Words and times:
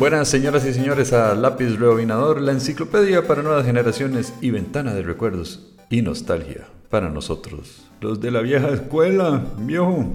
Buenas 0.00 0.28
señoras 0.28 0.64
y 0.64 0.72
señores 0.72 1.12
a 1.12 1.34
Lápiz 1.34 1.78
Rebobinador, 1.78 2.40
la 2.40 2.52
enciclopedia 2.52 3.26
para 3.26 3.42
nuevas 3.42 3.66
generaciones 3.66 4.32
y 4.40 4.50
ventana 4.50 4.94
de 4.94 5.02
recuerdos 5.02 5.74
y 5.90 6.00
nostalgia 6.00 6.64
para 6.88 7.10
nosotros, 7.10 7.86
los 8.00 8.18
de 8.18 8.30
la 8.30 8.40
vieja 8.40 8.70
escuela, 8.70 9.44
viejo. 9.58 10.06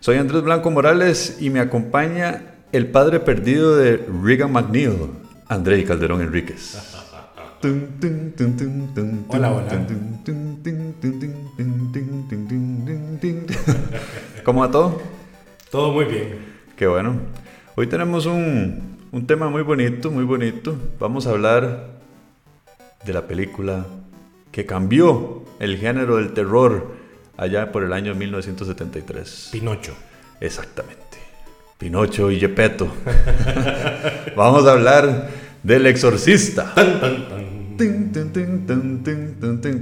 Soy 0.00 0.16
Andrés 0.16 0.42
Blanco 0.42 0.72
Morales 0.72 1.36
y 1.38 1.50
me 1.50 1.60
acompaña 1.60 2.56
el 2.72 2.88
padre 2.88 3.20
perdido 3.20 3.76
de 3.76 4.04
Regan 4.24 4.50
McNeil, 4.50 5.10
André 5.46 5.84
Calderón 5.84 6.20
Enríquez. 6.20 6.76
Hola, 9.28 9.52
hola. 9.52 9.86
¿Cómo 14.42 14.62
va 14.62 14.70
todo? 14.72 15.00
Todo 15.70 15.92
muy 15.92 16.06
bien. 16.06 16.38
Qué 16.74 16.88
bueno. 16.88 17.14
Hoy 17.76 17.86
tenemos 17.86 18.26
un, 18.26 18.91
un 19.12 19.26
tema 19.26 19.50
muy 19.50 19.62
bonito, 19.62 20.10
muy 20.10 20.24
bonito. 20.24 20.74
Vamos 20.98 21.26
a 21.26 21.30
hablar 21.30 22.00
de 23.04 23.12
la 23.12 23.26
película 23.26 23.86
que 24.50 24.64
cambió 24.64 25.44
el 25.60 25.76
género 25.76 26.16
del 26.16 26.32
terror 26.32 26.94
allá 27.36 27.70
por 27.70 27.84
el 27.84 27.92
año 27.92 28.14
1973. 28.14 29.50
Pinocho. 29.52 29.94
Exactamente. 30.40 31.02
Pinocho 31.76 32.30
y 32.30 32.40
Gepetto. 32.40 32.88
Vamos 34.36 34.66
a 34.66 34.72
hablar 34.72 35.28
del 35.62 35.86
exorcista. 35.86 36.72
Tan, 36.74 37.00
tan, 37.00 37.28
tan. 37.28 37.52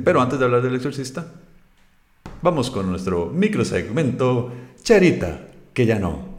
Pero 0.05 0.20
antes 0.20 0.39
de 0.39 0.45
hablar 0.45 0.62
del 0.62 0.75
exorcista, 0.75 1.27
vamos 2.41 2.70
con 2.70 2.89
nuestro 2.89 3.27
microsegmento 3.27 4.53
Charita, 4.83 5.48
que 5.75 5.84
ya 5.84 5.98
no. 5.98 6.39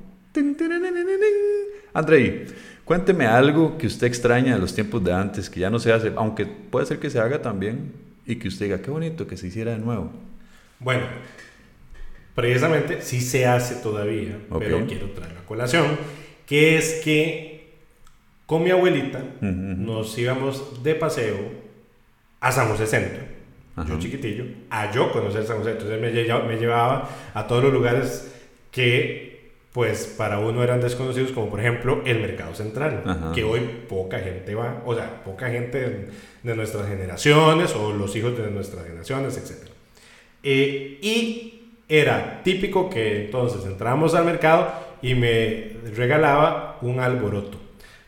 Andrei, 1.93 2.47
cuénteme 2.91 3.25
algo 3.25 3.77
que 3.77 3.87
usted 3.87 4.05
extraña 4.05 4.55
de 4.55 4.59
los 4.59 4.75
tiempos 4.75 5.01
de 5.01 5.13
antes, 5.13 5.49
que 5.49 5.61
ya 5.61 5.69
no 5.69 5.79
se 5.79 5.93
hace, 5.93 6.11
aunque 6.17 6.45
puede 6.45 6.85
ser 6.85 6.99
que 6.99 7.09
se 7.09 7.21
haga 7.21 7.41
también 7.41 7.93
y 8.25 8.35
que 8.35 8.49
usted 8.49 8.65
diga, 8.65 8.81
qué 8.81 8.91
bonito 8.91 9.25
que 9.27 9.37
se 9.37 9.47
hiciera 9.47 9.71
de 9.71 9.77
nuevo. 9.77 10.11
Bueno, 10.77 11.05
precisamente 12.35 13.01
sí 13.01 13.21
se 13.21 13.45
hace 13.45 13.75
todavía, 13.75 14.37
pero 14.59 14.85
quiero 14.87 15.09
traer 15.11 15.35
la 15.35 15.45
colación, 15.45 15.85
que 16.45 16.77
es 16.77 16.99
que 17.01 17.75
con 18.45 18.61
mi 18.61 18.71
abuelita 18.71 19.23
nos 19.39 20.17
íbamos 20.17 20.83
de 20.83 20.93
paseo 20.95 21.37
a 22.41 22.51
San 22.51 22.67
José 22.67 22.87
Centro. 22.87 23.23
Ajá. 23.77 23.87
Yo 23.87 23.99
chiquitillo, 23.99 24.43
a 24.69 24.91
yo 24.91 25.13
conocer 25.13 25.45
San 25.45 25.59
José. 25.59 25.71
Entonces 25.71 25.97
me 25.97 26.11
me 26.11 26.57
llevaba 26.57 27.09
a 27.33 27.47
todos 27.47 27.63
los 27.63 27.71
lugares 27.71 28.33
que 28.69 29.30
pues 29.73 30.05
para 30.17 30.39
uno 30.39 30.63
eran 30.63 30.81
desconocidos, 30.81 31.31
como 31.31 31.49
por 31.49 31.59
ejemplo 31.61 32.01
el 32.05 32.19
Mercado 32.19 32.53
Central, 32.53 33.03
Ajá. 33.05 33.31
que 33.33 33.43
hoy 33.43 33.61
poca 33.87 34.19
gente 34.19 34.53
va, 34.53 34.81
o 34.85 34.93
sea, 34.93 35.23
poca 35.23 35.49
gente 35.49 35.79
de, 35.79 36.09
de 36.43 36.55
nuestras 36.55 36.87
generaciones 36.87 37.73
o 37.75 37.93
los 37.93 38.15
hijos 38.15 38.37
de 38.37 38.51
nuestras 38.51 38.83
generaciones, 38.83 39.37
etc. 39.37 39.69
Eh, 40.43 40.99
y 41.01 41.69
era 41.87 42.41
típico 42.43 42.89
que 42.89 43.25
entonces 43.25 43.65
entrábamos 43.65 44.13
al 44.13 44.25
mercado 44.25 44.73
y 45.01 45.15
me 45.15 45.77
regalaba 45.95 46.77
un 46.81 46.99
alboroto. 46.99 47.60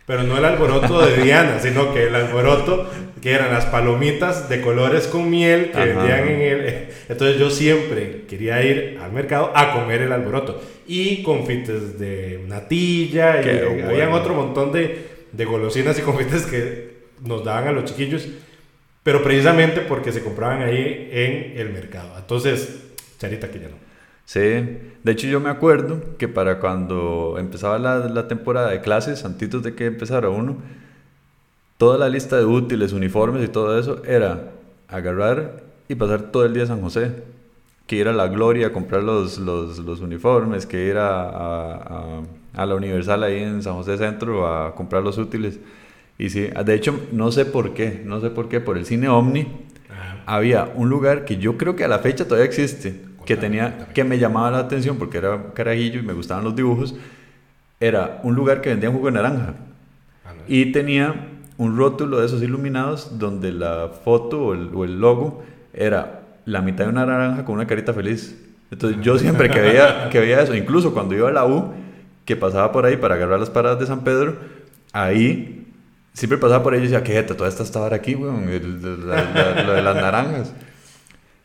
Pero 0.06 0.24
no 0.24 0.38
el 0.38 0.44
alboroto 0.46 1.06
de 1.06 1.24
Diana, 1.24 1.60
sino 1.60 1.94
que 1.94 2.08
el 2.08 2.16
alboroto 2.16 2.90
que 3.22 3.32
eran 3.32 3.54
las 3.54 3.66
palomitas 3.68 4.50
de 4.50 4.60
colores 4.60 5.08
con 5.08 5.30
miel 5.30 5.72
que 5.72 5.78
Ajá. 5.78 5.86
vendían 5.86 6.28
en 6.28 6.42
el... 6.42 6.88
Entonces 7.08 7.40
yo 7.40 7.50
siempre 7.50 8.24
quería 8.28 8.62
ir 8.66 9.00
al 9.02 9.14
mercado 9.14 9.54
a 9.56 9.72
comer 9.72 10.02
el 10.02 10.12
alboroto. 10.12 10.62
Y 10.86 11.24
confites 11.24 11.98
de 11.98 12.44
natilla, 12.48 13.40
y 13.40 13.44
Qué 13.46 13.62
habían 13.62 14.10
bueno. 14.10 14.16
otro 14.16 14.34
montón 14.34 14.74
de, 14.74 15.08
de 15.32 15.46
golosinas 15.46 15.98
y 15.98 16.02
confites 16.02 16.46
que 16.46 17.04
nos 17.22 17.46
daban 17.46 17.70
a 17.70 17.72
los 17.72 17.86
chiquillos. 17.86 18.28
Pero 19.04 19.24
precisamente 19.24 19.80
porque 19.82 20.12
se 20.12 20.22
compraban 20.22 20.62
ahí 20.62 21.10
en 21.14 21.54
el 21.58 21.70
mercado. 21.70 22.14
Entonces, 22.18 22.78
charita 23.20 23.50
que 23.50 23.60
ya 23.60 23.70
no. 23.70 23.93
Sí, 24.26 24.40
de 24.40 25.12
hecho 25.12 25.28
yo 25.28 25.40
me 25.40 25.50
acuerdo 25.50 26.02
que 26.18 26.28
para 26.28 26.60
cuando 26.60 27.36
empezaba 27.38 27.78
la, 27.78 28.00
la 28.00 28.28
temporada 28.28 28.70
de 28.72 28.82
clases, 28.82 29.26
antes 29.26 29.62
de 29.62 29.76
que 29.76 29.86
empezara 29.86 30.30
uno, 30.30 30.58
toda 31.78 31.98
la 31.98 32.10
lista 32.10 32.38
de 32.38 32.46
útiles, 32.46 32.94
uniformes 32.94 33.44
y 33.44 33.48
todo 33.52 33.78
eso 33.80 34.02
era 34.06 34.52
agarrar 34.88 35.64
y 35.88 35.96
pasar 35.96 36.32
todo 36.32 36.46
el 36.46 36.54
día 36.54 36.64
a 36.64 36.68
San 36.68 36.82
José, 36.82 37.24
que 37.88 37.98
ir 37.98 38.08
a 38.08 38.14
la 38.14 38.28
Gloria 38.28 38.68
a 38.68 38.74
comprar 38.74 39.04
los, 39.04 39.40
los, 39.40 39.80
los 39.80 40.00
uniformes, 40.02 40.66
que 40.66 40.88
ir 40.88 40.98
a, 40.98 41.24
a, 41.30 41.76
a- 41.76 42.24
a 42.56 42.66
la 42.68 42.76
Universal 42.76 43.24
ahí 43.24 43.42
en 43.44 43.64
San 43.64 43.74
José 43.76 43.98
Centro 43.98 44.48
a 44.48 44.76
comprar 44.76 45.04
los 45.04 45.18
útiles. 45.18 45.60
Y 46.20 46.30
sí, 46.30 46.50
de 46.66 46.74
hecho 46.76 47.00
no 47.12 47.32
sé 47.32 47.46
por 47.46 47.74
qué, 47.74 48.02
no 48.06 48.22
sé 48.22 48.30
por 48.30 48.50
qué, 48.50 48.60
por 48.62 48.78
el 48.78 48.86
cine 48.86 49.10
Omni 49.10 49.48
había 50.26 50.72
un 50.76 50.90
lugar 50.90 51.26
que 51.26 51.38
yo 51.38 51.58
creo 51.58 51.76
que 51.76 51.84
a 51.84 51.88
la 51.88 52.00
fecha 52.00 52.26
todavía 52.26 52.46
existe, 52.46 53.02
que 53.26 53.38
tenía, 53.38 53.88
que 53.94 54.04
me 54.04 54.20
llamaba 54.20 54.52
la 54.52 54.60
atención 54.60 54.98
porque 54.98 55.18
era 55.18 55.54
carajillo 55.54 56.00
y 56.00 56.04
me 56.04 56.14
gustaban 56.14 56.44
los 56.44 56.56
dibujos, 56.56 56.96
era 57.80 58.20
un 58.24 58.36
lugar 58.36 58.62
que 58.62 58.70
vendía 58.70 58.90
jugo 58.90 59.08
de 59.08 59.14
naranja 59.14 59.56
y 60.48 60.72
tenía 60.72 61.30
un 61.58 61.78
rótulo 61.78 62.20
de 62.20 62.26
esos 62.26 62.42
iluminados 62.42 63.20
donde 63.20 63.52
la 63.52 63.90
foto 64.04 64.48
o 64.48 64.54
el, 64.54 64.70
o 64.74 64.84
el 64.84 65.00
logo 65.00 65.44
era 65.74 66.22
la 66.46 66.62
mitad 66.62 66.86
de 66.86 66.92
una 66.92 67.06
naranja 67.06 67.46
con 67.46 67.56
una 67.56 67.68
carita 67.68 67.94
feliz. 67.94 68.40
Entonces 68.72 69.02
yo 69.02 69.18
siempre 69.20 69.50
que 69.50 69.62
veía, 69.62 70.10
que 70.12 70.20
veía 70.20 70.42
eso, 70.42 70.56
incluso 70.56 70.94
cuando 70.94 71.16
iba 71.16 71.30
a 71.30 71.32
la 71.32 71.46
U, 71.46 71.74
que 72.26 72.36
pasaba 72.36 72.72
por 72.72 72.86
ahí 72.86 72.98
para 72.98 73.16
agarrar 73.16 73.40
las 73.40 73.50
paradas 73.50 73.80
de 73.80 73.86
San 73.86 74.04
Pedro, 74.04 74.36
ahí 74.92 75.68
siempre 76.14 76.38
pasaba 76.38 76.64
por 76.64 76.74
ahí 76.74 76.80
y 76.80 76.84
decía, 76.84 77.04
qué 77.04 77.14
jeta, 77.14 77.36
toda 77.36 77.50
esta 77.50 77.64
estaba 77.64 77.94
aquí, 77.94 78.16
weón, 78.16 78.46
lo 78.46 79.74
de 79.74 79.82
las 79.82 79.96
naranjas. 79.96 80.54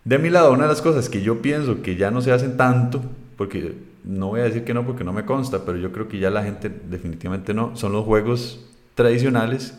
De 0.09 0.17
mi 0.17 0.31
lado, 0.31 0.55
una 0.55 0.63
de 0.63 0.71
las 0.71 0.81
cosas 0.81 1.11
que 1.11 1.21
yo 1.21 1.43
pienso 1.43 1.83
que 1.83 1.95
ya 1.95 2.11
no 2.11 2.23
se 2.23 2.33
hacen 2.33 2.57
tanto, 2.57 3.03
porque 3.37 3.75
no 4.05 4.29
voy 4.29 4.41
a 4.41 4.45
decir 4.45 4.65
que 4.65 4.73
no 4.73 4.87
porque 4.87 5.05
no 5.05 5.13
me 5.13 5.27
consta, 5.27 5.67
pero 5.67 5.77
yo 5.77 5.93
creo 5.93 6.09
que 6.09 6.19
ya 6.19 6.31
la 6.31 6.43
gente 6.43 6.71
definitivamente 6.71 7.53
no, 7.53 7.77
son 7.77 7.93
los 7.93 8.07
juegos 8.07 8.67
tradicionales. 8.95 9.79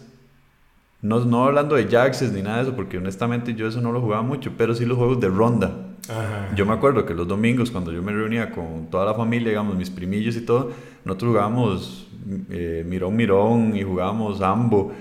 No, 1.01 1.25
no 1.25 1.45
hablando 1.45 1.75
de 1.75 1.87
Jaxes 1.87 2.31
ni 2.31 2.43
nada 2.43 2.57
de 2.57 2.63
eso, 2.65 2.75
porque 2.75 2.99
honestamente 2.99 3.55
yo 3.55 3.67
eso 3.67 3.81
no 3.81 3.91
lo 3.91 4.01
jugaba 4.01 4.21
mucho, 4.21 4.51
pero 4.55 4.75
sí 4.75 4.85
los 4.85 4.99
juegos 4.99 5.19
de 5.19 5.29
ronda. 5.29 5.95
Ajá. 6.07 6.53
Yo 6.55 6.63
me 6.63 6.73
acuerdo 6.73 7.07
que 7.07 7.15
los 7.15 7.27
domingos, 7.27 7.71
cuando 7.71 7.91
yo 7.91 8.03
me 8.03 8.11
reunía 8.11 8.51
con 8.51 8.85
toda 8.91 9.07
la 9.07 9.15
familia, 9.15 9.49
digamos, 9.49 9.77
mis 9.77 9.89
primillos 9.89 10.35
y 10.35 10.41
todo, 10.41 10.69
nosotros 11.05 11.29
jugábamos 11.31 12.07
eh, 12.51 12.85
Mirón 12.87 13.15
Mirón 13.15 13.75
y 13.75 13.81
jugábamos 13.81 14.41
Ambo, 14.41 14.91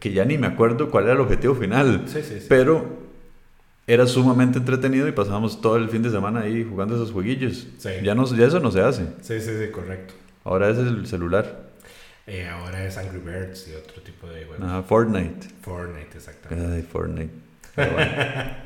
que 0.00 0.10
ya 0.10 0.24
ni 0.24 0.38
me 0.38 0.46
acuerdo 0.46 0.90
cuál 0.90 1.04
era 1.04 1.12
el 1.12 1.20
objetivo 1.20 1.54
final. 1.54 2.04
Sí, 2.06 2.22
sí, 2.22 2.40
sí. 2.40 2.46
Pero 2.48 3.03
era 3.86 4.06
sumamente 4.06 4.58
entretenido 4.58 5.06
y 5.08 5.12
pasábamos 5.12 5.60
todo 5.60 5.76
el 5.76 5.88
fin 5.90 6.02
de 6.02 6.10
semana 6.10 6.40
ahí 6.40 6.64
jugando 6.68 6.94
esos 6.94 7.12
jueguillos. 7.12 7.66
Sí. 7.78 7.90
Ya, 8.02 8.14
no, 8.14 8.24
ya 8.34 8.46
eso 8.46 8.60
no 8.60 8.70
se 8.70 8.80
hace. 8.80 9.04
Sí, 9.20 9.40
sí, 9.40 9.50
sí, 9.58 9.70
correcto. 9.70 10.14
Ahora 10.44 10.70
es 10.70 10.78
el 10.78 11.06
celular. 11.06 11.64
Eh, 12.26 12.48
ahora 12.48 12.86
es 12.86 12.96
Angry 12.96 13.18
Birds 13.18 13.68
y 13.68 13.74
otro 13.74 14.00
tipo 14.02 14.26
de 14.28 14.44
juegos. 14.46 14.66
Ajá, 14.66 14.82
Fortnite. 14.82 15.46
Fortnite, 15.60 16.16
exactamente. 16.16 16.74
Ay, 16.76 16.82
Fortnite. 16.82 17.30
Bueno. 17.76 17.96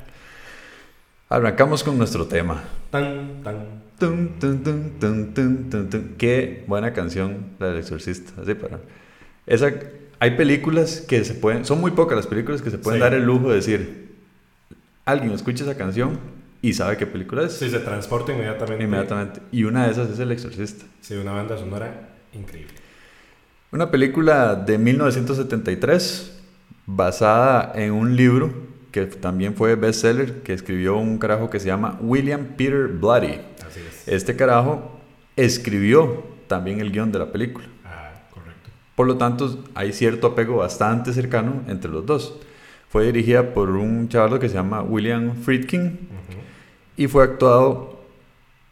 Arrancamos 1.31 1.85
con 1.85 1.99
nuestro 1.99 2.27
tema. 2.27 2.63
Tan, 2.91 3.43
tan. 3.43 3.83
Tun, 3.99 4.39
tun, 4.39 4.63
tun. 4.99 6.15
Qué 6.17 6.65
buena 6.67 6.93
canción 6.93 7.49
la 7.59 7.69
del 7.69 7.79
exorcista. 7.79 8.41
Así 8.41 8.55
para. 8.55 8.79
Esa, 9.47 9.73
hay 10.21 10.37
películas 10.37 11.01
que 11.07 11.25
se 11.25 11.35
pueden. 11.35 11.65
Son 11.65 11.81
muy 11.81 11.91
pocas 11.91 12.17
las 12.17 12.27
películas 12.27 12.63
que 12.63 12.71
se 12.71 12.79
pueden 12.79 13.01
Sí. 13.01 13.03
dar 13.03 13.15
el 13.15 13.25
lujo 13.25 13.51
de 13.51 13.57
decir. 13.57 14.08
Alguien 15.09 15.33
escucha 15.33 15.65
esa 15.65 15.75
canción 15.75 16.19
y 16.61 16.75
sabe 16.75 16.99
qué 16.99 17.07
película 17.07 17.45
es. 17.45 17.55
Sí, 17.55 17.71
se 17.71 17.79
transporta 17.79 18.31
inmediatamente. 18.31 18.85
Inmediatamente. 18.85 19.41
Y 19.51 19.65
una 19.65 19.87
de 19.87 19.93
esas 19.93 20.11
es 20.11 20.19
El 20.19 20.31
Exorcista. 20.33 20.85
Sí, 21.01 21.15
una 21.15 21.33
banda 21.33 21.57
sonora 21.57 22.11
increíble. 22.35 22.75
Una 23.73 23.91
película 23.91 24.55
de 24.55 24.77
1973 24.77 26.39
basada 26.85 27.73
en 27.75 27.93
un 27.93 28.17
libro 28.17 28.53
que 28.93 29.07
también 29.07 29.55
fue 29.55 29.77
bestseller 29.77 30.43
que 30.43 30.53
escribió 30.53 30.99
un 30.99 31.17
carajo 31.17 31.49
que 31.49 31.59
se 31.59 31.69
llama 31.69 31.97
William 32.03 32.45
Peter 32.59 32.89
Blatty. 32.89 33.41
Así 33.67 33.81
es. 33.81 34.09
Este 34.09 34.37
carajo 34.37 35.01
escribió 35.37 36.23
también 36.49 36.81
el 36.81 36.93
guion 36.93 37.11
de 37.13 37.19
la 37.19 37.33
película. 37.33 37.67
Ah, 37.83 38.11
correcto. 38.31 38.69
Por 38.95 39.07
lo 39.07 39.17
tanto, 39.17 39.65
hay 39.75 39.95
cierto 39.95 40.27
apego 40.27 40.57
bastante 40.57 41.15
cercano 41.15 41.63
entre 41.67 41.91
los 41.91 42.05
dos. 42.05 42.39
Fue 42.89 43.05
dirigida 43.07 43.53
por 43.55 43.71
un 43.71 44.09
chaval 44.09 44.39
que 44.39 44.49
se 44.49 44.55
llama 44.55 44.83
William 44.83 45.35
Friedkin 45.43 45.85
Ujú. 45.87 46.39
y 46.97 47.07
fue 47.07 47.23
actuado, 47.25 48.01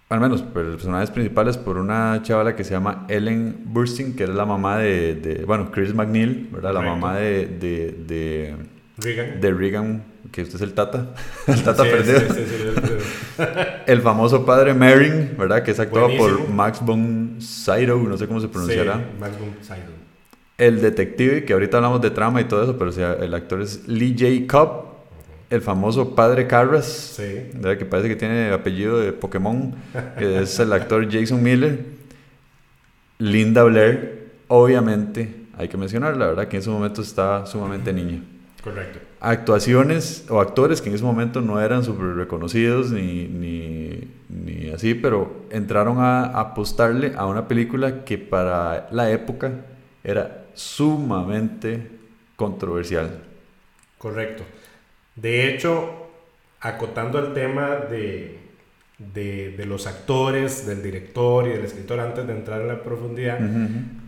al 0.09 0.21
menos 0.21 0.41
por 0.43 0.63
los 0.65 0.77
personajes 0.77 1.11
principales, 1.11 1.59
por 1.59 1.77
una 1.77 2.21
chavala 2.23 2.57
que 2.57 2.65
se 2.65 2.71
llama 2.73 3.05
Ellen 3.09 3.57
Burstyn, 3.67 4.17
que 4.17 4.23
era 4.23 4.33
la 4.33 4.47
mamá 4.47 4.79
de, 4.79 5.15
de- 5.17 5.45
bueno, 5.45 5.71
Chris 5.71 5.93
McNeil, 5.95 6.49
¿verdad? 6.51 6.73
La 6.73 6.81
Correcto. 6.81 6.97
mamá 6.99 7.17
de, 7.19 7.47
de, 7.47 7.95
de, 8.07 8.57
Regan. 8.99 9.41
de 9.41 9.53
Regan, 9.53 10.03
que 10.33 10.43
usted 10.43 10.55
es 10.57 10.63
el 10.63 10.73
tata, 10.73 11.13
el 11.47 11.63
tata 11.63 11.83
Sí, 11.85 11.91
perdido. 11.91 12.21
sí, 12.21 12.45
sí. 12.47 13.43
El 13.87 14.01
famoso 14.01 14.47
padre 14.47 14.73
Merrin, 14.73 15.35
¿verdad? 15.39 15.63
Que 15.63 15.73
es 15.73 15.79
actuado 15.81 16.09
por. 16.17 16.49
Max 16.49 16.81
von 16.83 17.37
Sydow, 17.39 18.03
no 18.09 18.17
sé 18.17 18.27
cómo 18.27 18.41
se 18.41 18.49
pronunciará. 18.49 18.97
Max 19.21 19.39
von 19.39 19.51
Sydow. 19.61 19.96
El 20.59 20.81
detective, 20.81 21.45
que 21.45 21.53
ahorita 21.53 21.77
hablamos 21.77 22.01
de 22.01 22.11
trama 22.11 22.41
y 22.41 22.45
todo 22.45 22.63
eso, 22.63 22.79
pero 22.79 22.91
o 22.91 22.93
sea, 22.93 23.13
el 23.15 23.35
actor 23.35 23.61
es 23.61 23.87
Lee 23.87 24.17
J. 24.19 24.51
Cobb, 24.51 24.87
el 25.51 25.61
famoso 25.61 26.15
padre 26.15 26.47
Carras, 26.47 26.87
Sí. 27.17 27.51
que 27.79 27.85
parece 27.85 28.09
que 28.09 28.17
tiene 28.17 28.51
apellido 28.53 28.99
de 28.99 29.13
Pokémon, 29.13 29.75
que 30.19 30.41
es 30.41 30.59
el 30.59 30.73
actor 30.73 31.07
Jason 31.11 31.43
Miller. 31.43 31.81
Linda 33.19 33.63
Blair, 33.65 34.29
obviamente, 34.49 35.35
hay 35.57 35.69
que 35.69 35.77
mencionar, 35.77 36.17
la 36.17 36.27
verdad 36.27 36.49
que 36.49 36.57
en 36.57 36.61
ese 36.61 36.71
momento 36.71 37.03
estaba 37.03 37.47
sumamente 37.47 37.93
niña. 37.93 38.23
Correcto. 38.63 38.99
Actuaciones 39.21 40.27
o 40.29 40.41
actores 40.41 40.83
que 40.83 40.89
en 40.89 40.95
ese 40.97 41.05
momento 41.05 41.41
no 41.41 41.61
eran 41.61 41.85
súper 41.85 42.15
reconocidos 42.17 42.91
ni, 42.91 43.27
ni, 43.29 44.09
ni 44.29 44.71
así, 44.71 44.95
pero 44.95 45.45
entraron 45.51 45.99
a 46.01 46.25
apostarle 46.25 47.13
a 47.17 47.27
una 47.27 47.47
película 47.49 48.05
que 48.05 48.19
para 48.19 48.89
la 48.91 49.11
época 49.11 49.53
era 50.05 50.46
sumamente 50.57 51.89
controversial. 52.35 53.23
Correcto. 53.99 54.43
De 55.15 55.49
hecho, 55.49 56.09
acotando 56.61 57.19
al 57.19 57.33
tema 57.33 57.77
de, 57.77 58.39
de, 58.99 59.55
de 59.57 59.67
los 59.67 59.87
actores, 59.87 60.67
del 60.67 60.83
director 60.83 61.47
y 61.47 61.51
del 61.51 61.65
escritor, 61.65 62.01
antes 62.01 62.27
de 62.27 62.33
entrar 62.33 62.61
en 62.61 62.69
la 62.69 62.83
profundidad, 62.83 63.39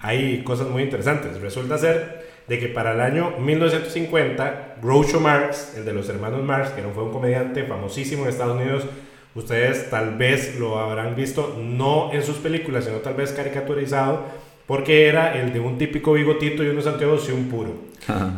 hay 0.01 0.43
cosas 0.43 0.69
muy 0.69 0.83
interesantes. 0.83 1.41
Resulta 1.41 1.79
ser 1.79 2.27
de 2.49 2.59
que 2.59 2.69
para 2.69 2.93
el 2.93 3.01
año 3.01 3.35
1950, 3.39 4.77
Groucho 4.83 5.21
Marx, 5.21 5.75
el 5.77 5.85
de 5.85 5.93
los 5.93 6.09
hermanos 6.09 6.43
Marx, 6.43 6.71
que 6.71 6.83
no 6.83 6.91
fue 6.91 7.05
un 7.05 7.13
comediante 7.13 7.65
famosísimo 7.65 8.23
en 8.25 8.31
Estados 8.31 8.57
Unidos, 8.57 8.87
ustedes 9.35 9.91
tal 9.91 10.17
vez 10.17 10.59
lo 10.59 10.79
habrán 10.79 11.15
visto 11.15 11.57
no 11.63 12.11
en 12.13 12.23
sus 12.23 12.37
películas, 12.37 12.87
sino 12.87 12.99
tal 12.99 13.15
vez 13.15 13.33
caricaturizado, 13.33 14.25
porque 14.69 15.09
era 15.09 15.35
el 15.41 15.55
de 15.55 15.61
un 15.61 15.79
típico 15.79 16.13
bigotito 16.13 16.63
y 16.63 16.69
unos 16.69 16.87
anteojos 16.87 17.27
y 17.31 17.33
un 17.33 17.49
puro. 17.49 17.73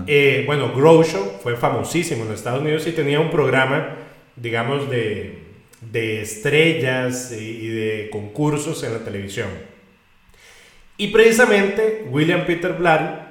Eh, 0.06 0.44
bueno, 0.46 0.72
Groucho 0.72 1.40
fue 1.42 1.56
famosísimo 1.56 2.22
en 2.22 2.28
los 2.28 2.38
Estados 2.38 2.62
Unidos 2.62 2.86
y 2.86 2.92
tenía 2.92 3.18
un 3.18 3.30
programa, 3.30 3.96
digamos, 4.36 4.88
de, 4.88 5.40
de 5.80 6.22
estrellas 6.22 7.32
y, 7.32 7.66
de 7.66 8.08
concursos 8.12 8.84
en 8.84 8.92
la 8.92 9.00
televisión. 9.00 9.48
Y 10.96 11.08
precisamente 11.08 12.06
William 12.08 12.46
Peter 12.46 12.74
Blatty 12.74 13.26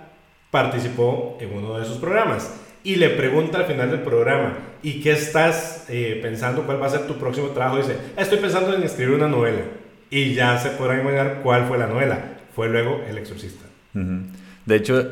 participó 0.51 1.37
en 1.39 1.53
uno 1.53 1.77
de 1.77 1.85
esos 1.85 1.99
programas 1.99 2.53
y 2.83 2.97
le 2.97 3.11
pregunta 3.11 3.59
al 3.59 3.65
final 3.65 3.91
del 3.91 4.01
programa, 4.01 4.57
¿y 4.83 4.99
qué 4.99 5.11
estás 5.11 5.85
eh, 5.87 6.19
pensando? 6.21 6.63
¿Cuál 6.63 6.81
va 6.81 6.87
a 6.87 6.89
ser 6.89 7.07
tu 7.07 7.17
próximo 7.17 7.47
trabajo? 7.51 7.77
Dice, 7.77 7.95
estoy 8.17 8.39
pensando 8.39 8.75
en 8.75 8.83
escribir 8.83 9.15
una 9.15 9.29
novela. 9.29 9.61
Y 10.09 10.33
ya 10.33 10.57
se 10.57 10.71
podrán 10.71 10.99
imaginar 10.99 11.39
cuál 11.43 11.65
fue 11.65 11.77
la 11.77 11.87
novela. 11.87 12.38
Fue 12.55 12.69
luego 12.69 13.01
El 13.07 13.17
Exorcista. 13.17 13.65
De 13.93 14.75
hecho, 14.75 15.07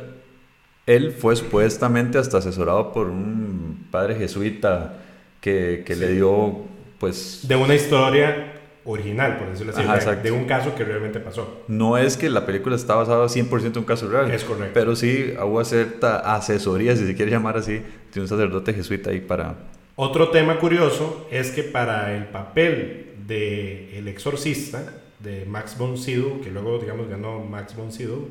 él 0.86 1.12
fue 1.12 1.36
supuestamente 1.36 2.18
hasta 2.18 2.38
asesorado 2.38 2.92
por 2.94 3.08
un 3.08 3.88
padre 3.92 4.16
jesuita 4.16 4.98
que, 5.42 5.84
que 5.86 5.96
le 5.96 6.14
dio, 6.14 6.66
pues, 7.00 7.42
De 7.48 7.56
una 7.56 7.76
historia 7.76 8.54
original, 8.86 9.38
por 9.38 9.50
decirlo 9.50 9.74
así, 9.74 9.82
Ajá, 9.82 9.94
de- 9.94 9.98
exacto. 10.00 10.24
de 10.24 10.32
un 10.32 10.46
caso 10.46 10.74
que 10.76 10.86
realmente 10.86 11.20
pasó. 11.20 11.64
no 11.68 11.98
es 11.98 12.16
que 12.16 12.30
la 12.30 12.46
película 12.46 12.76
está 12.78 12.96
basada 12.96 13.26
100% 13.28 13.66
en 13.74 13.78
un 13.80 13.84
caso 13.84 14.08
real. 14.10 14.32
Es 14.32 14.46
correcto. 14.46 14.72
Pero 14.74 14.96
sí 14.96 15.34
hubo 15.44 15.64
cierta 15.66 16.20
asesoría, 16.36 16.96
si 16.96 17.06
se 17.06 17.16
quiere 17.16 17.32
llamar 17.32 17.58
así, 17.58 17.82
de 18.14 18.22
un 18.22 18.28
sacerdote 18.30 18.74
jesuita 18.74 19.10
ahí 19.10 19.20
para... 19.20 19.56
Otro 19.98 20.30
tema 20.30 20.58
curioso 20.60 21.28
es 21.32 21.52
que 21.52 21.64
para 21.64 22.16
el 22.16 22.26
papel 22.28 23.16
de 23.28 23.98
El 23.98 24.08
Exorcista, 24.08 24.84
de 25.20 25.46
Max 25.46 25.78
von 25.78 25.98
Sydow, 25.98 26.42
que 26.42 26.52
luego, 26.52 26.78
digamos, 26.80 27.08
ganó 27.08 27.40
Max 27.40 27.76
von 27.76 27.92
Sydow, 27.92 28.30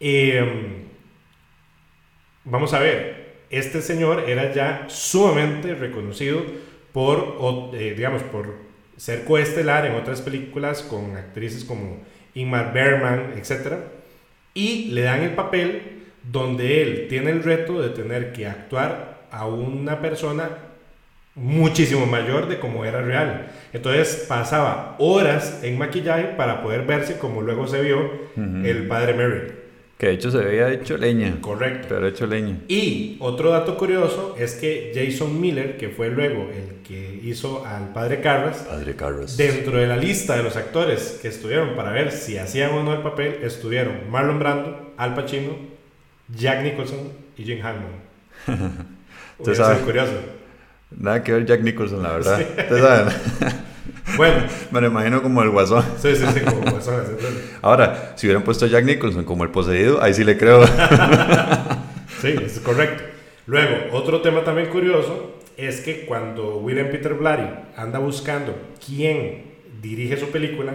eh, 0.00 0.86
vamos 2.44 2.72
a 2.74 2.78
ver, 2.78 3.36
este 3.50 3.82
señor 3.82 4.28
era 4.28 4.52
ya 4.52 4.86
sumamente 4.88 5.74
reconocido 5.74 6.42
por, 6.92 7.70
eh, 7.74 7.94
digamos, 7.96 8.22
por 8.22 8.54
ser 8.96 9.24
coestelar 9.24 9.86
en 9.86 9.94
otras 9.94 10.20
películas 10.20 10.82
con 10.82 11.16
actrices 11.16 11.64
como 11.64 11.98
Ingmar 12.34 12.72
Bergman, 12.72 13.34
etc. 13.36 13.74
Y 14.54 14.90
le 14.92 15.02
dan 15.02 15.22
el 15.22 15.34
papel 15.34 16.02
donde 16.22 16.82
él 16.82 17.06
tiene 17.08 17.30
el 17.30 17.42
reto 17.42 17.80
de 17.80 17.90
tener 17.90 18.32
que 18.32 18.46
actuar 18.46 19.26
a 19.30 19.46
una 19.46 20.00
persona 20.00 20.69
muchísimo 21.34 22.06
mayor 22.06 22.48
de 22.48 22.58
como 22.58 22.84
era 22.84 23.00
real. 23.02 23.50
Entonces 23.72 24.24
pasaba 24.28 24.96
horas 24.98 25.60
en 25.62 25.78
maquillaje 25.78 26.24
para 26.36 26.62
poder 26.62 26.84
verse 26.84 27.18
como 27.18 27.40
luego 27.42 27.66
se 27.66 27.80
vio 27.82 27.98
Ujú. 28.36 28.64
el 28.64 28.86
padre 28.88 29.14
Mary. 29.14 29.52
Que 29.96 30.06
de 30.06 30.12
hecho 30.14 30.30
se 30.30 30.38
había 30.38 30.70
hecho 30.72 30.96
leña. 30.96 31.36
Correcto. 31.42 31.86
Pero 31.90 32.06
hecho 32.08 32.26
leña. 32.26 32.56
Y 32.68 33.18
otro 33.20 33.50
dato 33.50 33.76
curioso 33.76 34.34
es 34.38 34.54
que 34.54 34.92
Jason 34.94 35.38
Miller, 35.38 35.76
que 35.76 35.90
fue 35.90 36.08
luego 36.08 36.48
el 36.50 36.76
que 36.82 37.20
hizo 37.22 37.66
al 37.66 37.92
padre 37.92 38.22
Carras, 38.22 38.64
Padre 38.68 38.96
Carlos. 38.96 39.36
dentro 39.36 39.76
de 39.78 39.86
la 39.86 39.98
lista 39.98 40.36
de 40.38 40.42
los 40.42 40.56
actores 40.56 41.18
que 41.20 41.28
estuvieron 41.28 41.76
para 41.76 41.92
ver 41.92 42.12
si 42.12 42.38
hacían 42.38 42.70
o 42.72 42.82
no 42.82 42.94
el 42.94 43.02
papel, 43.02 43.40
estuvieron 43.42 44.10
Marlon 44.10 44.38
Brando, 44.38 44.94
Al 44.96 45.14
Pacino, 45.14 45.52
Jack 46.34 46.62
Nicholson 46.62 47.12
y 47.36 47.44
Jim 47.44 47.58
Hammond. 47.62 48.80
Sido 49.44 49.78
curioso. 49.84 50.12
Nada 50.96 51.22
que 51.22 51.32
ver 51.32 51.46
Jack 51.46 51.62
Nicholson, 51.62 52.02
la 52.02 52.12
verdad. 52.12 52.40
Ustedes 52.40 52.82
saben. 52.82 53.14
Bueno, 54.16 54.42
Me 54.72 54.80
lo 54.80 54.88
imagino 54.88 55.22
como 55.22 55.42
el 55.42 55.50
guasón. 55.50 55.84
sí, 56.00 56.14
sí, 56.16 56.24
sí, 56.34 56.40
como 56.40 56.62
personas. 56.62 57.08
entonces, 57.08 57.52
Ahora, 57.62 58.12
si 58.16 58.26
hubieran 58.26 58.42
puesto 58.42 58.64
a 58.64 58.68
Jack 58.68 58.84
Nicholson 58.84 59.24
como 59.24 59.44
el 59.44 59.50
poseído, 59.50 60.02
ahí 60.02 60.12
sí 60.14 60.24
le 60.24 60.36
creo. 60.36 60.64
Sí, 62.20 62.34
es 62.44 62.60
correcto. 62.60 63.02
Luego, 63.46 63.96
otro 63.96 64.20
tema 64.20 64.44
también 64.44 64.68
curioso 64.68 65.38
es 65.56 65.80
que 65.80 66.04
cuando 66.04 66.58
William 66.58 66.88
Peter 66.90 67.14
Blatty 67.14 67.48
anda 67.76 67.98
buscando 67.98 68.54
quién 68.84 69.44
dirige 69.80 70.18
su 70.18 70.26
película, 70.30 70.74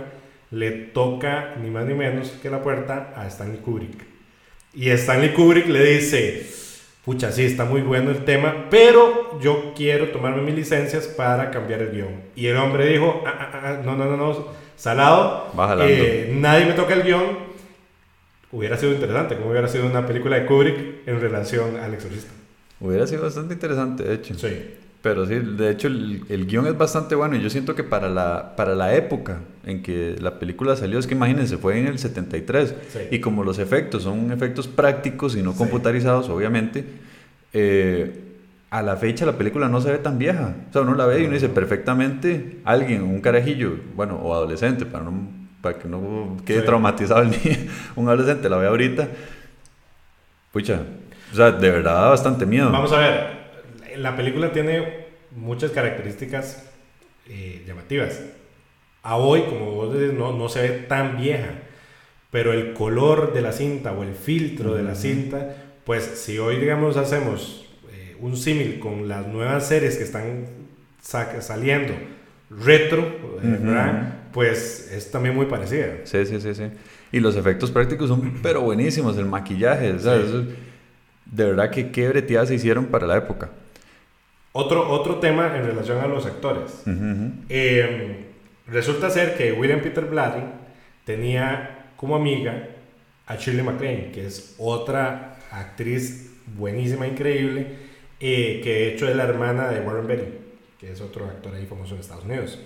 le 0.50 0.72
toca 0.72 1.54
ni 1.62 1.70
más 1.70 1.86
ni 1.86 1.94
menos 1.94 2.30
que 2.42 2.50
la 2.50 2.64
puerta 2.64 3.14
a 3.16 3.28
Stanley 3.28 3.60
Kubrick. 3.60 4.04
Y 4.74 4.90
Stanley 4.90 5.34
Kubrick 5.34 5.68
le 5.68 5.84
dice, 5.86 6.48
pucha, 7.06 7.32
sí, 7.32 7.46
está 7.46 7.66
muy 7.66 7.82
bueno 7.82 8.10
el 8.12 8.26
tema, 8.26 8.66
pero 8.70 9.40
yo 9.40 9.74
quiero 9.76 10.10
tomarme 10.10 10.42
mis 10.42 10.56
licencias 10.56 11.06
para 11.08 11.52
cambiar 11.52 11.82
el 11.84 11.92
guion. 11.92 12.22
Y 12.36 12.48
el 12.48 12.58
hombre 12.58 12.88
dijo, 12.88 13.24
"Ah, 13.26 13.34
ah, 13.40 13.62
ah, 13.64 13.82
no, 13.86 13.96
no, 13.96 14.06
no, 14.06 14.18
no, 14.18 14.48
salado, 14.76 15.52
eh, 15.82 16.32
nadie 16.36 16.66
me 16.66 16.74
toca 16.74 16.94
el 16.96 17.04
guion. 17.04 17.46
Hubiera 18.52 18.78
sido 18.78 18.94
interesante, 18.94 19.36
como 19.36 19.52
hubiera 19.52 19.68
sido 19.68 19.86
una 19.86 20.06
película 20.06 20.40
de 20.40 20.46
Kubrick 20.46 21.08
en 21.08 21.20
relación 21.22 21.78
al 21.78 21.94
exorcista. 21.94 22.32
Hubiera 22.80 23.06
sido 23.06 23.24
bastante 23.24 23.54
interesante, 23.54 24.04
de 24.04 24.16
hecho. 24.16 24.34
Sí, 24.36 24.76
Pero 25.06 25.28
sí, 25.28 25.36
de 25.36 25.70
hecho 25.70 25.88
el, 25.88 26.24
el 26.30 26.48
guion 26.48 26.66
es 26.66 26.76
bastante 26.76 27.14
bueno 27.14 27.36
y 27.36 27.42
yo 27.44 27.52
siento 27.52 27.76
que 27.76 27.84
para 27.84 28.10
la, 28.10 28.56
para 28.56 28.74
la 28.74 28.96
época 28.96 29.38
en 29.64 29.84
que 29.84 30.16
la 30.20 30.40
película 30.40 30.76
salió, 30.76 30.98
es 30.98 31.06
que 31.06 31.14
imagínense, 31.14 31.58
fue 31.58 31.78
en 31.80 31.86
el 31.86 32.00
73 32.00 32.74
Sí. 32.92 33.00
y 33.12 33.20
como 33.20 33.44
los 33.44 33.60
efectos 33.60 34.02
son 34.02 34.32
efectos 34.32 34.68
prácticos 34.68 35.36
y 35.36 35.44
no 35.44 35.52
Sí. 35.52 35.60
computarizados, 35.60 36.28
obviamente, 36.30 36.86
eh, 37.54 38.20
a 38.72 38.82
la 38.82 38.96
fecha 38.98 39.28
la 39.28 39.34
película 39.38 39.70
no 39.70 39.80
se 39.80 39.92
ve 39.92 40.00
tan 40.00 40.18
vieja. 40.18 40.56
O 40.72 40.74
sea, 40.74 40.82
uno 40.82 40.96
la 40.96 41.06
ve 41.06 41.22
y 41.22 41.26
uno 41.26 41.36
dice 41.36 41.50
perfectamente 41.50 42.58
alguien, 42.66 43.04
un 43.04 43.22
carajillo, 43.22 43.74
bueno, 43.96 44.16
o 44.16 44.34
adolescente, 44.34 44.88
para, 44.88 45.04
no, 45.04 45.30
para 45.62 45.78
que 45.78 45.88
no 45.88 46.36
quede 46.48 46.62
Sí. 46.62 46.66
traumatizado 46.66 47.22
el 47.22 47.30
niño, 47.30 47.58
un 47.96 48.08
adolescente 48.08 48.50
la 48.50 48.58
ve 48.58 48.66
ahorita. 48.66 49.08
Pucha, 50.52 50.82
o 51.32 51.36
sea, 51.36 51.52
de 51.52 51.70
verdad 51.70 51.94
da 51.94 52.10
bastante 52.10 52.48
miedo. 52.48 52.72
Vamos 52.72 52.92
a 52.92 52.98
ver, 52.98 53.45
la 53.98 54.16
película 54.16 54.52
tiene 54.52 55.06
muchas 55.36 55.72
características 55.72 56.64
eh, 57.30 57.64
llamativas. 57.68 58.22
A 59.04 59.18
hoy, 59.18 59.44
como 59.44 59.72
vos 59.72 59.94
decís, 59.94 60.14
no, 60.14 60.34
no 60.34 60.50
se 60.50 60.62
ve 60.62 60.70
tan 60.88 61.18
vieja, 61.18 61.50
pero 62.32 62.54
el 62.54 62.74
color 62.74 63.34
de 63.34 63.42
la 63.42 63.52
cinta 63.52 63.92
o 63.94 64.04
el 64.04 64.16
filtro 64.16 64.74
de 64.74 64.84
la 64.84 64.96
cinta, 64.96 65.56
pues 65.86 66.04
si 66.04 66.40
hoy, 66.40 66.58
digamos, 66.58 66.98
hacemos 66.98 67.66
eh, 67.92 68.16
un 68.20 68.36
símil 68.36 68.80
con 68.80 69.08
las 69.08 69.28
nuevas 69.28 69.68
series 69.68 69.98
que 69.98 70.04
están 70.04 70.46
sa- 71.02 71.42
saliendo 71.42 71.94
retro, 72.50 73.02
eh. 73.44 74.12
Pues 74.34 74.92
es 74.92 75.12
también 75.12 75.34
muy 75.34 75.46
parecida. 75.46 75.88
Sí, 76.04 76.26
sí, 76.26 76.42
sí, 76.42 76.54
sí. 76.54 76.64
Y 77.14 77.22
los 77.22 77.38
efectos 77.38 77.72
prácticos 77.72 78.10
son 78.10 78.40
pero 78.44 78.60
buenísimos, 78.62 79.18
el 79.18 79.26
maquillaje, 79.26 79.98
Sí. 79.98 80.56
de 81.26 81.44
verdad 81.46 81.70
que 81.70 81.90
qué 81.92 82.10
breteadas 82.10 82.50
se 82.50 82.56
hicieron 82.56 82.88
para 82.88 83.08
la 83.08 83.16
época. 83.18 83.50
Otro, 84.58 84.90
otro 84.90 85.16
tema 85.16 85.58
en 85.58 85.66
relación 85.66 86.00
a 86.00 86.08
los 86.08 86.26
actores. 86.26 86.84
Eh, 87.50 88.26
resulta 88.68 89.10
ser 89.10 89.36
que 89.36 89.52
William 89.52 89.82
Peter 89.82 90.06
Blatty 90.06 90.44
tenía 91.04 91.92
como 91.98 92.16
amiga 92.16 92.70
a 93.26 93.36
Shirley 93.36 93.64
MacLaine, 93.66 94.14
que 94.14 94.26
es 94.26 94.56
otra 94.58 95.40
actriz 95.52 96.38
buenísima, 96.56 97.06
increíble, 97.06 97.68
eh, 98.22 98.62
que 98.64 98.70
de 98.70 98.94
hecho 98.94 99.10
es 99.10 99.18
la 99.18 99.26
hermana 99.26 99.68
de 99.68 99.82
Warren 99.82 100.08
Beatty, 100.08 100.38
que 100.80 100.94
es 100.94 101.02
otro 101.02 101.26
actor 101.26 101.54
ahí 101.54 101.66
famoso 101.66 101.96
en 101.96 102.00
Estados 102.00 102.24
Unidos. 102.24 102.58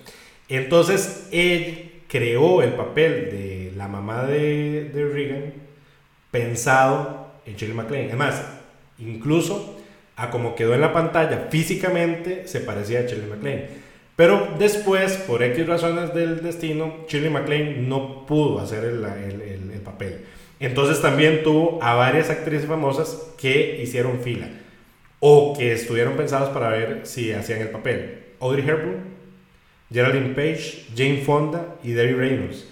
Entonces, 0.48 1.28
él 1.32 2.04
creó 2.08 2.62
el 2.62 2.74
papel 2.74 3.32
de 3.32 3.74
la 3.76 3.88
mamá 3.88 4.26
de, 4.26 4.92
de 4.94 5.06
Reagan 5.08 5.54
pensado 6.30 7.32
en 7.48 7.56
Shirley 7.56 7.76
MacLaine. 7.76 8.10
Además, 8.10 8.44
incluso 9.00 9.79
a 10.20 10.30
como 10.30 10.54
quedó 10.54 10.76
en 10.76 10.82
la 10.82 10.92
pantalla 10.92 11.48
físicamente 11.50 12.46
se 12.46 12.60
parecía 12.60 13.00
a 13.00 13.04
Shirley 13.04 13.30
MacLaine. 13.30 13.90
Pero 14.18 14.50
después, 14.60 15.14
por 15.14 15.42
X 15.42 15.66
razones 15.66 16.14
del 16.14 16.44
destino, 16.44 17.06
Shirley 17.08 17.30
MacLaine 17.30 17.88
no 17.88 18.26
pudo 18.26 18.60
hacer 18.60 18.84
el, 18.84 19.06
el, 19.06 19.72
el, 19.72 19.80
papel. 19.80 20.26
Entonces 20.60 21.02
también 21.02 21.42
tuvo 21.42 21.82
a 21.82 21.96
varias 21.96 22.30
actrices 22.30 22.68
famosas 22.68 23.32
que 23.40 23.80
hicieron 23.82 24.20
fila 24.20 24.50
o 25.22 25.56
que 25.58 25.72
estuvieron 25.72 26.18
pensadas 26.18 26.50
para 26.50 26.70
ver 26.70 27.02
si 27.04 27.32
hacían 27.32 27.62
el 27.62 27.70
papel. 27.70 28.20
Audrey 28.42 28.68
Hepburn, 28.68 29.04
Geraldine 29.90 30.36
Page, 30.36 30.86
Jane 30.96 31.22
Fonda 31.22 31.76
y 31.82 31.94
Debbie 31.94 32.16
Reynolds. 32.16 32.68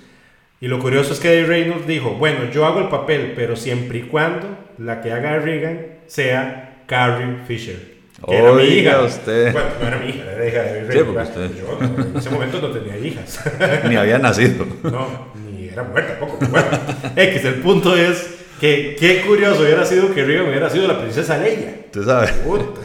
Y 0.59 0.67
lo 0.67 0.79
curioso 0.79 1.13
es 1.13 1.19
que 1.21 1.29
Debbie 1.29 1.47
Reynolds 1.47 1.87
dijo, 1.87 2.15
bueno, 2.15 2.51
yo 2.51 2.65
hago 2.65 2.81
el 2.81 2.89
papel, 2.89 3.31
pero 3.37 3.55
siempre 3.55 3.99
y 3.99 4.01
cuando 4.03 4.47
la 4.77 5.01
que 5.01 5.13
haga 5.13 5.39
Regan 5.39 5.79
sea 6.07 6.66
Carrie 6.87 7.37
Fisher. 7.47 7.97
Que 8.25 8.35
era 8.35 8.51
mi 8.53 8.63
hija. 8.63 9.01
usted. 9.03 9.53
Bueno, 9.53 9.67
no 9.79 9.87
era 9.87 9.97
mi 9.99 10.09
hija, 10.09 10.31
era 10.31 10.47
hija 10.47 10.61
de 10.63 10.83
Reynolds. 10.85 11.29
Sí, 11.33 11.39
usted... 11.39 11.57
Yo 11.59 11.79
en 12.03 12.17
ese 12.17 12.29
momento 12.31 12.61
no 12.61 12.69
tenía 12.71 12.97
hijas. 12.97 13.39
ni 13.87 13.95
había 13.95 14.17
nacido. 14.17 14.65
No, 14.83 15.33
ni 15.45 15.67
era 15.67 15.83
muerta 15.83 16.17
tampoco. 16.19 16.45
Bueno, 16.47 16.67
X, 17.15 17.45
el 17.45 17.55
punto 17.55 17.95
es 17.95 18.27
que 18.59 18.95
qué 18.99 19.21
curioso 19.21 19.61
hubiera 19.61 19.85
sido 19.85 20.13
que 20.15 20.23
Regan 20.25 20.49
hubiera 20.49 20.69
sido 20.69 20.87
la 20.87 20.99
princesa 20.99 21.37
Leia. 21.37 21.91
Tú 21.91 22.03
sabes. 22.03 22.31
Puta, 22.31 22.81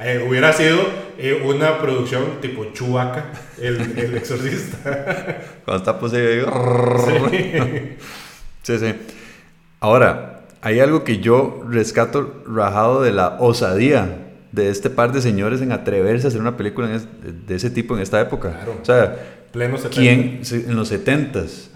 eh, 0.00 0.26
hubiera 0.28 0.52
sido 0.52 0.80
eh, 1.16 1.40
una 1.44 1.78
producción 1.78 2.40
tipo 2.42 2.66
Chubaca, 2.74 3.26
el, 3.58 3.98
el 3.98 4.16
exorcista. 4.16 5.40
Cuando 5.64 5.78
está 5.82 5.98
poseído. 5.98 6.52
Sí. 7.30 7.96
sí, 8.62 8.78
sí. 8.78 8.94
Ahora, 9.80 10.31
hay 10.62 10.80
algo 10.80 11.04
que 11.04 11.18
yo 11.18 11.64
rescato 11.68 12.42
rajado 12.46 13.02
de 13.02 13.12
la 13.12 13.36
osadía 13.40 14.30
de 14.52 14.70
este 14.70 14.90
par 14.90 15.12
de 15.12 15.20
señores 15.20 15.60
en 15.60 15.72
atreverse 15.72 16.26
a 16.26 16.28
hacer 16.28 16.40
una 16.40 16.56
película 16.56 16.88
de 16.88 17.54
ese 17.54 17.70
tipo 17.70 17.94
en 17.94 18.02
esta 18.02 18.20
época. 18.20 18.52
Claro. 18.52 18.78
O 18.80 18.84
sea, 18.84 19.16
Pleno 19.52 19.76
70. 19.76 19.90
¿quién 20.00 20.40
en 20.70 20.76
los 20.76 20.92
70s? 20.92 21.68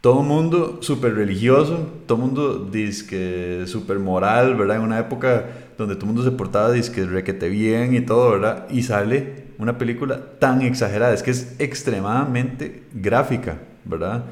todo 0.00 0.20
el 0.20 0.26
mundo 0.28 0.78
súper 0.82 1.16
religioso, 1.16 1.90
todo 2.06 2.18
mundo 2.18 2.58
disque 2.70 3.64
súper 3.66 3.98
moral, 3.98 4.54
¿verdad? 4.54 4.76
En 4.76 4.82
una 4.82 5.00
época 5.00 5.46
donde 5.76 5.96
todo 5.96 6.06
mundo 6.06 6.22
se 6.22 6.30
portaba 6.30 6.70
disque 6.70 7.04
requete 7.04 7.48
bien 7.48 7.92
y 7.92 8.02
todo, 8.02 8.30
¿verdad? 8.30 8.68
Y 8.70 8.84
sale 8.84 9.46
una 9.58 9.78
película 9.78 10.20
tan 10.38 10.62
exagerada, 10.62 11.12
es 11.12 11.24
que 11.24 11.32
es 11.32 11.56
extremadamente 11.58 12.84
gráfica, 12.92 13.58
¿verdad? 13.84 14.26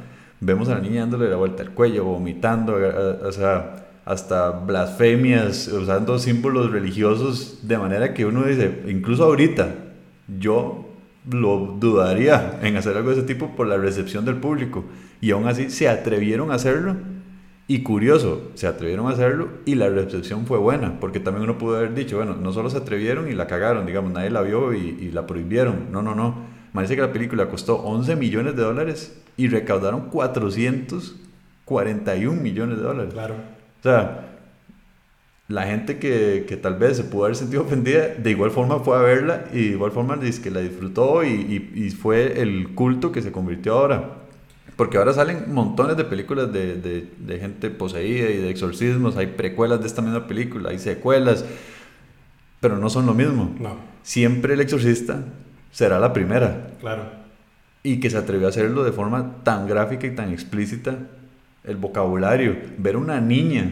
Vemos 0.45 0.69
a 0.69 0.75
la 0.75 0.81
niña 0.81 1.01
dándole 1.01 1.29
la 1.29 1.37
vuelta 1.37 1.63
al 1.63 1.71
cuello, 1.71 2.05
vomitando, 2.05 2.77
o 3.23 3.33
sea, 3.33 3.87
hasta 4.05 4.51
blasfemias, 4.51 5.69
usando 5.69 6.19
símbolos 6.19 6.71
religiosos 6.71 7.61
de 7.63 7.79
manera 7.79 8.13
que 8.13 8.27
uno 8.27 8.45
dice, 8.45 8.83
incluso 8.87 9.25
ahorita, 9.25 9.75
yo 10.39 10.85
lo 11.31 11.77
dudaría 11.81 12.59
en 12.63 12.77
hacer 12.77 12.97
algo 12.97 13.11
de 13.11 13.17
ese 13.17 13.27
tipo 13.27 13.57
por 13.57 13.67
la 13.67 13.79
recepción 13.79 14.25
del 14.25 14.37
público. 14.37 14.85
Y 15.21 15.31
aún 15.31 15.49
así 15.49 15.71
se 15.71 15.89
atrevieron 15.89 16.51
a 16.51 16.55
hacerlo. 16.55 16.97
Y 17.67 17.83
curioso, 17.83 18.51
se 18.55 18.67
atrevieron 18.67 19.07
a 19.07 19.11
hacerlo 19.11 19.49
y 19.65 19.75
la 19.75 19.89
recepción 19.89 20.45
fue 20.45 20.59
buena, 20.59 21.01
porque 21.01 21.19
también 21.19 21.45
uno 21.45 21.57
pudo 21.57 21.79
haber 21.79 21.95
dicho, 21.95 22.19
bueno, 22.19 22.37
no 22.37 22.53
solo 22.53 22.69
se 22.69 22.77
atrevieron 22.77 23.31
y 23.31 23.33
la 23.33 23.47
cagaron, 23.47 23.87
digamos, 23.87 24.13
nadie 24.13 24.29
la 24.29 24.43
vio 24.43 24.75
y, 24.75 25.11
la 25.13 25.27
prohibieron. 25.27 25.91
No, 25.91 26.03
no, 26.03 26.15
no. 26.15 26.54
Parece 26.75 26.95
que 26.97 27.03
la 27.03 27.13
película 27.13 27.49
costó 27.49 27.77
11 27.77 28.17
millones 28.17 28.57
de 28.57 28.63
dólares 28.63 29.17
y 29.37 29.47
recaudaron 29.47 30.11
441 30.11 32.43
millones 32.43 32.79
de 32.79 32.83
dólares. 32.83 33.15
Claro. 33.15 33.37
O 33.79 33.83
sea, 33.83 34.41
la 35.47 35.67
gente 35.67 36.01
que, 36.01 36.47
que, 36.49 36.57
tal 36.57 36.75
vez 36.75 36.97
se 36.97 37.05
pudo 37.05 37.27
haber 37.27 37.37
sentido 37.37 37.63
ofendida, 37.63 38.09
de 38.09 38.29
igual 38.29 38.51
forma 38.51 38.81
fue 38.81 38.97
a 38.97 39.03
verla 39.03 39.45
y 39.53 39.69
de 39.69 39.75
igual 39.75 39.93
forma 39.93 40.17
dice 40.17 40.43
que 40.43 40.51
la 40.51 40.59
disfrutó 40.59 41.23
y, 41.23 41.29
y, 41.29 41.71
y, 41.77 41.91
fue 41.91 42.43
el 42.43 42.75
culto 42.75 43.13
que 43.13 43.23
se 43.23 43.31
convirtió 43.31 43.75
ahora. 43.75 44.25
Porque 44.75 44.99
ahora 44.99 45.13
salen 45.13 45.55
montones 45.55 45.97
de 45.97 46.03
películas 46.03 46.53
de, 46.53 46.75
de, 46.75 47.09
de, 47.17 47.39
gente 47.39 47.71
poseída 47.71 48.31
y 48.31 48.39
de 48.39 48.51
exorcismos, 48.51 49.17
hay 49.17 49.29
precuelas 49.29 49.81
de 49.81 49.87
esta 49.87 50.03
misma 50.03 50.27
película, 50.27 50.71
hay 50.71 50.81
secuelas, 50.81 51.45
pero 52.59 52.79
no 52.79 52.91
son 52.91 53.07
lo 53.07 53.15
mismo. 53.15 53.55
No. 53.61 53.77
Siempre 54.03 54.55
el 54.55 54.61
exorcista 54.61 55.23
será 55.75 55.99
la 55.99 56.13
primera. 56.13 56.69
Claro. 56.81 57.03
Y 57.83 58.01
que 58.01 58.09
se 58.09 58.17
atrevió 58.17 58.47
a 58.47 58.51
hacerlo 58.51 58.85
de 58.85 58.93
forma 58.93 59.43
tan 59.43 59.67
gráfica 59.67 60.07
y 60.07 60.15
tan 60.15 60.33
explícita, 60.33 60.97
el 61.65 61.77
vocabulario, 61.77 62.57
ver 62.79 62.97
una 62.97 63.21
niña 63.21 63.71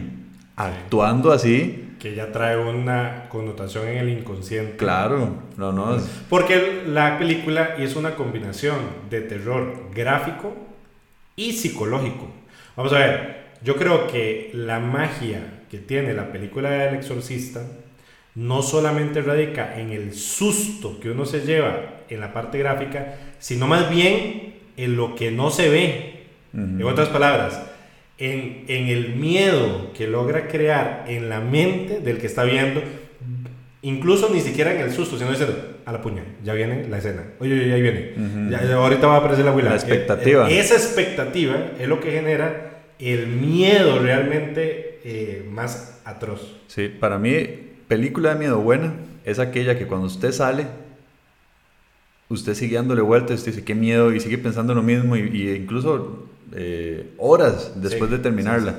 actuando 0.55 1.31
así. 1.31 1.95
Que 1.99 2.13
ya 2.13 2.31
trae 2.31 2.57
una 2.57 3.29
connotación 3.29 3.87
en 3.87 3.97
el 3.97 4.09
inconsciente. 4.09 4.75
Claro, 4.75 5.43
no, 5.57 5.71
no. 5.71 5.97
Porque 6.29 6.83
la 6.85 7.17
película 7.17 7.75
es 7.77 7.95
una 7.95 8.15
combinación 8.15 8.75
de 9.09 9.21
terror 9.21 9.89
gráfico 9.95 10.53
y 11.37 11.53
psicológico. 11.53 12.29
Vamos 12.75 12.91
a 12.91 12.99
ver, 12.99 13.43
yo 13.63 13.77
creo 13.77 14.07
que 14.07 14.51
la 14.53 14.79
magia 14.79 15.61
que 15.71 15.77
tiene 15.77 16.13
la 16.13 16.31
película 16.33 16.69
del 16.69 16.95
exorcista 16.95 17.61
no 18.35 18.63
solamente 18.63 19.21
radica 19.21 19.79
en 19.79 19.91
el 19.91 20.13
susto 20.13 20.99
que 20.99 21.11
uno 21.11 21.25
se 21.25 21.41
lleva 21.41 22.03
en 22.09 22.19
la 22.19 22.33
parte 22.33 22.57
gráfica, 22.57 23.15
sino 23.39 23.67
más 23.67 23.89
bien 23.89 24.55
en 24.77 24.95
lo 24.95 25.15
que 25.15 25.31
no 25.31 25.51
se 25.51 25.69
ve. 25.69 26.09
En 26.53 26.83
otras 26.83 27.09
palabras, 27.09 27.59
en, 28.19 28.65
en, 28.67 28.87
el 28.87 29.15
miedo 29.15 29.91
que 29.93 30.05
logra 30.05 30.47
crear 30.47 31.05
en 31.07 31.29
la 31.29 31.39
mente 31.39 31.99
del 31.99 32.19
que 32.19 32.27
está 32.27 32.43
viendo, 32.43 32.79
incluso 33.81 34.29
ni 34.31 34.39
siquiera 34.39 34.73
en 34.73 34.81
el 34.81 34.91
susto, 34.91 35.17
sino 35.17 35.31
diciendo, 35.31 35.79
a 35.85 35.91
la 35.91 36.01
puña, 36.01 36.23
ya 36.43 36.53
viene 36.53 36.87
la 36.87 36.99
escena, 36.99 37.23
oye, 37.39 37.53
oye, 37.53 37.73
ahí 37.73 37.81
viene, 37.81 38.13
ya, 38.49 38.75
ahorita 38.75 39.07
va 39.07 39.15
a 39.15 39.17
aparecer 39.17 39.45
la 39.45 39.51
abuela. 39.51 39.69
La 39.71 39.75
expectativa. 39.75 40.49
Eh, 40.49 40.55
eh, 40.55 40.59
esa 40.59 40.75
expectativa 40.75 41.71
es 41.79 41.87
lo 41.87 41.99
que 41.99 42.11
genera 42.11 42.83
el 42.99 43.27
miedo 43.27 43.99
realmente 43.99 44.99
eh, 45.03 45.45
más 45.49 46.01
atroz. 46.05 46.61
Sí, 46.67 46.87
para 46.87 47.17
mí, 47.19 47.62
película 47.87 48.33
de 48.33 48.39
miedo 48.39 48.59
buena 48.59 48.93
es 49.25 49.39
aquella 49.39 49.77
que 49.77 49.87
cuando 49.87 50.07
usted 50.07 50.31
sale, 50.31 50.67
usted 52.29 52.53
sigue 52.53 52.75
dándole 52.75 53.01
vueltas, 53.01 53.39
usted 53.39 53.51
dice, 53.51 53.63
qué 53.63 53.75
miedo, 53.75 54.13
y 54.13 54.19
sigue 54.19 54.37
pensando 54.37 54.73
lo 54.73 54.83
mismo, 54.83 55.15
y, 55.15 55.21
y 55.21 55.49
incluso 55.51 56.27
eh, 56.53 57.13
horas 57.17 57.73
después 57.75 58.09
de 58.09 58.19
terminarla. 58.19 58.75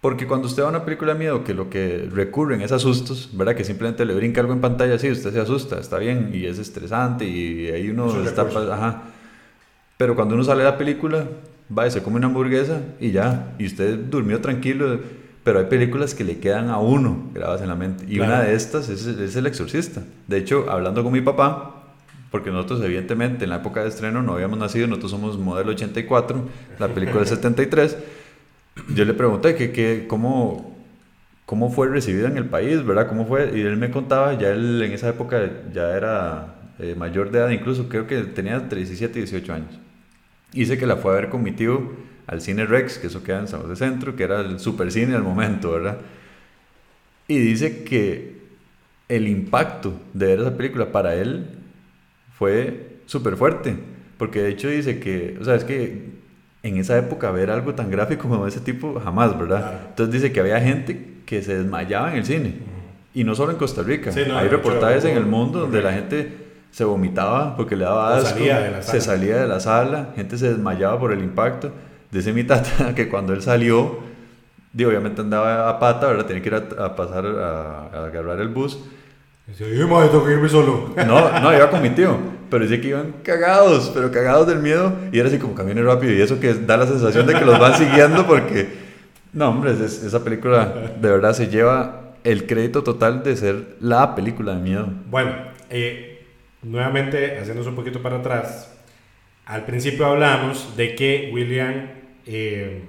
Porque 0.00 0.26
cuando 0.26 0.48
usted 0.48 0.64
va 0.64 0.66
a 0.66 0.70
una 0.70 0.84
película 0.84 1.12
de 1.12 1.18
miedo, 1.20 1.44
que 1.44 1.54
lo 1.54 1.70
que 1.70 2.08
recurren 2.12 2.60
es 2.60 2.72
a 2.72 2.80
sustos, 2.80 3.30
¿verdad? 3.34 3.54
Que 3.54 3.62
simplemente 3.62 4.04
le 4.04 4.14
brinca 4.14 4.40
algo 4.40 4.52
en 4.52 4.60
pantalla, 4.60 4.98
sí, 4.98 5.08
usted 5.10 5.32
se 5.32 5.38
asusta, 5.38 5.78
está 5.78 5.98
bien, 5.98 6.30
y 6.34 6.44
es 6.46 6.58
estresante, 6.58 7.24
y 7.24 7.68
ahí 7.68 7.88
uno 7.88 8.20
está... 8.24 8.42
Ajá. 8.42 9.02
Pero 9.96 10.16
cuando 10.16 10.34
uno 10.34 10.42
sale 10.42 10.64
de 10.64 10.70
la 10.70 10.76
película, 10.76 11.28
va 11.76 11.86
y 11.86 11.90
se 11.92 12.02
come 12.02 12.16
una 12.16 12.26
hamburguesa, 12.26 12.80
y 12.98 13.12
ya, 13.12 13.54
y 13.60 13.66
usted 13.66 13.96
durmió 13.96 14.40
tranquilo, 14.40 14.98
pero 15.44 15.58
hay 15.58 15.66
películas 15.66 16.14
que 16.14 16.24
le 16.24 16.38
quedan 16.38 16.70
a 16.70 16.78
uno 16.78 17.30
grabadas 17.34 17.62
en 17.62 17.68
la 17.68 17.74
mente. 17.74 18.04
Y 18.08 18.20
una 18.20 18.42
de 18.42 18.54
estas 18.54 18.88
es, 18.88 19.06
es 19.06 19.36
El 19.36 19.46
Exorcista. 19.46 20.02
De 20.28 20.38
hecho, 20.38 20.66
hablando 20.70 21.02
con 21.02 21.12
mi 21.12 21.20
papá, 21.20 21.82
porque 22.30 22.50
nosotros 22.50 22.80
evidentemente 22.82 23.44
en 23.44 23.50
la 23.50 23.56
época 23.56 23.82
de 23.82 23.88
estreno 23.88 24.22
no 24.22 24.34
habíamos 24.34 24.58
nacido, 24.58 24.86
nosotros 24.86 25.10
somos 25.10 25.38
modelo 25.38 25.72
84, 25.72 26.42
la 26.78 26.88
película 26.88 27.22
es 27.22 27.28
73. 27.30 27.98
Yo 28.94 29.04
le 29.04 29.14
pregunté 29.14 29.54
que, 29.54 29.70
que, 29.70 30.06
cómo, 30.08 30.76
cómo 31.44 31.70
fue 31.70 31.88
recibida 31.88 32.28
en 32.28 32.38
el 32.38 32.46
país, 32.46 32.84
¿verdad? 32.84 33.08
¿Cómo 33.08 33.26
fue? 33.26 33.52
Y 33.54 33.60
él 33.60 33.76
me 33.76 33.90
contaba, 33.90 34.38
ya 34.38 34.48
él 34.48 34.80
en 34.82 34.92
esa 34.92 35.10
época 35.10 35.50
ya 35.74 35.94
era 35.94 36.54
eh, 36.78 36.94
mayor 36.96 37.30
de 37.30 37.38
edad, 37.40 37.50
incluso 37.50 37.88
creo 37.88 38.06
que 38.06 38.22
tenía 38.22 38.60
17, 38.60 39.18
18 39.18 39.52
años. 39.52 39.78
Dice 40.52 40.78
que 40.78 40.86
la 40.86 40.96
fue 40.96 41.12
a 41.12 41.16
ver 41.16 41.28
con 41.28 41.42
mi 41.42 41.52
tío 41.52 41.92
al 42.26 42.40
Cine 42.40 42.66
Rex, 42.66 42.98
que 42.98 43.08
eso 43.08 43.22
queda 43.22 43.40
en 43.40 43.48
San 43.48 43.62
José 43.62 43.76
Centro, 43.76 44.16
que 44.16 44.24
era 44.24 44.40
el 44.40 44.58
super 44.58 44.90
cine 44.90 45.14
al 45.14 45.22
momento, 45.22 45.72
¿verdad? 45.72 45.98
Y 47.28 47.38
dice 47.38 47.84
que 47.84 48.42
el 49.08 49.28
impacto 49.28 49.94
de 50.12 50.26
ver 50.26 50.40
esa 50.40 50.56
película 50.56 50.92
para 50.92 51.14
él 51.14 51.46
fue 52.38 52.98
súper 53.06 53.36
fuerte, 53.36 53.76
porque 54.18 54.42
de 54.42 54.50
hecho 54.50 54.68
dice 54.68 54.98
que, 54.98 55.36
o 55.40 55.44
sea, 55.44 55.54
es 55.54 55.64
que 55.64 56.10
en 56.62 56.76
esa 56.76 56.96
época 56.96 57.30
ver 57.30 57.50
algo 57.50 57.74
tan 57.74 57.90
gráfico 57.90 58.28
como 58.28 58.46
ese 58.46 58.60
tipo, 58.60 59.00
jamás, 59.00 59.38
¿verdad? 59.38 59.88
Entonces 59.88 60.12
dice 60.12 60.32
que 60.32 60.40
había 60.40 60.60
gente 60.60 61.20
que 61.26 61.42
se 61.42 61.58
desmayaba 61.58 62.12
en 62.12 62.18
el 62.18 62.24
cine, 62.24 62.54
y 63.14 63.24
no 63.24 63.34
solo 63.34 63.52
en 63.52 63.58
Costa 63.58 63.82
Rica, 63.82 64.10
hay 64.14 64.48
reportajes 64.48 65.04
en 65.04 65.16
el 65.16 65.26
mundo 65.26 65.60
donde 65.60 65.82
la 65.82 65.92
gente 65.92 66.42
se 66.70 66.84
vomitaba 66.84 67.54
porque 67.54 67.76
le 67.76 67.84
daba 67.84 68.16
asco, 68.16 68.38
se 68.80 69.00
salía 69.00 69.36
de 69.36 69.46
la 69.48 69.60
sala, 69.60 70.12
gente 70.16 70.38
se 70.38 70.48
desmayaba 70.48 70.98
por 70.98 71.12
el 71.12 71.22
impacto. 71.22 71.70
Dice 72.12 72.32
mi 72.32 72.44
tata 72.44 72.94
que 72.94 73.08
cuando 73.08 73.32
él 73.32 73.42
salió, 73.42 73.98
digo, 74.72 74.90
obviamente 74.90 75.20
andaba 75.22 75.68
a 75.68 75.78
pata, 75.80 76.06
¿verdad? 76.06 76.26
Tenía 76.26 76.42
que 76.42 76.48
ir 76.50 76.54
a, 76.54 76.94
pasar 76.94 77.26
a, 77.26 77.88
a 77.92 78.06
agarrar 78.06 78.38
el 78.40 78.48
bus 78.48 78.78
Decía, 79.46 79.66
yo 79.68 79.88
me 79.88 80.06
tengo 80.06 80.24
que 80.24 80.32
irme 80.32 80.48
solo. 80.48 80.94
No, 81.06 81.40
no, 81.40 81.52
iba 81.54 81.68
con 81.68 81.82
mi 81.82 81.90
tío. 81.90 82.16
Pero 82.50 82.64
decía 82.64 82.80
que 82.80 82.88
iban 82.88 83.12
cagados, 83.24 83.90
pero 83.94 84.12
cagados 84.12 84.46
del 84.46 84.58
miedo. 84.58 84.92
Y 85.10 85.18
era 85.18 85.28
así 85.28 85.38
como 85.38 85.54
camine 85.54 85.82
rápido. 85.82 86.12
Y 86.12 86.20
eso 86.20 86.38
que 86.38 86.52
da 86.52 86.76
la 86.76 86.86
sensación 86.86 87.26
de 87.26 87.32
que 87.34 87.46
los 87.46 87.58
van 87.58 87.74
siguiendo 87.76 88.26
porque 88.26 88.68
No, 89.32 89.48
hombre, 89.48 89.72
es- 89.72 90.02
esa 90.02 90.22
película 90.22 90.92
de 91.00 91.10
verdad 91.10 91.32
se 91.32 91.48
lleva 91.48 92.12
el 92.24 92.46
crédito 92.46 92.82
total 92.84 93.22
de 93.22 93.36
ser 93.36 93.76
la 93.80 94.14
película 94.14 94.54
de 94.54 94.60
miedo. 94.60 94.86
Bueno, 95.10 95.32
eh, 95.70 96.26
nuevamente, 96.62 97.38
haciéndonos 97.38 97.66
un 97.68 97.74
poquito 97.74 98.02
para 98.02 98.18
atrás, 98.18 98.70
al 99.46 99.64
principio 99.64 100.04
hablamos 100.04 100.76
de 100.76 100.94
que 100.94 101.30
William 101.32 101.88
eh, 102.26 102.82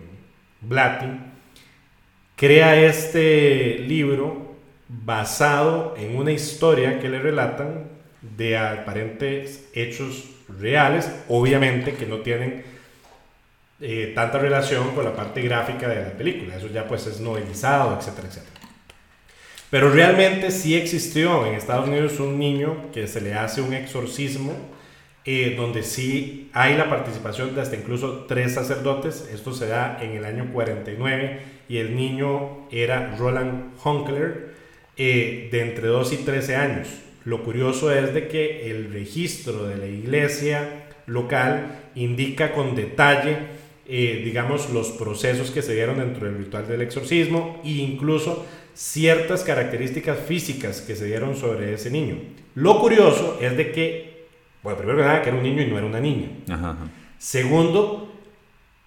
Blatty 0.61 1.07
crea 2.35 2.75
este 2.75 3.79
libro 3.79 4.55
basado 4.87 5.95
en 5.97 6.17
una 6.17 6.31
historia 6.31 6.99
que 6.99 7.09
le 7.09 7.19
relatan 7.19 7.89
de 8.21 8.57
aparentes 8.57 9.69
hechos 9.73 10.29
reales, 10.59 11.09
obviamente 11.27 11.93
que 11.93 12.05
no 12.05 12.19
tienen 12.19 12.63
eh, 13.81 14.11
tanta 14.15 14.37
relación 14.37 14.93
con 14.95 15.03
la 15.03 15.15
parte 15.15 15.41
gráfica 15.41 15.87
de 15.87 16.03
la 16.03 16.11
película, 16.11 16.55
eso 16.55 16.67
ya 16.67 16.87
pues 16.87 17.07
es 17.07 17.19
novelizado, 17.19 17.97
etcétera, 17.97 18.27
etcétera. 18.27 18.53
Pero 19.69 19.89
realmente 19.89 20.51
sí 20.51 20.75
existió 20.75 21.45
en 21.47 21.55
Estados 21.55 21.87
Unidos 21.87 22.19
un 22.19 22.37
niño 22.37 22.91
que 22.93 23.07
se 23.07 23.19
le 23.19 23.33
hace 23.33 23.61
un 23.61 23.73
exorcismo, 23.73 24.53
eh, 25.25 25.55
donde 25.55 25.83
sí 25.83 26.49
hay 26.53 26.75
la 26.75 26.89
participación 26.89 27.55
de 27.55 27.61
hasta 27.61 27.75
incluso 27.75 28.25
tres 28.27 28.53
sacerdotes. 28.53 29.29
Esto 29.33 29.53
se 29.53 29.67
da 29.67 29.99
en 30.01 30.11
el 30.11 30.25
año 30.25 30.49
49 30.51 31.39
y 31.69 31.77
el 31.77 31.95
niño 31.95 32.67
era 32.71 33.15
Roland 33.17 33.73
Hunkler, 33.83 34.53
eh, 34.97 35.49
de 35.51 35.61
entre 35.61 35.87
2 35.87 36.13
y 36.13 36.17
13 36.17 36.55
años. 36.55 36.87
Lo 37.25 37.43
curioso 37.43 37.91
es 37.91 38.13
de 38.13 38.27
que 38.27 38.69
el 38.69 38.91
registro 38.91 39.65
de 39.65 39.77
la 39.77 39.87
iglesia 39.87 40.83
local 41.07 41.79
indica 41.95 42.51
con 42.51 42.75
detalle, 42.75 43.37
eh, 43.87 44.21
digamos, 44.23 44.69
los 44.71 44.89
procesos 44.89 45.51
que 45.51 45.61
se 45.61 45.73
dieron 45.73 45.97
dentro 45.97 46.25
del 46.25 46.37
ritual 46.37 46.67
del 46.67 46.81
exorcismo 46.81 47.61
e 47.63 47.69
incluso 47.69 48.45
ciertas 48.73 49.43
características 49.43 50.19
físicas 50.19 50.81
que 50.81 50.95
se 50.95 51.05
dieron 51.05 51.35
sobre 51.35 51.73
ese 51.73 51.89
niño. 51.89 52.17
Lo 52.55 52.79
curioso 52.79 53.37
es 53.41 53.55
de 53.55 53.71
que, 53.71 54.12
bueno, 54.63 54.77
primero 54.77 54.97
que 54.97 55.03
nada, 55.03 55.21
que 55.21 55.29
era 55.29 55.37
un 55.37 55.43
niño 55.43 55.61
y 55.61 55.67
no 55.67 55.77
era 55.77 55.85
una 55.85 55.99
niña. 55.99 56.29
Ajá, 56.49 56.71
ajá. 56.71 56.87
Segundo, 57.17 58.11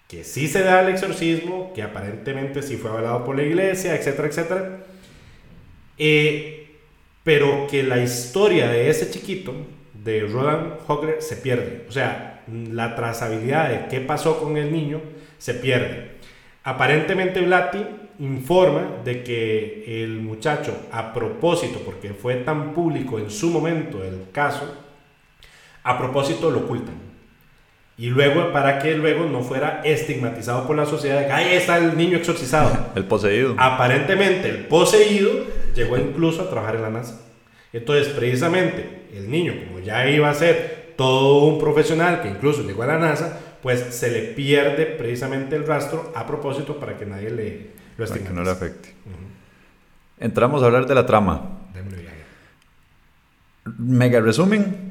que 0.07 0.23
sí 0.23 0.47
se 0.47 0.63
da 0.63 0.81
el 0.81 0.89
exorcismo, 0.89 1.71
que 1.73 1.83
aparentemente 1.83 2.61
sí 2.61 2.77
fue 2.77 2.89
avalado 2.89 3.23
por 3.23 3.35
la 3.35 3.43
iglesia, 3.43 3.95
etcétera, 3.95 4.27
etcétera. 4.27 4.77
Eh, 5.97 6.75
pero 7.23 7.67
que 7.69 7.83
la 7.83 7.99
historia 7.99 8.69
de 8.69 8.89
ese 8.89 9.09
chiquito, 9.11 9.53
de 9.93 10.21
Roland 10.21 10.73
Hogler, 10.87 11.21
se 11.21 11.35
pierde. 11.35 11.85
O 11.89 11.91
sea, 11.91 12.43
la 12.47 12.95
trazabilidad 12.95 13.69
de 13.69 13.87
qué 13.89 13.99
pasó 13.99 14.39
con 14.39 14.55
el 14.57 14.71
niño 14.71 15.01
se 15.37 15.53
pierde. 15.53 16.11
Aparentemente 16.63 17.41
Blatty 17.41 17.85
informa 18.19 19.01
de 19.03 19.23
que 19.23 20.03
el 20.03 20.21
muchacho, 20.21 20.87
a 20.91 21.13
propósito, 21.13 21.81
porque 21.85 22.13
fue 22.13 22.35
tan 22.35 22.73
público 22.73 23.19
en 23.19 23.29
su 23.29 23.49
momento 23.49 24.03
el 24.03 24.31
caso, 24.31 24.86
a 25.87 25.97
propósito 25.97 26.51
lo 26.51 26.59
ocultan. 26.59 26.95
Y 27.97 28.11
luego, 28.11 28.51
para 28.51 28.77
que 28.77 28.95
luego 28.95 29.25
no 29.25 29.41
fuera 29.41 29.81
estigmatizado 29.83 30.67
por 30.67 30.75
la 30.75 30.85
sociedad, 30.85 31.19
de 31.21 31.25
que 31.25 31.31
ahí 31.31 31.53
está 31.53 31.77
el 31.77 31.97
niño 31.97 32.17
exorcizado. 32.17 32.91
El 32.95 33.05
poseído. 33.05 33.55
Aparentemente, 33.57 34.49
el 34.49 34.65
poseído 34.65 35.31
llegó 35.73 35.97
incluso 35.97 36.43
a 36.43 36.49
trabajar 36.49 36.75
en 36.75 36.83
la 36.83 36.89
NASA. 36.91 37.21
Entonces, 37.73 38.09
precisamente, 38.09 39.07
el 39.13 39.31
niño, 39.31 39.53
como 39.67 39.79
ya 39.79 40.07
iba 40.09 40.29
a 40.29 40.33
ser 40.33 40.93
todo 40.95 41.45
un 41.45 41.59
profesional 41.59 42.21
que 42.21 42.29
incluso 42.29 42.61
llegó 42.61 42.83
a 42.83 42.87
la 42.87 42.99
NASA, 42.99 43.39
pues 43.63 43.79
se 43.95 44.11
le 44.11 44.21
pierde 44.21 44.85
precisamente 44.85 45.55
el 45.55 45.65
rastro 45.65 46.11
a 46.15 46.27
propósito 46.27 46.79
para 46.79 46.97
que 46.97 47.05
nadie 47.05 47.31
le 47.31 47.77
lo 47.97 48.05
para 48.05 48.19
que 48.19 48.25
estigmatice. 48.25 48.33
no 48.33 48.43
le 48.43 48.51
afecte. 48.51 48.93
Entramos 50.19 50.61
a 50.61 50.67
hablar 50.67 50.85
de 50.85 50.95
la 50.95 51.05
trama. 51.05 51.59
Démosle. 51.73 52.07
Mega 53.77 54.21
resumen, 54.21 54.86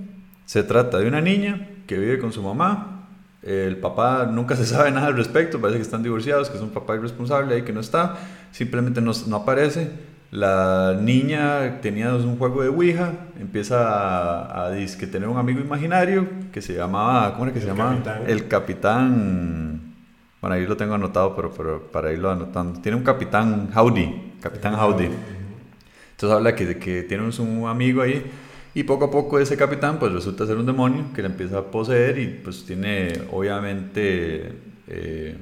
se 0.47 0.63
trata 0.63 0.99
de 0.99 1.07
una 1.09 1.21
niña 1.21 1.69
que 1.87 1.99
vive 1.99 2.19
con 2.19 2.33
su 2.33 2.43
mamá. 2.43 2.93
El 3.43 3.77
papá 3.77 4.27
nunca 4.33 4.57
se 4.57 4.65
sabe 4.67 4.91
nada 4.91 5.09
al 5.09 5.17
respecto, 5.17 5.61
parece 5.61 5.79
que 5.79 5.83
están 5.83 6.03
divorciados, 6.03 6.49
que 6.51 6.57
es 6.57 6.63
un 6.63 6.71
papá 6.71 6.97
irresponsable 6.97 7.55
ahí 7.55 7.63
que 7.63 7.73
no 7.73 7.81
está, 7.81 8.17
simplemente 8.51 9.01
no, 9.01 9.13
no 9.29 9.37
aparece. 9.37 9.91
La 10.33 10.97
niña 11.01 11.81
tenía 11.81 12.13
un 12.15 12.37
juego 12.39 12.63
de 12.63 12.69
Ouija, 12.69 13.13
empieza 13.39 13.89
a, 13.89 14.67
a 14.67 14.71
dizque 14.73 15.07
tener 15.07 15.29
un 15.29 15.39
amigo 15.39 15.61
imaginario 15.61 16.27
que 16.53 16.61
se 16.61 16.75
llamaba, 16.75 17.33
¿cómo 17.35 17.45
era 17.45 17.55
que 17.55 17.61
se 17.61 17.67
El 17.69 17.77
llamaba? 17.77 17.91
capitán. 17.95 18.23
El 18.27 18.49
capitán. 18.49 19.81
Bueno, 20.41 20.57
ahí 20.57 20.67
lo 20.67 20.77
tengo 20.77 20.95
anotado, 20.95 21.35
pero, 21.37 21.53
pero 21.53 21.83
para 21.93 22.13
irlo 22.13 22.31
anotando. 22.31 22.81
Tiene 22.81 22.99
un 22.99 23.05
capitán 23.05 23.71
Howdy, 23.75 24.35
capitán 24.41 24.75
Howdy. 24.75 25.09
Entonces 26.11 26.37
habla 26.37 26.55
que, 26.55 26.77
que 26.79 27.03
tiene 27.05 27.25
un 27.39 27.69
amigo 27.69 28.03
ahí 28.03 28.25
y 28.77 28.85
poco 28.85 29.07
a 29.07 29.11
poco 29.11 29.39
ese 29.41 29.57
capitán 29.57 29.99
pues 29.99 30.13
resulta 30.13 30.45
ser 30.45 30.59
un 30.59 30.67
demonio 30.67 31.07
que 31.15 31.23
le 31.23 31.29
empieza 31.29 31.57
a 31.57 31.63
poseer 31.63 32.19
y 32.19 32.27
pues 32.27 32.67
tiene 32.67 33.11
obviamente 33.33 34.53
eh, 34.87 35.35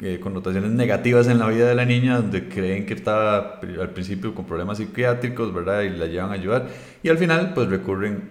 eh, 0.00 0.18
connotaciones 0.18 0.70
negativas 0.70 1.26
en 1.26 1.38
la 1.38 1.46
vida 1.48 1.68
de 1.68 1.74
la 1.74 1.84
niña 1.84 2.16
donde 2.16 2.48
creen 2.48 2.86
que 2.86 2.94
está 2.94 3.60
al 3.60 3.90
principio 3.90 4.34
con 4.34 4.46
problemas 4.46 4.78
psiquiátricos, 4.78 5.52
¿verdad? 5.52 5.82
Y 5.82 5.90
la 5.90 6.06
llevan 6.06 6.30
a 6.30 6.32
ayudar 6.32 6.68
y 7.02 7.10
al 7.10 7.18
final 7.18 7.52
pues 7.52 7.68
recurren 7.68 8.22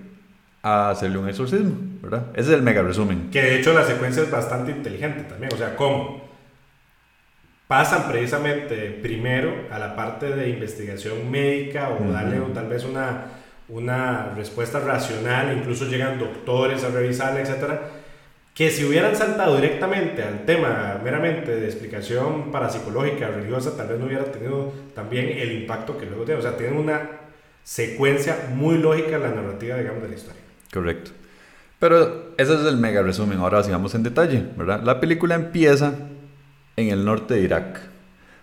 a 0.63 0.89
hacerle 0.89 1.19
un 1.19 1.29
exorcismo, 1.29 1.75
¿verdad? 2.01 2.25
Ese 2.33 2.49
es 2.53 2.57
el 2.57 2.63
mega 2.63 2.81
resumen. 2.81 3.29
Que 3.29 3.43
de 3.43 3.59
hecho 3.59 3.71
la 3.71 3.85
secuencia 3.85 4.23
es 4.23 4.31
bastante 4.31 4.71
inteligente 4.71 5.25
también. 5.25 5.53
O 5.53 5.57
sea, 5.57 5.75
¿cómo? 5.75 6.27
Pasan 7.67 8.11
precisamente 8.11 8.99
primero 8.99 9.67
a 9.69 9.77
la 9.77 9.95
parte 9.95 10.25
de 10.35 10.49
investigación 10.49 11.29
médica 11.29 11.89
o 11.89 12.01
Ujú. 12.01 12.11
darle 12.11 12.39
tal 12.55 12.67
vez 12.67 12.83
una, 12.83 13.40
una 13.71 14.33
respuesta 14.35 14.79
racional, 14.79 15.57
incluso 15.57 15.85
llegan 15.85 16.19
doctores 16.19 16.83
a 16.83 16.89
revisarla, 16.89 17.41
etcétera, 17.41 17.81
que 18.53 18.69
si 18.69 18.83
hubieran 18.83 19.15
saltado 19.15 19.55
directamente 19.55 20.23
al 20.23 20.45
tema 20.45 20.99
meramente 21.01 21.55
de 21.55 21.65
explicación 21.65 22.51
parapsicológica, 22.51 23.29
religiosa, 23.29 23.77
tal 23.77 23.87
vez 23.87 23.99
no 23.99 24.05
hubiera 24.07 24.25
tenido 24.25 24.73
también 24.93 25.29
el 25.37 25.53
impacto 25.53 25.97
que 25.97 26.05
luego 26.05 26.25
tiene. 26.25 26.39
O 26.39 26.43
sea, 26.43 26.57
tienen 26.57 26.77
una 26.77 27.09
secuencia 27.63 28.49
muy 28.53 28.77
lógica 28.77 29.15
en 29.15 29.23
la 29.23 29.29
narrativa, 29.29 29.77
digamos, 29.77 30.03
de 30.03 30.09
la 30.09 30.15
historia. 30.15 30.41
Correcto. 30.73 31.11
Pero 31.79 32.33
ese 32.37 32.53
es 32.53 32.65
el 32.65 32.77
mega 32.77 33.01
resumen. 33.01 33.39
Ahora 33.39 33.63
sigamos 33.63 33.95
en 33.95 34.03
detalle, 34.03 34.43
¿verdad? 34.57 34.83
La 34.83 34.99
película 34.99 35.35
empieza 35.35 35.93
en 36.75 36.89
el 36.89 37.05
norte 37.05 37.35
de 37.35 37.41
Irak, 37.41 37.79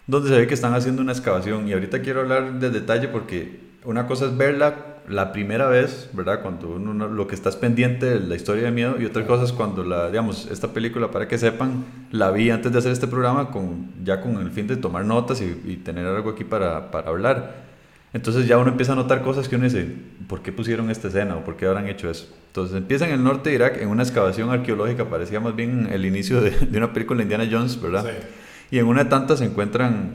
donde 0.07 0.31
se 0.31 0.39
ve 0.39 0.47
que 0.47 0.55
están 0.55 0.75
haciendo 0.75 1.03
una 1.03 1.13
excavación. 1.13 1.69
Y 1.69 1.75
ahorita 1.75 2.01
quiero 2.01 2.21
hablar 2.21 2.55
de 2.55 2.71
detalle 2.71 3.09
porque 3.09 3.61
una 3.85 4.07
cosa 4.07 4.25
es 4.25 4.37
verla 4.37 4.98
la 5.11 5.33
primera 5.33 5.69
vez, 5.69 6.11
¿verdad? 6.13 6.43
Cuando 6.43 6.69
uno 6.71 6.95
no- 6.95 7.09
lo 7.09 7.27
que 7.27 7.35
estás 7.35 7.57
pendiente 7.57 8.07
de 8.07 8.21
la 8.21 8.35
historia 8.35 8.65
de 8.65 8.71
miedo 8.71 8.97
y 9.01 9.05
otra 9.05 9.27
cosa 9.27 9.45
es 9.45 9.53
cuando 9.53 9.85
la, 9.85 10.09
digamos, 10.09 10.47
esta 10.51 10.69
película, 10.73 11.11
para 11.11 11.29
que 11.29 11.39
sepan, 11.39 11.85
la 12.11 12.31
vi 12.31 12.51
antes 12.51 12.73
de 12.73 12.79
hacer 12.79 12.93
este 12.93 13.07
programa 13.07 13.51
con, 13.51 13.91
ya 14.05 14.21
con 14.21 14.37
el 14.41 14.51
fin 14.51 14.67
de 14.67 14.77
tomar 14.77 15.05
notas 15.05 15.41
y, 15.41 15.61
y 15.65 15.77
tener 15.77 16.07
algo 16.07 16.31
aquí 16.31 16.45
para, 16.45 16.91
para 16.91 17.09
hablar. 17.09 17.69
Entonces 18.15 18.47
ya 18.47 18.57
uno 18.59 18.71
empieza 18.71 18.93
a 18.93 18.97
notar 18.97 19.23
cosas 19.23 19.49
que 19.49 19.57
uno 19.57 19.65
dice, 19.65 19.87
¿por 20.29 20.41
qué 20.41 20.51
pusieron 20.51 20.91
esta 20.91 21.09
escena 21.09 21.37
o 21.37 21.45
por 21.45 21.57
qué 21.57 21.67
habrán 21.67 21.89
hecho 21.89 22.11
eso? 22.11 22.27
Entonces 22.49 22.77
empieza 22.77 23.07
en 23.07 23.13
el 23.13 23.23
norte 23.23 23.51
de 23.51 23.57
Irak 23.57 23.83
en 23.83 23.89
una 23.89 24.03
excavación 24.03 24.51
arqueológica, 24.51 25.05
parecía 25.11 25.41
más 25.41 25.55
bien 25.55 25.89
el 25.93 26.07
inicio 26.07 26.41
de, 26.41 26.51
de 26.51 26.79
una 26.79 26.93
película 26.93 27.19
de 27.19 27.25
Indiana 27.25 27.47
Jones, 27.51 27.81
¿verdad? 27.81 28.05
Sí. 28.05 28.77
Y 28.77 28.79
en 28.79 28.87
una 28.87 29.05
de 29.05 29.11
tantas 29.11 29.41
se 29.41 29.45
encuentran 29.45 30.15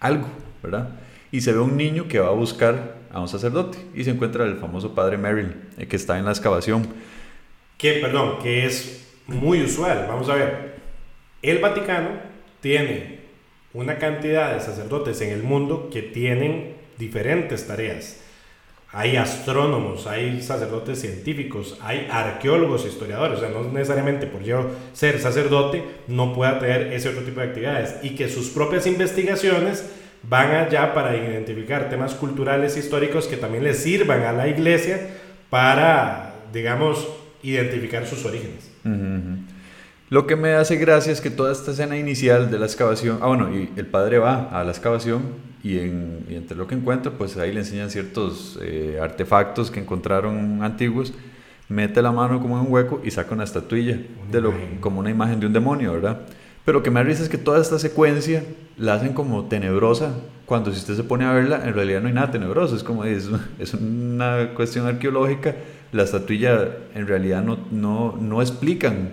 algo, 0.00 0.26
¿verdad? 0.62 0.88
Y 1.30 1.42
se 1.42 1.52
ve 1.52 1.58
un 1.58 1.76
niño 1.76 2.08
que 2.08 2.20
va 2.20 2.28
a 2.28 2.32
buscar 2.32 2.95
a 3.16 3.20
un 3.20 3.28
sacerdote 3.28 3.78
y 3.94 4.04
se 4.04 4.10
encuentra 4.10 4.44
el 4.44 4.56
famoso 4.56 4.94
padre 4.94 5.16
Merrill, 5.16 5.54
eh, 5.78 5.86
que 5.86 5.96
está 5.96 6.18
en 6.18 6.26
la 6.26 6.32
excavación. 6.32 6.86
que, 7.78 7.94
perdón, 7.94 8.38
que 8.42 8.64
es 8.66 9.06
muy 9.26 9.62
usual. 9.62 10.06
Vamos 10.08 10.28
a 10.28 10.34
ver, 10.34 10.76
el 11.42 11.58
Vaticano 11.58 12.08
tiene 12.60 13.20
una 13.74 13.98
cantidad 13.98 14.54
de 14.54 14.60
sacerdotes 14.60 15.20
en 15.20 15.30
el 15.30 15.42
mundo 15.42 15.90
que 15.92 16.02
tienen 16.02 16.74
diferentes 16.98 17.66
tareas. 17.66 18.20
Hay 18.92 19.16
astrónomos, 19.16 20.06
hay 20.06 20.40
sacerdotes 20.40 21.00
científicos, 21.00 21.78
hay 21.82 22.08
arqueólogos, 22.10 22.86
historiadores. 22.86 23.38
O 23.38 23.40
sea, 23.40 23.50
no 23.50 23.64
necesariamente 23.64 24.26
por 24.26 24.42
yo 24.42 24.70
ser 24.92 25.20
sacerdote 25.20 25.84
no 26.06 26.32
pueda 26.34 26.58
tener 26.58 26.92
ese 26.92 27.10
otro 27.10 27.22
tipo 27.22 27.40
de 27.40 27.48
actividades. 27.48 27.96
Y 28.02 28.10
que 28.10 28.28
sus 28.28 28.48
propias 28.48 28.86
investigaciones 28.86 29.84
van 30.28 30.50
allá 30.54 30.92
para 30.94 31.16
identificar 31.16 31.88
temas 31.88 32.14
culturales, 32.14 32.76
históricos 32.76 33.26
que 33.26 33.36
también 33.36 33.64
les 33.64 33.78
sirvan 33.78 34.22
a 34.22 34.32
la 34.32 34.48
iglesia 34.48 35.00
para, 35.50 36.34
digamos, 36.52 37.06
identificar 37.42 38.06
sus 38.06 38.24
orígenes. 38.24 38.70
Lo 40.08 40.26
que 40.28 40.36
me 40.36 40.52
hace 40.54 40.76
gracia 40.76 41.12
es 41.12 41.20
que 41.20 41.30
toda 41.30 41.50
esta 41.52 41.72
escena 41.72 41.96
inicial 41.96 42.50
de 42.50 42.58
la 42.60 42.66
excavación, 42.66 43.18
ah 43.22 43.26
bueno, 43.26 43.52
y 43.52 43.70
el 43.76 43.86
padre 43.86 44.18
va 44.18 44.48
a 44.52 44.62
la 44.62 44.70
excavación 44.70 45.22
y, 45.64 45.78
en- 45.78 46.24
y 46.28 46.36
entre 46.36 46.56
lo 46.56 46.68
que 46.68 46.76
encuentra, 46.76 47.10
pues 47.10 47.36
ahí 47.36 47.52
le 47.52 47.60
enseñan 47.60 47.90
ciertos 47.90 48.56
eh, 48.62 48.98
artefactos 49.02 49.70
que 49.70 49.80
encontraron 49.80 50.62
antiguos, 50.62 51.12
mete 51.68 52.00
la 52.02 52.12
mano 52.12 52.40
como 52.40 52.56
en 52.60 52.66
un 52.66 52.72
hueco 52.72 53.00
y 53.04 53.10
saca 53.10 53.34
una 53.34 53.42
estatuilla, 53.42 53.98
Una 54.22 54.30
de 54.32 54.40
lo, 54.40 54.54
como 54.80 55.00
una 55.00 55.10
imagen 55.10 55.40
de 55.40 55.46
un 55.46 55.52
demonio, 55.52 55.92
¿verdad? 55.94 56.20
Pero 56.66 56.80
lo 56.80 56.82
que 56.82 56.90
me 56.90 57.02
risa 57.04 57.22
es 57.22 57.28
que 57.28 57.38
toda 57.38 57.62
esta 57.62 57.78
secuencia 57.78 58.42
la 58.76 58.94
hacen 58.94 59.12
como 59.12 59.44
tenebrosa, 59.44 60.14
cuando 60.46 60.72
si 60.72 60.78
usted 60.78 60.96
se 60.96 61.04
pone 61.04 61.24
a 61.24 61.32
verla, 61.32 61.62
en 61.64 61.74
realidad 61.74 62.02
no 62.02 62.08
hay 62.08 62.14
nada 62.14 62.32
tenebroso, 62.32 62.74
es 62.74 62.82
como 62.82 63.04
es, 63.04 63.30
es 63.60 63.72
una 63.72 64.50
cuestión 64.54 64.84
arqueológica, 64.86 65.54
la 65.92 66.02
estatuilla 66.02 66.76
en 66.96 67.06
realidad 67.06 67.44
no, 67.44 67.56
no, 67.70 68.18
no 68.20 68.42
explican 68.42 69.10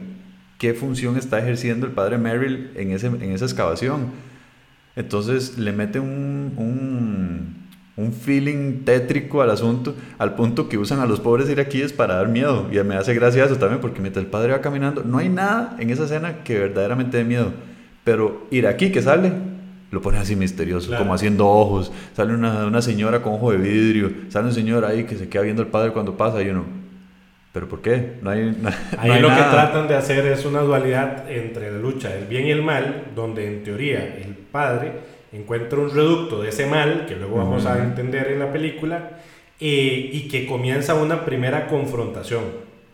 qué 0.58 0.74
función 0.74 1.16
está 1.16 1.38
ejerciendo 1.40 1.86
el 1.86 1.92
padre 1.92 2.18
Merrill 2.18 2.72
en, 2.74 2.90
ese, 2.90 3.06
en 3.06 3.32
esa 3.32 3.46
excavación. 3.46 4.08
Entonces 4.96 5.60
le 5.60 5.74
mete 5.74 6.00
un, 6.00 6.54
un, 6.58 7.63
un, 7.96 8.14
feeling 8.14 8.84
tétrico 8.86 9.42
al 9.42 9.50
asunto, 9.52 9.96
al 10.18 10.36
punto 10.36 10.70
que 10.70 10.78
usan 10.78 11.00
a 11.00 11.06
los 11.06 11.20
pobres 11.20 11.50
iraquíes 11.50 11.94
para 11.94 12.16
dar 12.16 12.28
miedo. 12.28 12.68
Y 12.72 12.82
me 12.84 12.96
hace 12.96 13.14
gracia 13.14 13.46
eso 13.46 13.58
también, 13.58 13.82
porque 13.82 14.02
mientras 14.02 14.24
el 14.26 14.32
padre 14.32 14.52
va 14.52 14.62
caminando, 14.62 15.04
no 15.04 15.18
hay 15.18 15.30
nada 15.30 15.76
en 15.80 15.90
esa 15.90 16.06
escena 16.06 16.44
que 16.44 16.60
verdaderamente 16.60 17.18
dé 17.18 17.24
miedo. 17.24 17.54
Pero 18.04 18.48
iraquí 18.52 18.92
que 18.92 19.02
sale, 19.02 19.32
lo 19.92 20.02
pone 20.02 20.18
así 20.18 20.36
misterioso, 20.36 20.96
como 20.98 21.14
haciendo 21.14 21.48
ojos. 21.48 21.92
Sale 22.14 22.34
una, 22.34 22.66
una, 22.66 22.82
señora 22.82 23.22
con 23.22 23.34
ojo 23.34 23.52
de 23.52 23.58
vidrio, 23.58 24.12
sale 24.30 24.48
un 24.48 24.54
señor 24.54 24.86
ahí 24.86 25.04
que 25.04 25.16
se 25.16 25.30
queda 25.30 25.44
viendo 25.44 25.62
al 25.62 25.70
padre 25.70 25.92
cuando 25.92 26.18
pasa 26.18 26.42
y 26.42 26.50
uno, 26.50 26.66
¿pero 27.54 27.70
por 27.70 27.82
qué? 27.82 28.16
No 28.22 28.32
hay, 28.32 28.58
ahí 28.98 29.22
lo 29.22 29.30
que 29.30 29.36
tratan 29.36 29.88
de 29.88 29.96
hacer 29.96 30.26
es 30.26 30.44
una 30.46 30.62
dualidad 30.62 31.30
entre 31.30 31.72
la 31.72 31.78
lucha 31.78 32.10
del 32.10 32.26
bien 32.26 32.48
y 32.48 32.52
el 32.52 32.64
mal, 32.64 33.12
donde 33.16 33.48
en 33.48 33.64
teoría 33.64 34.04
el 34.04 34.34
padre 34.34 35.13
encuentra 35.34 35.80
un 35.80 35.90
reducto 35.90 36.42
de 36.42 36.50
ese 36.50 36.68
mal, 36.68 37.06
que 37.08 37.16
luego 37.16 37.38
vamos 37.38 37.66
a 37.66 37.84
entender 37.84 38.28
en 38.28 38.40
la 38.40 38.54
película, 38.54 39.20
eh, 39.60 40.10
y 40.14 40.28
que 40.28 40.46
comienza 40.46 40.94
una 40.94 41.26
primera 41.26 41.68
confrontación 41.68 42.44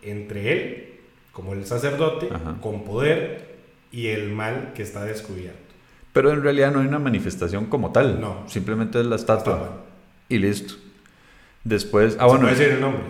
entre 0.01 0.51
él, 0.53 0.89
como 1.31 1.53
el 1.53 1.65
sacerdote, 1.65 2.29
con 2.61 2.83
poder, 2.83 3.49
y 3.91 4.07
el 4.07 4.29
mal 4.29 4.71
que 4.73 4.83
está 4.83 5.03
descubierto. 5.03 5.59
Pero 6.13 6.31
en 6.31 6.41
realidad 6.41 6.71
no 6.71 6.79
hay 6.79 6.87
una 6.87 6.99
manifestación 6.99 7.65
como 7.65 7.91
tal. 7.91 8.19
No. 8.19 8.43
Simplemente 8.47 8.99
es 8.99 9.05
la 9.05 9.15
estatua. 9.15 9.85
Y 10.27 10.37
listo. 10.37 10.75
Después. 11.63 12.17
Ah, 12.19 12.25
bueno. 12.27 12.47
decir 12.47 12.69
el 12.69 12.81
nombre? 12.81 13.03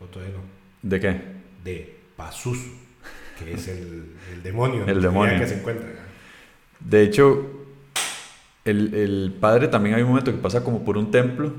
¿O 0.00 0.04
todavía 0.06 0.34
no? 0.34 0.42
¿De 0.82 1.00
qué? 1.00 1.20
De 1.64 1.96
Pazus, 2.16 2.58
que 3.38 3.52
es 3.52 3.68
el, 3.68 4.04
el 4.32 4.42
demonio. 4.42 4.84
el 4.86 5.02
demonio. 5.02 5.38
que 5.38 5.46
se 5.46 5.58
encuentra. 5.58 5.88
De 6.80 7.02
hecho, 7.02 7.55
el, 8.66 8.94
el, 8.94 9.34
padre 9.40 9.68
también 9.68 9.94
hay 9.94 10.02
un 10.02 10.08
momento 10.08 10.30
que 10.30 10.38
pasa 10.38 10.62
como 10.62 10.84
por 10.84 10.98
un 10.98 11.10
templo 11.10 11.52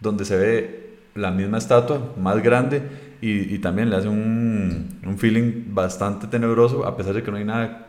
donde 0.00 0.24
se 0.24 0.36
ve 0.36 0.96
la 1.14 1.30
misma 1.30 1.58
estatua, 1.58 2.12
más 2.20 2.42
grande, 2.42 2.82
y, 3.20 3.54
y 3.54 3.58
también 3.58 3.88
le 3.90 3.96
hace 3.96 4.08
un, 4.08 4.98
un 5.04 5.18
feeling 5.18 5.66
bastante 5.68 6.26
tenebroso, 6.26 6.84
a 6.84 6.96
pesar 6.96 7.14
de 7.14 7.22
que 7.22 7.30
no 7.30 7.36
hay 7.36 7.44
nada 7.44 7.86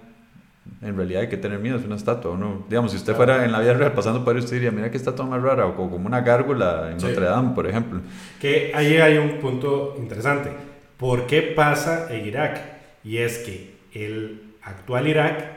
en 0.82 0.96
realidad 0.96 1.24
hay 1.24 1.30
que 1.30 1.38
tener 1.38 1.60
miedo, 1.60 1.78
es 1.78 1.86
una 1.86 1.96
estatua. 1.96 2.32
Uno, 2.32 2.66
digamos, 2.70 2.92
si 2.92 2.98
usted 2.98 3.16
fuera 3.16 3.46
en 3.46 3.52
la 3.52 3.60
vida 3.60 3.74
real 3.74 3.94
pasando 3.94 4.24
por 4.24 4.36
ahí, 4.36 4.42
usted 4.42 4.58
diría, 4.58 4.72
mira 4.72 4.92
qué 4.92 4.98
estatua 4.98 5.26
más 5.26 5.42
rara, 5.42 5.66
o 5.66 5.76
como 5.76 6.08
una 6.08 6.22
gárgola 6.22 6.92
en 6.92 6.98
Notre 6.98 7.26
Dame, 7.26 7.56
por 7.56 7.68
ejemplo. 7.68 8.02
Que 8.40 8.72
ahí 8.76 8.98
hay 8.98 9.18
un 9.18 9.40
punto 9.40 9.96
interesante. 9.98 10.52
¿Por 10.98 11.28
qué 11.28 11.42
pasa 11.42 12.14
en 12.14 12.26
Irak? 12.26 12.60
Y 13.04 13.18
es 13.18 13.40
que 13.40 13.76
el 13.94 14.56
actual 14.62 15.08
Irak 15.08 15.57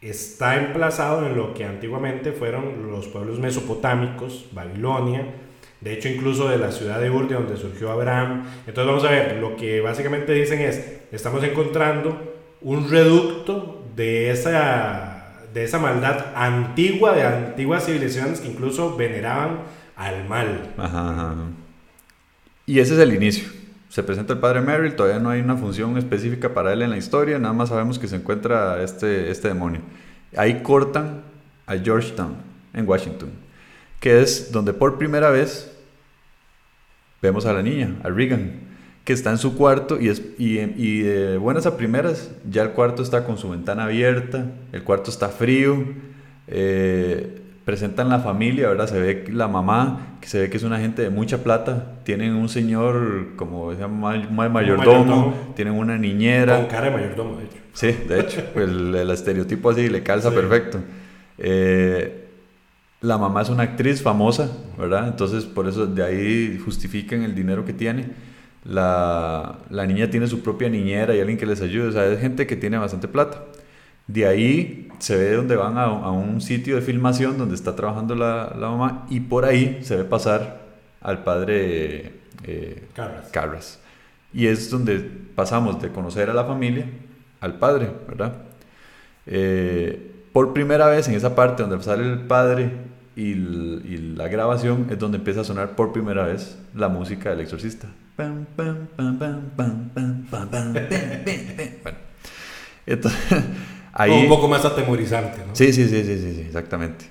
está 0.00 0.56
emplazado 0.56 1.26
en 1.26 1.36
lo 1.36 1.54
que 1.54 1.64
antiguamente 1.64 2.32
fueron 2.32 2.90
los 2.90 3.06
pueblos 3.08 3.38
mesopotámicos, 3.38 4.46
Babilonia, 4.52 5.26
de 5.80 5.94
hecho 5.94 6.08
incluso 6.08 6.48
de 6.48 6.58
la 6.58 6.72
ciudad 6.72 7.00
de 7.00 7.10
Ur, 7.10 7.28
de 7.28 7.34
donde 7.34 7.56
surgió 7.56 7.90
Abraham. 7.90 8.44
Entonces 8.66 8.86
vamos 8.86 9.04
a 9.04 9.10
ver, 9.10 9.36
lo 9.36 9.56
que 9.56 9.80
básicamente 9.80 10.32
dicen 10.32 10.60
es, 10.60 11.00
estamos 11.12 11.42
encontrando 11.44 12.34
un 12.60 12.90
reducto 12.90 13.84
de 13.94 14.30
esa, 14.30 15.42
de 15.52 15.64
esa 15.64 15.78
maldad 15.78 16.26
antigua, 16.34 17.14
de 17.14 17.22
antiguas 17.22 17.86
civilizaciones 17.86 18.40
que 18.40 18.48
incluso 18.48 18.96
veneraban 18.96 19.60
al 19.96 20.28
mal. 20.28 21.54
Y 22.66 22.80
ese 22.80 22.94
es 22.94 23.00
el 23.00 23.14
inicio. 23.14 23.48
Se 23.88 24.02
presenta 24.02 24.32
el 24.32 24.40
padre 24.40 24.60
Merrill, 24.60 24.96
todavía 24.96 25.20
no 25.20 25.30
hay 25.30 25.40
una 25.40 25.56
función 25.56 25.96
específica 25.96 26.52
para 26.52 26.72
él 26.72 26.82
en 26.82 26.90
la 26.90 26.96
historia, 26.96 27.38
nada 27.38 27.54
más 27.54 27.68
sabemos 27.68 27.98
que 27.98 28.08
se 28.08 28.16
encuentra 28.16 28.82
este, 28.82 29.30
este 29.30 29.48
demonio. 29.48 29.80
Ahí 30.36 30.62
cortan 30.62 31.22
a 31.66 31.76
Georgetown, 31.76 32.36
en 32.74 32.88
Washington, 32.88 33.30
que 34.00 34.20
es 34.20 34.52
donde 34.52 34.72
por 34.72 34.98
primera 34.98 35.30
vez 35.30 35.72
vemos 37.22 37.46
a 37.46 37.52
la 37.52 37.62
niña, 37.62 37.96
a 38.02 38.08
Regan 38.08 38.66
que 39.06 39.12
está 39.12 39.30
en 39.30 39.38
su 39.38 39.56
cuarto 39.56 40.00
y, 40.00 40.08
es, 40.08 40.20
y, 40.36 40.58
y 40.58 41.02
de 41.02 41.36
buenas 41.38 41.64
a 41.64 41.76
primeras 41.76 42.32
ya 42.50 42.62
el 42.62 42.70
cuarto 42.70 43.04
está 43.04 43.24
con 43.24 43.38
su 43.38 43.48
ventana 43.48 43.84
abierta, 43.84 44.46
el 44.72 44.82
cuarto 44.82 45.12
está 45.12 45.28
frío, 45.28 45.76
eh, 46.48 47.40
presentan 47.66 48.08
la 48.08 48.20
familia, 48.20 48.68
¿verdad? 48.68 48.86
Se 48.86 48.98
ve 48.98 49.24
la 49.32 49.48
mamá, 49.48 50.18
que 50.20 50.28
se 50.28 50.38
ve 50.38 50.48
que 50.48 50.56
es 50.56 50.62
una 50.62 50.78
gente 50.78 51.02
de 51.02 51.10
mucha 51.10 51.42
plata, 51.42 51.98
tienen 52.04 52.34
un 52.34 52.48
señor 52.48 53.34
como 53.34 53.74
se 53.74 53.80
llama 53.80 54.16
mayordomo, 54.48 55.52
tienen 55.56 55.74
una 55.74 55.98
niñera. 55.98 56.58
Con 56.58 56.66
cara 56.66 56.86
de 56.86 56.90
mayordomo, 56.92 57.36
de 57.36 57.44
hecho. 57.44 57.56
Sí, 57.72 57.88
de 58.08 58.20
hecho, 58.20 58.42
el, 58.54 58.94
el, 58.94 59.10
estereotipo 59.10 59.70
así 59.70 59.88
le 59.88 60.04
calza 60.04 60.30
perfecto. 60.30 60.78
Eh, 61.38 62.28
la 63.00 63.18
mamá 63.18 63.42
es 63.42 63.48
una 63.48 63.64
actriz 63.64 64.00
famosa, 64.00 64.48
¿verdad? 64.78 65.08
Entonces 65.08 65.44
por 65.44 65.66
eso 65.66 65.88
de 65.88 66.04
ahí 66.04 66.62
justifican 66.64 67.24
el 67.24 67.34
dinero 67.34 67.64
que 67.64 67.72
tiene 67.72 68.06
la, 68.68 69.58
la, 69.70 69.86
niña 69.86 70.10
tiene 70.10 70.26
su 70.26 70.40
propia 70.40 70.68
niñera 70.68 71.14
y 71.14 71.20
alguien 71.20 71.38
que 71.38 71.46
les 71.46 71.60
ayude, 71.62 71.88
o 71.88 71.92
sea, 71.92 72.06
es 72.06 72.20
gente 72.20 72.46
que 72.46 72.56
tiene 72.56 72.78
bastante 72.78 73.08
plata. 73.08 73.42
De 74.06 74.26
ahí 74.26 74.88
se 74.98 75.16
ve 75.16 75.32
donde 75.32 75.56
van 75.56 75.78
a, 75.78 75.84
a 75.84 76.10
un 76.10 76.40
sitio 76.40 76.76
de 76.76 76.82
filmación 76.82 77.38
donde 77.38 77.54
está 77.54 77.74
trabajando 77.74 78.14
la, 78.14 78.54
la, 78.58 78.70
mamá 78.70 79.06
y 79.10 79.20
por 79.20 79.44
ahí 79.44 79.80
se 79.82 79.96
ve 79.96 80.04
pasar 80.04 80.66
al 81.00 81.24
padre 81.24 82.20
eh, 82.44 82.88
Carras. 83.32 83.80
Y 84.32 84.46
es 84.46 84.70
donde 84.70 85.00
pasamos 85.34 85.80
de 85.80 85.90
conocer 85.90 86.30
a 86.30 86.34
la 86.34 86.44
familia 86.44 86.86
al 87.40 87.58
padre, 87.58 87.90
¿verdad? 88.08 88.34
Eh, 89.26 90.12
por 90.32 90.52
primera 90.52 90.86
vez 90.86 91.08
en 91.08 91.14
esa 91.14 91.34
parte 91.34 91.62
donde 91.62 91.82
sale 91.82 92.04
el 92.04 92.20
padre 92.20 92.70
y, 93.16 93.30
y 93.30 94.14
la 94.16 94.28
grabación 94.28 94.86
es 94.90 94.98
donde 94.98 95.18
empieza 95.18 95.40
a 95.40 95.44
sonar 95.44 95.74
por 95.74 95.92
primera 95.92 96.26
vez 96.26 96.58
la 96.74 96.88
música 96.88 97.30
del 97.30 97.40
exorcista 97.40 97.88
ahí, 103.96 104.22
un 104.22 104.28
poco 104.28 104.48
más 104.48 104.64
atemorizante, 104.64 105.38
¿no? 105.46 105.54
Sí, 105.54 105.72
sí, 105.72 105.88
sí, 105.88 106.04
sí, 106.04 106.18
sí, 106.18 106.40
exactamente. 106.46 107.06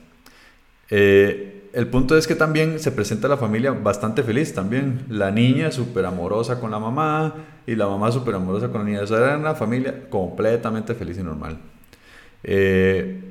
Eh, 0.89 1.69
el 1.73 1.87
punto 1.87 2.17
es 2.17 2.25
que 2.25 2.35
también 2.35 2.79
se 2.79 2.91
presenta 2.91 3.27
la 3.27 3.35
familia 3.35 3.71
bastante 3.71 4.23
feliz 4.23 4.53
también. 4.53 5.03
La 5.09 5.29
niña 5.29 5.71
súper 5.71 6.05
amorosa 6.05 6.59
con 6.61 6.71
la 6.71 6.79
mamá 6.79 7.35
y 7.67 7.75
la 7.75 7.87
mamá 7.87 8.13
súper 8.13 8.35
amorosa 8.35 8.69
con 8.69 8.81
la 8.81 8.87
niña. 8.87 9.01
O 9.01 9.07
sea, 9.07 9.17
era 9.17 9.37
una 9.37 9.55
familia 9.55 10.09
completamente 10.09 10.95
feliz 10.95 11.17
y 11.17 11.23
normal. 11.23 11.57
Eh, 12.43 13.21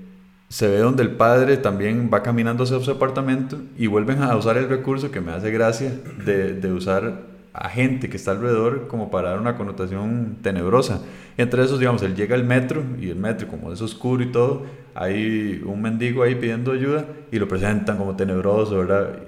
se 0.49 0.69
ve 0.69 0.79
donde 0.79 1.03
el 1.03 1.13
padre 1.13 1.57
también 1.57 2.11
va 2.13 2.23
caminando 2.23 2.65
hacia 2.65 2.79
su 2.81 2.91
apartamento 2.91 3.59
y 3.79 3.87
vuelven 3.87 4.23
a 4.23 4.37
usar 4.37 4.59
el 4.59 4.69
recurso 4.69 5.11
que 5.11 5.23
me 5.23 5.33
hace 5.33 5.51
gracia 5.51 5.93
de, 6.27 6.53
de 6.53 6.73
usar 6.73 7.34
a 7.55 7.69
gente 7.69 8.11
que 8.11 8.17
está 8.17 8.33
alrededor 8.33 8.89
como 8.89 9.13
para 9.13 9.31
dar 9.31 9.41
una 9.41 9.57
connotación 9.57 10.39
tenebrosa. 10.43 11.01
Entre 11.39 11.63
esos, 11.63 11.79
digamos, 11.79 12.03
él 12.03 12.17
llega 12.17 12.35
al 12.35 12.43
metro 12.43 12.83
y 13.01 13.09
el 13.11 13.17
metro 13.17 13.47
como 13.47 13.73
es 13.73 13.81
oscuro 13.81 14.25
y 14.25 14.33
todo, 14.33 14.67
hay 14.95 15.63
un 15.65 15.81
mendigo 15.81 16.25
ahí 16.25 16.35
pidiendo 16.35 16.73
ayuda 16.73 17.07
y 17.31 17.39
lo 17.39 17.47
presentan 17.47 17.97
como 17.97 18.17
tenebroso, 18.17 18.79
¿verdad? 18.79 19.21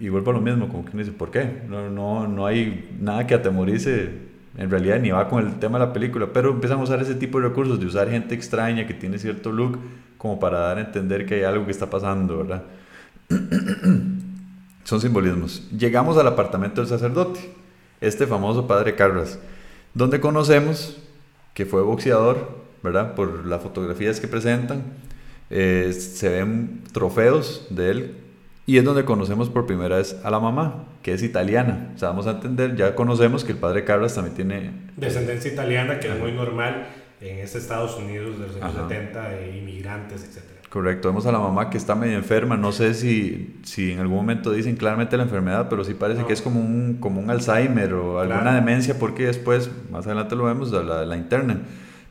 Y, 0.00 0.08
vuelvo 0.08 0.30
a 0.30 0.34
lo 0.34 0.40
mismo, 0.40 0.68
como 0.68 0.84
que 0.84 0.96
dice, 0.96 1.12
¿por 1.12 1.30
qué? 1.30 1.62
No, 1.68 1.90
no, 1.90 2.26
no 2.26 2.46
hay 2.46 2.96
nada 3.00 3.26
que 3.26 3.34
atemorice, 3.34 4.10
en 4.56 4.70
realidad 4.70 4.98
ni 4.98 5.10
va 5.10 5.28
con 5.28 5.46
el 5.46 5.54
tema 5.58 5.78
de 5.78 5.86
la 5.86 5.92
película, 5.92 6.28
pero 6.32 6.50
empiezan 6.52 6.80
a 6.80 6.82
usar 6.82 7.02
ese 7.02 7.14
tipo 7.14 7.38
de 7.38 7.48
recursos, 7.48 7.78
de 7.78 7.86
usar 7.86 8.08
gente 8.10 8.34
extraña 8.34 8.86
que 8.86 8.94
tiene 8.94 9.18
cierto 9.18 9.52
look, 9.52 9.78
como 10.16 10.40
para 10.40 10.58
dar 10.60 10.78
a 10.78 10.80
entender 10.80 11.26
que 11.26 11.34
hay 11.34 11.42
algo 11.42 11.66
que 11.66 11.70
está 11.70 11.90
pasando, 11.90 12.38
¿verdad? 12.38 12.62
Son 14.84 15.00
simbolismos. 15.00 15.68
Llegamos 15.70 16.16
al 16.16 16.26
apartamento 16.26 16.80
del 16.80 16.88
sacerdote 16.88 17.63
este 18.06 18.26
famoso 18.26 18.66
padre 18.66 18.94
Carras, 18.94 19.38
donde 19.94 20.20
conocemos 20.20 20.98
que 21.54 21.66
fue 21.66 21.82
boxeador, 21.82 22.50
¿verdad? 22.82 23.14
Por 23.14 23.46
las 23.46 23.62
fotografías 23.62 24.20
que 24.20 24.28
presentan, 24.28 24.82
eh, 25.50 25.92
se 25.92 26.28
ven 26.28 26.82
trofeos 26.92 27.66
de 27.70 27.90
él 27.90 28.14
y 28.66 28.78
es 28.78 28.84
donde 28.84 29.04
conocemos 29.04 29.50
por 29.50 29.66
primera 29.66 29.96
vez 29.96 30.16
a 30.24 30.30
la 30.30 30.40
mamá, 30.40 30.86
que 31.02 31.12
es 31.12 31.22
italiana. 31.22 31.92
O 31.94 31.98
sea, 31.98 32.08
vamos 32.08 32.26
a 32.26 32.32
entender, 32.32 32.76
ya 32.76 32.94
conocemos 32.94 33.44
que 33.44 33.52
el 33.52 33.58
padre 33.58 33.84
Carras 33.84 34.14
también 34.14 34.34
tiene... 34.34 34.70
Descendencia 34.96 35.52
italiana, 35.52 36.00
que 36.00 36.08
es 36.08 36.18
muy 36.18 36.32
normal 36.32 36.86
en 37.20 37.38
este 37.38 37.58
Estados 37.58 37.96
Unidos 37.96 38.38
de 38.38 38.46
los 38.46 38.56
años 38.56 38.88
70, 38.88 39.28
de 39.28 39.58
inmigrantes, 39.58 40.24
etc. 40.24 40.63
Correcto, 40.74 41.06
vemos 41.06 41.24
a 41.24 41.30
la 41.30 41.38
mamá 41.38 41.70
que 41.70 41.78
está 41.78 41.94
medio 41.94 42.16
enferma, 42.16 42.56
no 42.56 42.72
sé 42.72 42.94
si, 42.94 43.60
si 43.62 43.92
en 43.92 44.00
algún 44.00 44.16
momento 44.16 44.50
dicen 44.50 44.74
claramente 44.74 45.16
la 45.16 45.22
enfermedad, 45.22 45.68
pero 45.70 45.84
sí 45.84 45.94
parece 45.94 46.24
que 46.24 46.32
es 46.32 46.42
como 46.42 46.60
un, 46.60 46.96
como 46.98 47.20
un 47.20 47.30
Alzheimer 47.30 47.94
o 47.94 48.18
alguna 48.18 48.56
demencia, 48.56 48.98
porque 48.98 49.26
después, 49.26 49.70
más 49.92 50.04
adelante 50.04 50.34
lo 50.34 50.42
vemos, 50.46 50.72
la, 50.72 51.06
la 51.06 51.16
interna. 51.16 51.60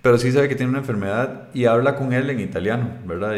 pero 0.01 0.17
sí 0.17 0.31
se 0.31 0.39
ve 0.39 0.47
que 0.47 0.55
tiene 0.55 0.69
una 0.69 0.79
enfermedad 0.79 1.49
y 1.53 1.65
habla 1.65 1.97
con 1.97 2.13
él 2.13 2.29
en 2.29 2.39
italiano, 2.39 2.87
¿verdad? 3.05 3.35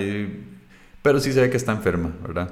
pero 1.02 1.20
sí 1.20 1.34
se 1.34 1.42
ve 1.42 1.50
que 1.50 1.58
está 1.58 1.72
enferma, 1.72 2.12
¿verdad? 2.22 2.52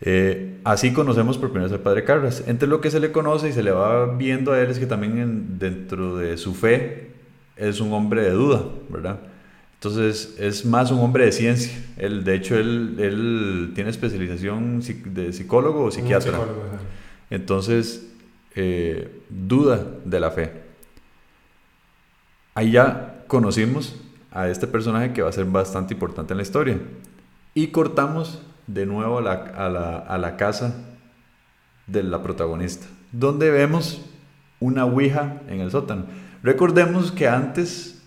Eh, 0.00 0.60
así 0.64 0.94
conocemos 0.94 1.36
por 1.36 1.50
primera 1.50 1.66
vez 1.70 1.74
al 1.74 1.82
padre 1.82 2.04
Carras. 2.04 2.42
Entre 2.46 2.66
lo 2.66 2.80
que 2.80 2.90
se 2.90 3.00
le 3.00 3.12
conoce 3.12 3.50
y 3.50 3.52
se 3.52 3.62
le 3.62 3.70
va 3.70 4.16
viendo 4.16 4.52
a 4.52 4.60
él 4.62 4.70
es 4.70 4.78
que 4.78 4.86
también 4.86 5.58
dentro 5.58 6.16
de 6.16 6.38
su 6.38 6.54
fe 6.54 7.10
es 7.54 7.82
un 7.82 7.92
hombre 7.92 8.22
de 8.22 8.30
duda, 8.30 8.62
¿verdad? 8.88 9.18
Entonces 9.78 10.34
es 10.38 10.64
más 10.64 10.90
un 10.90 10.98
hombre 10.98 11.24
de 11.24 11.32
ciencia. 11.32 11.72
Él, 11.96 12.24
de 12.24 12.34
hecho, 12.34 12.56
él, 12.56 12.96
él 12.98 13.72
tiene 13.74 13.90
especialización 13.90 14.82
de 15.14 15.32
psicólogo 15.32 15.84
o 15.84 15.90
psiquiatra. 15.90 16.40
Entonces, 17.30 18.10
eh, 18.56 19.22
duda 19.28 19.86
de 20.04 20.18
la 20.20 20.32
fe. 20.32 20.52
Ahí 22.54 22.72
ya 22.72 23.22
conocimos 23.28 23.94
a 24.32 24.48
este 24.48 24.66
personaje 24.66 25.12
que 25.12 25.22
va 25.22 25.28
a 25.28 25.32
ser 25.32 25.44
bastante 25.44 25.94
importante 25.94 26.32
en 26.32 26.38
la 26.38 26.42
historia. 26.42 26.78
Y 27.54 27.68
cortamos 27.68 28.42
de 28.66 28.84
nuevo 28.84 29.18
a 29.18 29.22
la, 29.22 29.32
a 29.32 29.68
la, 29.68 29.98
a 29.98 30.18
la 30.18 30.36
casa 30.36 30.74
de 31.86 32.02
la 32.02 32.22
protagonista, 32.22 32.86
donde 33.12 33.50
vemos 33.50 34.02
una 34.60 34.84
ouija 34.84 35.40
en 35.48 35.60
el 35.60 35.70
sótano. 35.70 36.06
Recordemos 36.42 37.12
que 37.12 37.28
antes, 37.28 37.97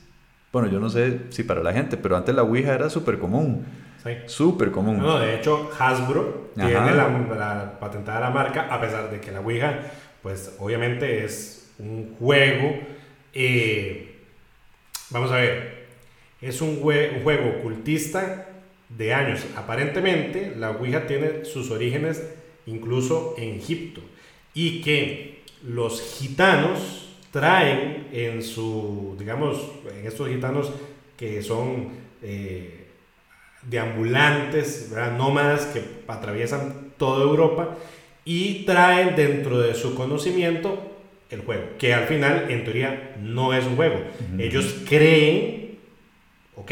bueno, 0.52 0.70
yo 0.70 0.80
no 0.80 0.90
sé 0.90 1.22
si 1.30 1.44
para 1.44 1.64
la 1.64 1.74
gente, 1.74 1.98
pero 1.98 2.18
antes 2.18 2.36
la 2.36 2.44
ouija 2.44 2.74
era 2.74 2.90
súper 2.90 3.20
común. 3.20 3.66
Sí. 4.04 4.12
Súper 4.26 4.72
común. 4.72 4.98
No, 4.98 5.20
de 5.20 5.36
hecho, 5.36 5.70
Hasbro 5.78 6.52
tiene 6.56 6.74
la, 6.74 7.08
la, 7.38 7.80
patentada 7.80 8.20
la 8.20 8.30
marca, 8.32 8.68
a 8.74 8.82
pesar 8.82 9.12
de 9.12 9.20
que 9.20 9.32
la 9.32 9.42
ouija, 9.42 9.80
pues 10.22 10.56
obviamente 10.60 11.24
es 11.24 11.72
un 11.78 12.16
juego. 12.20 12.80
Eh, 13.34 14.20
vamos 15.12 15.32
a 15.32 15.36
ver, 15.36 15.88
es 16.42 16.62
un, 16.62 16.70
un 16.70 17.24
juego 17.24 17.60
ocultista 17.60 18.48
de 18.98 19.14
años. 19.14 19.46
Aparentemente, 19.56 20.54
la 20.58 20.72
Ouija 20.72 21.08
tiene 21.08 21.46
sus 21.46 21.72
orígenes 21.72 22.24
incluso 22.66 23.36
en 23.38 23.56
Egipto 23.56 24.02
y 24.54 24.82
que 24.82 25.42
los 25.64 26.02
gitanos 26.02 27.01
traen 27.32 28.08
en 28.12 28.44
su, 28.44 29.16
digamos, 29.18 29.72
en 29.98 30.06
estos 30.06 30.28
gitanos 30.30 30.72
que 31.18 31.42
son 31.42 31.90
eh, 32.22 32.88
deambulantes, 33.64 34.94
nómadas 35.18 35.66
que 35.68 35.82
atraviesan 36.08 36.92
toda 36.98 37.24
Europa 37.24 37.78
y 38.26 38.66
traen 38.66 39.16
dentro 39.16 39.60
de 39.60 39.74
su 39.74 39.96
conocimiento 39.96 40.92
el 41.30 41.42
juego, 41.42 41.64
que 41.80 41.94
al 41.94 42.06
final 42.06 42.48
en 42.50 42.64
teoría 42.66 43.16
no 43.22 43.54
es 43.54 43.66
un 43.66 43.76
juego. 43.78 44.02
Ellos 44.38 44.76
creen 44.88 45.62
¿ok? 46.56 46.72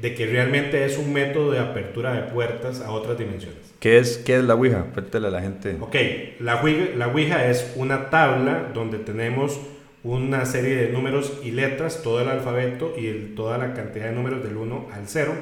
De 0.00 0.14
que 0.14 0.26
realmente 0.26 0.84
es 0.84 0.98
un 0.98 1.12
método 1.12 1.52
de 1.52 1.58
apertura 1.58 2.12
de 2.12 2.22
puertas 2.22 2.80
a 2.80 2.90
otras 2.90 3.18
dimensiones. 3.18 3.58
¿Qué 3.78 3.98
es, 3.98 4.18
qué 4.18 4.36
es 4.36 4.44
la 4.44 4.54
Ouija? 4.54 4.86
Cuéntale 4.92 5.28
a 5.28 5.30
la 5.30 5.40
gente. 5.40 5.76
Ok, 5.80 5.96
la 6.40 6.60
Ouija, 6.60 6.96
la 6.96 7.08
Ouija 7.08 7.46
es 7.48 7.72
una 7.76 8.10
tabla 8.10 8.70
donde 8.74 8.98
tenemos 8.98 9.58
una 10.02 10.46
serie 10.46 10.76
de 10.76 10.88
números 10.88 11.40
y 11.44 11.50
letras, 11.50 12.02
todo 12.02 12.20
el 12.20 12.28
alfabeto 12.28 12.94
y 12.96 13.34
toda 13.36 13.58
la 13.58 13.74
cantidad 13.74 14.06
de 14.06 14.12
números 14.12 14.42
del 14.42 14.56
1 14.56 14.88
al 14.92 15.06
0, 15.06 15.34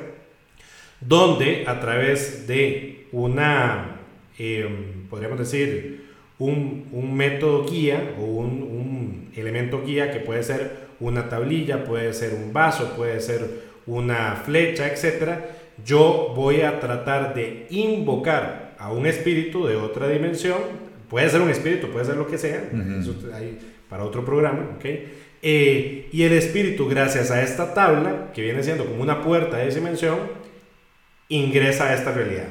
donde 1.01 1.65
a 1.67 1.81
través 1.81 2.47
de 2.47 3.07
una, 3.13 4.01
em, 4.39 5.07
podríamos 5.09 5.39
decir, 5.39 6.09
un, 6.39 6.87
un, 6.93 7.17
método 7.17 7.69
guía 7.69 8.15
o 8.19 8.23
un, 8.23 8.63
un 8.63 9.33
elemento 9.35 9.83
guía 9.85 10.13
que 10.13 10.21
puede 10.21 10.43
ser 10.43 10.89
una 11.01 11.29
tablilla, 11.29 11.85
puede 11.85 12.13
ser 12.13 12.35
un 12.35 12.53
vaso, 12.53 12.95
puede 12.97 13.21
ser 13.21 13.69
una 13.87 14.37
flecha, 14.45 14.87
etcétera, 14.87 15.47
yo 15.85 16.33
voy 16.37 16.61
a 16.61 16.81
tratar 16.81 17.35
de 17.35 17.67
invocar 17.71 18.77
a 18.79 18.93
un 18.93 19.07
espíritu 19.07 19.67
de 19.67 19.77
otra 19.77 20.09
dimensión, 20.09 20.59
puede 21.09 21.29
ser 21.29 21.41
un 21.41 21.51
espíritu, 21.51 21.89
puede 21.89 22.05
ser 22.05 22.17
lo 22.17 22.27
que 22.27 22.39
sea, 22.39 22.71
eso 23.01 23.15
hay 23.35 23.59
para 23.89 24.05
otro 24.05 24.25
programa, 24.25 24.77
¿ok? 24.77 24.85
Eh, 25.41 26.09
y 26.11 26.23
el 26.23 26.33
espíritu, 26.33 26.89
gracias 26.89 27.31
a 27.31 27.43
esta 27.43 27.75
tabla, 27.75 28.33
que 28.35 28.43
viene 28.43 28.63
siendo 28.63 28.85
como 28.85 29.03
una 29.03 29.23
puerta 29.23 29.59
de 29.59 29.71
dimensión, 29.71 30.19
ingresa 31.29 31.89
a 31.89 31.95
esta 31.95 32.13
realidad 32.13 32.49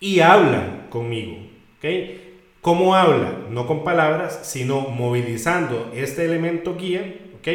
y 0.00 0.20
habla 0.20 0.86
conmigo, 0.90 1.36
¿ok? 1.78 1.88
¿Cómo 2.60 2.94
habla? 2.94 3.40
No 3.50 3.66
con 3.66 3.84
palabras, 3.84 4.40
sino 4.42 4.80
movilizando 4.80 5.92
este 5.94 6.24
elemento 6.24 6.76
guía, 6.76 7.14
¿ok? 7.38 7.48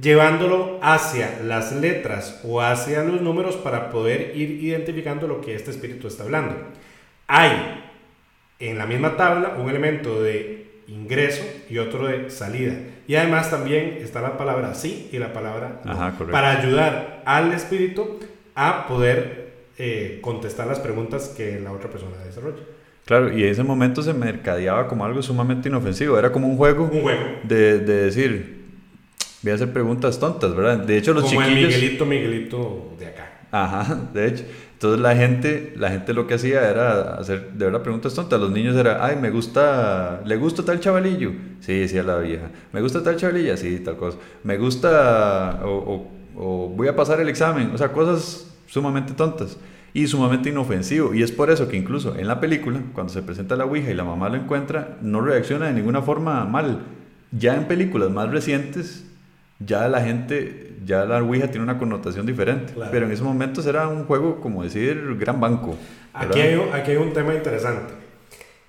llevándolo 0.00 0.78
hacia 0.82 1.40
las 1.42 1.72
letras 1.72 2.40
o 2.44 2.60
hacia 2.60 3.02
los 3.02 3.20
números 3.20 3.56
para 3.56 3.90
poder 3.90 4.36
ir 4.36 4.62
identificando 4.62 5.26
lo 5.26 5.40
que 5.40 5.54
este 5.54 5.70
espíritu 5.70 6.06
está 6.06 6.24
hablando. 6.24 6.56
Hay 7.26 7.84
en 8.58 8.78
la 8.78 8.86
misma 8.86 9.16
tabla 9.16 9.56
un 9.58 9.68
elemento 9.68 10.22
de 10.22 10.67
ingreso 10.88 11.44
y 11.68 11.78
otro 11.78 12.06
de 12.08 12.30
salida. 12.30 12.74
Y 13.06 13.14
además 13.14 13.50
también 13.50 13.98
está 14.00 14.20
la 14.20 14.36
palabra 14.36 14.74
sí 14.74 15.08
y 15.12 15.18
la 15.18 15.32
palabra 15.32 15.80
para 16.30 16.60
ayudar 16.60 17.22
al 17.24 17.52
espíritu 17.52 18.18
a 18.54 18.86
poder 18.86 19.52
eh, 19.78 20.18
contestar 20.20 20.66
las 20.66 20.80
preguntas 20.80 21.32
que 21.36 21.60
la 21.60 21.72
otra 21.72 21.90
persona 21.90 22.16
desarrolla. 22.24 22.62
Claro, 23.04 23.32
y 23.36 23.44
en 23.44 23.50
ese 23.50 23.62
momento 23.62 24.02
se 24.02 24.12
mercadeaba 24.12 24.86
como 24.86 25.04
algo 25.04 25.22
sumamente 25.22 25.68
inofensivo, 25.68 26.18
era 26.18 26.30
como 26.30 26.48
un 26.48 26.56
juego, 26.56 26.90
un 26.92 27.00
juego. 27.00 27.24
De, 27.42 27.78
de 27.78 28.04
decir, 28.04 28.64
voy 29.42 29.52
a 29.52 29.54
hacer 29.54 29.72
preguntas 29.72 30.18
tontas, 30.18 30.54
¿verdad? 30.54 30.78
De 30.78 30.98
hecho, 30.98 31.14
los 31.14 31.24
Como 31.24 31.40
chiquillos... 31.40 31.72
El 31.72 31.80
Miguelito, 31.80 32.06
Miguelito 32.06 32.96
de 32.98 33.06
acá. 33.06 33.38
Ajá, 33.50 34.10
de 34.12 34.26
hecho. 34.26 34.44
Entonces 34.78 35.00
la 35.00 35.16
gente, 35.16 35.74
la 35.76 35.90
gente 35.90 36.14
lo 36.14 36.28
que 36.28 36.34
hacía 36.34 36.70
era 36.70 37.14
hacer 37.14 37.50
de 37.54 37.64
verdad 37.64 37.82
preguntas 37.82 38.14
tontas. 38.14 38.38
Los 38.40 38.52
niños 38.52 38.76
era, 38.76 39.04
ay, 39.04 39.16
me 39.20 39.30
gusta, 39.30 40.22
¿le 40.24 40.36
gusta 40.36 40.64
tal 40.64 40.78
chavalillo? 40.78 41.32
Sí, 41.58 41.80
decía 41.80 42.04
la 42.04 42.18
vieja. 42.18 42.52
¿Me 42.72 42.80
gusta 42.80 43.02
tal 43.02 43.16
chavalilla? 43.16 43.56
Sí, 43.56 43.80
tal 43.80 43.96
cosa. 43.96 44.18
¿Me 44.44 44.56
gusta 44.56 45.62
o, 45.64 46.06
o 46.36 46.68
voy 46.68 46.86
a 46.86 46.94
pasar 46.94 47.18
el 47.18 47.28
examen? 47.28 47.72
O 47.74 47.78
sea, 47.78 47.90
cosas 47.90 48.54
sumamente 48.68 49.14
tontas 49.14 49.58
y 49.92 50.06
sumamente 50.06 50.50
inofensivo. 50.50 51.12
Y 51.12 51.24
es 51.24 51.32
por 51.32 51.50
eso 51.50 51.66
que 51.66 51.76
incluso 51.76 52.14
en 52.16 52.28
la 52.28 52.38
película, 52.38 52.80
cuando 52.94 53.12
se 53.12 53.22
presenta 53.22 53.56
la 53.56 53.64
Ouija 53.64 53.90
y 53.90 53.94
la 53.94 54.04
mamá 54.04 54.28
lo 54.28 54.36
encuentra, 54.36 54.96
no 55.02 55.20
reacciona 55.22 55.66
de 55.66 55.72
ninguna 55.72 56.02
forma 56.02 56.44
mal. 56.44 56.82
Ya 57.32 57.56
en 57.56 57.66
películas 57.66 58.12
más 58.12 58.30
recientes 58.30 59.07
ya 59.58 59.88
la 59.88 60.02
gente, 60.02 60.72
ya 60.84 61.04
la 61.04 61.22
Ouija 61.22 61.48
tiene 61.48 61.64
una 61.64 61.78
connotación 61.78 62.26
diferente. 62.26 62.74
Pero 62.90 63.06
en 63.06 63.12
ese 63.12 63.22
momento 63.22 63.68
era 63.68 63.88
un 63.88 64.04
juego, 64.04 64.40
como 64.40 64.62
decir, 64.62 65.16
gran 65.18 65.40
banco. 65.40 65.76
Aquí 66.12 66.40
hay, 66.40 66.60
aquí 66.72 66.92
hay 66.92 66.96
un 66.96 67.12
tema 67.12 67.34
interesante. 67.34 67.94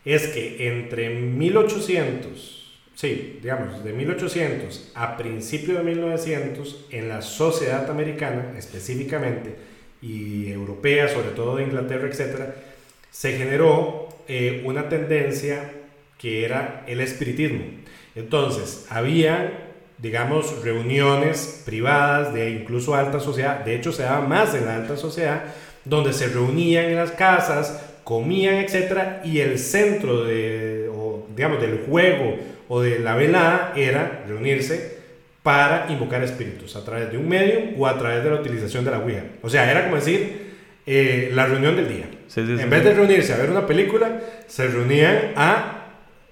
Es 0.05 0.27
que 0.27 0.67
entre 0.67 1.09
1800, 1.09 2.81
sí, 2.95 3.39
digamos, 3.41 3.83
de 3.83 3.93
1800 3.93 4.91
a 4.95 5.17
principios 5.17 5.77
de 5.77 5.83
1900, 5.83 6.87
en 6.91 7.09
la 7.09 7.21
sociedad 7.21 7.89
americana 7.89 8.53
específicamente, 8.57 9.55
y 10.01 10.49
europea, 10.49 11.09
sobre 11.09 11.29
todo 11.29 11.57
de 11.57 11.63
Inglaterra, 11.63 12.07
etc., 12.07 12.53
se 13.11 13.33
generó 13.33 14.07
eh, 14.27 14.63
una 14.65 14.87
tendencia 14.87 15.71
que 16.17 16.45
era 16.45 16.83
el 16.87 17.01
espiritismo. 17.01 17.63
Entonces, 18.15 18.85
había 18.89 19.68
digamos, 20.01 20.63
reuniones 20.63 21.63
privadas 21.65 22.33
de 22.33 22.51
incluso 22.51 22.95
alta 22.95 23.19
sociedad, 23.19 23.59
de 23.65 23.75
hecho 23.75 23.91
se 23.91 24.03
daba 24.03 24.25
más 24.25 24.55
en 24.55 24.65
la 24.65 24.75
alta 24.75 24.95
sociedad, 24.95 25.43
donde 25.85 26.13
se 26.13 26.27
reunían 26.27 26.85
en 26.85 26.95
las 26.95 27.11
casas, 27.11 27.81
comían, 28.03 28.55
etc. 28.55 29.25
Y 29.25 29.39
el 29.39 29.59
centro 29.59 30.23
de, 30.23 30.89
digamos, 31.35 31.61
del 31.61 31.83
juego 31.87 32.37
o 32.67 32.81
de 32.81 32.99
la 32.99 33.15
velada 33.15 33.73
era 33.75 34.23
reunirse 34.27 34.99
para 35.43 35.87
invocar 35.89 36.23
espíritus 36.23 36.75
a 36.75 36.83
través 36.83 37.11
de 37.11 37.17
un 37.17 37.27
medio 37.27 37.75
o 37.77 37.87
a 37.87 37.97
través 37.97 38.23
de 38.23 38.29
la 38.29 38.37
utilización 38.37 38.85
de 38.85 38.91
la 38.91 38.99
Ouija. 38.99 39.23
O 39.41 39.49
sea, 39.49 39.69
era 39.69 39.83
como 39.83 39.95
decir 39.95 40.49
eh, 40.85 41.31
la 41.33 41.45
reunión 41.45 41.75
del 41.75 41.87
día. 41.87 42.09
en 42.35 42.69
vez 42.69 42.83
de 42.83 42.93
reunirse 42.93 43.33
a 43.33 43.37
ver 43.37 43.49
una 43.49 43.65
película, 43.65 44.21
se 44.47 44.67
reunían 44.67 45.33
a 45.35 45.87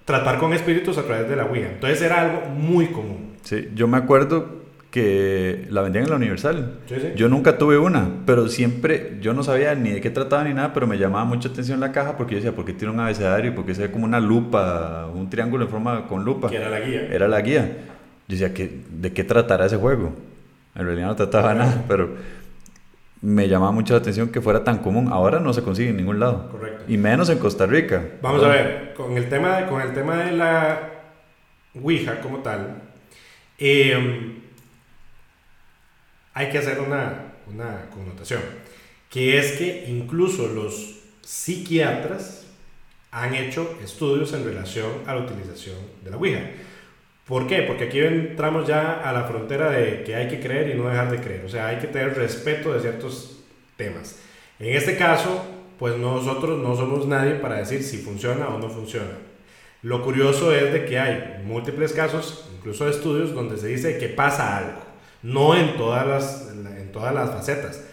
tratar 0.05 0.37
con 0.37 0.53
espíritus 0.53 0.97
a 0.97 1.03
través 1.03 1.29
de 1.29 1.35
la 1.35 1.45
Ouija. 1.45 1.67
Entonces 1.67 2.01
era 2.01 2.21
algo 2.21 2.41
muy 2.49 2.87
común. 2.87 3.26
Sí, 3.47 3.69
yo 3.75 3.87
me 3.87 3.95
acuerdo 3.95 4.67
que 4.91 5.67
la 5.69 5.81
vendían 5.81 6.03
en 6.03 6.09
la 6.09 6.17
Universal. 6.17 6.79
Yo 7.15 7.29
nunca 7.29 7.57
tuve 7.57 7.77
una, 7.77 8.09
pero 8.25 8.49
siempre, 8.49 9.19
yo 9.21 9.33
no 9.33 9.41
sabía 9.41 9.73
ni 9.73 9.91
de 9.91 10.01
qué 10.01 10.09
trataba 10.09 10.43
ni 10.43 10.53
nada, 10.53 10.73
pero 10.73 10.85
me 10.85 10.97
llamaba 10.97 11.23
mucha 11.23 11.47
atención 11.47 11.79
la 11.79 11.93
caja 11.93 12.17
porque 12.17 12.33
yo 12.33 12.39
decía, 12.39 12.53
¿por 12.53 12.65
qué 12.65 12.73
tiene 12.73 12.93
un 12.93 12.99
abecedario? 12.99 13.55
¿Por 13.55 13.65
qué 13.65 13.73
se 13.73 13.83
ve 13.83 13.91
como 13.91 14.03
una 14.03 14.19
lupa, 14.19 15.09
un 15.15 15.29
triángulo 15.29 15.63
en 15.63 15.71
forma 15.71 16.07
con 16.07 16.25
lupa? 16.25 16.49
Que 16.49 16.57
era 16.57 16.69
la 16.69 16.81
guía. 16.81 17.07
Era 17.09 17.29
la 17.29 17.39
guía. 17.39 17.77
Yo 18.27 18.37
decía, 18.37 18.49
¿de 18.49 19.13
qué 19.13 19.23
tratará 19.23 19.67
ese 19.67 19.77
juego? 19.77 20.11
En 20.75 20.85
realidad 20.85 21.07
no 21.07 21.15
trataba 21.15 21.53
nada, 21.53 21.85
pero 21.87 22.09
me 23.21 23.47
llamaba 23.47 23.71
mucho 23.71 23.93
la 23.93 23.99
atención 23.99 24.27
que 24.27 24.41
fuera 24.41 24.65
tan 24.65 24.79
común. 24.79 25.07
Ahora 25.09 25.39
no 25.39 25.53
se 25.53 25.61
consigue 25.61 25.91
en 25.91 25.95
ningún 25.95 26.19
lado. 26.19 26.49
Correcto. 26.49 26.83
Y 26.85 26.97
menos 26.97 27.29
en 27.29 27.37
Costa 27.39 27.65
Rica. 27.65 28.03
Vamos 28.21 28.43
a 28.43 28.49
ver, 28.49 28.93
con 28.93 29.15
el 29.15 29.29
tema, 29.29 29.67
con 29.67 29.79
el 29.79 29.93
tema 29.93 30.17
de 30.17 30.33
la 30.33 30.79
Ouija 31.81 32.19
como 32.19 32.39
tal, 32.39 32.86
Em, 33.57 34.41
hay 36.33 36.49
que 36.49 36.57
hacer 36.59 36.79
una, 36.79 37.33
una 37.47 37.89
connotación, 37.89 38.41
que 39.09 39.39
es 39.39 39.53
que 39.53 39.85
incluso 39.87 40.47
los 40.47 40.99
psiquiatras 41.21 42.45
han 43.11 43.33
hecho 43.33 43.77
estudios 43.83 44.33
en 44.33 44.45
relación 44.45 44.91
a 45.07 45.15
la 45.15 45.21
utilización 45.21 45.77
de 46.03 46.11
la 46.11 46.17
Ouija. 46.17 46.41
¿Por 47.25 47.47
qué? 47.47 47.63
Porque 47.63 47.85
aquí 47.85 47.99
entramos 47.99 48.67
ya 48.67 49.01
a 49.01 49.11
la 49.11 49.23
frontera 49.23 49.71
de 49.71 50.03
que 50.03 50.15
hay 50.15 50.27
que 50.27 50.39
creer 50.39 50.69
y 50.69 50.77
no 50.77 50.87
dejar 50.87 51.11
de 51.11 51.19
creer. 51.19 51.43
O 51.43 51.49
sea, 51.49 51.67
hay 51.67 51.77
que 51.77 51.87
tener 51.87 52.15
respeto 52.15 52.71
de 52.73 52.79
ciertos 52.79 53.43
temas. 53.75 54.19
En 54.59 54.75
este 54.75 54.95
caso, 54.95 55.45
pues 55.77 55.97
nosotros 55.97 56.61
no 56.61 56.75
somos 56.75 57.05
nadie 57.05 57.33
para 57.35 57.57
decir 57.57 57.83
si 57.83 57.97
funciona 57.97 58.47
o 58.47 58.59
no 58.59 58.69
funciona. 58.69 59.17
Lo 59.81 60.03
curioso 60.03 60.53
es 60.53 60.73
de 60.73 60.85
que 60.85 60.99
hay 60.99 61.41
múltiples 61.45 61.93
casos, 61.93 62.49
incluso 62.57 62.89
estudios, 62.89 63.33
donde 63.33 63.57
se 63.57 63.67
dice 63.67 63.97
que 63.97 64.09
pasa 64.09 64.57
algo, 64.57 64.79
no 65.21 65.55
en 65.55 65.77
todas 65.77 66.07
las, 66.07 66.49
en 66.49 66.91
todas 66.91 67.13
las 67.13 67.29
facetas. 67.29 67.83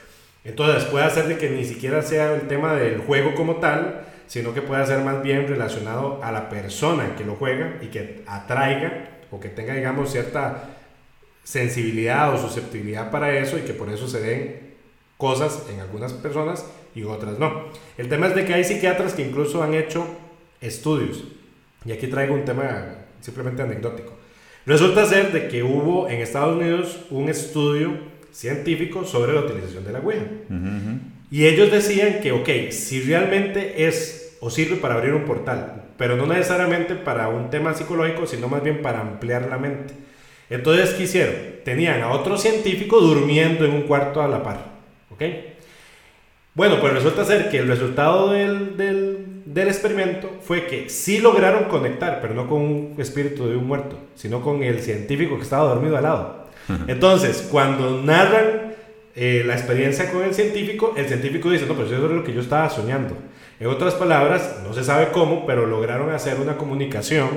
Entonces 0.44 0.84
puede 0.84 1.08
ser 1.10 1.26
de 1.26 1.38
que 1.38 1.50
ni 1.50 1.64
siquiera 1.64 2.02
sea 2.02 2.34
el 2.34 2.48
tema 2.48 2.74
del 2.74 2.98
juego 2.98 3.34
como 3.34 3.56
tal, 3.56 4.06
sino 4.26 4.54
que 4.54 4.62
pueda 4.62 4.84
ser 4.86 5.00
más 5.00 5.22
bien 5.22 5.46
relacionado 5.46 6.22
a 6.22 6.32
la 6.32 6.48
persona 6.48 7.14
que 7.16 7.24
lo 7.24 7.36
juega 7.36 7.78
y 7.82 7.86
que 7.86 8.22
atraiga 8.26 9.20
o 9.30 9.40
que 9.40 9.48
tenga, 9.48 9.74
digamos, 9.74 10.10
cierta 10.10 10.70
sensibilidad 11.44 12.32
o 12.32 12.38
susceptibilidad 12.38 13.10
para 13.10 13.36
eso 13.38 13.58
y 13.58 13.62
que 13.62 13.74
por 13.74 13.90
eso 13.90 14.08
se 14.08 14.20
den 14.20 14.74
cosas 15.18 15.66
en 15.70 15.80
algunas 15.80 16.12
personas 16.12 16.64
y 16.94 17.02
otras 17.02 17.38
no. 17.38 17.66
El 17.98 18.08
tema 18.08 18.26
es 18.26 18.34
de 18.34 18.44
que 18.44 18.54
hay 18.54 18.64
psiquiatras 18.64 19.14
que 19.14 19.22
incluso 19.26 19.62
han 19.62 19.74
hecho 19.74 20.06
estudios. 20.60 21.24
Y 21.84 21.92
aquí 21.92 22.06
traigo 22.06 22.34
un 22.34 22.44
tema 22.44 22.96
simplemente 23.20 23.62
anecdótico. 23.62 24.12
Resulta 24.66 25.04
ser 25.06 25.32
de 25.32 25.48
que 25.48 25.62
hubo 25.62 26.08
en 26.08 26.20
Estados 26.20 26.56
Unidos 26.56 27.00
un 27.10 27.28
estudio 27.28 27.92
científico 28.32 29.04
sobre 29.04 29.34
la 29.34 29.40
utilización 29.40 29.84
de 29.84 29.92
la 29.92 30.00
Ouija. 30.00 30.24
Y 31.30 31.46
ellos 31.46 31.70
decían 31.70 32.20
que, 32.20 32.32
ok, 32.32 32.70
si 32.70 33.00
realmente 33.02 33.86
es 33.86 34.36
o 34.40 34.50
sirve 34.50 34.76
para 34.76 34.94
abrir 34.94 35.14
un 35.14 35.24
portal, 35.24 35.84
pero 35.96 36.16
no 36.16 36.26
necesariamente 36.26 36.94
para 36.94 37.28
un 37.28 37.50
tema 37.50 37.74
psicológico, 37.74 38.26
sino 38.26 38.48
más 38.48 38.62
bien 38.62 38.82
para 38.82 39.00
ampliar 39.00 39.48
la 39.48 39.58
mente. 39.58 39.94
Entonces, 40.50 40.90
¿qué 40.90 41.04
hicieron? 41.04 41.34
Tenían 41.64 42.02
a 42.02 42.10
otro 42.10 42.36
científico 42.36 43.00
durmiendo 43.00 43.64
en 43.64 43.72
un 43.72 43.82
cuarto 43.82 44.22
a 44.22 44.28
la 44.28 44.42
par. 44.42 44.72
¿Ok? 45.10 45.22
Bueno, 46.54 46.80
pues 46.80 46.92
resulta 46.92 47.24
ser 47.24 47.50
que 47.50 47.58
el 47.58 47.68
resultado 47.68 48.30
del, 48.30 48.76
del, 48.76 49.23
del, 49.44 49.68
experimento 49.68 50.30
fue 50.40 50.66
que 50.66 50.88
sí 50.88 51.18
lograron 51.18 51.64
conectar, 51.64 52.20
pero 52.20 52.34
no 52.34 52.48
con 52.48 52.60
un 52.60 52.94
espíritu 52.98 53.48
de 53.48 53.56
un 53.56 53.66
muerto, 53.66 53.98
sino 54.14 54.42
con 54.42 54.62
el 54.62 54.80
científico 54.80 55.36
que 55.36 55.42
estaba 55.42 55.68
dormido 55.74 55.96
al 55.96 56.02
lado. 56.02 56.44
Entonces, 56.86 57.46
cuando 57.50 58.02
narran 58.02 58.74
eh, 59.14 59.42
la 59.46 59.52
experiencia 59.54 60.10
con 60.10 60.22
el 60.22 60.34
científico, 60.34 60.94
el 60.96 61.06
científico 61.06 61.50
dice, 61.50 61.66
no, 61.66 61.74
pero 61.74 61.86
eso 61.86 62.06
es 62.06 62.12
lo 62.12 62.24
que 62.24 62.32
yo 62.32 62.40
estaba 62.40 62.70
soñando. 62.70 63.14
En 63.60 63.68
otras 63.68 63.94
palabras, 63.94 64.60
no 64.66 64.72
se 64.72 64.82
sabe 64.82 65.08
cómo, 65.12 65.46
pero 65.46 65.66
lograron 65.66 66.10
hacer 66.10 66.40
una 66.40 66.56
comunicación 66.56 67.28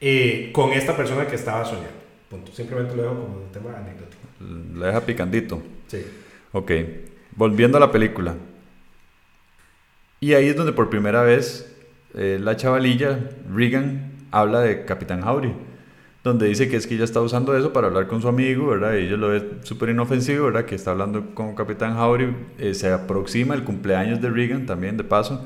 eh, 0.00 0.50
con 0.52 0.72
esta 0.72 0.96
persona 0.96 1.26
que 1.26 1.36
estaba 1.36 1.64
soñando. 1.64 2.02
Punto. 2.28 2.52
Simplemente 2.52 2.94
lo 2.94 3.02
dejo 3.02 3.14
como 3.14 3.36
un 3.36 3.52
tema 3.52 3.76
anecdótico. 3.76 4.22
Lo 4.74 4.86
deja 4.86 5.00
picandito. 5.00 5.62
Sí. 5.86 6.04
Ok. 6.52 6.72
Volviendo 7.36 7.76
a 7.76 7.80
la 7.80 7.90
película. 7.90 8.34
Y 10.22 10.34
ahí 10.34 10.46
es 10.46 10.54
donde 10.54 10.72
por 10.72 10.88
primera 10.88 11.22
vez 11.22 11.68
eh, 12.14 12.38
la 12.40 12.56
chavalilla, 12.56 13.18
Regan, 13.52 14.12
habla 14.30 14.60
de 14.60 14.84
Capitán 14.84 15.24
Howdy. 15.24 15.52
Donde 16.22 16.46
dice 16.46 16.68
que 16.68 16.76
es 16.76 16.86
que 16.86 16.94
ella 16.94 17.02
está 17.02 17.20
usando 17.20 17.56
eso 17.56 17.72
para 17.72 17.88
hablar 17.88 18.06
con 18.06 18.22
su 18.22 18.28
amigo, 18.28 18.68
¿verdad? 18.68 18.94
Y 18.94 19.06
ella 19.06 19.16
lo 19.16 19.30
ve 19.30 19.42
súper 19.64 19.88
inofensivo, 19.88 20.44
¿verdad? 20.44 20.64
Que 20.64 20.76
está 20.76 20.92
hablando 20.92 21.34
con 21.34 21.56
Capitán 21.56 21.98
Howdy. 21.98 22.36
Eh, 22.60 22.74
se 22.74 22.92
aproxima 22.92 23.56
el 23.56 23.64
cumpleaños 23.64 24.22
de 24.22 24.30
Regan 24.30 24.64
también, 24.64 24.96
de 24.96 25.02
paso. 25.02 25.44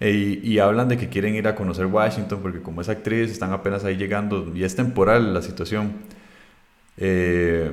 Eh, 0.00 0.40
y, 0.42 0.58
hablan 0.60 0.88
de 0.88 0.96
que 0.96 1.10
quieren 1.10 1.34
ir 1.34 1.46
a 1.46 1.54
conocer 1.54 1.84
Washington 1.84 2.40
porque 2.40 2.62
como 2.62 2.80
es 2.80 2.88
actriz 2.88 3.30
están 3.30 3.52
apenas 3.52 3.84
ahí 3.84 3.96
llegando 3.98 4.50
y 4.54 4.64
es 4.64 4.74
temporal 4.76 5.34
la 5.34 5.42
situación. 5.42 5.92
Eh, 6.96 7.70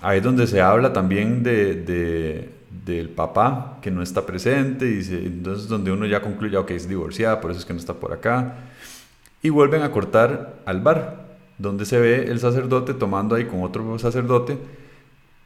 ahí 0.00 0.18
es 0.18 0.24
donde 0.24 0.48
se 0.48 0.60
habla 0.60 0.92
también 0.92 1.44
de, 1.44 2.50
del 2.84 3.08
papá 3.08 3.78
que 3.82 3.90
no 3.90 4.02
está 4.02 4.26
presente 4.26 4.90
y 4.90 5.02
se, 5.02 5.24
entonces 5.24 5.68
donde 5.68 5.92
uno 5.92 6.06
ya 6.06 6.20
concluye, 6.20 6.56
ok, 6.56 6.70
es 6.72 6.88
divorciada, 6.88 7.40
por 7.40 7.50
eso 7.50 7.60
es 7.60 7.66
que 7.66 7.72
no 7.72 7.78
está 7.78 7.94
por 7.94 8.12
acá. 8.12 8.56
Y 9.42 9.50
vuelven 9.50 9.82
a 9.82 9.90
cortar 9.90 10.56
al 10.64 10.80
bar, 10.80 11.36
donde 11.58 11.84
se 11.84 11.98
ve 11.98 12.24
el 12.24 12.40
sacerdote 12.40 12.94
tomando 12.94 13.34
ahí 13.34 13.44
con 13.44 13.62
otro 13.62 13.98
sacerdote 13.98 14.58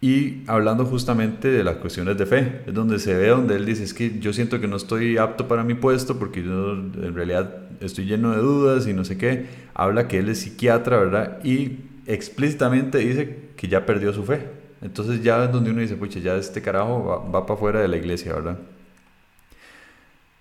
y 0.01 0.43
hablando 0.47 0.85
justamente 0.85 1.49
de 1.49 1.65
las 1.65 1.77
cuestiones 1.77 2.19
de 2.19 2.27
fe. 2.27 2.63
Es 2.67 2.75
donde 2.75 2.99
se 2.99 3.15
ve, 3.15 3.29
donde 3.29 3.57
él 3.57 3.65
dice, 3.65 3.85
es 3.85 3.95
que 3.95 4.19
yo 4.19 4.33
siento 4.33 4.61
que 4.61 4.69
no 4.69 4.77
estoy 4.77 5.17
apto 5.17 5.49
para 5.49 5.65
mi 5.65 5.75
puesto 5.75 6.19
porque 6.19 6.43
yo 6.43 6.73
en 6.73 7.15
realidad 7.15 7.63
estoy 7.81 8.05
lleno 8.05 8.33
de 8.33 8.39
dudas 8.39 8.87
y 8.87 8.93
no 8.93 9.05
sé 9.05 9.17
qué. 9.17 9.47
Habla 9.75 10.09
que 10.09 10.19
él 10.19 10.29
es 10.29 10.41
psiquiatra, 10.41 10.99
¿verdad? 10.99 11.45
Y 11.45 11.79
explícitamente 12.07 12.99
dice 12.99 13.51
que 13.57 13.69
ya 13.69 13.87
perdió 13.87 14.13
su 14.13 14.25
fe. 14.25 14.66
Entonces 14.83 15.23
ya 15.23 15.45
es 15.45 15.53
donde 15.53 15.71
uno 15.71 15.81
dice, 15.81 15.97
pucha, 15.97 16.21
ya 16.21 16.37
este 16.37 16.63
carajo 16.63 17.05
va, 17.05 17.41
va 17.41 17.47
para 17.47 17.55
afuera 17.55 17.81
de 17.81 17.89
la 17.89 17.97
iglesia, 17.97 18.35
¿verdad? 18.35 18.59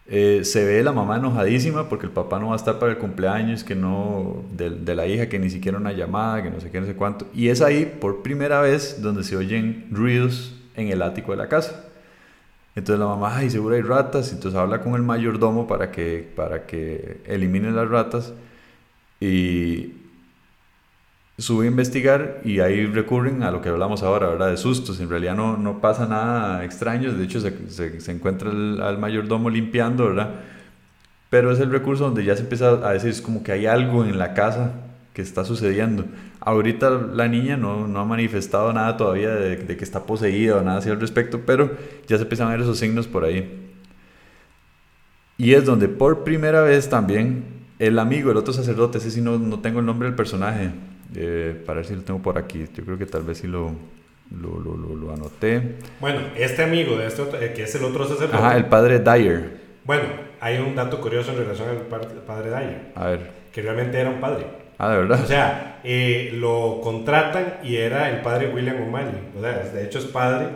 Eh, 0.08 0.42
se 0.44 0.64
ve 0.64 0.84
la 0.84 0.92
mamá 0.92 1.18
enojadísima 1.18 1.90
porque 1.90 2.06
el 2.06 2.12
papá 2.12 2.38
no 2.40 2.50
va 2.50 2.54
a 2.54 2.58
estar 2.58 2.78
para 2.78 2.92
el 2.92 3.00
cumpleaños 3.00 3.64
que 3.64 3.74
no 3.74 4.44
de, 4.52 4.70
de, 4.70 4.94
la 4.94 5.08
hija 5.08 5.30
que 5.30 5.40
ni 5.40 5.50
siquiera 5.50 5.80
una 5.80 5.94
llamada 5.94 6.44
que 6.44 6.52
no 6.52 6.60
sé 6.60 6.70
qué 6.70 6.80
no 6.80 6.86
sé 6.86 6.96
cuánto. 6.96 7.28
Y 7.34 7.50
es 7.50 7.62
ahí 7.62 7.86
por 8.00 8.22
primera 8.22 8.62
vez 8.62 9.02
donde 9.02 9.24
se 9.24 9.36
oyen 9.36 9.88
ruidos 9.92 10.54
en 10.76 10.90
el 10.90 11.02
ático 11.02 11.32
de 11.32 11.38
la 11.38 11.50
casa. 11.50 11.86
Entonces 12.76 13.00
la 13.00 13.08
mamá 13.08 13.38
ay 13.38 13.50
seguro 13.50 13.76
hay 13.76 13.82
ratas 13.82 14.32
entonces 14.32 14.60
habla 14.60 14.82
con 14.82 14.94
el 14.96 15.02
mayordomo 15.02 15.66
para 15.68 15.92
que 15.92 16.30
para 16.36 16.68
que 16.68 17.22
elimine 17.26 17.72
las 17.72 17.90
ratas. 17.90 18.34
Y 19.20 19.94
sube 21.38 21.66
a 21.66 21.70
investigar 21.70 22.42
y 22.46 22.60
ahí 22.60 22.86
recurren 22.86 23.44
a 23.44 23.52
lo 23.52 23.62
que 23.62 23.70
hablamos 23.70 24.04
ahora, 24.04 24.28
¿verdad? 24.28 24.52
De 24.52 24.58
sustos. 24.58 25.00
En 25.00 25.10
realidad 25.10 25.36
no, 25.36 25.58
no 25.58 25.80
pasa 25.80 26.08
nada 26.08 26.64
extraño. 26.64 27.14
De 27.14 27.24
hecho, 27.24 27.40
se, 27.42 27.70
se, 27.70 28.00
se 28.00 28.12
encuentra 28.12 28.50
el, 28.50 28.82
al 28.82 28.98
mayordomo 28.98 29.50
limpiando, 29.50 30.06
¿verdad? 30.06 30.30
Pero 31.30 31.52
es 31.52 31.60
el 31.60 31.72
recurso 31.72 32.06
donde 32.06 32.24
ya 32.24 32.36
se 32.36 32.44
empieza 32.44 32.70
a 32.88 32.94
decir, 32.94 33.10
es 33.10 33.22
como 33.22 33.44
que 33.44 33.52
hay 33.52 33.66
algo 33.66 34.06
en 34.06 34.18
la 34.18 34.34
casa 34.34 34.74
que 35.14 35.22
está 35.22 35.46
sucediendo. 35.46 36.06
Ahorita 36.40 36.90
la 36.90 37.28
niña 37.28 37.58
no, 37.58 37.88
no 37.88 38.00
ha 38.00 38.06
manifestado 38.06 38.72
nada 38.74 38.98
todavía 38.98 39.30
de, 39.34 39.66
que 39.66 39.84
está 39.84 40.04
poseída 40.04 40.58
o 40.58 40.62
nada 40.62 40.78
así 40.80 40.90
al 40.90 41.00
respecto, 41.00 41.42
pero 41.46 41.72
ya 42.08 42.18
se 42.18 42.24
empiezan 42.24 42.48
a 42.48 42.52
ver 42.52 42.62
esos 42.62 42.78
signos 42.78 43.08
por 43.08 43.24
ahí. 43.24 43.72
Y 45.38 45.54
es 45.54 45.66
donde 45.66 45.88
por 45.88 46.24
primera 46.24 46.62
vez 46.62 46.90
también 46.90 47.46
el 47.80 48.00
amigo, 48.00 48.32
el 48.32 48.38
otro 48.38 48.54
sacerdote, 48.54 49.00
ese 49.00 49.12
sí 49.12 49.22
no, 49.22 49.38
no 49.38 49.60
tengo 49.60 49.80
el 49.80 49.86
nombre 49.86 50.08
del 50.08 50.16
personaje, 50.16 50.72
eh, 51.16 51.62
para 51.66 51.78
ver 51.78 51.86
si 51.86 51.96
lo 51.96 52.02
tengo 52.02 52.22
por 52.22 52.38
aquí. 52.38 52.66
Yo 52.74 52.84
creo 52.84 52.98
que 52.98 53.06
tal 53.06 53.24
vez 53.24 53.40
sí 53.40 53.48
lo, 53.48 53.72
lo, 54.32 54.60
lo, 54.60 54.96
lo, 54.96 55.14
anoté. 55.14 55.76
Bueno, 56.00 56.22
este 56.36 56.64
amigo 56.64 56.98
de 56.98 57.08
este 57.08 57.22
otro, 57.22 57.40
eh, 57.42 57.54
que 57.54 57.64
es 57.64 57.76
el 57.76 57.84
otro 57.84 58.08
sacerdote. 58.08 58.38
Ajá, 58.38 58.58
el 58.58 58.66
padre 58.66 59.00
Dyer. 59.00 59.66
Bueno, 59.84 60.04
hay 60.40 60.58
un 60.58 60.76
dato 60.76 61.00
curioso 61.00 61.32
en 61.32 61.38
relación 61.38 61.70
al 61.70 61.78
padre 61.78 62.50
Dyer. 62.50 62.92
A 62.96 63.08
ver. 63.08 63.32
Que 63.52 63.62
realmente 63.62 64.00
era 64.00 64.10
un 64.10 64.20
padre. 64.20 64.46
Ah, 64.78 64.90
de 64.90 64.98
verdad. 64.98 65.24
O 65.24 65.28
sea, 65.28 65.80
eh, 65.84 66.32
lo 66.34 66.82
contratan 66.84 67.60
y 67.64 67.78
era 67.78 68.10
el 68.10 68.22
padre 68.22 68.50
William 68.54 68.82
O'Malley. 68.82 69.30
O 69.38 69.42
sea, 69.42 69.60
de 69.60 69.86
hecho 69.86 70.00
es 70.00 70.06
padre 70.06 70.48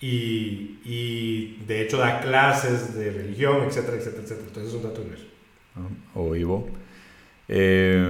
y, 0.00 0.80
y 0.84 1.62
de 1.66 1.82
hecho 1.82 1.98
da 1.98 2.20
clases 2.20 2.96
de 2.96 3.12
religión, 3.12 3.62
etcétera, 3.66 3.98
etcétera, 3.98 4.22
etcétera. 4.24 4.48
Entonces 4.48 4.72
es 4.72 4.76
un 4.76 4.82
dato 4.82 5.02
curioso. 5.02 5.24
O 6.14 6.34
Ivo. 6.34 6.68
Eh, 7.48 8.08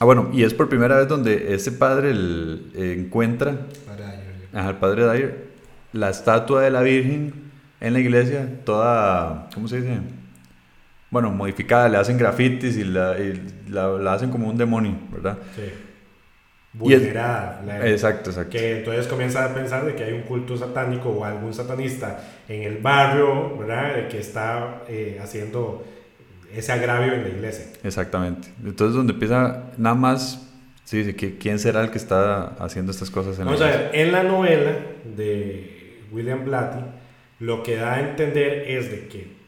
Ah, 0.00 0.06
bueno, 0.06 0.30
y 0.32 0.44
es 0.44 0.54
por 0.54 0.70
primera 0.70 0.96
vez 0.96 1.08
donde 1.08 1.54
ese 1.54 1.72
padre 1.72 2.10
el, 2.10 2.72
eh, 2.74 2.96
encuentra 2.98 3.50
el 4.52 4.76
padre 4.76 5.04
Dyer 5.04 5.50
la 5.92 6.08
estatua 6.08 6.62
de 6.62 6.70
la 6.70 6.80
Virgen 6.80 7.34
en 7.80 7.92
la 7.92 7.98
iglesia, 7.98 8.48
toda, 8.64 9.48
¿cómo 9.54 9.68
se 9.68 9.82
dice? 9.82 9.98
Bueno, 11.10 11.30
modificada, 11.30 11.88
le 11.88 11.98
hacen 11.98 12.16
grafitis 12.16 12.76
y 12.76 12.84
la, 12.84 13.18
y 13.18 13.42
la, 13.68 13.88
la 13.88 14.14
hacen 14.14 14.30
como 14.30 14.48
un 14.48 14.56
demonio, 14.56 14.94
¿verdad? 15.12 15.36
Sí. 15.54 15.62
Vulnerada. 16.72 17.60
Exacto, 17.86 18.30
exacto. 18.30 18.52
que 18.52 18.78
entonces 18.78 19.06
comienza 19.08 19.44
a 19.44 19.52
pensar 19.52 19.84
de 19.84 19.96
que 19.96 20.04
hay 20.04 20.12
un 20.12 20.22
culto 20.22 20.56
satánico 20.56 21.10
o 21.10 21.24
algún 21.24 21.52
satanista 21.52 22.20
en 22.48 22.62
el 22.62 22.78
barrio, 22.78 23.58
¿verdad? 23.58 23.96
De 23.96 24.08
que 24.08 24.20
está 24.20 24.82
eh, 24.88 25.18
haciendo 25.20 25.84
ese 26.54 26.72
agravio 26.72 27.12
en 27.14 27.22
la 27.22 27.28
iglesia. 27.28 27.66
Exactamente. 27.82 28.48
Entonces 28.64 28.96
donde 28.96 29.12
empieza 29.12 29.64
nada 29.76 29.94
más, 29.94 30.48
sí, 30.84 31.14
que 31.14 31.38
quién 31.38 31.58
será 31.58 31.82
el 31.82 31.90
que 31.90 31.98
está 31.98 32.54
haciendo 32.58 32.92
estas 32.92 33.10
cosas 33.10 33.38
en 33.38 33.46
Vamos 33.46 33.60
la 33.60 33.66
a 33.66 33.70
ver, 33.70 33.90
en 33.92 34.12
la 34.12 34.22
novela 34.22 34.72
de 35.16 36.00
William 36.12 36.44
Blatty, 36.44 36.84
lo 37.40 37.62
que 37.62 37.76
da 37.76 37.94
a 37.94 38.00
entender 38.00 38.64
es 38.66 38.90
de 38.90 39.08
que 39.08 39.40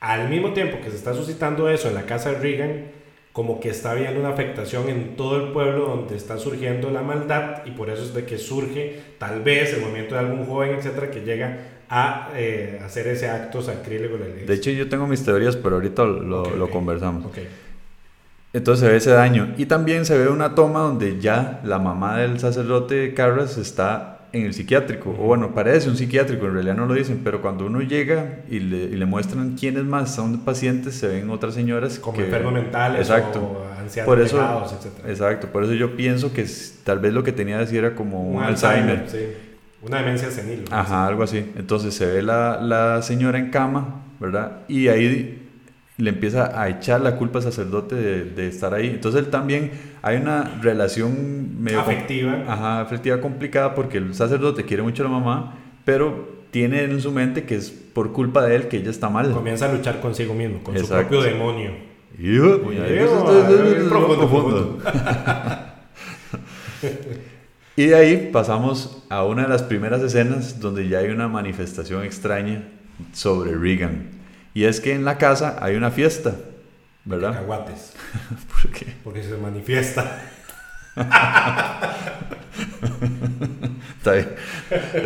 al 0.00 0.28
mismo 0.28 0.52
tiempo 0.52 0.78
que 0.82 0.90
se 0.90 0.96
está 0.96 1.14
suscitando 1.14 1.68
eso 1.68 1.88
en 1.88 1.94
la 1.94 2.02
casa 2.02 2.30
de 2.32 2.38
Reagan, 2.38 2.84
como 3.32 3.60
que 3.60 3.70
está 3.70 3.92
habiendo 3.92 4.20
una 4.20 4.30
afectación 4.30 4.88
en 4.88 5.16
todo 5.16 5.36
el 5.36 5.52
pueblo 5.52 5.86
donde 5.86 6.16
está 6.16 6.38
surgiendo 6.38 6.90
la 6.90 7.02
maldad 7.02 7.64
y 7.64 7.70
por 7.70 7.88
eso 7.88 8.02
es 8.02 8.12
de 8.12 8.26
que 8.26 8.36
surge 8.36 9.00
tal 9.18 9.42
vez 9.42 9.72
el 9.72 9.80
movimiento 9.80 10.14
de 10.14 10.20
algún 10.20 10.44
joven, 10.44 10.74
etcétera, 10.74 11.10
que 11.10 11.20
llega 11.20 11.58
a 11.94 12.30
eh, 12.34 12.80
hacer 12.82 13.06
ese 13.06 13.28
acto 13.28 13.60
sacrílego. 13.60 14.16
De 14.16 14.54
hecho, 14.54 14.70
yo 14.70 14.88
tengo 14.88 15.06
mis 15.06 15.22
teorías, 15.22 15.56
pero 15.56 15.74
ahorita 15.74 16.04
lo, 16.04 16.56
lo 16.56 16.70
conversamos. 16.70 17.26
Okay. 17.26 17.46
Entonces 18.54 18.82
se 18.82 18.90
ve 18.90 18.96
ese 18.96 19.10
daño. 19.10 19.52
Y 19.58 19.66
también 19.66 20.06
se 20.06 20.16
ve 20.16 20.28
una 20.28 20.54
toma 20.54 20.80
donde 20.80 21.20
ya 21.20 21.60
la 21.64 21.78
mamá 21.78 22.16
del 22.16 22.40
sacerdote 22.40 23.12
Carras 23.12 23.58
está 23.58 24.20
en 24.32 24.46
el 24.46 24.54
psiquiátrico. 24.54 25.10
O 25.10 25.24
bueno, 25.24 25.54
parece 25.54 25.90
un 25.90 25.98
psiquiátrico, 25.98 26.46
en 26.46 26.54
realidad 26.54 26.76
no 26.76 26.86
lo 26.86 26.94
dicen, 26.94 27.20
pero 27.22 27.42
cuando 27.42 27.66
uno 27.66 27.82
llega 27.82 28.38
y 28.48 28.60
le, 28.60 28.84
y 28.84 28.96
le 28.96 29.04
muestran 29.04 29.56
quiénes 29.58 29.84
más 29.84 30.14
son 30.14 30.40
pacientes, 30.46 30.94
se 30.94 31.08
ven 31.08 31.28
otras 31.28 31.52
señoras 31.52 31.98
como 31.98 32.18
enfermos 32.18 32.54
mentales 32.54 33.00
exacto, 33.00 33.38
o 33.38 33.78
ancianos 33.78 34.06
por 34.06 34.18
eso, 34.18 34.38
etc. 34.38 35.10
Exacto, 35.10 35.48
por 35.48 35.64
eso 35.64 35.74
yo 35.74 35.94
pienso 35.94 36.32
que 36.32 36.46
tal 36.84 37.00
vez 37.00 37.12
lo 37.12 37.22
que 37.22 37.32
tenía 37.32 37.56
que 37.56 37.64
decir 37.64 37.80
era 37.80 37.94
como 37.94 38.22
un, 38.22 38.42
Alzheimer. 38.42 39.04
Sí. 39.08 39.51
Una 39.82 39.98
demencia 39.98 40.30
senil. 40.30 40.64
Ajá, 40.70 41.06
algo 41.06 41.24
así. 41.24 41.38
Entonces 41.56 41.94
se 41.94 42.06
ve 42.06 42.22
la, 42.22 42.60
la 42.60 43.02
señora 43.02 43.38
en 43.38 43.50
cama, 43.50 44.02
¿verdad? 44.20 44.60
Y 44.68 44.88
ahí 44.88 45.42
le 45.98 46.10
empieza 46.10 46.60
a 46.60 46.68
echar 46.68 47.00
la 47.00 47.16
culpa 47.16 47.38
al 47.38 47.44
sacerdote 47.44 47.94
de, 47.94 48.48
estar 48.48 48.74
ahí. 48.74 48.88
Entonces 48.88 49.24
él 49.24 49.30
también, 49.30 49.72
hay 50.02 50.16
una 50.16 50.58
relación 50.62 51.62
medio 51.62 51.80
afectiva. 51.80 52.44
Ajá, 52.48 52.80
afectiva 52.80 53.20
complicada 53.20 53.74
porque 53.74 53.98
el 53.98 54.14
sacerdote 54.14 54.64
quiere 54.64 54.82
mucho 54.82 55.02
a 55.02 55.06
la 55.06 55.12
mamá, 55.12 55.54
pero 55.84 56.42
tiene 56.50 56.84
en 56.84 57.00
su 57.00 57.12
mente 57.12 57.44
que 57.44 57.56
es 57.56 57.70
por 57.70 58.12
culpa 58.12 58.44
de 58.44 58.56
él 58.56 58.68
que 58.68 58.78
ella 58.78 58.90
está 58.90 59.08
mal. 59.10 59.30
Comienza 59.32 59.68
a 59.68 59.72
luchar 59.72 60.00
consigo 60.00 60.34
mismo, 60.34 60.62
con 60.62 60.76
su 60.78 60.88
propio 60.88 61.22
demonio. 61.22 61.70
Y 67.76 67.86
de 67.86 67.94
ahí 67.94 68.30
pasamos 68.32 69.02
a 69.08 69.24
una 69.24 69.44
de 69.44 69.48
las 69.48 69.62
primeras 69.62 70.02
escenas 70.02 70.60
donde 70.60 70.88
ya 70.88 70.98
hay 70.98 71.08
una 71.08 71.28
manifestación 71.28 72.04
extraña 72.04 72.64
sobre 73.12 73.56
Regan. 73.56 74.10
Y 74.54 74.64
es 74.64 74.80
que 74.80 74.92
en 74.94 75.04
la 75.04 75.16
casa 75.16 75.56
hay 75.60 75.76
una 75.76 75.90
fiesta, 75.90 76.34
¿verdad? 77.04 77.32
Cacahuates. 77.32 77.94
¿Por 78.62 78.70
qué? 78.70 78.94
Porque 79.02 79.22
se 79.22 79.36
manifiesta. 79.36 80.20
Está 83.98 84.12
bien. 84.12 84.28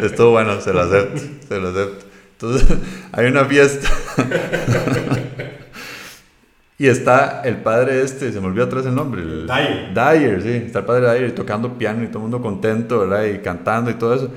Esto 0.03 0.31
bueno, 0.31 0.61
se 0.61 0.73
lo 0.73 0.81
acepto. 0.81 1.21
Se 1.49 1.61
lo 1.61 1.69
acepto. 1.69 2.07
Entonces, 2.33 2.79
hay 3.13 3.27
una 3.27 3.45
fiesta. 3.45 3.89
Y 6.79 6.89
está 6.89 7.41
el 7.45 7.57
padre 7.57 8.03
este, 8.03 8.33
se 8.33 8.41
me 8.41 8.49
olvidó 8.49 8.65
atrás 8.65 8.85
el 8.85 8.95
nombre. 8.95 9.23
El 9.23 9.47
Dyer. 9.47 9.95
Dyer, 9.95 10.43
sí. 10.43 10.67
Está 10.67 10.81
el 10.81 10.85
padre 10.85 11.11
Dyer 11.11 11.35
tocando 11.35 11.79
piano 11.79 12.05
y 12.05 12.09
todo 12.09 12.19
el 12.19 12.23
mundo 12.23 12.43
contento, 12.43 13.01
¿verdad? 13.01 13.25
Y 13.25 13.39
cantando 13.39 13.91
y 13.91 13.95
todo 13.95 14.15
eso. 14.15 14.31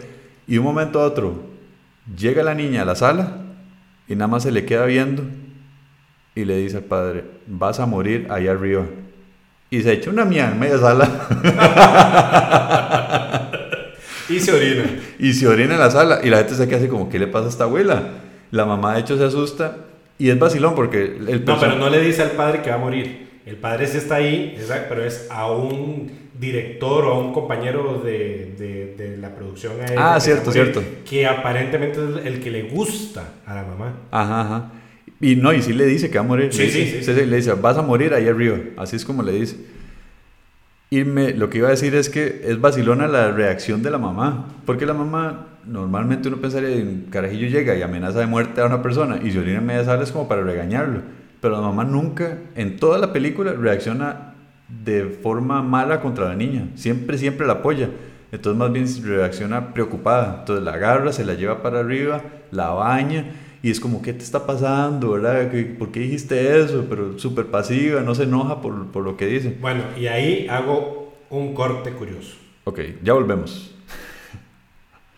Y 0.47 0.57
un 0.57 0.63
momento 0.63 1.01
a 1.01 1.03
otro, 1.03 1.43
llega 2.17 2.41
la 2.41 2.53
niña 2.53 2.83
a 2.83 2.85
la 2.85 2.95
sala 2.95 3.41
y 4.07 4.15
nada 4.15 4.27
más 4.27 4.43
se 4.43 4.51
le 4.51 4.65
queda 4.65 4.85
viendo 4.85 5.23
y 6.33 6.45
le 6.45 6.55
dice 6.57 6.77
al 6.77 6.83
padre, 6.83 7.25
vas 7.45 7.81
a 7.81 7.85
morir 7.85 8.27
allá 8.29 8.51
arriba. 8.51 8.85
Y 9.69 9.81
se 9.81 9.91
echa 9.91 10.09
una 10.09 10.23
mía 10.25 10.49
en 10.51 10.59
media 10.59 10.77
sala. 10.77 11.09
y 14.29 14.39
se 14.39 14.53
orina. 14.53 14.85
Y 15.19 15.33
se 15.33 15.47
orina 15.47 15.73
en 15.73 15.79
la 15.79 15.91
sala. 15.91 16.21
Y 16.23 16.29
la 16.29 16.37
gente 16.37 16.55
se 16.55 16.67
queda 16.67 16.77
así 16.77 16.87
como, 16.87 17.09
¿qué 17.09 17.19
le 17.19 17.27
pasa 17.27 17.47
a 17.47 17.49
esta 17.49 17.65
abuela? 17.65 18.01
La 18.49 18.65
mamá 18.65 18.95
de 18.95 19.01
hecho 19.01 19.17
se 19.17 19.25
asusta. 19.25 19.88
Y 20.19 20.29
es 20.29 20.37
vacilón 20.37 20.75
porque 20.75 21.03
el 21.03 21.43
No, 21.45 21.59
pero 21.59 21.75
no 21.75 21.89
le 21.89 22.01
dice 22.01 22.21
al 22.21 22.31
padre 22.31 22.61
que 22.61 22.69
va 22.69 22.75
a 22.75 22.79
morir. 22.79 23.29
El 23.45 23.55
padre 23.55 23.87
sí 23.87 23.97
está 23.97 24.15
ahí, 24.15 24.55
pero 24.87 25.03
es 25.03 25.27
a 25.31 25.51
un 25.51 26.11
director 26.39 27.05
o 27.05 27.13
a 27.13 27.19
un 27.19 27.33
compañero 27.33 28.01
de, 28.03 28.93
de, 28.95 29.17
la 29.17 29.33
producción 29.33 29.73
Ah, 29.97 30.19
cierto, 30.19 30.51
cierto. 30.51 30.83
Que 31.09 31.25
aparentemente 31.25 31.99
es 31.99 32.25
el 32.25 32.41
que 32.41 32.51
le 32.51 32.63
gusta 32.63 33.33
a 33.45 33.55
la 33.55 33.63
mamá. 33.63 33.93
Ajá, 34.11 34.41
ajá. 34.41 34.71
Y 35.21 35.35
no, 35.35 35.51
y 35.51 35.61
sí 35.61 35.73
le 35.73 35.85
dice 35.85 36.09
que 36.09 36.17
va 36.17 36.23
a 36.23 36.27
morir. 36.27 36.53
Sí, 36.53 36.69
sí, 36.69 37.01
sí, 37.03 37.13
Le 37.13 37.35
dice, 37.35 37.53
vas 37.53 37.77
a 37.77 37.81
morir 37.81 38.13
ahí 38.13 38.27
arriba. 38.27 38.57
Así 38.77 38.95
es 38.95 39.03
como 39.03 39.23
le 39.23 39.33
dice. 39.33 39.57
Y 40.89 41.03
me, 41.03 41.33
lo 41.33 41.49
que 41.49 41.59
iba 41.59 41.67
a 41.67 41.71
decir 41.71 41.93
es 41.95 42.09
que 42.09 42.41
es 42.45 42.59
vacilona 42.59 43.07
la 43.07 43.31
reacción 43.31 43.83
de 43.83 43.91
la 43.91 43.97
mamá. 43.97 44.47
Porque 44.65 44.85
la 44.85 44.93
mamá, 44.93 45.58
normalmente 45.69 46.27
uno 46.27 46.37
pensaría, 46.37 46.83
un 46.83 47.07
carajillo 47.09 47.47
llega 47.47 47.75
y 47.75 47.81
amenaza 47.81 48.19
de 48.19 48.27
muerte 48.27 48.61
a 48.61 48.65
una 48.65 48.81
persona 48.81 49.19
y 49.23 49.29
en 49.29 49.65
media 49.65 49.83
sala 49.83 50.03
es 50.03 50.11
como 50.11 50.27
para 50.27 50.41
regañarlo. 50.41 51.01
Pero 51.39 51.55
la 51.55 51.61
mamá 51.61 51.83
nunca, 51.85 52.37
en 52.55 52.77
toda 52.77 52.97
la 52.97 53.13
película, 53.13 53.53
reacciona 53.53 54.33
de 54.83 55.05
forma 55.05 55.61
mala 55.61 56.01
contra 56.01 56.27
la 56.27 56.35
niña. 56.35 56.67
Siempre, 56.75 57.17
siempre 57.17 57.47
la 57.47 57.53
apoya. 57.53 57.89
Entonces 58.31 58.59
más 58.59 58.71
bien 58.71 58.85
reacciona 59.03 59.73
preocupada. 59.73 60.39
Entonces 60.39 60.65
la 60.65 60.73
agarra, 60.73 61.13
se 61.13 61.25
la 61.25 61.35
lleva 61.35 61.61
para 61.61 61.79
arriba, 61.79 62.21
la 62.51 62.71
baña 62.71 63.31
y 63.61 63.71
es 63.71 63.79
como, 63.79 64.01
¿qué 64.01 64.13
te 64.13 64.23
está 64.23 64.45
pasando? 64.45 65.11
¿verdad? 65.11 65.51
¿Por 65.77 65.91
qué 65.91 66.01
dijiste 66.01 66.59
eso? 66.59 66.85
Pero 66.89 67.19
súper 67.19 67.47
pasiva, 67.47 68.01
no 68.01 68.15
se 68.15 68.23
enoja 68.23 68.61
por, 68.61 68.87
por, 68.91 69.03
lo 69.03 69.17
que 69.17 69.25
dice. 69.25 69.57
Bueno, 69.59 69.83
y 69.99 70.07
ahí 70.07 70.47
hago 70.49 71.13
un 71.29 71.53
corte 71.53 71.91
curioso. 71.91 72.35
Ok, 72.63 72.79
ya 73.03 73.13
volvemos. 73.13 73.75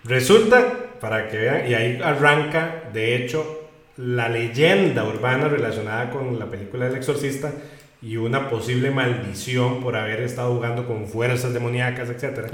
Resulta, 0.04 0.98
para 1.00 1.28
que 1.28 1.38
vean, 1.38 1.70
y 1.70 1.74
ahí 1.74 2.00
arranca, 2.04 2.84
de 2.94 3.16
hecho, 3.16 3.70
la 3.98 4.30
leyenda 4.30 5.04
urbana 5.06 5.48
relacionada 5.48 6.10
con 6.10 6.40
la 6.40 6.46
película 6.46 6.86
del 6.86 6.96
exorcista 6.96 7.52
y 8.02 8.18
una 8.18 8.50
posible 8.50 8.90
maldición 8.90 9.80
por 9.80 9.96
haber 9.96 10.22
estado 10.22 10.56
jugando 10.56 10.88
con 10.88 11.08
fuerzas 11.08 11.54
demoníacas, 11.54 12.10
etc. 12.10 12.52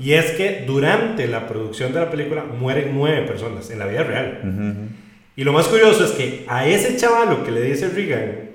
Y 0.00 0.12
es 0.12 0.30
que 0.32 0.64
durante 0.66 1.26
la 1.26 1.46
producción 1.46 1.92
de 1.92 2.00
la 2.00 2.10
película 2.10 2.44
mueren 2.44 2.92
nueve 2.94 3.22
personas 3.22 3.70
en 3.70 3.78
la 3.78 3.86
vida 3.86 4.04
real. 4.04 4.88
Y 5.36 5.44
lo 5.44 5.52
más 5.52 5.68
curioso 5.68 6.02
es 6.02 6.12
que 6.12 6.46
a 6.48 6.66
ese 6.66 6.96
chavalo 6.96 7.44
que 7.44 7.50
le 7.50 7.60
dice 7.60 7.88
Regan, 7.88 8.52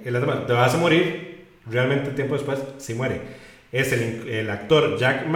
te 0.47 0.53
vas 0.53 0.73
a 0.73 0.77
morir, 0.77 1.45
realmente 1.69 2.09
tiempo 2.11 2.33
después 2.33 2.57
sí 2.77 2.95
muere. 2.95 3.21
Es 3.71 3.93
el, 3.93 4.27
el 4.27 4.49
actor 4.49 4.97
Jack 4.97 5.27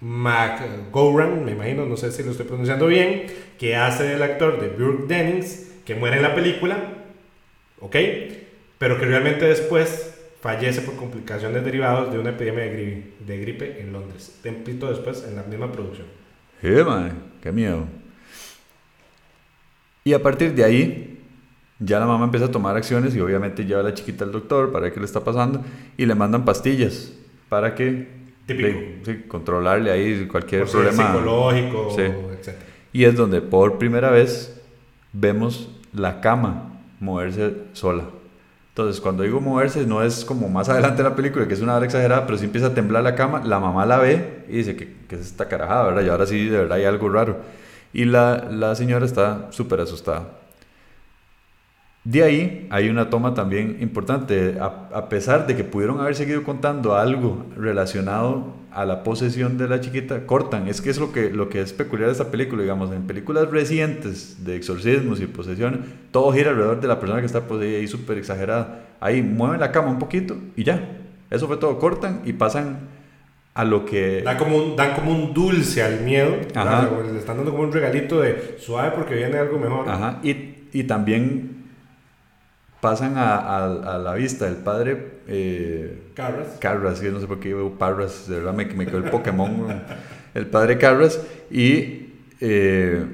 McGowran, 0.00 1.44
me 1.44 1.52
imagino, 1.52 1.86
no 1.86 1.96
sé 1.96 2.12
si 2.12 2.22
lo 2.22 2.30
estoy 2.30 2.46
pronunciando 2.46 2.86
bien, 2.86 3.26
que 3.58 3.76
hace 3.76 4.14
el 4.14 4.22
actor 4.22 4.60
de 4.60 4.68
Burke 4.68 5.06
Dennings, 5.06 5.72
que 5.84 5.94
muere 5.94 6.16
en 6.16 6.22
la 6.22 6.34
película, 6.34 6.76
¿ok? 7.80 7.96
Pero 8.78 8.98
que 8.98 9.06
realmente 9.06 9.46
después 9.46 10.14
fallece 10.40 10.82
por 10.82 10.96
complicaciones 10.96 11.64
derivadas 11.64 12.12
de 12.12 12.18
una 12.18 12.30
epidemia 12.30 12.64
de 12.64 13.40
gripe, 13.40 13.80
en 13.80 13.92
Londres. 13.92 14.38
Tempito 14.42 14.88
después 14.88 15.24
en 15.28 15.36
la 15.36 15.42
misma 15.42 15.72
producción. 15.72 16.06
¡Eh, 16.62 16.84
¡Qué 17.42 17.52
miedo! 17.52 17.86
Y 20.04 20.12
a 20.12 20.22
partir 20.22 20.54
de 20.54 20.64
ahí, 20.64 21.18
ya 21.80 21.98
la 21.98 22.06
mamá 22.06 22.24
empieza 22.24 22.46
a 22.46 22.50
tomar 22.50 22.76
acciones 22.76 23.14
y 23.14 23.20
obviamente 23.20 23.64
lleva 23.64 23.80
a 23.80 23.84
la 23.84 23.94
chiquita 23.94 24.24
al 24.24 24.32
doctor 24.32 24.72
para 24.72 24.84
ver 24.84 24.92
qué 24.92 25.00
le 25.00 25.06
está 25.06 25.22
pasando 25.22 25.64
y 25.96 26.06
le 26.06 26.14
mandan 26.14 26.44
pastillas 26.44 27.12
para 27.48 27.74
que 27.74 28.17
sí, 29.04 29.24
controlarle 29.28 29.90
ahí 29.90 30.26
cualquier 30.26 30.66
problema 30.66 31.06
psicológico, 31.06 31.96
etc. 32.32 32.54
Y 32.92 33.04
es 33.04 33.14
donde 33.14 33.40
por 33.40 33.78
primera 33.78 34.10
vez 34.10 34.60
vemos 35.12 35.70
la 35.92 36.20
cama 36.20 36.72
moverse 37.00 37.54
sola. 37.72 38.04
Entonces, 38.70 39.00
cuando 39.00 39.24
digo 39.24 39.40
moverse, 39.40 39.84
no 39.86 40.02
es 40.02 40.24
como 40.24 40.48
más 40.48 40.68
adelante 40.68 41.02
en 41.02 41.08
la 41.08 41.16
película, 41.16 41.48
que 41.48 41.54
es 41.54 41.60
una 41.60 41.74
hora 41.74 41.84
exagerada, 41.84 42.26
pero 42.26 42.38
si 42.38 42.44
empieza 42.44 42.68
a 42.68 42.74
temblar 42.74 43.02
la 43.02 43.16
cama, 43.16 43.42
la 43.44 43.58
mamá 43.58 43.84
la 43.86 43.98
ve 43.98 44.44
y 44.48 44.58
dice 44.58 44.76
que, 44.76 44.94
que 45.08 45.16
es 45.16 45.22
esta 45.22 45.48
carajada, 45.48 45.84
¿verdad? 45.84 46.02
Y 46.02 46.08
ahora 46.08 46.26
sí, 46.26 46.48
de 46.48 46.58
verdad 46.58 46.78
hay 46.78 46.84
algo 46.84 47.08
raro. 47.08 47.38
Y 47.92 48.04
la, 48.04 48.46
la 48.50 48.74
señora 48.76 49.04
está 49.04 49.48
súper 49.50 49.80
asustada. 49.80 50.28
De 52.04 52.22
ahí 52.22 52.66
hay 52.70 52.88
una 52.88 53.10
toma 53.10 53.34
también 53.34 53.78
importante, 53.80 54.56
a, 54.60 55.08
pesar 55.08 55.46
de 55.46 55.56
que 55.56 55.64
pudieron 55.64 56.00
haber 56.00 56.14
seguido 56.14 56.42
contando 56.42 56.96
algo 56.96 57.44
relacionado 57.56 58.54
a 58.72 58.86
la 58.86 59.02
posesión 59.02 59.58
de 59.58 59.68
la 59.68 59.80
chiquita, 59.80 60.24
cortan. 60.24 60.68
Es 60.68 60.80
que 60.80 60.90
es 60.90 60.98
lo 60.98 61.12
que, 61.12 61.30
lo 61.30 61.48
que 61.48 61.60
es 61.60 61.72
peculiar 61.72 62.06
de 62.06 62.12
esta 62.12 62.30
película, 62.30 62.62
digamos, 62.62 62.92
en 62.92 63.02
películas 63.06 63.50
recientes 63.50 64.44
de 64.44 64.56
exorcismos 64.56 65.20
y 65.20 65.26
posesiones, 65.26 65.80
todo 66.10 66.32
gira 66.32 66.50
alrededor 66.50 66.80
de 66.80 66.88
la 66.88 67.00
persona 67.00 67.20
que 67.20 67.26
está 67.26 67.42
poseída 67.46 67.78
y 67.78 67.88
súper 67.88 68.18
exagerada. 68.18 68.86
Ahí 69.00 69.22
mueven 69.22 69.60
la 69.60 69.72
cama 69.72 69.88
un 69.88 69.98
poquito 69.98 70.36
y 70.56 70.64
ya. 70.64 70.80
Eso 71.30 71.46
fue 71.46 71.56
todo, 71.56 71.78
cortan 71.78 72.22
y 72.24 72.32
pasan 72.32 72.88
a 73.52 73.64
lo 73.64 73.84
que... 73.84 74.22
Dan 74.22 74.38
como 74.38 74.56
un, 74.56 74.76
dan 74.76 74.94
como 74.94 75.10
un 75.10 75.34
dulce 75.34 75.82
al 75.82 76.00
miedo, 76.00 76.30
le 76.30 77.18
están 77.18 77.36
dando 77.36 77.50
como 77.50 77.64
un 77.64 77.72
regalito 77.72 78.20
de 78.20 78.56
suave 78.58 78.92
porque 78.94 79.14
viene 79.14 79.36
algo 79.36 79.58
mejor. 79.58 79.88
Ajá. 79.88 80.20
Y, 80.22 80.68
y 80.72 80.84
también 80.84 81.57
pasan 82.80 83.16
a, 83.16 83.64
a, 83.64 83.98
la 83.98 84.14
vista 84.14 84.44
del 84.44 84.56
padre 84.56 85.18
eh, 85.26 86.10
Carras. 86.14 86.56
Carras, 86.60 87.02
no 87.02 87.20
sé 87.20 87.26
por 87.26 87.40
qué 87.40 87.54
veo 87.54 87.76
Parras, 87.78 88.28
de 88.28 88.36
verdad 88.36 88.54
me, 88.54 88.64
me 88.66 88.86
quedó 88.86 88.98
el 88.98 89.10
Pokémon, 89.10 89.82
el 90.34 90.46
padre 90.46 90.78
Carras, 90.78 91.20
y 91.50 92.08
eh, 92.40 93.04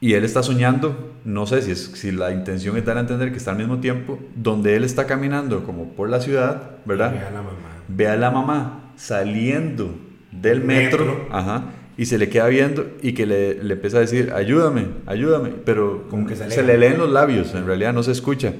y 0.00 0.12
él 0.12 0.24
está 0.24 0.42
soñando, 0.42 1.14
no 1.24 1.46
sé 1.46 1.62
si, 1.62 1.70
es, 1.70 1.84
si 1.94 2.12
la 2.12 2.30
intención 2.30 2.76
es 2.76 2.84
dar 2.84 2.98
a 2.98 3.00
entender 3.00 3.30
que 3.30 3.38
está 3.38 3.52
al 3.52 3.56
mismo 3.56 3.80
tiempo, 3.80 4.18
donde 4.34 4.76
él 4.76 4.84
está 4.84 5.06
caminando 5.06 5.64
como 5.64 5.92
por 5.92 6.10
la 6.10 6.20
ciudad, 6.20 6.76
¿verdad? 6.84 7.12
Ve 7.12 7.18
a 7.20 7.30
la 7.30 7.42
mamá. 7.42 7.52
Ve 7.88 8.08
a 8.08 8.16
la 8.16 8.30
mamá 8.30 8.92
saliendo 8.96 9.94
del 10.30 10.62
metro, 10.62 11.04
Metro. 11.04 11.28
ajá, 11.30 11.64
y 11.96 12.06
se 12.06 12.18
le 12.18 12.28
queda 12.28 12.46
viendo 12.48 12.86
y 13.00 13.14
que 13.14 13.24
le, 13.24 13.62
le 13.62 13.74
empieza 13.74 13.96
a 13.96 14.00
decir, 14.00 14.32
ayúdame, 14.34 14.88
ayúdame, 15.06 15.50
pero 15.64 16.06
Como 16.10 16.26
que 16.26 16.36
se 16.36 16.50
se, 16.50 16.62
le 16.62 16.76
leen 16.76 16.98
los 16.98 17.10
labios, 17.10 17.54
en 17.54 17.66
realidad 17.66 17.94
no 17.94 18.02
se 18.02 18.12
escucha. 18.12 18.52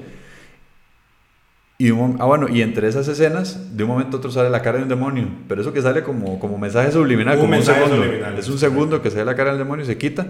Y 1.79 1.91
un 1.91 2.15
ah, 2.19 2.25
bueno, 2.25 2.47
y 2.49 2.61
entre 2.63 2.87
esas 2.87 3.07
escenas, 3.07 3.77
de 3.77 3.83
un 3.83 3.89
momento 3.91 4.17
a 4.17 4.19
otro 4.19 4.31
sale 4.31 4.49
la 4.49 4.61
cara 4.63 4.77
de 4.77 4.83
un 4.83 4.89
demonio, 4.89 5.27
pero 5.47 5.61
eso 5.61 5.73
que 5.73 5.81
sale 5.81 6.01
como, 6.01 6.39
como 6.39 6.57
mensaje 6.57 6.91
subliminal, 6.91 7.35
Un 7.35 7.41
como 7.41 7.51
mensaje 7.51 7.81
un 7.83 7.89
segundo. 7.89 8.05
subliminal, 8.07 8.37
es 8.39 8.49
un 8.49 8.57
segundo 8.57 9.01
que 9.01 9.11
se 9.11 9.17
ve 9.17 9.25
la 9.25 9.35
cara 9.35 9.51
del 9.51 9.59
demonio 9.59 9.83
y 9.83 9.87
se 9.87 9.97
quita. 9.97 10.25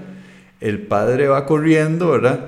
El 0.59 0.79
padre 0.81 1.27
va 1.27 1.45
corriendo, 1.45 2.09
¿verdad? 2.11 2.45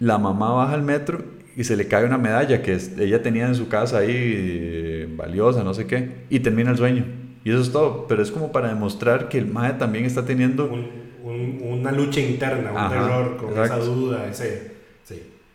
La 0.00 0.18
mamá 0.18 0.50
baja 0.52 0.74
al 0.74 0.82
metro 0.82 1.22
y 1.56 1.62
se 1.62 1.76
le 1.76 1.86
cae 1.86 2.04
una 2.04 2.18
medalla 2.18 2.60
que 2.62 2.76
ella 2.98 3.22
tenía 3.22 3.46
en 3.46 3.54
su 3.54 3.68
casa 3.68 3.98
ahí, 3.98 4.08
eh, 4.10 5.08
valiosa, 5.16 5.62
no 5.62 5.72
sé 5.72 5.86
qué, 5.86 6.24
y 6.28 6.40
termina 6.40 6.72
el 6.72 6.76
sueño. 6.76 7.04
Y 7.44 7.50
eso 7.50 7.60
es 7.60 7.70
todo, 7.70 8.06
pero 8.08 8.20
es 8.22 8.32
como 8.32 8.50
para 8.50 8.68
demostrar 8.68 9.28
que 9.28 9.38
el 9.38 9.46
madre 9.46 9.74
también 9.74 10.06
está 10.06 10.24
teniendo 10.24 10.64
Un- 10.66 10.90
un- 11.22 11.60
una 11.78 11.92
lucha 11.92 12.20
interna, 12.20 12.72
un 12.72 12.76
Ajá, 12.78 12.88
terror, 12.88 13.36
con 13.36 13.52
esa 13.52 13.62
exacto. 13.66 13.84
duda, 13.86 14.26
ese... 14.28 14.73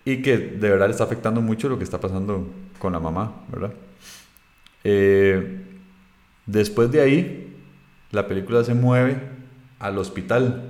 Y 0.09 0.21
que 0.23 0.37
de 0.37 0.69
verdad 0.69 0.87
le 0.87 0.91
está 0.91 1.03
afectando 1.03 1.39
mucho 1.41 1.69
lo 1.69 1.77
que 1.77 1.83
está 1.83 1.99
pasando 1.99 2.47
con 2.79 2.93
la 2.93 2.99
mamá, 2.99 3.43
¿verdad? 3.51 3.71
Eh, 4.83 5.59
después 6.45 6.91
de 6.91 7.01
ahí, 7.01 7.55
la 8.11 8.27
película 8.27 8.63
se 8.63 8.73
mueve 8.73 9.17
al 9.79 9.97
hospital, 9.97 10.63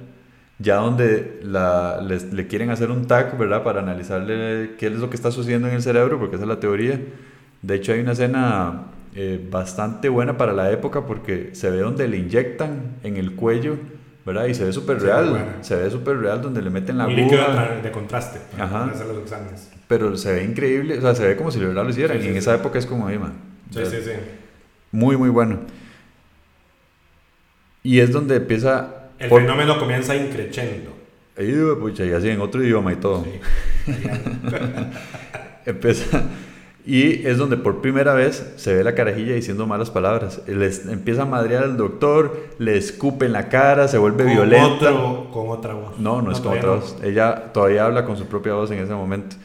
ya 0.60 0.76
donde 0.76 1.40
la- 1.44 2.02
les- 2.02 2.34
le 2.34 2.48
quieren 2.48 2.70
hacer 2.70 2.92
un 2.92 3.08
TAC, 3.08 3.38
¿verdad? 3.38 3.64
Para 3.64 3.80
analizarle 3.82 4.72
qué 4.78 4.88
es 4.88 4.94
lo 4.94 5.10
que 5.10 5.16
está 5.16 5.32
sucediendo 5.32 5.68
en 5.70 5.76
el 5.76 5.82
cerebro, 5.82 6.20
porque 6.20 6.36
esa 6.36 6.44
es 6.46 6.50
la 6.50 6.60
teoría. 6.60 7.00
De 7.62 7.76
hecho, 7.76 7.94
hay 7.94 8.02
una 8.02 8.12
escena 8.14 8.86
eh, 9.16 9.44
bastante 9.50 10.08
buena 10.08 10.38
para 10.38 10.54
la 10.54 10.70
época 10.72 11.06
porque 11.08 11.50
se 11.54 11.72
ve 11.72 11.80
donde 11.80 12.08
le 12.08 12.18
inyectan 12.18 12.98
en 13.04 13.18
el 13.18 13.36
cuello, 13.36 13.78
¿verdad? 14.26 14.46
Y 14.48 14.54
se 14.54 14.64
ve 14.66 14.74
súper 14.74 15.02
real, 15.02 15.58
se 15.62 15.76
ve 15.76 15.90
súper 15.90 16.18
real 16.18 16.42
donde 16.42 16.62
le 16.62 16.70
meten 16.70 16.98
la 16.98 17.08
un 17.08 17.16
líquido 17.16 17.38
de, 17.38 17.44
aguja. 17.46 17.70
tra- 17.78 17.82
de 17.82 17.92
contraste 17.92 18.40
para 18.52 18.64
Ajá. 18.66 18.80
poder 18.82 18.96
hacer 18.96 19.08
los 19.08 19.18
exámenes. 19.20 19.72
Pero 19.88 20.16
se 20.18 20.34
ve 20.34 20.44
increíble, 20.44 20.98
o 20.98 21.02
sea, 21.02 21.16
se 21.16 21.28
ve 21.28 21.36
como 21.36 21.52
si 21.52 21.60
de 21.60 21.66
verdad 21.68 21.84
lo 21.84 21.90
hicieran. 21.90 22.18
Sí, 22.20 22.26
y 22.26 22.28
en 22.28 22.34
sí. 22.34 22.40
esa 22.40 22.56
época 22.56 22.78
es 22.80 22.86
como, 22.86 23.08
ahí, 23.08 23.18
man. 23.18 23.34
Sí, 23.72 23.80
sí, 23.86 23.98
sí. 24.04 24.12
Muy, 24.92 25.18
muy 25.18 25.30
bueno. 25.30 25.60
Y 27.84 28.00
es 28.00 28.12
donde 28.12 28.36
empieza. 28.36 29.10
El 29.18 29.30
por- 29.30 29.42
fenómeno 29.42 29.80
comienza 29.80 30.16
increchendo. 30.16 30.98
Pucha, 31.80 32.04
y 32.04 32.12
así 32.12 32.30
en 32.30 32.42
otro 32.42 32.62
idioma 32.62 32.92
y 32.92 32.98
todo. 32.98 33.24
Sí. 33.24 33.40
Empieza. 35.66 36.24
Y 36.86 37.28
es 37.28 37.38
donde 37.38 37.58
por 37.58 37.82
primera 37.82 38.14
vez 38.14 38.54
se 38.56 38.74
ve 38.74 38.84
la 38.84 38.96
carajilla 38.96 39.34
diciendo 39.36 39.68
malas 39.68 39.92
palabras. 39.92 40.42
Les 40.48 40.88
empieza 40.88 41.24
a 41.24 41.26
madrear 41.26 41.64
al 41.64 41.78
doctor, 41.78 42.36
le 42.58 42.78
escupe 42.78 43.26
en 43.26 43.34
la 43.34 43.50
cara, 43.50 43.88
se 43.88 43.98
vuelve 43.98 44.24
Con 44.24 44.34
violenta. 44.34 44.92
otro- 44.94 45.28
con 45.32 45.50
otra 45.50 45.74
voz. 45.76 46.00
No, 46.00 46.22
no, 46.22 46.32
es 46.32 46.42
todavía 46.42 46.62
otra 46.62 46.76
voz. 46.80 46.98
Ella 47.04 47.52
todavía 47.54 47.86
habla 47.86 48.06
con 48.06 48.18
su 48.18 48.26
propia 48.26 48.54
voz 48.54 48.72
en 48.72 48.80
ese 48.80 48.94
momento. 48.94 49.36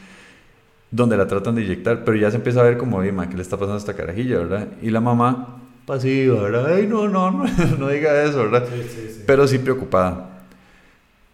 Donde 0.90 1.16
la 1.16 1.26
tratan 1.26 1.56
de 1.56 1.62
inyectar, 1.64 2.04
pero 2.04 2.16
ya 2.16 2.30
se 2.30 2.36
empieza 2.36 2.60
a 2.60 2.62
ver 2.62 2.78
como, 2.78 2.98
"Oye, 2.98 3.10
ma, 3.12 3.28
¿qué 3.28 3.34
le 3.36 3.42
está 3.42 3.56
pasando 3.56 3.74
a 3.74 3.78
esta 3.78 3.94
carajilla, 3.94 4.38
verdad? 4.38 4.68
Y 4.80 4.90
la 4.90 5.00
mamá, 5.00 5.60
pasiva, 5.86 6.40
¿verdad? 6.44 6.72
Ay, 6.76 6.86
no, 6.86 7.08
no, 7.08 7.30
no, 7.32 7.44
no 7.78 7.88
diga 7.88 8.22
eso, 8.22 8.38
¿verdad? 8.48 8.64
Sí, 8.72 8.82
sí, 8.88 9.08
sí. 9.12 9.22
Pero 9.26 9.46
sí 9.48 9.58
preocupada. 9.58 10.30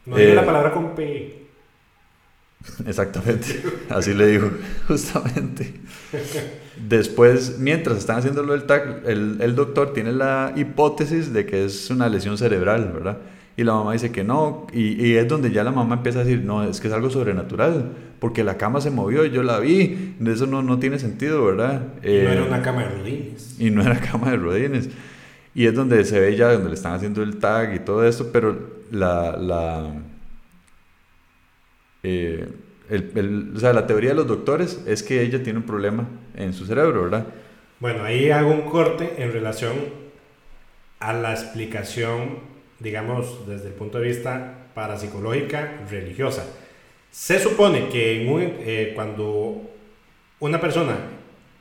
no 0.07 0.16
diga 0.16 0.30
eh, 0.30 0.34
la 0.34 0.46
palabra 0.46 0.72
con 0.72 0.94
P. 0.94 1.39
Exactamente. 2.86 3.62
Así 3.88 4.14
le 4.14 4.26
dijo, 4.26 4.50
justamente. 4.88 5.80
Después, 6.76 7.58
mientras 7.58 7.98
están 7.98 8.18
haciendo 8.18 8.42
lo 8.42 8.52
del 8.52 8.64
TAC, 8.64 9.06
el, 9.06 9.38
el 9.40 9.54
doctor 9.54 9.92
tiene 9.92 10.12
la 10.12 10.52
hipótesis 10.56 11.32
de 11.32 11.44
que 11.46 11.64
es 11.64 11.90
una 11.90 12.08
lesión 12.08 12.38
cerebral, 12.38 12.90
¿verdad? 12.92 13.18
Y 13.56 13.64
la 13.64 13.74
mamá 13.74 13.92
dice 13.92 14.11
que 14.12 14.24
no, 14.24 14.66
y, 14.72 15.04
y 15.04 15.16
es 15.16 15.28
donde 15.28 15.50
ya 15.50 15.64
la 15.64 15.72
mamá 15.72 15.96
empieza 15.96 16.20
a 16.20 16.24
decir, 16.24 16.42
no, 16.44 16.62
es 16.64 16.80
que 16.80 16.88
es 16.88 16.94
algo 16.94 17.11
sobrenatural, 17.11 17.92
porque 18.18 18.44
la 18.44 18.56
cama 18.56 18.80
se 18.80 18.90
movió, 18.90 19.24
yo 19.26 19.42
la 19.42 19.58
vi, 19.58 20.16
eso 20.24 20.46
no, 20.46 20.62
no 20.62 20.78
tiene 20.78 20.98
sentido, 20.98 21.44
¿verdad? 21.44 21.88
Y 22.02 22.20
no 22.20 22.30
Eh, 22.30 22.32
era 22.32 22.44
una 22.44 22.62
cama 22.62 22.84
de 22.84 22.90
rodines. 22.90 23.56
y 23.58 23.70
no 23.70 23.82
era 23.82 24.00
cama 24.12 24.30
de 24.30 24.36
rodines. 24.36 24.88
Y 25.54 25.66
es 25.66 25.74
donde 25.74 26.04
se 26.04 26.20
ve 26.20 26.36
ya, 26.36 26.52
donde 26.52 26.68
le 26.68 26.74
están 26.74 26.94
haciendo 26.94 27.22
el 27.22 27.38
tag 27.38 27.74
y 27.74 27.80
todo 27.80 28.04
esto, 28.06 28.30
pero 28.32 28.56
la, 28.90 29.36
la, 29.36 29.92
eh, 32.03 32.46
el- 32.88 33.12
el- 33.14 33.53
o 33.57 33.61
sea, 33.61 33.72
la 33.72 33.86
teoría 33.86 34.11
de 34.11 34.16
los 34.16 34.26
doctores 34.26 34.82
es 34.86 35.03
que 35.03 35.22
ella 35.22 35.42
tiene 35.42 35.59
un 35.61 35.66
problema 35.66 36.09
en 36.36 36.53
su 36.53 36.66
cerebro, 36.66 37.03
¿verdad? 37.05 37.26
Bueno, 37.78 38.05
ahí 38.05 38.30
hago 38.30 38.51
un 38.51 38.62
corte 38.62 39.14
en 39.18 39.32
relación 39.32 39.74
a 40.98 41.12
la 41.12 41.32
explicación, 41.32 42.38
digamos, 42.78 43.46
desde 43.46 43.68
el 43.68 43.74
punto 43.74 43.98
de 43.98 44.09
vista 44.09 44.66
parapsicológica 44.74 45.80
religiosa. 45.90 46.44
Se 47.11 47.38
supone 47.38 47.88
que 47.88 48.22
en 48.22 48.28
un- 48.28 48.42
eh, 48.61 48.92
cuando 48.94 49.62
una 50.40 50.61
persona, 50.61 50.96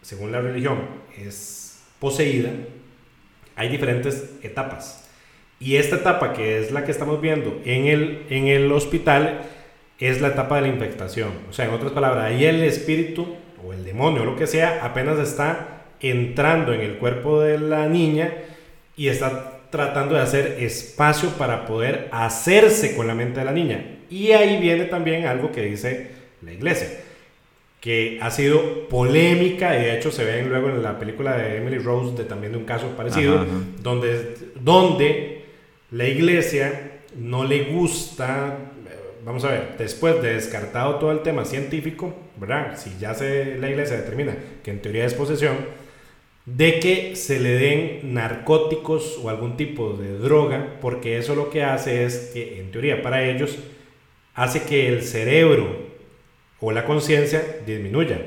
según 0.02 0.32
la 0.32 0.42
religión, 0.42 0.80
es 1.18 1.82
poseída, 2.00 2.52
hay 3.56 3.70
diferentes 3.70 4.30
etapas. 4.44 5.06
Y 5.60 5.76
esta 5.76 5.98
etapa, 5.98 6.34
que 6.34 6.60
es 6.60 6.72
la 6.72 6.86
que 6.86 6.92
estamos 6.92 7.20
viendo 7.20 7.62
en 7.66 7.88
el, 7.88 8.26
en 8.30 8.48
el 8.48 8.72
hospital, 8.72 9.42
es 10.00 10.22
la 10.22 10.30
etapa 10.30 10.56
de 10.56 10.62
la 10.62 10.68
infectación. 10.70 11.30
O 11.50 11.54
sea, 11.54 11.66
en 11.66 11.72
otras 11.72 11.91
palabras, 11.91 12.26
ahí 12.26 12.45
el 12.45 12.64
espíritu 12.64 13.36
o 13.66 13.74
el 13.74 13.84
demonio 13.84 14.22
o 14.22 14.26
lo 14.26 14.36
que 14.36 14.47
sea 14.47 14.80
apenas 14.84 15.20
está 15.20 15.84
entrando 16.00 16.74
en 16.74 16.82
el 16.82 16.97
cuerpo 16.97 17.41
de 17.41 17.60
la 17.60 17.88
niña 17.88 18.32
y 18.95 19.10
está 19.10 19.60
tratando 19.70 20.16
de 20.16 20.22
hacer 20.22 20.58
espacio 20.60 21.30
para 21.32 21.66
poder 21.66 22.08
hacerse 22.12 22.95
con 22.95 23.08
la 23.08 23.16
mente 23.16 23.39
de 23.39 23.45
la 23.45 23.52
niña. 23.52 23.86
Y 24.10 24.32
ahí 24.32 24.60
viene 24.60 24.86
también 24.86 25.26
algo 25.26 25.52
que 25.52 25.62
dice 25.64 26.12
la 26.41 26.54
iglesia, 26.54 26.88
que 27.82 28.18
ha 28.22 28.32
sido 28.32 28.88
polémica 28.88 29.78
y 29.78 29.84
de 29.84 29.97
hecho 29.97 30.12
se 30.12 30.24
ven 30.24 30.50
luego 30.50 30.70
en 30.70 30.82
la 30.82 30.97
película 30.97 31.38
de 31.38 31.58
Emily 31.58 31.78
Rose 31.78 32.16
de 32.16 32.24
también 32.24 32.54
de 32.54 32.58
un 32.58 32.66
caso 32.66 32.88
parecido, 32.97 33.36
Ajá, 33.36 33.43
ajá. 33.43 33.54
donde, 33.82 34.36
donde 34.60 35.45
la 35.91 36.08
iglesia 36.08 37.02
no 37.18 37.43
le 37.43 37.66
gusta, 37.66 38.58
vamos 39.30 39.46
a 39.46 39.52
ver, 39.52 39.76
después 39.78 40.24
de 40.24 40.34
descartado 40.34 40.96
todo 40.96 41.12
el 41.12 41.20
tema 41.20 41.46
científico, 41.46 42.16
¿verdad? 42.38 42.76
Si 42.80 42.98
ya 43.00 43.14
se, 43.14 43.58
la 43.60 43.70
iglesia 43.70 43.98
determina 43.98 44.36
que 44.64 44.72
en 44.72 44.82
teoría 44.82 45.06
es 45.06 45.14
posesión, 45.14 45.56
de 46.48 46.80
que 46.80 47.16
se 47.16 47.40
le 47.40 47.52
den 47.52 48.16
narcóticos 48.16 49.20
o 49.22 49.30
algún 49.30 49.56
tipo 49.56 49.94
de 49.94 50.18
droga, 50.18 50.78
porque 50.82 51.20
eso 51.20 51.36
lo 51.36 51.52
que 51.52 51.62
hace 51.62 52.06
es 52.06 52.32
que, 52.34 52.60
en 52.60 52.72
teoría, 52.72 53.04
para 53.04 53.24
ellos, 53.24 53.60
hace 54.34 54.64
que 54.64 54.88
el 54.88 55.04
cerebro 55.04 55.78
o 56.60 56.72
la 56.72 56.86
conciencia 56.86 57.44
disminuya. 57.68 58.20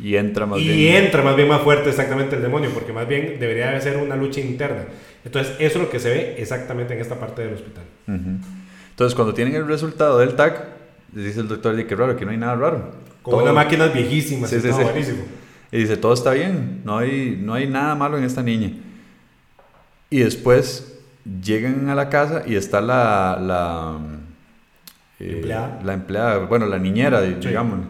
Y 0.00 0.14
entra 0.14 0.46
más 0.46 0.60
y 0.60 0.68
bien. 0.68 1.04
entra 1.06 1.22
más 1.22 1.34
bien 1.34 1.48
más 1.48 1.62
fuerte 1.62 1.90
exactamente 1.90 2.36
el 2.36 2.42
demonio, 2.42 2.70
porque 2.72 2.92
más 2.92 3.08
bien 3.08 3.40
debería 3.40 3.72
de 3.72 3.80
ser 3.80 3.96
una 3.96 4.14
lucha 4.14 4.38
interna. 4.38 4.84
Entonces, 5.24 5.56
eso 5.58 5.78
es 5.78 5.84
lo 5.84 5.90
que 5.90 5.98
se 5.98 6.10
ve 6.10 6.36
exactamente 6.38 6.94
en 6.94 7.00
esta 7.00 7.18
parte 7.18 7.42
del 7.42 7.54
hospital. 7.54 7.84
Ujú. 8.06 8.38
Entonces, 8.94 9.14
cuando 9.14 9.34
tienen 9.34 9.54
el 9.56 9.66
resultado 9.66 10.18
del 10.18 10.34
TAC, 10.36 10.64
les 11.14 11.24
dice 11.26 11.40
el 11.40 11.48
doctor, 11.48 11.74
"Di, 11.76 11.84
qué 11.84 11.96
raro, 11.96 12.16
que 12.16 12.24
no 12.24 12.30
hay 12.30 12.36
nada 12.36 12.54
raro. 12.54 12.90
Con 13.22 13.32
Todo- 13.32 13.42
unas 13.42 13.54
máquinas 13.54 13.92
viejísimas, 13.92 14.50
Sí, 14.50 14.56
y 14.56 14.60
sí, 14.60 14.68
todo 14.68 14.78
sí. 14.78 14.84
buenísimo. 14.84 15.18
Y 15.72 15.78
dice, 15.78 15.96
todo 15.96 16.12
está 16.14 16.32
bien, 16.32 16.82
no 16.84 16.98
hay, 16.98 17.38
no 17.42 17.54
hay 17.54 17.66
nada 17.66 17.94
malo 17.96 18.16
en 18.18 18.24
esta 18.24 18.42
niña. 18.42 18.70
Y 20.10 20.20
después 20.20 20.96
llegan 21.42 21.88
a 21.88 21.94
la 21.96 22.08
casa 22.08 22.44
y 22.46 22.54
está 22.54 22.80
la... 22.80 23.38
la 23.40 23.98
eh, 25.18 25.32
Empleada. 25.36 25.80
La 25.84 25.94
empleada, 25.94 26.38
bueno, 26.46 26.66
la 26.66 26.78
niñera, 26.78 27.20
digamos. 27.22 27.80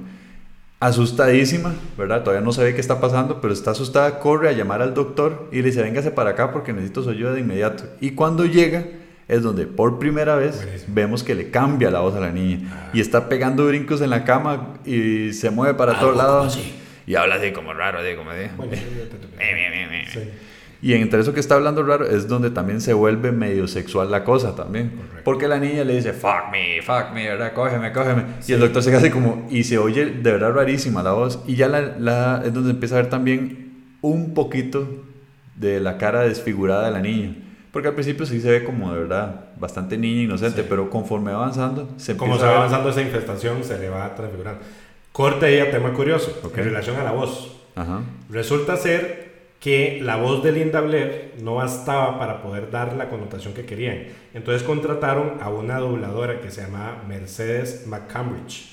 Asustadísima, 0.81 1.75
¿verdad? 1.97 2.23
Todavía 2.23 2.45
no 2.45 2.53
sabe 2.53 2.75
qué 2.75 2.81
está 2.81 3.01
pasando, 3.01 3.41
pero 3.41 3.53
está 3.55 3.71
asustada, 3.71 4.19
corre 4.19 4.51
a 4.51 4.53
llamar 4.53 4.83
al 4.83 4.93
doctor 4.93 5.49
y 5.51 5.57
le 5.57 5.65
dice, 5.65 5.83
véngase 5.83 6.11
para 6.11 6.31
acá 6.31 6.53
porque 6.53 6.73
necesito 6.73 7.03
su 7.03 7.11
ayuda 7.11 7.33
de 7.33 7.41
inmediato. 7.41 7.85
Y 8.01 8.11
cuando 8.11 8.45
llega 8.45 8.85
es 9.29 9.43
donde 9.43 9.66
por 9.66 9.99
primera 9.99 10.37
vez 10.37 10.57
Buenísimo. 10.62 10.95
vemos 10.95 11.22
que 11.22 11.35
le 11.35 11.51
cambia 11.51 11.91
la 11.91 12.01
voz 12.01 12.14
a 12.14 12.20
la 12.20 12.31
niña. 12.31 12.68
Ah. 12.72 12.91
Y 12.93 13.01
está 13.01 13.29
pegando 13.29 13.66
brincos 13.66 14.01
en 14.01 14.11
la 14.11 14.25
cama 14.25 14.75
y 14.85 15.33
se 15.33 15.51
mueve 15.51 15.75
para 15.75 15.99
todos 15.99 16.16
lados. 16.16 16.59
Y 17.07 17.14
habla 17.16 17.35
así 17.37 17.53
como 17.53 17.72
raro, 17.75 17.99
así 17.99 18.14
como 18.16 18.31
de... 18.33 18.51
Bueno, 18.57 18.72
sí. 20.12 20.20
Y 20.83 20.93
entre 20.93 21.20
eso 21.20 21.33
que 21.33 21.41
está 21.41 21.55
hablando 21.55 21.83
raro 21.83 22.07
es 22.07 22.29
donde 22.29 22.51
también 22.51 22.81
se 22.83 22.93
vuelve 22.93 23.33
medio 23.33 23.66
sexual 23.66 24.11
la 24.11 24.22
cosa 24.22 24.55
también. 24.55 24.91
Correcto. 24.91 25.20
Porque 25.25 25.49
la 25.49 25.59
niña 25.59 25.83
le 25.85 25.95
dice, 25.97 26.12
fuck 26.12 26.51
me, 26.53 26.83
fuck 26.83 27.12
me, 27.14 27.27
¿verdad? 27.27 27.55
Cógeme, 27.55 27.91
cógeme. 27.93 28.25
Y 28.47 28.53
el 28.53 28.61
doctor 28.61 28.83
se 28.83 28.91
queda 28.91 28.99
así 29.01 29.09
como, 29.11 29.47
y 29.51 29.64
se 29.64 29.79
oye 29.79 30.05
de 30.07 30.33
verdad 30.33 30.53
rarísima 30.53 31.03
la 31.03 31.12
voz. 31.12 31.43
Y 31.47 31.55
ya 31.57 31.68
la, 31.68 31.81
la- 31.99 32.43
es 32.45 32.53
donde 32.53 32.70
empieza 32.70 32.97
a 32.97 33.01
ver 33.01 33.09
también 33.11 33.72
un 34.03 34.35
poquito 34.35 34.87
de 35.57 35.81
la 35.81 35.97
cara 35.97 36.20
desfigurada 36.22 36.85
de 36.87 36.91
la 36.91 37.01
niña. 37.01 37.35
Porque 37.75 37.89
al 37.89 37.95
principio 37.95 38.25
sí 38.25 38.41
se 38.41 38.51
ve 38.51 38.64
como 38.64 38.93
de 38.95 39.01
verdad 39.01 39.47
bastante 39.57 39.99
niña, 39.99 40.22
inocente, 40.22 40.62
Sí. 40.62 40.66
pero 40.68 40.89
conforme 40.89 41.33
va 41.33 41.39
avanzando, 41.39 41.89
se 41.97 42.16
Como 42.16 42.39
se 42.39 42.47
va 42.47 42.57
avanzando 42.57 42.89
esa 42.89 43.03
infestación, 43.03 43.64
se 43.64 43.79
le 43.79 43.89
va 43.89 44.14
transfigurando. 44.14 44.61
Corte 45.12 45.47
ahí 45.47 45.59
a 45.59 45.70
tema 45.72 45.93
curioso, 45.93 46.41
en 46.57 46.64
relación 46.64 46.97
a 46.97 47.03
la 47.05 47.11
voz. 47.11 47.57
Ajá. 47.75 48.03
Resulta 48.31 48.77
ser 48.77 49.25
que 49.59 49.99
la 50.03 50.16
voz 50.16 50.45
de 50.45 50.53
Linda 50.53 50.81
Blair 50.83 51.33
no 51.43 51.57
bastaba 51.57 52.16
para 52.18 52.43
poder 52.43 52.70
dar 52.70 52.93
la 52.95 53.09
connotación 53.09 53.55
que 53.55 53.64
querían. 53.64 54.05
Entonces 54.35 54.62
contrataron 54.62 55.39
a 55.41 55.49
una 55.49 55.79
dobladora 55.81 56.41
que 56.41 56.51
se 56.53 56.61
llamaba 56.62 57.03
Mercedes 57.09 57.87
McCambridge. 57.89 58.72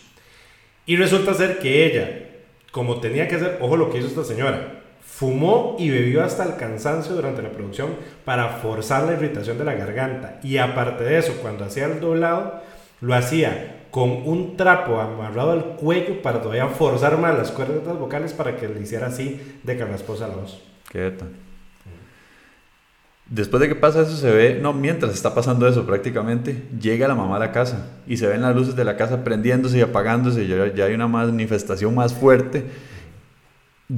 Y 0.85 0.95
resulta 0.97 1.33
ser 1.33 1.57
que 1.59 1.85
ella, 1.87 2.29
como 2.71 2.99
tenía 2.99 3.27
que 3.27 3.35
hacer, 3.37 3.57
ojo 3.61 3.77
lo 3.77 3.89
que 3.89 3.97
hizo 3.99 4.07
esta 4.07 4.23
señora, 4.23 4.80
fumó 5.21 5.75
y 5.77 5.91
bebió 5.91 6.23
hasta 6.23 6.43
el 6.43 6.55
cansancio 6.55 7.13
durante 7.13 7.43
la 7.43 7.51
producción 7.51 7.89
para 8.25 8.57
forzar 8.57 9.03
la 9.03 9.13
irritación 9.13 9.59
de 9.59 9.65
la 9.65 9.75
garganta. 9.75 10.39
Y 10.41 10.57
aparte 10.57 11.03
de 11.03 11.19
eso, 11.19 11.33
cuando 11.43 11.63
hacía 11.63 11.85
el 11.85 11.99
doblado, 11.99 12.59
lo 13.01 13.13
hacía 13.13 13.83
con 13.91 14.09
un 14.09 14.57
trapo 14.57 14.99
amarrado 14.99 15.51
al 15.51 15.63
cuello 15.75 16.23
para 16.23 16.41
todavía 16.41 16.69
forzar 16.69 17.19
más 17.19 17.37
las 17.37 17.51
cuerdas 17.51 17.99
vocales 17.99 18.33
para 18.33 18.57
que 18.57 18.67
le 18.67 18.81
hiciera 18.81 19.07
así 19.07 19.39
de 19.61 19.77
carrasposa 19.77 20.27
la 20.27 20.37
voz. 20.37 20.59
Qué. 20.89 21.13
Después 23.27 23.61
de 23.61 23.67
que 23.67 23.75
pasa 23.75 24.01
eso, 24.01 24.17
se 24.17 24.31
ve, 24.31 24.59
no, 24.59 24.73
mientras 24.73 25.13
está 25.13 25.35
pasando 25.35 25.67
eso 25.67 25.85
prácticamente, 25.85 26.63
llega 26.81 27.07
la 27.07 27.13
mamá 27.13 27.35
a 27.35 27.39
la 27.39 27.51
casa 27.51 27.91
y 28.07 28.17
se 28.17 28.25
ven 28.25 28.41
las 28.41 28.55
luces 28.55 28.75
de 28.75 28.85
la 28.85 28.97
casa 28.97 29.23
prendiéndose 29.23 29.77
y 29.77 29.81
apagándose, 29.81 30.47
ya, 30.47 30.73
ya 30.73 30.85
hay 30.85 30.95
una 30.95 31.07
manifestación 31.07 31.93
más 31.93 32.11
fuerte. 32.11 32.65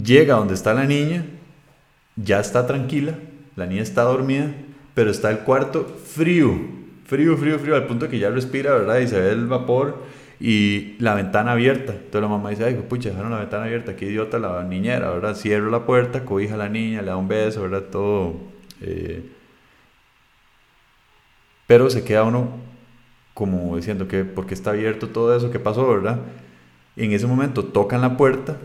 Llega 0.02 0.36
donde 0.36 0.54
está 0.56 0.74
la 0.74 0.86
niña, 0.86 1.26
ya 2.16 2.40
está 2.40 2.66
tranquila, 2.66 3.16
la 3.56 3.66
niña 3.66 3.84
está 3.84 4.04
dormida, 4.04 4.52
pero 4.96 5.12
está 5.12 5.30
el 5.30 5.40
cuarto 5.40 5.86
frío, 5.86 6.52
frío, 7.06 7.38
frío, 7.38 7.60
frío, 7.60 7.76
al 7.76 7.86
punto 7.86 8.10
que 8.10 8.18
ya 8.20 8.30
respira, 8.30 8.74
¿verdad? 8.74 9.00
Y 9.00 9.08
se 9.08 9.20
ve 9.20 9.32
el 9.32 9.46
vapor 9.48 10.04
y 10.40 10.96
la 11.00 11.14
ventana 11.16 11.52
abierta. 11.52 11.94
Entonces 11.94 12.22
la 12.22 12.28
mamá 12.28 12.50
dice, 12.50 12.66
ay, 12.66 12.76
pucha, 12.90 13.10
dejaron 13.10 13.32
la 13.32 13.40
ventana 13.40 13.66
abierta, 13.66 13.96
qué 13.96 14.06
idiota 14.06 14.40
la 14.40 14.64
niñera, 14.64 15.12
¿verdad? 15.12 15.36
Cierra 15.36 15.70
la 15.70 15.86
puerta, 15.86 16.26
cobija 16.26 16.56
a 16.56 16.58
la 16.58 16.70
niña, 16.70 17.02
le 17.02 17.08
da 17.08 17.18
un 17.18 17.28
beso, 17.28 17.62
¿verdad? 17.62 17.84
Todo. 17.92 18.36
eh, 18.82 19.24
Pero 21.68 21.90
se 21.90 22.04
queda 22.04 22.24
uno 22.24 22.50
como 23.34 23.76
diciendo 23.78 24.08
que, 24.08 24.24
¿por 24.26 24.46
qué 24.46 24.54
está 24.54 24.72
abierto 24.72 25.10
todo 25.10 25.36
eso? 25.36 25.52
¿Qué 25.52 25.60
pasó, 25.60 25.88
verdad? 25.88 26.20
Y 26.96 27.06
en 27.06 27.12
ese 27.14 27.28
momento 27.28 27.64
tocan 27.66 28.02
la 28.02 28.18
puerta, 28.18 28.58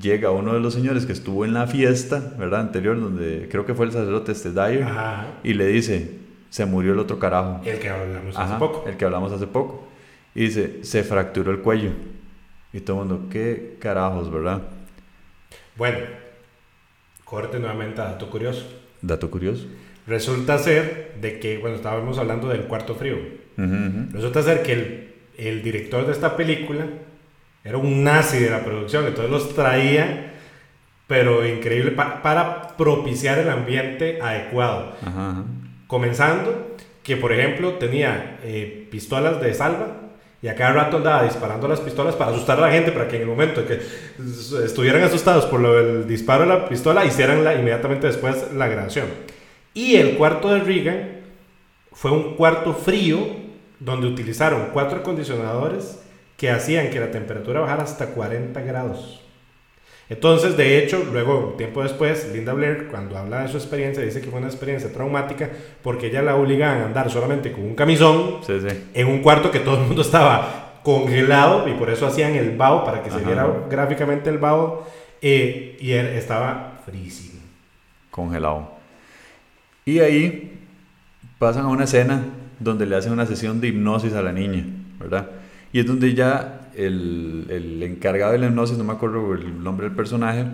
llega 0.00 0.30
uno 0.30 0.54
de 0.54 0.60
los 0.60 0.74
señores 0.74 1.06
que 1.06 1.12
estuvo 1.12 1.44
en 1.44 1.54
la 1.54 1.66
fiesta, 1.66 2.34
¿verdad? 2.38 2.60
Anterior, 2.60 3.00
donde 3.00 3.48
creo 3.50 3.64
que 3.66 3.74
fue 3.74 3.86
el 3.86 3.92
sacerdote 3.92 4.32
este 4.32 4.50
Dyer, 4.52 4.82
Ajá. 4.84 5.26
y 5.42 5.54
le 5.54 5.66
dice, 5.66 6.18
se 6.50 6.66
murió 6.66 6.92
el 6.92 6.98
otro 6.98 7.18
carajo. 7.18 7.60
El 7.64 7.78
que 7.78 7.88
hablamos 7.88 8.36
Ajá, 8.36 8.44
hace 8.50 8.58
poco. 8.58 8.88
el 8.88 8.96
que 8.96 9.04
hablamos 9.04 9.32
hace 9.32 9.46
poco. 9.46 9.88
Y 10.34 10.42
dice, 10.44 10.84
se 10.84 11.02
fracturó 11.02 11.50
el 11.50 11.58
cuello. 11.60 11.90
Y 12.72 12.80
todo 12.80 13.02
el 13.02 13.08
mundo, 13.08 13.28
qué 13.30 13.76
carajos, 13.80 14.30
¿verdad? 14.30 14.62
Bueno, 15.76 15.98
corte 17.24 17.58
nuevamente 17.58 18.00
a 18.00 18.04
dato 18.04 18.30
curioso. 18.30 18.66
Dato 19.02 19.30
curioso. 19.30 19.66
Resulta 20.06 20.58
ser 20.58 21.14
de 21.20 21.40
que, 21.40 21.58
bueno, 21.58 21.76
estábamos 21.76 22.18
hablando 22.18 22.48
del 22.48 22.62
cuarto 22.62 22.94
frío. 22.94 23.16
Resulta 23.56 24.42
ser 24.42 24.62
que 24.62 24.72
el, 24.72 25.14
el 25.36 25.62
director 25.62 26.06
de 26.06 26.12
esta 26.12 26.36
película 26.36 26.86
era 27.64 27.76
un 27.78 28.02
nazi 28.04 28.38
de 28.38 28.50
la 28.50 28.64
producción, 28.64 29.06
entonces 29.06 29.30
los 29.30 29.54
traía, 29.54 30.32
pero 31.06 31.46
increíble, 31.46 31.90
pa- 31.92 32.22
para 32.22 32.76
propiciar 32.76 33.38
el 33.38 33.48
ambiente 33.50 34.18
adecuado. 34.22 34.92
Ajá, 35.04 35.30
ajá. 35.30 35.44
Comenzando 35.86 36.76
que, 37.02 37.16
por 37.16 37.32
ejemplo, 37.32 37.72
tenía 37.74 38.38
eh, 38.44 38.86
pistolas 38.90 39.40
de 39.40 39.52
salva 39.54 39.96
y 40.42 40.48
a 40.48 40.54
cada 40.54 40.72
rato 40.72 40.98
andaba 40.98 41.24
disparando 41.24 41.68
las 41.68 41.80
pistolas 41.80 42.14
para 42.14 42.30
asustar 42.30 42.58
a 42.58 42.62
la 42.62 42.70
gente, 42.72 42.92
para 42.92 43.08
que 43.08 43.16
en 43.16 43.22
el 43.22 43.28
momento 43.28 43.60
en 43.60 43.66
que 43.66 43.80
estuvieran 44.64 45.02
asustados 45.02 45.44
por 45.46 45.60
lo 45.60 45.74
del 45.74 46.06
disparo 46.08 46.42
de 46.42 46.48
la 46.48 46.68
pistola, 46.68 47.04
hicieran 47.04 47.44
la, 47.44 47.54
inmediatamente 47.54 48.06
después 48.06 48.52
la 48.54 48.68
grabación. 48.68 49.06
Y 49.74 49.96
el 49.96 50.16
cuarto 50.16 50.48
de 50.54 50.60
Reagan 50.60 51.08
fue 51.92 52.10
un 52.12 52.34
cuarto 52.36 52.72
frío 52.72 53.18
donde 53.80 54.06
utilizaron 54.06 54.68
cuatro 54.72 54.98
acondicionadores 55.00 55.99
que 56.40 56.50
hacían 56.50 56.88
que 56.88 56.98
la 56.98 57.10
temperatura 57.10 57.60
bajara 57.60 57.82
hasta 57.82 58.06
40 58.06 58.58
grados. 58.62 59.20
Entonces, 60.08 60.56
de 60.56 60.78
hecho, 60.78 61.04
luego, 61.12 61.54
tiempo 61.58 61.82
después, 61.82 62.30
Linda 62.32 62.54
Blair, 62.54 62.88
cuando 62.90 63.18
habla 63.18 63.42
de 63.42 63.48
su 63.48 63.58
experiencia, 63.58 64.02
dice 64.02 64.22
que 64.22 64.30
fue 64.30 64.38
una 64.38 64.48
experiencia 64.48 64.90
traumática 64.90 65.50
porque 65.82 66.06
ella 66.06 66.22
la 66.22 66.36
obligaban 66.36 66.78
a 66.78 66.86
andar 66.86 67.10
solamente 67.10 67.52
con 67.52 67.62
un 67.64 67.74
camisón 67.74 68.38
Sí, 68.46 68.54
sí. 68.66 68.84
en 68.94 69.06
un 69.06 69.20
cuarto 69.20 69.50
que 69.50 69.60
todo 69.60 69.76
el 69.82 69.86
mundo 69.86 70.00
estaba 70.00 70.78
congelado 70.82 71.68
y 71.68 71.74
por 71.74 71.90
eso 71.90 72.06
hacían 72.06 72.34
el 72.34 72.56
vaho 72.56 72.84
para 72.86 73.02
que 73.02 73.10
se 73.10 73.18
viera 73.18 73.46
gráficamente 73.68 74.30
el 74.30 74.38
vaho 74.38 74.86
eh, 75.20 75.76
y 75.78 75.92
él 75.92 76.06
estaba 76.06 76.80
frísimo. 76.86 77.42
congelado. 78.10 78.72
Y 79.84 79.98
ahí 80.00 80.58
pasan 81.38 81.66
a 81.66 81.68
una 81.68 81.84
escena 81.84 82.22
donde 82.58 82.86
le 82.86 82.96
hacen 82.96 83.12
una 83.12 83.26
sesión 83.26 83.60
de 83.60 83.68
hipnosis 83.68 84.14
a 84.14 84.22
la 84.22 84.32
niña, 84.32 84.64
¿verdad? 84.98 85.28
Y 85.72 85.80
es 85.80 85.86
donde 85.86 86.14
ya 86.14 86.70
el, 86.76 87.46
el 87.48 87.82
encargado 87.82 88.32
de 88.32 88.38
la 88.38 88.46
hipnosis, 88.46 88.76
no 88.78 88.84
me 88.84 88.92
acuerdo 88.92 89.34
el 89.34 89.62
nombre 89.62 89.86
del 89.86 89.96
personaje, 89.96 90.46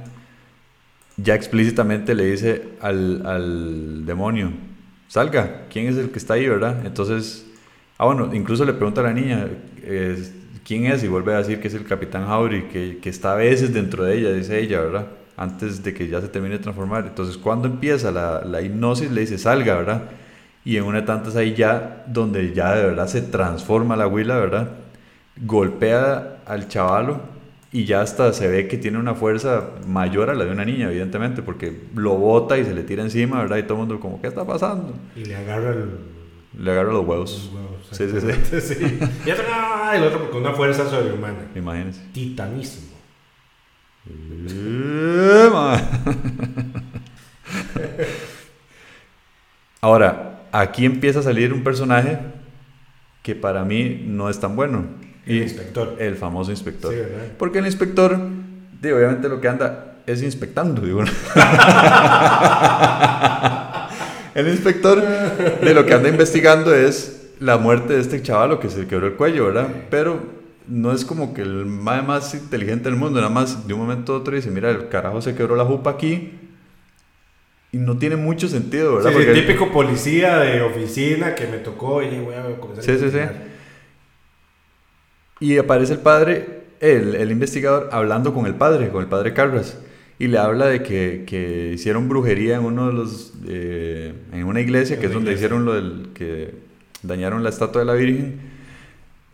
ya 1.16 1.34
explícitamente 1.34 2.14
le 2.14 2.26
dice 2.26 2.68
al, 2.80 3.24
al 3.26 4.04
demonio, 4.04 4.52
salga, 5.08 5.66
¿quién 5.70 5.86
es 5.86 5.96
el 5.96 6.10
que 6.10 6.18
está 6.18 6.34
ahí, 6.34 6.46
verdad? 6.46 6.84
Entonces, 6.84 7.46
ah 7.98 8.04
bueno, 8.04 8.34
incluso 8.34 8.64
le 8.64 8.74
pregunta 8.74 9.00
a 9.00 9.04
la 9.04 9.12
niña, 9.14 9.48
¿quién 10.64 10.86
es? 10.86 11.02
Y 11.02 11.08
vuelve 11.08 11.32
a 11.32 11.38
decir 11.38 11.60
que 11.60 11.68
es 11.68 11.74
el 11.74 11.84
capitán 11.84 12.24
Howry, 12.24 12.64
que, 12.64 12.98
que 13.00 13.08
está 13.08 13.32
a 13.32 13.36
veces 13.36 13.72
dentro 13.72 14.04
de 14.04 14.18
ella, 14.18 14.32
dice 14.32 14.58
ella, 14.60 14.80
¿verdad? 14.80 15.06
Antes 15.38 15.82
de 15.82 15.94
que 15.94 16.08
ya 16.08 16.20
se 16.20 16.28
termine 16.28 16.56
de 16.56 16.62
transformar. 16.62 17.06
Entonces, 17.06 17.38
cuando 17.38 17.68
empieza 17.68 18.10
la, 18.10 18.42
la 18.44 18.60
hipnosis, 18.60 19.10
le 19.10 19.22
dice, 19.22 19.38
salga, 19.38 19.76
¿verdad? 19.76 20.02
Y 20.64 20.76
en 20.76 20.84
una 20.84 21.00
de 21.00 21.06
tantas 21.06 21.36
ahí 21.36 21.54
ya, 21.54 22.04
donde 22.08 22.52
ya 22.52 22.74
de 22.74 22.84
verdad 22.84 23.06
se 23.06 23.22
transforma 23.22 23.96
la 23.96 24.08
huila, 24.08 24.36
¿verdad? 24.36 24.70
Golpea 25.42 26.38
al 26.46 26.68
chavalo 26.68 27.20
y 27.72 27.84
ya 27.84 28.00
hasta 28.00 28.32
se 28.32 28.48
ve 28.48 28.68
que 28.68 28.78
tiene 28.78 28.98
una 28.98 29.14
fuerza 29.14 29.70
mayor 29.86 30.30
a 30.30 30.34
la 30.34 30.44
de 30.44 30.50
una 30.50 30.64
niña, 30.64 30.88
evidentemente, 30.88 31.42
porque 31.42 31.78
lo 31.94 32.14
bota 32.14 32.56
y 32.56 32.64
se 32.64 32.72
le 32.72 32.82
tira 32.84 33.02
encima, 33.02 33.40
¿verdad? 33.40 33.58
Y 33.58 33.64
todo 33.64 33.74
el 33.74 33.80
mundo 33.80 34.00
como, 34.00 34.20
¿qué 34.20 34.28
está 34.28 34.46
pasando? 34.46 34.94
Y 35.14 35.24
le 35.24 35.36
agarra 35.36 35.72
el, 35.72 35.90
Le 36.58 36.70
agarra 36.70 36.92
los 36.92 37.00
los 37.00 37.06
huevos. 37.06 37.50
Sí, 37.90 38.04
sí, 38.08 38.20
sí. 38.20 38.60
sí. 38.60 38.98
Y 39.26 39.30
otro, 39.30 39.44
¡ah! 39.52 39.92
el 39.94 40.04
otro 40.04 40.30
con 40.30 40.40
una 40.40 40.52
fuerza 40.52 40.88
sobrehumana. 40.88 41.38
Imagínense. 41.54 42.00
Titanísimo. 42.12 42.96
Ma. 45.52 45.80
Ahora, 49.80 50.46
aquí 50.52 50.84
empieza 50.84 51.20
a 51.20 51.22
salir 51.22 51.52
un 51.52 51.62
personaje 51.62 52.18
que 53.22 53.34
para 53.34 53.64
mí 53.64 54.04
no 54.06 54.30
es 54.30 54.40
tan 54.40 54.56
bueno. 54.56 54.84
El 55.26 55.42
inspector. 55.42 55.96
El 55.98 56.14
famoso 56.16 56.50
inspector. 56.50 56.92
Sí, 56.92 56.98
¿verdad? 57.00 57.26
Porque 57.38 57.58
el 57.58 57.66
inspector, 57.66 58.18
digo, 58.80 58.96
obviamente 58.96 59.28
lo 59.28 59.40
que 59.40 59.48
anda 59.48 59.96
es 60.06 60.22
inspectando, 60.22 60.82
digo. 60.82 61.02
el 64.34 64.48
inspector 64.48 65.02
de 65.60 65.74
lo 65.74 65.84
que 65.86 65.94
anda 65.94 66.08
investigando 66.08 66.74
es 66.74 67.30
la 67.40 67.56
muerte 67.58 67.94
de 67.94 68.00
este 68.00 68.22
chavalo 68.22 68.60
que 68.60 68.68
se 68.70 68.86
quebró 68.86 69.06
el 69.08 69.14
cuello, 69.14 69.46
¿verdad? 69.46 69.68
Pero 69.90 70.20
no 70.68 70.92
es 70.92 71.04
como 71.04 71.32
que 71.34 71.42
el 71.42 71.66
mae 71.66 72.02
más 72.02 72.34
inteligente 72.34 72.88
del 72.88 72.98
mundo, 72.98 73.18
nada 73.20 73.32
más 73.32 73.66
de 73.66 73.74
un 73.74 73.80
momento 73.80 74.14
a 74.14 74.18
otro 74.18 74.34
dice, 74.34 74.50
mira, 74.50 74.70
el 74.70 74.88
carajo 74.88 75.20
se 75.22 75.34
quebró 75.34 75.56
la 75.56 75.64
jupa 75.64 75.90
aquí. 75.90 76.32
Y 77.72 77.78
no 77.78 77.98
tiene 77.98 78.16
mucho 78.16 78.48
sentido, 78.48 78.96
¿verdad? 78.96 79.10
Sí, 79.10 79.16
sí, 79.18 79.24
Porque- 79.26 79.40
típico 79.40 79.72
policía 79.72 80.38
de 80.38 80.62
oficina 80.62 81.34
que 81.34 81.46
me 81.46 81.58
tocó 81.58 82.02
y 82.02 82.18
voy 82.20 82.34
a 82.34 82.56
comenzar 82.58 82.84
a 82.84 82.86
Sí, 82.86 82.92
sí, 82.92 82.98
sí. 82.98 83.04
investigar. 83.18 83.55
Y 85.40 85.58
aparece 85.58 85.92
el 85.94 85.98
padre, 86.00 86.46
el, 86.80 87.14
el 87.14 87.30
investigador, 87.30 87.88
hablando 87.92 88.32
con 88.32 88.46
el 88.46 88.54
padre, 88.54 88.88
con 88.88 89.02
el 89.02 89.08
padre 89.08 89.34
Carras. 89.34 89.78
Y 90.18 90.28
le 90.28 90.38
habla 90.38 90.66
de 90.66 90.82
que, 90.82 91.24
que 91.26 91.72
hicieron 91.74 92.08
brujería 92.08 92.56
en 92.56 92.64
uno 92.64 92.86
de 92.86 92.92
los. 92.94 93.34
eh, 93.46 94.14
en 94.32 94.44
una 94.44 94.60
iglesia, 94.62 94.98
que 94.98 95.06
es 95.06 95.12
donde 95.12 95.32
iglesia. 95.32 95.46
hicieron 95.46 95.66
lo 95.66 95.74
del. 95.74 96.08
que 96.14 96.54
dañaron 97.02 97.42
la 97.42 97.50
estatua 97.50 97.82
de 97.82 97.84
la 97.86 97.92
Virgen. 97.92 98.40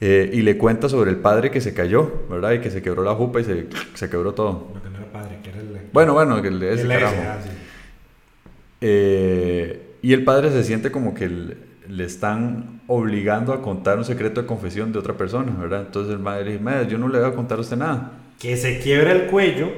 eh, 0.00 0.28
y 0.32 0.42
le 0.42 0.58
cuenta 0.58 0.88
sobre 0.88 1.12
el 1.12 1.18
padre 1.18 1.52
que 1.52 1.60
se 1.60 1.72
cayó, 1.72 2.24
¿verdad? 2.28 2.52
Y 2.54 2.58
que 2.58 2.70
se 2.72 2.82
quebró 2.82 3.04
la 3.04 3.14
jupa 3.14 3.40
y 3.40 3.44
se, 3.44 3.66
se 3.94 4.10
quebró 4.10 4.34
todo. 4.34 4.72
Lo 4.74 4.82
que 4.82 4.90
no 4.90 4.96
era 4.98 5.12
padre, 5.12 5.38
que 5.44 5.50
era 5.50 5.60
el. 5.60 5.68
Bueno, 5.92 6.14
bueno, 6.14 6.42
que 6.42 6.48
el- 6.48 6.62
ese 6.64 6.82
el 6.82 6.88
carajo. 6.88 7.14
ese, 7.14 7.26
ah, 7.28 7.38
sí. 7.44 7.50
Eh, 8.80 9.80
y 10.02 10.12
el 10.12 10.24
padre 10.24 10.50
se 10.50 10.64
siente 10.64 10.90
como 10.90 11.14
que 11.14 11.28
le, 11.28 11.56
le 11.88 12.04
están 12.04 12.80
obligando 12.86 13.52
a 13.52 13.62
contar 13.62 13.98
un 13.98 14.04
secreto 14.04 14.42
de 14.42 14.46
confesión 14.46 14.92
de 14.92 14.98
otra 14.98 15.14
persona, 15.16 15.52
¿verdad? 15.58 15.82
Entonces 15.86 16.12
el 16.14 16.18
madre 16.20 16.44
le 16.44 16.50
dice, 16.52 16.62
"Madre, 16.62 16.86
yo 16.88 16.98
no 16.98 17.08
le 17.08 17.18
voy 17.18 17.28
a 17.28 17.34
contar 17.34 17.58
a 17.58 17.60
usted 17.60 17.76
nada. 17.76 18.12
Que 18.38 18.56
se 18.56 18.78
quiebra 18.80 19.12
el 19.12 19.26
cuello 19.26 19.68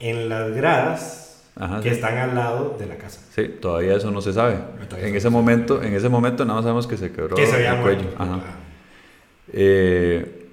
en 0.00 0.28
las 0.28 0.50
gradas 0.52 1.44
Ajá, 1.56 1.80
que 1.80 1.90
sí. 1.90 1.94
están 1.96 2.16
al 2.18 2.34
lado 2.34 2.76
de 2.78 2.86
la 2.86 2.96
casa. 2.96 3.20
Sí, 3.34 3.48
todavía 3.60 3.96
eso 3.96 4.10
no 4.10 4.20
se 4.20 4.32
sabe. 4.32 4.56
En 4.98 5.14
ese 5.16 5.28
momento, 5.30 5.82
en 5.82 5.92
ese 5.94 6.08
momento 6.08 6.44
nada 6.44 6.56
más 6.56 6.64
sabemos 6.64 6.86
que 6.86 6.96
se 6.96 7.10
quebró 7.12 7.34
Que 7.36 7.46
se 7.46 7.56
había 7.56 7.74
el 7.76 7.82
cuello. 7.82 8.08
Ajá. 8.18 8.40
Eh, 9.52 10.46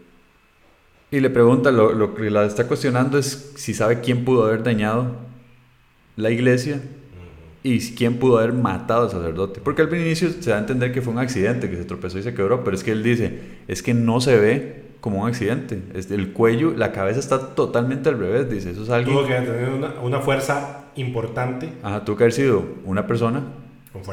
y 1.12 1.20
le 1.20 1.30
pregunta, 1.30 1.72
lo, 1.72 1.94
lo 1.94 2.16
que 2.16 2.30
la 2.30 2.46
está 2.46 2.68
cuestionando 2.68 3.18
es 3.18 3.54
si 3.56 3.74
sabe 3.74 4.02
quién 4.02 4.26
pudo 4.26 4.46
haber 4.46 4.64
dañado 4.64 5.12
la 6.16 6.30
iglesia 6.32 6.82
y 7.66 7.80
quién 7.96 8.18
pudo 8.18 8.38
haber 8.38 8.54
matado 8.54 9.06
al 9.06 9.10
sacerdote. 9.10 9.60
Porque 9.60 9.82
al 9.82 9.92
inicio 9.96 10.30
se 10.30 10.52
da 10.52 10.58
a 10.58 10.60
entender 10.60 10.92
que 10.92 11.02
fue 11.02 11.12
un 11.12 11.18
accidente, 11.18 11.68
que 11.68 11.78
se 11.78 11.84
tropezó 11.84 12.20
y 12.20 12.22
se 12.22 12.36
quebró, 12.36 12.64
pero 12.64 12.76
es 12.76 12.84
que 12.84 12.92
él 12.92 13.02
dice, 13.02 13.40
es 13.68 13.82
que 13.82 13.96
no 13.96 14.22
se 14.22 14.38
ve 14.38 14.84
como 15.02 15.24
un 15.24 15.28
accidente. 15.28 15.82
El 15.96 16.32
cuello, 16.32 16.76
la 16.78 16.92
cabeza 16.92 17.20
está 17.20 17.56
totalmente 17.56 18.10
al 18.10 18.20
revés, 18.20 18.52
dice, 18.52 18.70
eso 18.70 18.82
es 18.84 18.88
Tuvo 18.88 19.22
algo... 19.22 19.26
que 19.26 19.34
tener 19.34 19.70
una, 19.70 20.00
una 20.00 20.20
fuerza 20.20 20.92
importante. 20.96 21.74
Ajá, 21.82 22.06
tuvo 22.06 22.18
que 22.18 22.26
haber 22.26 22.34
sido 22.34 22.64
una 22.86 23.08
persona 23.08 23.42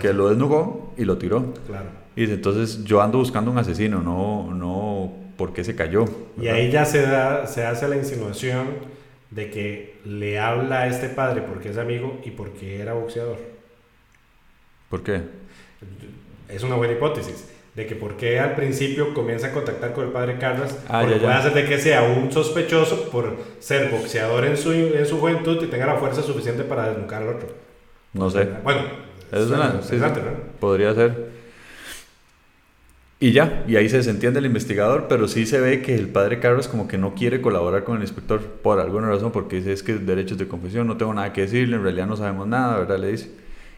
que 0.01 0.15
lo 0.15 0.31
desnugó 0.31 0.95
y 0.97 1.05
lo 1.05 1.19
tiró. 1.19 1.53
Claro. 1.67 1.91
Y 2.17 2.23
dice, 2.23 2.33
entonces 2.33 2.85
yo 2.85 3.03
ando 3.03 3.19
buscando 3.19 3.51
un 3.51 3.59
asesino, 3.59 4.01
no, 4.01 4.55
no, 4.55 5.13
¿por 5.37 5.53
qué 5.53 5.63
se 5.63 5.77
cayó? 5.77 6.07
Y 6.41 6.47
ahí 6.47 6.71
ya 6.71 6.87
se, 6.87 7.03
da, 7.03 7.47
se 7.47 7.67
hace 7.67 7.87
la 7.87 7.97
insinuación 7.97 8.69
de 9.33 9.51
que 9.51 9.97
le 10.05 10.39
habla 10.39 10.83
a 10.83 10.87
este 10.87 11.09
padre 11.09 11.43
porque 11.43 11.71
es 11.71 11.79
amigo 11.79 12.21
y 12.25 12.31
porque 12.31 12.81
era 12.81 12.93
boxeador. 12.93 13.39
¿Por 14.89 15.03
qué? 15.03 15.23
Es 16.49 16.63
una 16.63 16.77
buena 16.77 16.93
hipótesis. 16.95 17.49
De 17.75 17.87
que 17.87 17.95
porque 17.97 18.39
al 18.39 18.55
principio 18.55 19.15
comienza 19.15 19.47
a 19.47 19.53
contactar 19.53 19.95
con 19.95 20.05
el 20.05 20.11
padre 20.13 20.37
Carlos, 20.39 20.77
Ah, 20.89 21.01
porque 21.01 21.15
ya, 21.15 21.21
ya. 21.21 21.23
puede 21.27 21.35
hacer 21.39 21.55
de 21.55 21.65
que 21.65 21.79
sea 21.79 22.03
un 22.03 22.31
sospechoso 22.31 23.09
por 23.09 23.35
ser 23.61 23.91
boxeador 23.91 24.45
en 24.45 24.59
su, 24.59 24.73
en 24.73 25.07
su 25.07 25.19
juventud 25.19 25.63
y 25.65 25.69
tenga 25.69 25.87
la 25.87 25.95
fuerza 25.97 26.21
suficiente 26.21 26.65
para 26.65 26.91
desnucar 26.91 27.23
al 27.23 27.31
otro. 27.31 27.49
No 28.13 28.29
sé. 28.29 28.47
Bueno, 28.63 28.83
Es 29.33 29.47
una, 29.47 29.81
sí, 29.81 29.97
¿no? 29.97 30.13
podría 30.61 30.95
ser. 30.95 31.22
Y 33.23 33.31
ya, 33.31 33.63
y 33.69 33.77
ahí 33.77 33.89
se 33.89 33.99
desentiende 33.99 34.41
el 34.41 34.47
investigador, 34.47 35.07
pero 35.09 35.29
sí 35.29 35.47
se 35.47 35.61
ve 35.61 35.81
que 35.81 35.95
el 35.95 36.09
padre 36.09 36.41
Carlos 36.41 36.67
como 36.67 36.89
que 36.89 36.99
no 36.99 37.15
quiere 37.15 37.41
colaborar 37.41 37.85
con 37.85 37.95
el 37.95 38.03
inspector 38.03 38.41
por 38.41 38.81
alguna 38.81 39.07
razón, 39.07 39.31
porque 39.31 39.59
dice 39.59 39.73
es 39.73 39.85
que 39.85 39.95
derechos 39.95 40.39
de 40.39 40.49
confesión, 40.49 40.89
no 40.89 40.97
tengo 40.97 41.15
nada 41.15 41.33
que 41.33 41.43
decirle, 41.43 41.77
en 41.77 41.85
realidad 41.85 42.09
no 42.09 42.17
sabemos 42.17 42.49
nada, 42.49 42.81
¿verdad? 42.81 42.99
Le 42.99 43.13
dice. 43.13 43.31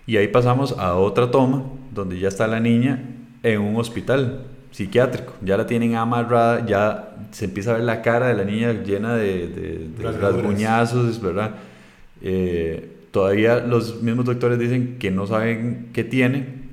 Y 0.07 0.17
ahí 0.17 0.29
pasamos 0.29 0.75
a 0.79 0.95
otra 0.95 1.31
toma, 1.31 1.63
donde 1.93 2.19
ya 2.19 2.29
está 2.29 2.47
la 2.47 2.59
niña 2.59 3.03
en 3.43 3.61
un 3.61 3.77
hospital 3.77 4.47
psiquiátrico, 4.71 5.35
ya 5.43 5.59
la 5.59 5.67
tienen 5.67 5.95
amarrada, 5.95 6.65
ya 6.65 7.15
se 7.31 7.45
empieza 7.45 7.73
a 7.73 7.75
ver 7.75 7.85
la 7.85 8.01
cara 8.01 8.29
de 8.29 8.35
la 8.37 8.45
niña 8.45 8.73
llena 8.73 9.15
de, 9.15 9.49
de, 9.49 9.91
de 9.99 10.19
rasguñazos, 10.19 11.21
¿verdad? 11.21 11.57
Eh, 12.23 12.93
todavía 13.11 13.59
los 13.59 14.01
mismos 14.01 14.25
doctores 14.25 14.59
dicen 14.59 14.97
que 14.99 15.11
no 15.11 15.27
saben 15.27 15.91
qué 15.93 16.03
tiene. 16.03 16.64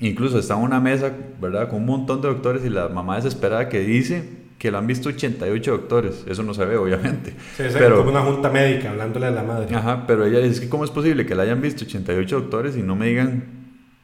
Incluso 0.00 0.38
está 0.38 0.54
en 0.54 0.60
una 0.62 0.80
mesa, 0.80 1.12
¿verdad? 1.40 1.68
Con 1.68 1.80
un 1.80 1.86
montón 1.86 2.20
de 2.20 2.28
doctores 2.28 2.64
y 2.64 2.68
la 2.70 2.88
mamá 2.88 3.16
desesperada 3.16 3.68
que 3.68 3.80
dice 3.80 4.24
que 4.58 4.70
lo 4.70 4.78
han 4.78 4.86
visto 4.86 5.08
88 5.10 5.70
doctores. 5.70 6.24
Eso 6.28 6.42
no 6.42 6.52
se 6.54 6.64
ve, 6.64 6.76
obviamente. 6.76 7.34
Sí, 7.56 7.62
es 7.64 7.74
Pero- 7.74 7.98
como 7.98 8.10
una 8.10 8.22
junta 8.22 8.50
médica 8.50 8.90
hablándole 8.90 9.26
a 9.26 9.30
la 9.30 9.42
madre. 9.42 9.74
Ajá, 9.74 10.04
pero 10.06 10.24
ella 10.26 10.38
dice 10.38 10.50
"Es 10.54 10.60
que 10.60 10.68
cómo 10.68 10.84
es 10.84 10.90
posible 10.90 11.26
que 11.26 11.34
la 11.34 11.42
hayan 11.44 11.60
visto 11.60 11.84
88 11.84 12.40
doctores 12.40 12.76
y 12.76 12.82
no 12.82 12.96
me 12.96 13.06
digan 13.08 13.44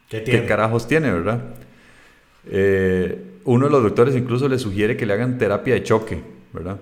¿Qué 0.09 0.21
tiene? 0.21 0.41
qué 0.43 0.47
carajos 0.47 0.87
tiene, 0.87 1.11
¿verdad? 1.13 1.41
Eh, 2.51 3.23
uno 3.45 3.67
de 3.67 3.73
los 3.73 3.83
doctores 3.83 4.15
incluso 4.17 4.49
le 4.49 4.59
sugiere 4.59 4.97
que 4.97 5.07
le 5.07 5.13
hagan 5.15 5.39
terapia 5.39 5.75
de 5.75 5.83
choque, 5.83 6.21
¿verdad? 6.53 6.79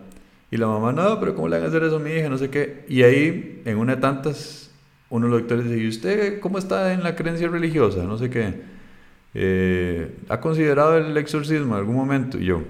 Y 0.50 0.56
la 0.56 0.66
mamá, 0.66 0.92
no, 0.92 1.20
pero 1.20 1.34
¿cómo 1.34 1.48
le 1.48 1.56
van 1.56 1.66
a 1.66 1.68
hacer 1.68 1.82
eso 1.82 1.96
a 1.96 2.00
mi 2.00 2.11
hija? 2.11 2.28
No 2.28 2.38
sé 2.38 2.48
qué. 2.50 2.84
Y 2.88 3.02
ahí, 3.02 3.62
en 3.64 3.76
una 3.76 3.96
de 3.96 4.00
tantas, 4.00 4.70
uno 5.11 5.26
de 5.26 5.32
los 5.32 5.40
doctores 5.42 5.64
dice, 5.66 5.78
¿y 5.78 5.88
usted 5.88 6.40
cómo 6.40 6.59
está 6.59 6.92
en 6.94 7.02
la 7.02 7.14
creencia 7.16 7.48
religiosa? 7.48 8.02
No 8.04 8.16
sé 8.18 8.30
qué. 8.30 8.77
Eh, 9.34 10.16
¿Ha 10.28 10.40
considerado 10.40 10.96
el 10.96 11.16
exorcismo 11.16 11.74
en 11.74 11.80
algún 11.80 11.96
momento? 11.96 12.38
Y 12.38 12.46
yo, 12.46 12.62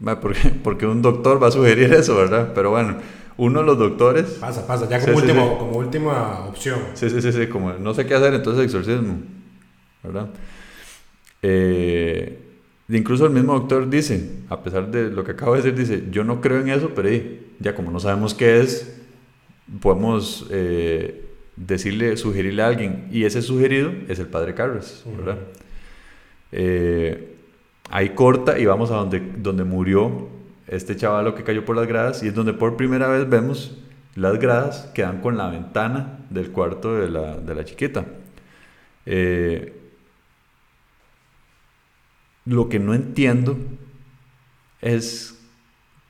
"Ma, 0.00 0.20
¿por 0.20 0.34
qué? 0.34 0.48
Porque 0.64 0.86
un 0.86 1.02
doctor 1.02 1.42
va 1.42 1.48
a 1.48 1.50
sugerir 1.50 1.92
eso, 1.92 2.16
¿verdad? 2.16 2.52
Pero 2.54 2.70
bueno, 2.70 2.96
uno 3.36 3.60
de 3.60 3.66
los 3.66 3.78
doctores 3.78 4.24
Pasa, 4.40 4.66
pasa, 4.66 4.88
ya 4.88 4.98
Sí, 5.00 5.06
como, 5.06 5.18
sí, 5.20 5.24
último, 5.26 5.48
sí. 5.50 5.56
como 5.58 5.78
última 5.78 6.44
opción. 6.46 6.78
Sí, 6.94 7.10
sí, 7.10 7.20
sí, 7.22 7.32
sí, 7.32 7.46
como 7.48 7.72
no 7.74 7.94
sé 7.94 8.06
qué 8.06 8.14
hacer, 8.14 8.34
entonces 8.34 8.64
exorcismo, 8.64 9.18
¿verdad? 10.02 10.30
Eh, 11.42 12.38
incluso 12.88 13.26
el 13.26 13.32
mismo 13.32 13.54
doctor 13.54 13.88
dice, 13.88 14.28
a 14.48 14.60
pesar 14.62 14.90
de 14.90 15.10
lo 15.10 15.22
que 15.24 15.32
acabo 15.32 15.54
de 15.54 15.62
decir, 15.62 15.74
dice, 15.78 16.04
yo 16.10 16.24
no 16.24 16.40
creo 16.40 16.60
en 16.60 16.68
eso, 16.70 16.90
pero 16.94 17.08
eh, 17.08 17.42
ya 17.60 17.74
como 17.74 17.90
no 17.90 18.00
sabemos 18.00 18.34
qué 18.34 18.60
es, 18.60 19.00
podemos 19.80 20.46
eh, 20.50 21.24
decirle, 21.66 22.16
sugerirle 22.16 22.62
a 22.62 22.68
alguien, 22.68 23.08
y 23.10 23.24
ese 23.24 23.42
sugerido 23.42 23.92
es 24.08 24.18
el 24.18 24.26
padre 24.26 24.54
Carlos, 24.54 25.04
¿verdad? 25.16 25.38
Eh, 26.52 27.36
ahí 27.90 28.10
corta 28.10 28.58
y 28.58 28.66
vamos 28.66 28.90
a 28.90 28.94
donde, 28.94 29.20
donde 29.20 29.64
murió 29.64 30.28
este 30.66 30.96
chavalo 30.96 31.34
que 31.34 31.42
cayó 31.42 31.64
por 31.64 31.76
las 31.76 31.86
gradas, 31.86 32.22
y 32.22 32.28
es 32.28 32.34
donde 32.34 32.52
por 32.52 32.76
primera 32.76 33.08
vez 33.08 33.28
vemos 33.28 33.76
las 34.14 34.38
gradas 34.38 34.90
que 34.94 35.02
dan 35.02 35.20
con 35.20 35.36
la 35.36 35.48
ventana 35.48 36.18
del 36.30 36.50
cuarto 36.50 36.94
de 36.96 37.08
la, 37.08 37.36
de 37.36 37.54
la 37.54 37.64
chiquita. 37.64 38.04
Eh, 39.06 39.74
lo 42.44 42.68
que 42.68 42.78
no 42.78 42.94
entiendo 42.94 43.56
es 44.80 45.38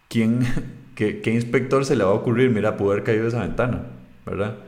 quién, 0.09 0.40
qué, 0.94 1.20
qué 1.20 1.32
inspector 1.32 1.84
se 1.84 1.96
le 1.96 2.05
va 2.05 2.11
a 2.11 2.14
ocurrir, 2.14 2.51
mira, 2.51 2.76
pudo 2.76 2.92
haber 2.92 3.05
caído 3.05 3.22
de 3.22 3.28
esa 3.28 3.40
ventana, 3.40 3.82
¿verdad? 4.26 4.68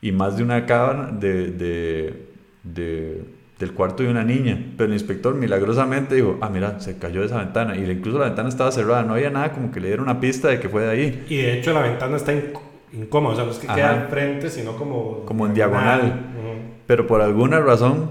Y 0.00 0.12
más 0.12 0.36
de 0.36 0.42
una 0.44 0.64
cámara 0.66 1.10
de, 1.12 1.50
de- 1.50 2.22
de- 2.62 3.22
del 3.58 3.72
cuarto 3.72 4.04
de 4.04 4.10
una 4.10 4.22
niña. 4.22 4.56
Pero 4.76 4.86
el 4.88 4.92
inspector 4.92 5.34
milagrosamente 5.34 6.14
dijo, 6.14 6.38
ah, 6.40 6.48
mira, 6.48 6.78
se 6.80 6.96
cayó 6.98 7.20
de 7.20 7.26
esa 7.26 7.38
ventana. 7.38 7.76
Y 7.76 7.90
incluso 7.90 8.18
la 8.18 8.26
ventana 8.26 8.48
estaba 8.48 8.70
cerrada, 8.70 9.02
no 9.02 9.14
había 9.14 9.30
nada 9.30 9.52
como 9.52 9.72
que 9.72 9.80
le 9.80 9.88
diera 9.88 10.02
una 10.02 10.20
pista 10.20 10.48
de 10.48 10.60
que 10.60 10.68
fue 10.68 10.82
de 10.82 10.90
ahí. 10.90 11.24
Y 11.28 11.36
de 11.38 11.58
hecho 11.58 11.72
la 11.72 11.82
ventana 11.82 12.16
está 12.16 12.32
inc- 12.32 12.58
incómoda, 12.92 13.32
o 13.32 13.36
sea, 13.36 13.44
no 13.46 13.50
es 13.50 13.58
que 13.58 13.66
Ajá. 13.66 13.74
queda 13.76 13.90
al 14.02 14.08
frente, 14.08 14.50
sino 14.50 14.76
como... 14.76 15.24
Como 15.26 15.46
en 15.46 15.54
diagonal. 15.54 16.02
Ujú. 16.38 16.48
Pero 16.86 17.06
por 17.08 17.20
alguna 17.20 17.58
razón, 17.58 18.10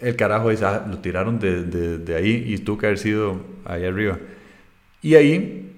el 0.00 0.16
carajo 0.16 0.50
dice, 0.50 0.64
ah, 0.64 0.84
lo 0.90 0.98
tiraron 0.98 1.38
de, 1.38 1.62
de- 1.62 1.98
de 1.98 2.14
ahí 2.16 2.44
y 2.48 2.58
tuvo 2.58 2.78
que 2.78 2.86
haber 2.86 2.98
sido 2.98 3.36
ahí 3.64 3.84
arriba. 3.84 4.18
Y 5.02 5.14
ahí, 5.14 5.72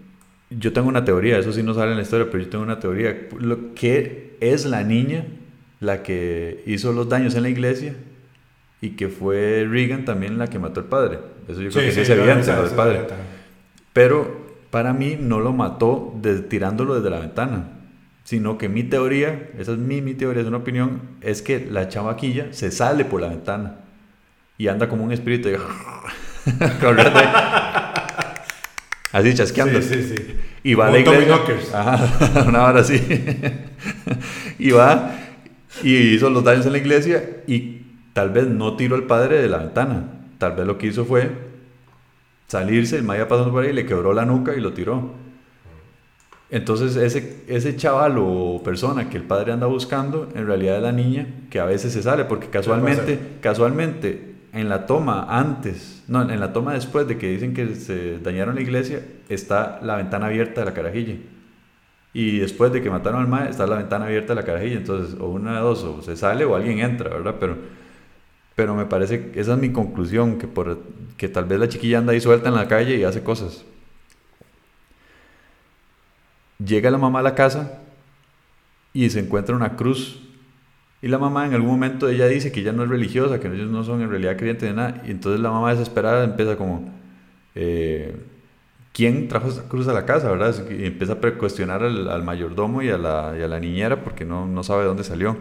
yo 0.49 0.73
tengo 0.73 0.89
una 0.89 1.05
teoría, 1.05 1.39
eso 1.39 1.53
sí 1.53 1.63
no 1.63 1.75
sale 1.75 1.91
en 1.91 1.97
la 1.99 2.03
historia, 2.03 2.27
pero 2.31 2.43
yo 2.43 2.49
tengo 2.49 2.65
una 2.65 2.81
teoría. 2.81 3.29
Lo 3.39 3.75
que 3.75 4.32
es 4.43 4.65
la 4.67 4.83
niña 4.85 5.25
la 5.81 6.03
que 6.03 6.63
hizo 6.67 6.93
los 6.93 7.09
daños 7.09 7.35
en 7.35 7.43
la 7.43 7.49
iglesia 7.49 7.95
y 8.81 8.91
que 8.91 9.09
fue 9.09 9.67
Regan 9.69 10.05
también 10.05 10.39
la 10.39 10.49
que 10.49 10.59
mató 10.59 10.81
al 10.81 10.87
padre. 10.87 11.19
Eso 11.49 11.61
yo 11.61 11.71
creo 11.71 11.85
que 11.85 11.93
sí, 11.93 12.01
es 12.01 12.09
evidente, 12.11 12.47
lo 12.53 12.63
del 12.65 12.73
padre. 12.77 13.01
Pero 13.93 14.43
para 14.71 14.93
mí 14.93 15.17
no 15.21 15.41
lo 15.41 15.53
mató 15.53 16.15
de- 16.21 16.41
tirándolo 16.41 16.95
desde 16.95 17.11
la 17.11 17.19
ventana, 17.21 17.69
sino 18.25 18.59
que 18.59 18.69
mi 18.69 18.83
teoría, 18.85 19.51
esa 19.59 19.73
es 19.73 19.79
mi, 19.79 20.01
mi 20.01 20.15
teoría, 20.15 20.43
es 20.43 20.49
una 20.49 20.59
opinión, 20.59 21.01
es 21.21 21.43
que 21.43 21.67
la 21.71 21.89
chavaquilla 21.89 22.53
se 22.53 22.71
sale 22.71 23.05
por 23.05 23.21
la 23.21 23.29
ventana 23.29 23.77
y 24.59 24.69
anda 24.69 24.89
como 24.89 25.05
un 25.05 25.13
espíritu. 25.13 25.49
Así 29.13 29.35
chasqueando. 29.35 29.81
Sí, 29.83 30.03
sí, 30.03 30.15
sí. 30.17 30.35
Y 30.65 30.75
va 30.75 30.89
a 30.89 30.91
la 30.91 30.99
iglesia. 31.01 31.41
Ajá, 31.75 32.45
una 32.49 32.65
hora 32.65 32.81
así. 32.81 33.01
y 34.59 34.71
va 34.71 35.19
y 35.83 35.95
hizo 36.15 36.31
los 36.31 36.45
daños 36.45 36.67
en 36.67 36.73
la 36.73 36.79
iglesia 36.79 37.43
y 37.47 37.83
tal 38.13 38.31
vez 38.31 38.47
no 38.47 38.77
tiró 38.77 38.97
al 38.97 39.05
padre 39.05 39.41
de 39.41 39.49
la 39.49 39.59
ventana. 39.59 40.05
Tal 40.39 40.53
vez 40.53 40.67
lo 40.67 40.79
que 40.79 40.87
hizo 40.87 41.05
fue 41.05 41.31
salirse, 42.47 42.97
el 42.97 43.03
maya 43.03 43.29
pasando 43.29 43.53
por 43.53 43.65
ahí, 43.65 43.73
le 43.73 43.87
quebró 43.87 44.13
la 44.13 44.25
nuca 44.25 44.55
y 44.55 44.61
lo 44.61 44.73
tiró. 44.73 45.13
Entonces 46.51 46.97
ese, 46.97 47.45
ese 47.49 47.77
chaval 47.77 48.17
o 48.19 48.61
persona 48.63 49.09
que 49.09 49.17
el 49.17 49.23
padre 49.23 49.53
anda 49.53 49.67
buscando, 49.67 50.29
en 50.35 50.47
realidad 50.47 50.77
es 50.77 50.83
la 50.83 50.93
niña 50.93 51.27
que 51.51 51.61
a 51.61 51.65
veces 51.65 51.93
se 51.95 52.03
sale, 52.03 52.25
porque 52.25 52.49
casualmente, 52.49 53.19
casualmente 53.41 54.32
en 54.53 54.69
la 54.69 54.87
toma 54.87 55.27
antes, 55.29 56.03
no, 56.09 56.29
en 56.29 56.39
la 56.39 56.53
toma 56.53 56.75
después 56.75 57.09
de 57.09 57.17
que 57.17 57.31
dicen 57.31 57.55
que 57.55 57.75
se 57.75 58.19
dañaron 58.19 58.55
la 58.55 58.61
iglesia, 58.61 59.03
está 59.29 59.81
la 59.83 59.97
ventana 59.97 60.27
abierta 60.27 60.61
de 60.61 60.67
la 60.67 60.75
carajilla. 60.75 61.17
Y 62.15 62.39
después 62.39 62.71
de 62.73 62.83
que 62.83 62.91
mataron 62.91 63.23
al 63.23 63.29
mae, 63.29 63.49
está 63.49 63.67
la 63.67 63.77
ventana 63.77 64.05
abierta 64.05 64.35
de 64.35 64.41
la 64.41 64.47
carajilla. 64.47 64.77
Entonces, 64.77 65.19
o 65.19 65.29
una 65.29 65.55
de 65.55 65.61
dos, 65.61 65.83
o 65.83 66.03
se 66.03 66.17
sale 66.17 66.45
o 66.45 66.55
alguien 66.55 66.81
entra, 66.81 67.09
¿verdad? 67.09 67.37
Pero, 67.41 67.57
pero 68.55 68.75
me 68.75 68.85
parece, 68.85 69.33
esa 69.35 69.55
es 69.55 69.59
mi 69.59 69.73
conclusión, 69.73 70.39
que, 70.39 70.47
por, 70.47 70.79
que 71.17 71.29
tal 71.29 71.47
vez 71.47 71.59
la 71.59 71.69
chiquilla 71.69 71.99
anda 71.99 72.13
ahí 72.13 72.21
suelta 72.21 72.51
en 72.51 72.55
la 72.55 72.69
calle 72.69 72.97
y 72.97 73.05
hace 73.05 73.23
cosas. 73.23 73.65
Llega 76.59 76.91
la 76.91 76.99
mamá 76.99 77.21
a 77.21 77.23
la 77.23 77.35
casa 77.35 77.81
y 78.93 79.09
se 79.09 79.21
encuentra 79.21 79.57
una 79.57 79.77
cruz. 79.77 80.21
Y 81.03 81.09
la 81.09 81.19
mamá 81.19 81.47
en 81.47 81.55
algún 81.55 81.71
momento 81.73 82.09
ella 82.09 82.27
dice 82.27 82.53
que 82.53 82.61
ella 82.61 82.73
no 82.73 82.85
es 82.85 82.89
religiosa, 82.89 83.41
que 83.41 83.49
ellos 83.49 83.71
no 83.71 83.83
son 83.85 84.03
en 84.03 84.09
realidad 84.11 84.37
creyentes 84.37 84.69
de 84.69 84.75
nada. 84.75 85.03
Y 85.05 85.11
entonces 85.11 85.41
la 85.41 85.51
mamá 85.51 85.73
desesperada 85.73 86.25
empieza 86.25 86.57
como, 86.57 86.91
eh, 87.55 88.17
quién 88.93 89.29
trajo 89.29 89.49
esa 89.49 89.69
cruz 89.69 89.89
a 89.89 89.93
la 89.93 90.07
casa, 90.07 90.31
¿verdad? 90.31 90.55
Y 90.71 90.87
empieza 90.87 91.15
a 91.15 91.31
cuestionar 91.33 91.83
al, 91.83 92.23
mayordomo 92.23 92.83
y 92.83 92.91
a, 92.91 92.99
la, 92.99 93.61
niñera 93.61 94.03
porque 94.03 94.25
no, 94.25 94.47
no 94.47 94.63
sabe 94.63 94.83
de 94.83 94.89
dónde 94.89 95.05
salió. 95.05 95.37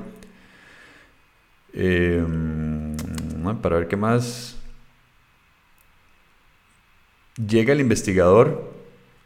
Eh, 1.73 2.25
para 3.61 3.77
ver 3.77 3.87
qué 3.87 3.97
más. 3.97 4.57
Llega 7.35 7.73
el 7.73 7.81
investigador 7.81 8.71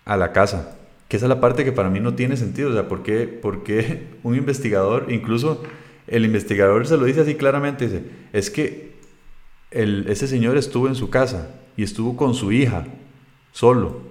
a 0.06 0.16
la 0.16 0.32
casa, 0.32 0.78
que 1.08 1.18
esa 1.18 1.26
es 1.26 1.30
la 1.30 1.42
parte 1.42 1.66
que 1.66 1.72
para 1.72 1.90
mí 1.90 2.00
no 2.00 2.14
tiene 2.16 2.38
sentido. 2.38 2.70
O 2.70 2.74
sea, 2.74 2.88
¿por 2.88 3.04
qué, 3.04 3.28
por 3.28 3.64
qué 3.64 4.08
un 4.24 4.36
investigador, 4.36 5.08
incluso 5.10 5.64
el 6.08 6.26
investigador 6.26 6.88
se 6.88 6.98
lo 6.98 7.06
dice 7.06 7.22
así 7.22 7.36
claramente, 7.36 7.86
dice, 7.88 8.04
es 8.34 8.50
que 8.50 8.96
el, 9.72 10.06
ese 10.08 10.28
señor 10.28 10.58
estuvo 10.58 10.88
en 10.88 10.96
su 10.96 11.10
casa 11.10 11.50
y 11.76 11.84
estuvo 11.84 12.16
con 12.16 12.34
su 12.34 12.52
hija, 12.52 12.86
solo 13.52 14.02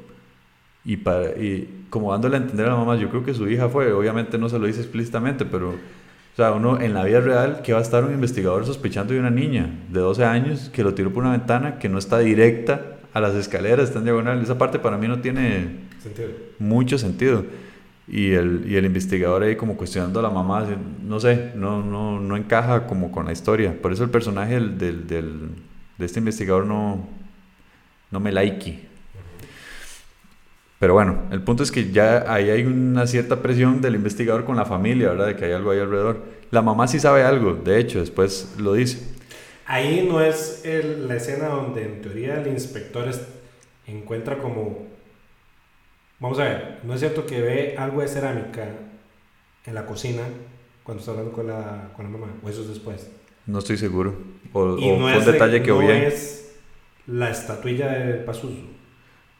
y, 0.85 0.99
para, 0.99 1.31
y 1.31 1.87
como 1.91 2.13
dándole 2.13 2.37
a 2.37 2.41
entender 2.41 2.67
a 2.67 2.71
la 2.71 2.77
mamá, 2.77 2.97
yo 2.97 3.09
creo 3.09 3.25
que 3.25 3.35
su 3.35 3.49
hija 3.49 3.69
fue, 3.69 3.93
obviamente 3.93 4.37
no 4.39 4.49
se 4.49 4.59
lo 4.59 4.67
dice 4.67 4.81
explícitamente, 4.81 5.45
pero, 5.45 5.71
o 5.71 6.37
sea, 6.37 6.53
uno 6.53 6.81
en 6.81 6.93
la 6.93 7.05
vida 7.05 7.21
real, 7.21 7.63
que 7.63 7.73
va 7.73 7.79
a 7.79 7.83
estar 7.83 8.05
un 8.05 8.13
investigador 8.13 8.67
sospechando 8.67 9.15
de 9.15 9.21
una 9.21 9.31
niña 9.31 9.71
de 9.89 10.01
12 10.01 10.25
años 10.25 10.71
que 10.73 10.83
lo 10.83 10.95
tiró 10.95 11.13
por 11.13 11.23
una 11.23 11.33
ventana 11.33 11.79
que 11.79 11.89
no 11.89 11.99
está 11.99 12.19
directa 12.19 12.99
a 13.15 13.21
las 13.21 13.35
escaleras, 13.35 13.89
está 13.89 14.01
en 14.01 14.05
diagonal? 14.05 14.43
Esa 14.43 14.59
parte 14.59 14.79
para 14.79 14.99
mí 14.99 15.09
no 15.09 15.21
tiene 15.21 15.85
mucho 16.59 16.99
sentido. 16.99 17.45
Y 18.07 18.33
el, 18.33 18.65
y 18.69 18.77
el 18.77 18.85
investigador 18.85 19.43
ahí 19.43 19.57
como 19.57 19.77
cuestionando 19.77 20.21
a 20.21 20.23
la 20.23 20.31
mamá, 20.31 20.67
no 21.03 21.21
sé, 21.21 21.53
no, 21.55 21.83
no, 21.83 22.21
no 22.21 22.37
encaja 22.37 22.87
como 22.87 23.11
con 23.11 23.25
la 23.25 23.33
historia. 23.33 23.75
Por 23.81 23.93
eso 23.93 24.05
el 24.05 24.11
personaje 24.11 24.55
del, 24.55 25.07
del, 25.07 25.51
de 25.97 26.05
este 26.05 26.19
investigador 26.19 26.67
no, 26.67 27.09
no 28.11 28.21
me 28.21 28.31
like. 28.31 28.79
Pero 30.79 30.93
bueno, 30.93 31.23
el 31.31 31.41
punto 31.41 31.63
es 31.63 31.73
que 31.73 31.93
ya 31.93 32.31
ahí 32.31 32.51
hay 32.51 32.65
una 32.65 33.07
cierta 33.07 33.41
presión 33.41 33.81
del 33.81 33.95
investigador 33.95 34.45
con 34.45 34.57
la 34.57 34.67
familia, 34.67 35.09
¿verdad? 35.09 35.29
De 35.29 35.37
que 35.37 35.47
hay 35.47 35.53
algo 35.53 35.71
ahí 35.71 35.79
alrededor. 35.79 36.23
La 36.51 36.61
mamá 36.61 36.87
sí 36.89 37.01
sabe 37.01 37.23
algo, 37.23 37.55
de 37.55 37.79
hecho, 37.79 38.01
después 38.01 38.55
lo 38.59 38.75
dice. 38.75 39.15
Ahí 39.65 40.07
no 40.07 40.21
es 40.21 40.63
la 40.65 41.17
escena 41.17 41.47
donde 41.47 41.85
en 41.85 42.03
teoría 42.03 42.39
el 42.39 42.49
inspector 42.49 43.07
encuentra 43.87 44.39
como... 44.39 44.93
Vamos 46.21 46.39
a 46.39 46.45
ver, 46.45 46.81
no 46.85 46.95
es 46.95 47.01
cierto 47.01 47.27
que 47.27 47.41
ve 47.41 47.75
algo 47.77 48.01
de 48.01 48.09
cerámica 48.09 48.69
en 49.67 49.75
la 49.75 49.87
cocina 49.87 50.23
cuando 50.83 51.01
está 51.01 51.13
hablando 51.13 51.33
con 51.33 51.47
la, 51.47 51.91
con 51.97 52.05
la 52.05 52.11
mamá, 52.11 52.27
o 52.43 52.49
eso 52.49 52.63
es 52.63 52.69
después. 52.69 53.11
No 53.47 53.59
estoy 53.59 53.77
seguro. 53.77 54.15
O, 54.53 54.77
fue 54.77 55.19
un 55.19 55.25
detalle 55.25 55.63
que 55.63 55.71
no 55.71 55.83
es 55.83 56.55
la 57.07 57.31
estatuilla 57.31 57.89
de 57.89 58.15
Pazuzu. 58.15 58.69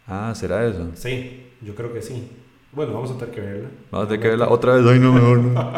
Ah, 0.07 0.33
¿será 0.35 0.67
eso? 0.67 0.91
Sí, 0.95 1.47
yo 1.63 1.75
creo 1.75 1.93
que 1.93 2.03
sí. 2.03 2.31
Bueno, 2.73 2.93
vamos 2.93 3.11
a 3.13 3.19
tener 3.19 3.35
que 3.35 3.41
verla. 3.41 3.69
Vamos 3.91 4.07
a 4.07 4.09
tener 4.09 4.23
que 4.23 4.29
verla 4.29 4.49
otra 4.49 4.75
vez. 4.75 4.85
Ay, 4.87 4.99
no, 4.99 5.13
mejor 5.13 5.39
no. 5.39 5.73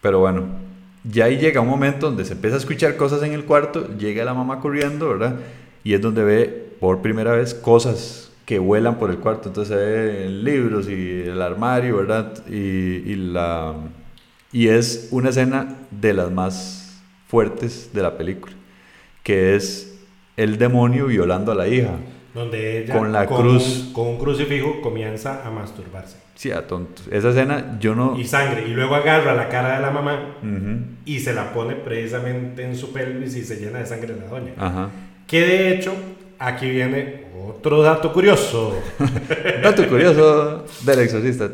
Pero 0.00 0.20
bueno, 0.20 0.46
ya 1.04 1.26
ahí 1.26 1.36
llega 1.36 1.60
un 1.60 1.68
momento 1.68 2.06
donde 2.06 2.24
se 2.24 2.32
empieza 2.32 2.56
a 2.56 2.58
escuchar 2.58 2.96
cosas 2.96 3.22
en 3.22 3.32
el 3.32 3.44
cuarto, 3.44 3.88
llega 3.96 4.24
la 4.24 4.34
mamá 4.34 4.60
corriendo, 4.60 5.08
¿verdad? 5.10 5.36
Y 5.84 5.94
es 5.94 6.00
donde 6.00 6.24
ve 6.24 6.76
por 6.80 7.02
primera 7.02 7.32
vez 7.32 7.54
cosas 7.54 8.31
que 8.44 8.58
vuelan 8.58 8.98
por 8.98 9.10
el 9.10 9.18
cuarto. 9.18 9.48
Entonces 9.48 9.76
se 9.76 10.28
libros 10.28 10.88
y 10.88 11.22
el 11.22 11.40
armario, 11.40 11.96
¿verdad? 11.96 12.34
Y, 12.48 12.54
y, 12.54 13.16
la, 13.16 13.74
y 14.52 14.68
es 14.68 15.08
una 15.10 15.30
escena 15.30 15.76
de 15.90 16.14
las 16.14 16.30
más 16.30 17.02
fuertes 17.28 17.90
de 17.92 18.02
la 18.02 18.16
película, 18.16 18.54
que 19.22 19.54
es 19.56 19.98
el 20.36 20.58
demonio 20.58 21.06
violando 21.06 21.52
a 21.52 21.54
la 21.54 21.68
hija 21.68 21.96
donde 22.34 22.82
ella 22.82 22.96
con 22.96 23.12
la 23.12 23.26
cruz 23.26 23.90
con 23.92 24.08
un 24.08 24.18
crucifijo 24.18 24.80
comienza 24.80 25.46
a 25.46 25.50
masturbarse. 25.50 26.16
Sí, 26.34 26.50
a 26.50 26.66
tonto. 26.66 27.02
Esa 27.10 27.28
escena 27.28 27.78
yo 27.78 27.94
no... 27.94 28.18
Y 28.18 28.24
sangre. 28.24 28.66
Y 28.66 28.70
luego 28.70 28.94
agarra 28.94 29.34
la 29.34 29.48
cara 29.48 29.76
de 29.76 29.82
la 29.82 29.90
mamá 29.90 30.36
y 31.04 31.20
se 31.20 31.34
la 31.34 31.52
pone 31.52 31.74
precisamente 31.74 32.64
en 32.64 32.74
su 32.74 32.92
pelvis 32.92 33.36
y 33.36 33.44
se 33.44 33.56
llena 33.56 33.80
de 33.80 33.86
sangre 33.86 34.16
la 34.16 34.26
doña. 34.26 34.52
Ajá. 34.56 34.88
Que 35.26 35.40
de 35.40 35.74
hecho, 35.74 35.94
aquí 36.42 36.68
viene 36.70 37.26
otro 37.48 37.82
dato 37.82 38.12
curioso. 38.12 38.82
dato 39.62 39.86
curioso 39.88 40.64
del 40.82 40.98
exorcista. 41.00 41.50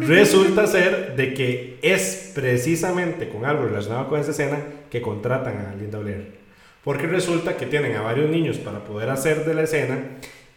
Resulta 0.00 0.66
ser 0.66 1.14
de 1.14 1.34
que 1.34 1.78
es 1.82 2.32
precisamente 2.34 3.28
con 3.28 3.44
algo 3.44 3.64
relacionado 3.64 4.08
con 4.08 4.20
esa 4.20 4.32
escena 4.32 4.58
que 4.90 5.00
contratan 5.00 5.66
a 5.66 5.74
Linda 5.74 5.98
Blair. 5.98 6.32
Porque 6.82 7.06
resulta 7.06 7.56
que 7.56 7.66
tienen 7.66 7.96
a 7.96 8.02
varios 8.02 8.28
niños 8.28 8.58
para 8.58 8.84
poder 8.84 9.08
hacer 9.08 9.44
de 9.44 9.54
la 9.54 9.62
escena 9.62 9.98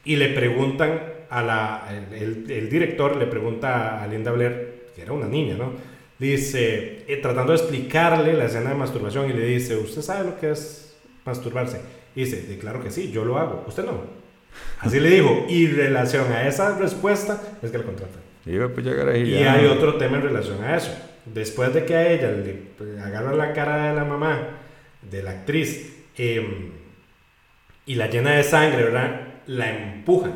y 0.03 0.15
le 0.15 0.29
preguntan 0.29 0.99
a 1.29 1.43
la, 1.43 1.87
el, 2.13 2.69
director, 2.69 3.15
le 3.15 3.27
pregunta 3.27 4.01
a 4.01 4.07
Linda 4.07 4.31
Blair, 4.31 4.87
que 4.95 5.03
era 5.03 5.13
una 5.13 5.27
niña, 5.27 5.55
¿no? 5.57 5.73
Dice, 6.19 7.03
eh, 7.07 7.19
tratando 7.21 7.51
de 7.51 7.59
explicarle 7.59 8.33
la 8.33 8.45
escena 8.45 8.71
de 8.71 8.75
masturbación 8.75 9.29
y 9.29 9.33
le 9.33 9.45
dice, 9.45 9.75
¿usted 9.75 10.01
sabe 10.01 10.31
lo 10.31 10.39
que 10.39 10.51
es 10.51 10.97
masturbarse? 11.25 11.79
Y 12.17 12.25
dice, 12.25 12.57
claro 12.59 12.83
que 12.83 12.91
sí, 12.91 13.11
yo 13.11 13.23
lo 13.23 13.37
hago, 13.37 13.63
usted 13.67 13.85
no. 13.85 14.01
Así 14.79 14.99
le 14.99 15.09
dijo, 15.09 15.45
y 15.47 15.67
en 15.67 15.75
relación 15.75 16.31
a 16.33 16.47
esa 16.47 16.77
respuesta 16.77 17.41
es 17.61 17.71
que 17.71 17.77
le 17.77 17.83
contratan. 17.85 18.21
Pues 18.43 18.85
y 18.85 19.43
hay 19.43 19.65
otro 19.65 19.95
tema 19.95 20.17
en 20.17 20.23
relación 20.23 20.61
a 20.63 20.75
eso. 20.75 20.93
Después 21.25 21.73
de 21.73 21.85
que 21.85 21.95
a 21.95 22.11
ella 22.11 22.31
le 22.31 23.01
agarra 23.01 23.33
la 23.33 23.53
cara 23.53 23.89
de 23.89 23.95
la 23.95 24.03
mamá, 24.03 24.49
de 25.09 25.23
la 25.23 25.31
actriz, 25.31 25.97
Em, 26.17 26.71
y 27.85 27.95
la 27.95 28.09
llena 28.09 28.31
de 28.31 28.43
sangre, 28.43 28.83
¿verdad? 28.83 29.21
La 29.45 29.69
empuja. 29.69 30.31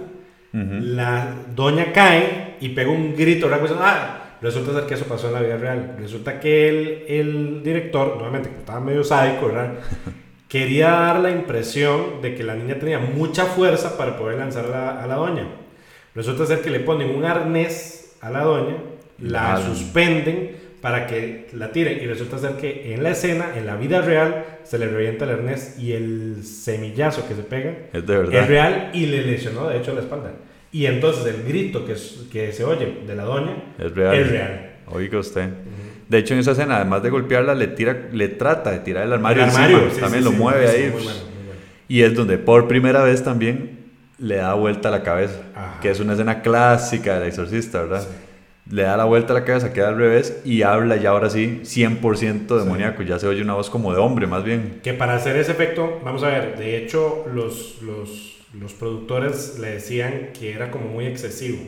La 0.53 1.33
doña 1.55 1.93
cae 1.93 2.57
y 2.59 2.69
pega 2.69 2.91
un 2.91 3.15
grito, 3.15 3.47
¿verdad? 3.47 3.61
Pues, 3.61 3.73
ah, 3.77 4.37
resulta 4.41 4.73
ser 4.73 4.85
que 4.85 4.95
eso 4.95 5.05
pasó 5.05 5.27
en 5.27 5.33
la 5.33 5.41
vida 5.41 5.57
real. 5.57 5.95
Resulta 5.97 6.39
que 6.41 6.67
el, 6.67 7.05
el 7.07 7.63
director, 7.63 8.15
nuevamente, 8.15 8.49
que 8.49 8.57
estaba 8.57 8.81
medio 8.81 9.03
sádico, 9.03 9.47
¿verdad? 9.47 9.75
Quería 10.51 10.89
dar 10.89 11.21
la 11.21 11.31
impresión 11.31 12.21
de 12.21 12.35
que 12.35 12.43
la 12.43 12.55
niña 12.55 12.77
tenía 12.77 12.99
mucha 12.99 13.45
fuerza 13.45 13.97
para 13.97 14.17
poder 14.17 14.37
lanzar 14.37 14.65
a 14.65 15.07
la, 15.07 15.15
doña. 15.15 15.47
Resulta 16.13 16.45
ser 16.45 16.59
que 16.59 16.69
le 16.69 16.81
ponen 16.81 17.15
un 17.15 17.23
arnés 17.23 18.17
a 18.19 18.29
la 18.29 18.41
doña, 18.41 18.75
la 19.17 19.61
suspenden 19.65 20.57
para 20.81 21.07
que 21.07 21.47
la 21.53 21.71
tire. 21.71 22.03
Y 22.03 22.05
resulta 22.05 22.37
ser 22.37 22.57
que 22.57 22.93
en 22.93 23.01
la 23.01 23.11
escena, 23.11 23.53
en 23.55 23.65
la 23.65 23.77
vida 23.77 24.01
real, 24.01 24.43
se 24.63 24.77
le 24.77 24.89
revienta 24.89 25.23
el 25.23 25.31
arnés 25.31 25.77
y 25.79 25.93
el 25.93 26.43
semillazo 26.43 27.25
que 27.29 27.35
se 27.35 27.43
pega 27.43 27.73
es, 27.93 28.05
de 28.05 28.17
verdad. 28.17 28.41
es 28.41 28.47
real 28.49 28.91
y 28.93 29.05
le 29.05 29.21
lesionó 29.21 29.69
de 29.69 29.77
hecho 29.77 29.93
la 29.93 30.01
espalda. 30.01 30.33
Y 30.73 30.85
entonces 30.85 31.33
el 31.33 31.43
grito 31.43 31.85
que, 31.85 31.95
que 32.29 32.51
se 32.51 32.65
oye 32.65 33.03
de 33.07 33.15
la 33.15 33.23
doña 33.23 33.55
es 33.79 33.95
real. 33.95 34.15
Es 34.15 34.29
real. 34.29 34.71
Oiga 34.87 35.17
usted. 35.17 35.47
De 36.11 36.17
hecho, 36.17 36.33
en 36.33 36.41
esa 36.41 36.51
escena, 36.51 36.75
además 36.75 37.01
de 37.03 37.09
golpearla, 37.09 37.55
le, 37.55 37.67
tira, 37.67 38.09
le 38.11 38.27
trata 38.27 38.71
de 38.71 38.79
tirar 38.79 39.05
el 39.05 39.13
armario. 39.13 39.43
El 39.45 39.49
armario 39.49 39.79
también 39.97 40.25
lo 40.25 40.33
mueve 40.33 40.67
ahí. 40.67 40.93
Y 41.87 42.01
es 42.01 42.13
donde 42.13 42.37
por 42.37 42.67
primera 42.67 43.01
vez 43.01 43.23
también 43.23 43.79
le 44.17 44.35
da 44.35 44.53
vuelta 44.55 44.89
a 44.89 44.91
la 44.91 45.03
cabeza. 45.03 45.39
Que 45.81 45.89
es 45.89 46.01
una 46.01 46.11
escena 46.11 46.41
clásica 46.41 47.17
del 47.17 47.29
exorcista, 47.29 47.83
¿verdad? 47.83 48.05
le 48.69 48.83
da 48.83 48.97
la 48.97 49.05
vuelta 49.05 49.31
a 49.31 49.39
la 49.39 49.45
cabeza, 49.45 49.71
queda 49.71 49.87
al 49.87 49.97
revés 49.97 50.41
y 50.43 50.63
habla 50.63 50.97
ya 50.97 51.09
ahora 51.09 51.29
sí 51.29 51.61
100% 51.63 52.59
demoníaco, 52.59 53.03
ya 53.03 53.17
se 53.17 53.27
oye 53.27 53.41
una 53.41 53.53
voz 53.53 53.69
como 53.69 53.91
de 53.93 53.99
hombre 53.99 54.27
más 54.27 54.43
bien. 54.43 54.79
Que 54.83 54.93
para 54.93 55.15
hacer 55.15 55.35
ese 55.37 55.51
efecto, 55.51 55.99
vamos 56.05 56.23
a 56.23 56.27
ver, 56.27 56.57
de 56.57 56.77
hecho 56.77 57.25
los, 57.33 57.81
los, 57.81 58.37
los 58.53 58.73
productores 58.73 59.57
le 59.59 59.71
decían 59.71 60.29
que 60.37 60.53
era 60.53 60.71
como 60.71 60.85
muy 60.87 61.05
excesivo, 61.05 61.59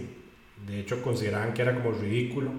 de 0.68 0.80
hecho 0.80 1.02
consideraban 1.02 1.54
que 1.54 1.62
era 1.62 1.76
como 1.76 1.92
ridículo 1.92 2.52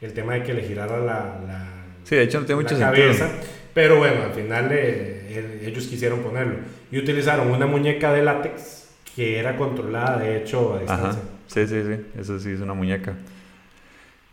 el 0.00 0.12
tema 0.12 0.34
de 0.34 0.42
que 0.42 0.54
le 0.54 0.62
girara 0.62 0.98
la, 0.98 1.40
la, 1.46 1.68
sí, 2.04 2.16
de 2.16 2.22
hecho 2.22 2.40
no 2.40 2.46
tiene 2.46 2.62
mucho 2.62 2.78
cabeza, 2.78 3.28
pero 3.74 3.98
bueno, 3.98 4.22
al 4.24 4.32
final 4.32 4.70
ellos 4.72 5.86
quisieron 5.86 6.20
ponerlo 6.20 6.56
y 6.90 6.98
utilizaron 6.98 7.50
una 7.50 7.66
muñeca 7.66 8.12
de 8.12 8.22
látex 8.22 8.88
que 9.14 9.38
era 9.38 9.56
controlada 9.56 10.18
de 10.18 10.36
hecho 10.36 10.74
a 10.74 10.80
distancia. 10.80 11.22
Sí, 11.46 11.66
sí, 11.66 11.82
sí, 11.82 12.20
eso 12.20 12.38
sí 12.38 12.50
es 12.50 12.60
una 12.60 12.74
muñeca. 12.74 13.14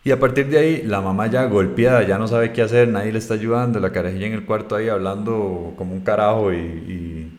Y 0.05 0.11
a 0.11 0.19
partir 0.19 0.47
de 0.47 0.57
ahí, 0.57 0.81
la 0.83 0.99
mamá 0.99 1.27
ya 1.27 1.45
golpeada, 1.45 2.03
ya 2.03 2.17
no 2.17 2.27
sabe 2.27 2.51
qué 2.51 2.61
hacer, 2.61 2.89
nadie 2.89 3.13
le 3.13 3.19
está 3.19 3.35
ayudando, 3.35 3.79
la 3.79 3.93
carajilla 3.93 4.27
en 4.27 4.33
el 4.33 4.43
cuarto 4.43 4.75
ahí 4.75 4.89
hablando 4.89 5.73
como 5.77 5.93
un 5.93 6.01
carajo 6.01 6.51
y, 6.53 7.31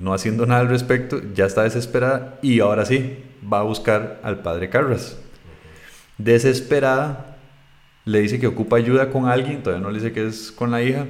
no 0.00 0.12
haciendo 0.12 0.44
nada 0.46 0.62
al 0.62 0.68
respecto, 0.68 1.22
ya 1.32 1.46
está 1.46 1.62
desesperada 1.62 2.38
y 2.42 2.58
ahora 2.58 2.84
sí, 2.84 3.18
va 3.50 3.60
a 3.60 3.62
buscar 3.62 4.18
al 4.24 4.42
padre 4.42 4.68
Carras. 4.68 5.16
Desesperada, 6.24 7.36
le 8.04 8.20
dice 8.20 8.38
que 8.38 8.46
ocupa 8.46 8.76
ayuda 8.76 9.10
con 9.10 9.26
alguien, 9.26 9.62
todavía 9.62 9.82
no 9.82 9.90
le 9.90 10.00
dice 10.00 10.12
que 10.12 10.26
es 10.26 10.52
con 10.52 10.70
la 10.70 10.82
hija, 10.82 11.06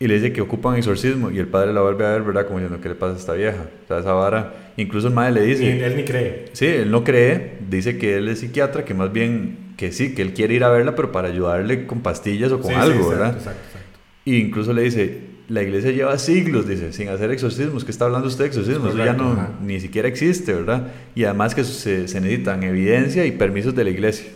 y 0.00 0.08
le 0.08 0.14
dice 0.14 0.32
que 0.32 0.40
ocupa 0.40 0.70
un 0.70 0.76
exorcismo 0.76 1.30
y 1.30 1.38
el 1.38 1.46
padre 1.46 1.72
la 1.72 1.80
vuelve 1.80 2.04
a 2.04 2.10
ver, 2.10 2.22
¿verdad? 2.22 2.46
Como 2.46 2.58
diciendo, 2.58 2.82
¿qué 2.82 2.88
le 2.88 2.94
pasa 2.94 3.14
a 3.14 3.16
esta 3.16 3.32
vieja? 3.34 3.66
O 3.84 3.88
sea, 3.88 3.98
esa 4.00 4.12
vara, 4.12 4.72
incluso 4.76 5.08
el 5.08 5.14
madre 5.14 5.32
le 5.32 5.42
dice... 5.46 5.64
Y 5.64 5.80
él 5.80 5.96
ni 5.96 6.04
cree. 6.04 6.46
Sí, 6.52 6.66
él 6.66 6.90
no 6.90 7.04
cree, 7.04 7.58
dice 7.68 7.96
que 7.96 8.16
él 8.16 8.28
es 8.28 8.40
psiquiatra, 8.40 8.84
que 8.84 8.94
más 8.94 9.12
bien, 9.12 9.74
que 9.76 9.92
sí, 9.92 10.14
que 10.14 10.22
él 10.22 10.34
quiere 10.34 10.54
ir 10.54 10.64
a 10.64 10.70
verla, 10.70 10.94
pero 10.96 11.12
para 11.12 11.28
ayudarle 11.28 11.86
con 11.86 12.00
pastillas 12.00 12.52
o 12.52 12.60
con 12.60 12.74
algo, 12.74 13.08
¿verdad? 13.08 13.34
Exacto, 13.36 13.60
exacto. 13.66 13.98
Y 14.24 14.36
incluso 14.38 14.72
le 14.72 14.82
dice, 14.82 15.33
la 15.48 15.62
iglesia 15.62 15.90
lleva 15.90 16.18
siglos, 16.18 16.66
dice, 16.66 16.92
sin 16.92 17.08
hacer 17.08 17.30
exorcismos. 17.30 17.84
¿Qué 17.84 17.90
está 17.90 18.06
hablando 18.06 18.28
usted 18.28 18.44
de 18.44 18.48
exorcismos? 18.48 18.94
Eso 18.94 19.04
ya 19.04 19.12
no, 19.12 19.32
ajá. 19.32 19.50
ni 19.62 19.80
siquiera 19.80 20.08
existe, 20.08 20.52
¿verdad? 20.54 20.88
Y 21.14 21.24
además 21.24 21.54
que 21.54 21.64
se, 21.64 22.08
se 22.08 22.20
necesitan 22.20 22.62
evidencia 22.62 23.26
y 23.26 23.32
permisos 23.32 23.74
de 23.74 23.84
la 23.84 23.90
iglesia. 23.90 24.30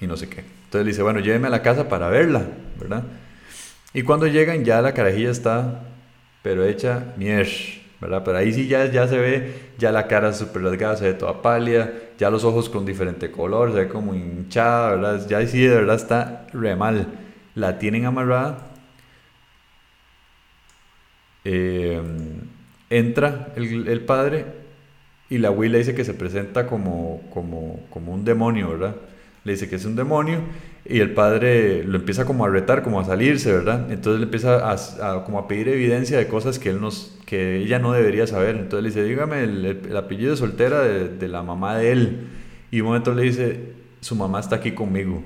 Y 0.00 0.06
no 0.06 0.16
sé 0.16 0.28
qué. 0.28 0.40
Entonces 0.40 0.84
le 0.84 0.92
dice, 0.92 1.02
bueno, 1.02 1.20
lléveme 1.20 1.46
a 1.46 1.50
la 1.50 1.62
casa 1.62 1.88
para 1.88 2.08
verla, 2.08 2.42
¿verdad? 2.78 3.04
Y 3.94 4.02
cuando 4.02 4.26
llegan 4.26 4.64
ya 4.64 4.82
la 4.82 4.92
carajilla 4.92 5.30
está, 5.30 5.82
pero 6.42 6.64
hecha 6.64 7.14
mier, 7.16 7.48
¿verdad? 8.00 8.22
Pero 8.24 8.36
ahí 8.36 8.52
sí 8.52 8.68
ya, 8.68 8.90
ya 8.90 9.08
se 9.08 9.18
ve, 9.18 9.54
ya 9.78 9.90
la 9.90 10.06
cara 10.06 10.32
súper 10.34 10.62
rasgada, 10.62 10.96
se 10.96 11.04
ve 11.06 11.14
toda 11.14 11.40
pálida, 11.40 11.90
ya 12.18 12.28
los 12.28 12.44
ojos 12.44 12.68
con 12.68 12.84
diferente 12.84 13.30
color, 13.30 13.72
se 13.72 13.78
ve 13.78 13.88
como 13.88 14.14
hinchada, 14.14 14.90
¿verdad? 14.90 15.26
Ya 15.26 15.46
sí 15.46 15.62
de 15.62 15.74
verdad 15.74 15.96
está 15.96 16.46
re 16.52 16.76
mal. 16.76 17.06
La 17.54 17.78
tienen 17.78 18.04
amarrada. 18.04 18.67
Eh, 21.50 21.98
entra 22.90 23.54
el, 23.56 24.00
padre 24.02 24.44
y 25.30 25.38
la 25.38 25.50
Will 25.50 25.72
le 25.72 25.78
dice 25.78 25.94
que 25.94 26.04
se 26.04 26.12
presenta 26.12 26.66
como, 26.66 27.22
como, 27.32 27.80
como 27.90 28.12
un 28.12 28.24
demonio, 28.24 28.68
¿verdad? 28.70 28.96
Le 29.44 29.52
dice 29.52 29.66
que 29.68 29.76
es 29.76 29.84
un 29.86 29.96
demonio 29.96 30.40
y 30.84 31.00
el 31.00 31.12
padre 31.14 31.84
lo 31.84 31.96
empieza 31.98 32.26
como 32.26 32.44
a 32.44 32.48
retar, 32.50 32.82
como 32.82 33.00
a 33.00 33.04
salirse, 33.04 33.50
¿verdad? 33.52 33.90
Entonces 33.90 34.20
le 34.20 34.24
empieza 34.24 34.70
a, 34.70 35.24
como 35.24 35.38
a 35.38 35.48
pedir 35.48 35.68
evidencia 35.68 36.18
de 36.18 36.28
cosas 36.28 36.58
que, 36.58 36.68
él 36.70 36.80
nos, 36.82 37.18
que 37.24 37.56
ella 37.56 37.78
no 37.78 37.92
debería 37.92 38.26
saber. 38.26 38.56
Entonces 38.56 38.82
le 38.82 38.88
dice, 38.90 39.04
dígame 39.08 39.42
el, 39.44 39.64
el- 39.64 39.80
el 39.90 39.96
apellido 39.96 40.36
soltera 40.36 40.82
de, 40.82 41.08
de 41.08 41.28
la 41.28 41.42
mamá 41.42 41.76
de 41.78 41.92
él. 41.92 42.18
Y 42.70 42.80
un 42.82 42.88
momento 42.88 43.14
le 43.14 43.22
dice, 43.22 43.72
su 44.00 44.14
mamá 44.16 44.40
está 44.40 44.56
aquí 44.56 44.72
conmigo, 44.72 45.22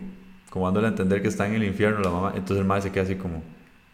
como 0.51 0.67
dándole 0.67 0.87
a 0.87 0.91
entender 0.91 1.21
que 1.23 1.29
está 1.29 1.49
en 1.49 1.55
el 1.55 1.65
infierno 1.65 2.01
la 2.01 2.11
mamá. 2.11 2.33
Entonces 2.37 2.59
el 2.59 2.65
madre 2.65 2.83
se 2.83 2.93
queda 2.93 3.05
así 3.05 3.17
como, 3.17 3.43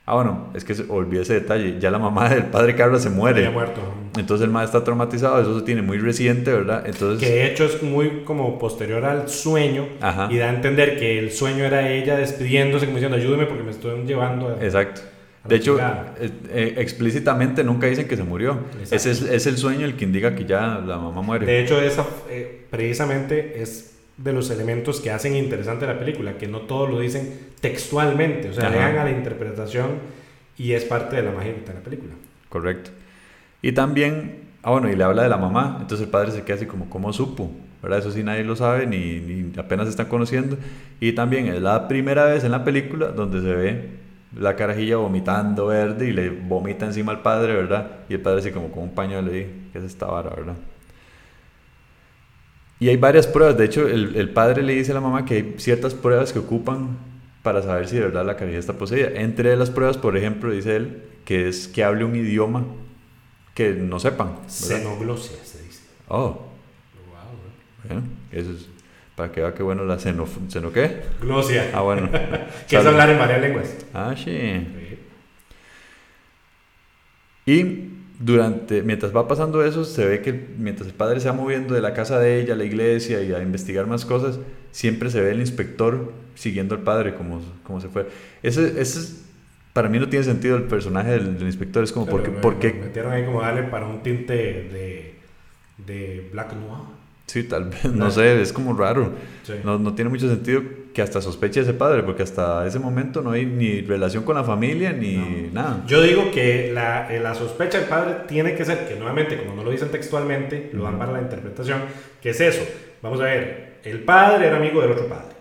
ah, 0.08 0.14
bueno, 0.14 0.48
es 0.54 0.64
que 0.64 0.74
olvidé 0.88 1.22
ese 1.22 1.34
detalle, 1.34 1.78
ya 1.78 1.90
la 1.90 1.98
mamá 1.98 2.30
del 2.30 2.44
padre 2.44 2.74
Carlos 2.74 3.02
se 3.02 3.10
muere. 3.10 3.40
Había 3.40 3.50
muerto. 3.50 3.80
Entonces 4.16 4.44
el 4.44 4.50
madre 4.50 4.66
está 4.66 4.82
traumatizado, 4.82 5.40
eso 5.40 5.58
se 5.58 5.64
tiene 5.66 5.82
muy 5.82 5.98
reciente, 5.98 6.50
¿verdad? 6.50 6.84
Entonces... 6.86 7.20
Que 7.28 7.34
de 7.34 7.46
hecho 7.46 7.66
es 7.66 7.82
muy 7.82 8.22
como 8.24 8.58
posterior 8.58 9.04
al 9.04 9.28
sueño 9.28 9.86
Ajá. 10.00 10.28
y 10.30 10.38
da 10.38 10.46
a 10.46 10.54
entender 10.54 10.98
que 10.98 11.18
el 11.18 11.30
sueño 11.30 11.64
era 11.64 11.90
ella 11.90 12.16
despidiéndose, 12.16 12.86
como 12.86 12.96
diciendo, 12.96 13.18
ayúdeme 13.18 13.44
porque 13.44 13.62
me 13.62 13.70
estoy 13.70 14.02
llevando 14.06 14.48
a... 14.48 14.64
Exacto. 14.64 15.02
De 15.46 15.56
hecho, 15.56 15.72
chingada". 15.72 16.14
eh, 16.20 16.30
eh, 16.50 16.74
explícitamente 16.78 17.62
nunca 17.62 17.86
dicen 17.86 18.08
que 18.08 18.16
se 18.16 18.24
murió. 18.24 18.58
Ese 18.90 19.10
es, 19.10 19.22
es 19.22 19.46
el 19.46 19.56
sueño 19.58 19.84
el 19.84 19.94
que 19.94 20.04
indica 20.04 20.34
que 20.34 20.46
ya 20.46 20.82
la 20.84 20.98
mamá 20.98 21.22
muere. 21.22 21.46
De 21.46 21.60
hecho, 21.60 21.80
esa 21.80 22.06
eh, 22.30 22.66
precisamente 22.70 23.60
es 23.62 23.97
de 24.18 24.32
los 24.32 24.50
elementos 24.50 25.00
que 25.00 25.10
hacen 25.10 25.36
interesante 25.36 25.86
la 25.86 25.98
película, 25.98 26.36
que 26.36 26.48
no 26.48 26.62
todos 26.62 26.90
lo 26.90 27.00
dicen 27.00 27.38
textualmente, 27.60 28.50
o 28.50 28.52
sea, 28.52 28.68
dejan 28.68 28.98
a 28.98 29.04
la 29.04 29.10
interpretación 29.12 29.92
y 30.58 30.72
es 30.72 30.84
parte 30.84 31.16
de 31.16 31.22
la 31.22 31.30
magia 31.30 31.52
de 31.52 31.74
la 31.74 31.80
película. 31.80 32.12
Correcto. 32.48 32.90
Y 33.62 33.72
también, 33.72 34.40
ah, 34.62 34.72
bueno, 34.72 34.90
y 34.90 34.96
le 34.96 35.04
habla 35.04 35.22
de 35.22 35.28
la 35.28 35.36
mamá. 35.36 35.78
Entonces 35.80 36.06
el 36.06 36.10
padre 36.10 36.32
se 36.32 36.42
queda 36.42 36.56
así 36.56 36.66
como, 36.66 36.90
¿cómo 36.90 37.12
supo? 37.12 37.50
¿Verdad? 37.80 38.00
Eso 38.00 38.10
sí 38.10 38.24
nadie 38.24 38.42
lo 38.42 38.56
sabe, 38.56 38.86
ni, 38.86 39.20
ni 39.20 39.52
apenas 39.56 39.86
se 39.86 39.90
están 39.90 40.06
conociendo. 40.06 40.58
Y 40.98 41.12
también 41.12 41.46
es 41.46 41.62
la 41.62 41.86
primera 41.86 42.24
vez 42.24 42.42
en 42.42 42.50
la 42.50 42.64
película 42.64 43.08
donde 43.08 43.40
se 43.40 43.54
ve 43.54 43.88
la 44.36 44.56
carajilla 44.56 44.96
vomitando 44.96 45.68
verde 45.68 46.08
y 46.08 46.12
le 46.12 46.30
vomita 46.30 46.86
encima 46.86 47.12
al 47.12 47.22
padre, 47.22 47.54
¿verdad? 47.54 47.86
Y 48.08 48.14
el 48.14 48.20
padre 48.20 48.40
así 48.40 48.50
como 48.50 48.70
con 48.70 48.82
un 48.82 48.90
pañuelo 48.90 49.34
y 49.34 49.46
¿qué 49.72 49.78
es 49.78 49.84
esta 49.84 50.06
vara, 50.06 50.30
verdad? 50.30 50.54
Y 52.80 52.88
hay 52.88 52.96
varias 52.96 53.26
pruebas. 53.26 53.56
De 53.56 53.64
hecho, 53.64 53.88
el, 53.88 54.16
el 54.16 54.30
padre 54.30 54.62
le 54.62 54.74
dice 54.74 54.92
a 54.92 54.94
la 54.94 55.00
mamá 55.00 55.24
que 55.24 55.34
hay 55.34 55.54
ciertas 55.58 55.94
pruebas 55.94 56.32
que 56.32 56.38
ocupan 56.38 56.96
para 57.42 57.62
saber 57.62 57.88
si 57.88 57.96
de 57.96 58.02
verdad 58.02 58.24
la 58.24 58.36
carajilla 58.36 58.58
está 58.58 58.74
poseída. 58.74 59.10
Entre 59.14 59.56
las 59.56 59.70
pruebas, 59.70 59.96
por 59.96 60.16
ejemplo, 60.16 60.50
dice 60.50 60.76
él, 60.76 61.02
que 61.24 61.48
es 61.48 61.68
que 61.68 61.82
hable 61.84 62.04
un 62.04 62.14
idioma 62.14 62.64
que 63.54 63.70
no 63.70 63.98
sepan. 63.98 64.36
Xenoglosia 64.48 65.38
se 65.44 65.62
dice. 65.62 65.82
Oh, 66.08 66.46
bueno, 67.84 68.02
eso 68.32 68.52
es 68.52 68.68
para 69.18 69.32
que 69.32 69.40
vea 69.40 69.52
que 69.52 69.64
bueno 69.64 69.84
la 69.84 69.98
seno... 69.98 70.28
¿Seno 70.46 70.72
qué? 70.72 71.02
Glosia. 71.20 71.70
Ah, 71.74 71.80
bueno. 71.80 72.08
que 72.68 72.76
es 72.76 72.86
hablar 72.86 73.10
en 73.10 73.18
varias 73.18 73.40
lenguas. 73.40 73.76
Ah, 73.92 74.14
sí. 74.16 74.64
Y 77.44 77.97
durante, 78.18 78.82
mientras 78.82 79.14
va 79.14 79.28
pasando 79.28 79.64
eso, 79.64 79.84
se 79.84 80.04
ve 80.06 80.22
que 80.22 80.32
mientras 80.58 80.88
el 80.88 80.94
padre 80.94 81.20
se 81.20 81.28
va 81.28 81.34
moviendo 81.34 81.74
de 81.74 81.80
la 81.80 81.94
casa 81.94 82.18
de 82.18 82.40
ella 82.40 82.54
a 82.54 82.56
la 82.56 82.64
iglesia 82.64 83.22
y 83.22 83.32
a 83.32 83.42
investigar 83.42 83.86
más 83.86 84.04
cosas, 84.04 84.38
siempre 84.72 85.10
se 85.10 85.20
ve 85.20 85.30
el 85.30 85.40
inspector 85.40 86.12
siguiendo 86.34 86.74
al 86.74 86.82
padre 86.82 87.14
como, 87.14 87.40
como 87.64 87.80
se 87.80 87.88
fue. 87.88 88.08
Ese, 88.42 88.80
ese 88.80 88.98
es- 89.00 89.24
para 89.72 89.88
mí 89.88 90.00
no 90.00 90.08
tiene 90.08 90.24
sentido 90.24 90.56
el 90.56 90.64
personaje 90.64 91.10
del, 91.12 91.38
del 91.38 91.46
inspector, 91.46 91.84
es 91.84 91.92
como. 91.92 92.06
Pero, 92.06 92.40
por 92.40 92.54
me- 92.54 92.60
qué? 92.60 92.72
me 92.72 92.86
Metieron 92.86 93.12
ahí 93.12 93.24
como 93.24 93.42
darle 93.42 93.62
para 93.64 93.86
un 93.86 94.02
tinte 94.02 94.34
de, 94.34 95.14
de 95.86 96.28
Black 96.32 96.54
Noir. 96.54 96.82
Sí, 97.26 97.44
tal 97.44 97.66
vez, 97.68 97.84
no 97.94 98.10
sé, 98.10 98.40
es 98.40 98.52
como 98.52 98.72
raro. 98.76 99.12
Sí. 99.44 99.52
No, 99.62 99.78
no 99.78 99.94
tiene 99.94 100.10
mucho 100.10 100.28
sentido 100.28 100.62
que 100.98 101.02
hasta 101.02 101.20
sospeche 101.22 101.60
ese 101.60 101.74
padre, 101.74 102.02
porque 102.02 102.24
hasta 102.24 102.66
ese 102.66 102.80
momento 102.80 103.22
no 103.22 103.30
hay 103.30 103.46
ni 103.46 103.82
relación 103.82 104.24
con 104.24 104.34
la 104.34 104.42
familia 104.42 104.92
ni 104.92 105.14
No. 105.14 105.52
nada. 105.52 105.84
Yo 105.86 106.02
digo 106.02 106.32
que 106.32 106.72
la, 106.74 107.06
eh, 107.14 107.20
la 107.20 107.36
sospecha 107.36 107.78
del 107.78 107.86
padre 107.86 108.14
tiene 108.26 108.56
que 108.56 108.64
ser, 108.64 108.88
que 108.88 108.96
nuevamente, 108.96 109.36
como 109.38 109.54
no 109.54 109.62
lo 109.62 109.70
dicen 109.70 109.90
textualmente, 109.92 110.70
lo 110.72 110.82
dan 110.82 110.98
para 110.98 111.12
la 111.12 111.20
interpretación, 111.22 111.82
que 112.20 112.30
es 112.30 112.40
eso. 112.40 112.62
Vamos 113.00 113.20
a 113.20 113.24
ver, 113.26 113.74
el 113.84 114.00
padre 114.00 114.48
era 114.48 114.56
amigo 114.56 114.80
del 114.80 114.90
otro 114.90 115.06
padre. 115.06 115.36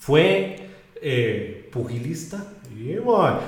Fue 0.00 0.56
eh, 1.00 1.68
pugilista. 1.70 2.44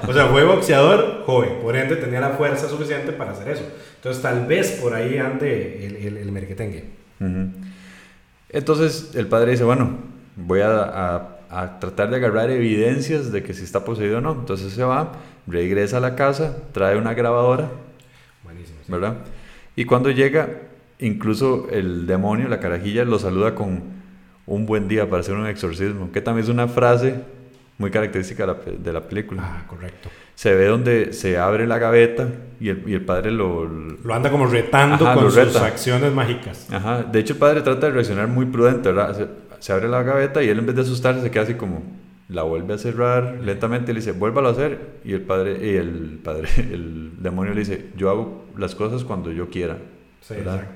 O 0.07 0.12
sea, 0.12 0.26
fue 0.26 0.45
boxeador 0.45 1.24
joven, 1.26 1.55
por 1.62 1.74
ende 1.74 1.97
tenía 1.97 2.20
la 2.20 2.30
fuerza 2.30 2.68
suficiente 2.68 3.11
para 3.11 3.32
hacer 3.32 3.49
eso. 3.49 3.64
Entonces, 3.97 4.22
tal 4.22 4.47
vez 4.47 4.70
por 4.80 4.95
ahí 4.95 5.18
ande 5.18 5.84
el, 5.84 5.97
el, 5.97 6.16
el 6.18 6.30
merquetengue. 6.30 6.84
Entonces 8.51 9.11
el 9.16 9.26
padre 9.26 9.51
dice, 9.51 9.64
bueno, 9.64 10.14
voy 10.37 10.61
a, 10.61 10.82
a- 10.82 11.32
a 11.49 11.78
tratar 11.78 12.11
de 12.11 12.16
agarrar 12.16 12.51
evidencias 12.51 13.30
de 13.32 13.43
que 13.43 13.55
si 13.55 13.62
está 13.64 13.84
poseído 13.84 14.18
o 14.18 14.20
no. 14.20 14.32
Entonces 14.32 14.72
se 14.72 14.82
va, 14.84 15.12
regresa 15.47 15.99
a 15.99 16.01
la 16.01 16.14
casa, 16.16 16.57
trae 16.72 16.97
una 16.99 17.14
grabadora, 17.14 17.70
Buenísimo. 18.45 18.78
sí. 18.84 18.93
¿verdad? 18.93 19.14
Y 19.76 19.84
cuando 19.84 20.11
llega, 20.11 20.49
incluso 20.99 21.68
el 21.70 22.07
demonio, 22.07 22.49
la 22.49 22.59
carajilla, 22.61 23.05
lo 23.05 23.18
saluda 23.18 23.55
con 23.55 23.80
un 24.47 24.66
buen 24.66 24.89
día 24.89 25.09
para 25.09 25.20
hacer 25.20 25.34
un 25.34 25.47
exorcismo, 25.47 26.11
que 26.12 26.20
también 26.20 26.45
es 26.45 26.51
una 26.51 26.66
frase 26.68 27.14
muy 27.78 27.91
característica 27.91 28.45
de 28.45 28.47
la, 28.53 28.59
pe- 28.59 28.76
de 28.78 28.93
la 28.93 29.01
película. 29.03 29.43
Ah, 29.45 29.64
correcto. 29.68 30.09
Se 30.34 30.55
ve 30.55 30.66
donde 30.66 31.12
se 31.12 31.39
abre 31.39 31.66
la 31.66 31.78
gaveta 31.78 32.28
y 32.61 32.68
el, 32.70 32.82
y 32.87 32.95
el 32.95 33.03
padre 33.03 33.30
lo, 33.30 33.64
Lo 33.66 34.14
anda 34.14 34.30
como 34.30 34.47
retando 34.47 35.07
Ajá, 35.07 35.14
con 35.14 35.24
sus 35.24 35.34
reta. 35.37 35.64
acciones 35.64 36.12
mágicas. 36.12 36.66
Ajá, 36.72 37.03
de 37.05 37.18
hecho 37.20 37.34
el 37.34 37.39
padre 37.39 37.62
trata 37.62 37.87
de 37.87 37.93
reaccionar 37.93 38.28
muy 38.28 38.47
prudente, 38.47 38.91
¿verdad? 38.93 39.28
Se, 39.59 39.72
abre 39.72 39.88
la 39.88 40.02
gaveta 40.02 40.42
y 40.42 40.48
él 40.48 40.59
en 40.59 40.66
vez 40.66 40.76
de 40.76 40.82
asustarse 40.82 41.22
se 41.22 41.30
queda 41.30 41.44
así 41.44 41.54
como, 41.54 41.82
la 42.28 42.42
vuelve 42.42 42.74
a 42.74 42.78
cerrar 42.78 43.38
lentamente 43.42 43.92
le 43.92 44.00
dice, 44.00 44.12
vuélvalo 44.12 44.48
a 44.48 44.52
hacer. 44.52 44.78
Y 45.04 45.12
el 45.12 45.22
padre, 45.22 45.59
y 45.64 45.76
el 45.76 46.20
padre, 46.22 46.48
el 46.57 47.12
demonio 47.18 47.54
le 47.54 47.61
dice, 47.61 47.86
yo 47.96 48.11
hago 48.11 48.46
las 48.57 48.74
cosas 48.74 49.04
cuando 49.04 49.32
yo 49.32 49.48
quiera. 49.50 49.78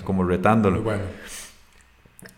Como 0.05 0.23
Muy 0.23 0.33
retándolo. 0.33 0.83
bueno. 0.83 1.03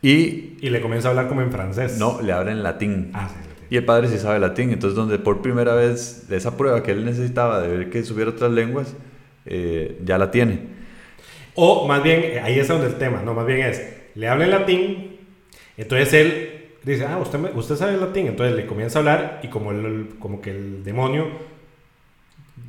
Y 0.01 0.57
Y 0.61 0.70
le 0.70 0.80
comienza 0.80 1.09
a 1.09 1.11
hablar 1.11 1.28
como 1.28 1.43
en 1.43 1.51
francés. 1.53 1.99
no, 1.99 2.22
le 2.22 2.32
abre 2.32 2.53
en 2.53 2.62
latín. 2.62 3.11
Ah, 3.12 3.28
sí. 3.28 3.49
Y 3.72 3.76
el 3.76 3.84
padre 3.86 4.09
sí 4.09 4.18
sabe 4.18 4.38
latín, 4.38 4.70
entonces 4.70 4.95
donde 4.95 5.18
por 5.18 5.40
primera 5.40 5.74
vez 5.74 6.28
de 6.28 6.36
esa 6.36 6.59
prueba 6.59 6.82
que 6.82 6.90
él 6.90 7.07
necesitaba 7.07 7.61
de 7.61 7.68
ver 7.68 7.90
que 7.90 8.05
supiera 8.05 8.30
otras 8.30 8.51
lenguas, 8.53 8.95
eh, 9.47 9.99
ya 10.05 10.18
la 10.18 10.30
tiene. 10.30 10.61
O 11.55 11.86
más 11.86 12.03
bien, 12.03 12.20
eh, 12.22 12.40
ahí 12.40 12.59
es 12.59 12.68
donde 12.68 12.86
el 12.86 12.97
tema, 12.97 13.22
no, 13.24 13.32
más 13.32 13.47
bien 13.47 13.61
es, 13.61 13.82
le 14.14 14.28
habla 14.28 14.45
en 14.45 14.51
latín, 14.51 15.11
entonces 15.83 16.12
él 16.14 16.49
dice, 16.85 17.05
ah, 17.07 17.18
usted, 17.18 17.39
me- 17.39 17.51
usted 17.51 17.76
sabe 17.76 17.97
latín, 17.97 18.26
entonces 18.26 18.57
le 18.57 18.66
comienza 18.66 18.99
a 18.99 19.01
hablar 19.01 19.41
y 19.43 19.49
como, 19.49 19.70
el, 19.72 20.11
como 20.18 20.41
que 20.41 20.51
el 20.51 20.83
demonio, 20.85 21.28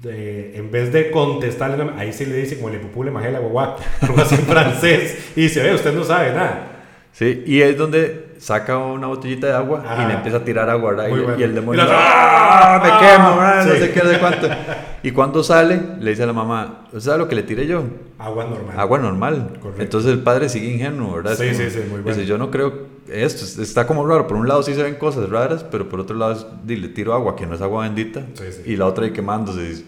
de- 0.01 0.57
en 0.57 0.71
vez 0.71 0.91
de 0.93 1.11
contestarle, 1.11 1.85
ahí 1.97 2.13
sí 2.13 2.25
le 2.25 2.35
dice 2.35 2.55
como 2.57 2.69
le 2.69 2.79
pupule 2.79 3.11
majela 3.11 3.39
guagua, 3.39 3.77
algo 4.01 4.21
así 4.21 4.35
en 4.35 4.41
francés, 4.41 5.31
y 5.35 5.41
dice, 5.43 5.61
ve, 5.63 5.73
usted 5.73 5.93
no 5.93 6.03
sabe 6.03 6.31
nada. 6.33 6.69
Sí, 7.11 7.43
y 7.45 7.61
es 7.61 7.77
donde 7.77 8.32
saca 8.43 8.77
una 8.77 9.07
botellita 9.07 9.47
de 9.47 9.53
agua 9.53 9.83
y 10.03 10.07
le 10.07 10.13
empieza 10.15 10.37
a 10.37 10.43
tirar 10.43 10.69
agua, 10.69 10.91
¿verdad? 10.91 11.07
Y, 11.07 11.11
bueno. 11.21 11.39
y 11.39 11.43
el 11.43 11.55
demonio, 11.55 11.81
Y 11.83 11.87
la- 11.87 11.93
¡ah! 11.97 12.81
Me 12.83 12.89
¡Ah! 12.91 12.99
quemo, 12.99 13.37
¿verdad? 13.37 13.65
no 13.65 13.71
Sí. 13.73 13.79
sé 13.79 13.91
qué, 13.93 14.03
no 14.03 14.09
sé 14.09 14.19
cuánto. 14.19 14.47
Y 15.05 15.11
cuando 15.11 15.43
sale, 15.43 15.81
le 15.99 16.11
dice 16.11 16.23
a 16.23 16.25
la 16.27 16.31
mamá, 16.31 16.83
¿usted 16.85 16.99
sabe 17.01 17.17
lo 17.17 17.27
que 17.27 17.35
le 17.35 17.43
tiré 17.43 17.67
yo? 17.67 17.83
Agua 18.17 18.45
normal. 18.45 18.79
Agua 18.79 18.99
normal. 18.99 19.49
Correcto. 19.61 19.81
Entonces 19.83 20.11
el 20.13 20.19
padre 20.19 20.47
sigue 20.47 20.71
ingenuo, 20.71 21.15
¿verdad? 21.15 21.35
Sí, 21.35 21.47
como- 21.47 21.57
sí, 21.59 21.69
sí, 21.71 21.77
muy 21.79 21.99
bueno. 22.01 22.07
Dice, 22.07 22.25
yo 22.25 22.37
no 22.37 22.49
creo 22.49 22.73
esto, 23.09 23.43
es- 23.43 23.57
está 23.57 23.85
como 23.85 24.07
raro. 24.07 24.27
Por 24.27 24.37
un 24.37 24.47
lado 24.47 24.63
sí 24.63 24.73
se 24.73 24.81
ven 24.81 24.95
cosas 24.95 25.29
raras, 25.29 25.65
pero 25.69 25.89
por 25.89 25.99
otro 25.99 26.15
lado 26.15 26.49
le 26.65 26.87
tiro 26.87 27.13
agua, 27.13 27.35
que 27.35 27.45
no 27.45 27.53
es 27.55 27.61
agua 27.61 27.83
bendita, 27.83 28.21
Sí, 28.33 28.45
sí. 28.51 28.61
y 28.71 28.77
la 28.77 28.85
otra 28.85 29.03
ahí 29.03 29.11
quemándose. 29.11 29.83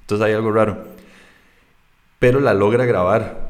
Entonces 0.00 0.26
hay 0.26 0.32
algo 0.32 0.50
raro. 0.50 0.78
Pero 2.18 2.40
la 2.40 2.54
logra 2.54 2.86
grabar. 2.86 3.47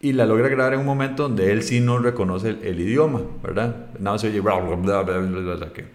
Y 0.00 0.12
la 0.12 0.26
logra 0.26 0.48
grabar 0.48 0.74
en 0.74 0.80
un 0.80 0.86
momento 0.86 1.22
donde 1.24 1.50
él 1.52 1.62
sí 1.62 1.80
no 1.80 1.98
reconoce 1.98 2.50
el, 2.50 2.58
el 2.64 2.80
idioma, 2.80 3.22
¿verdad? 3.42 3.86
Nada, 3.98 4.18
se 4.18 4.28
oye... 4.28 4.40
bla, 4.40 4.58
bla, 4.60 5.02
bla, 5.02 5.72
que- 5.72 5.86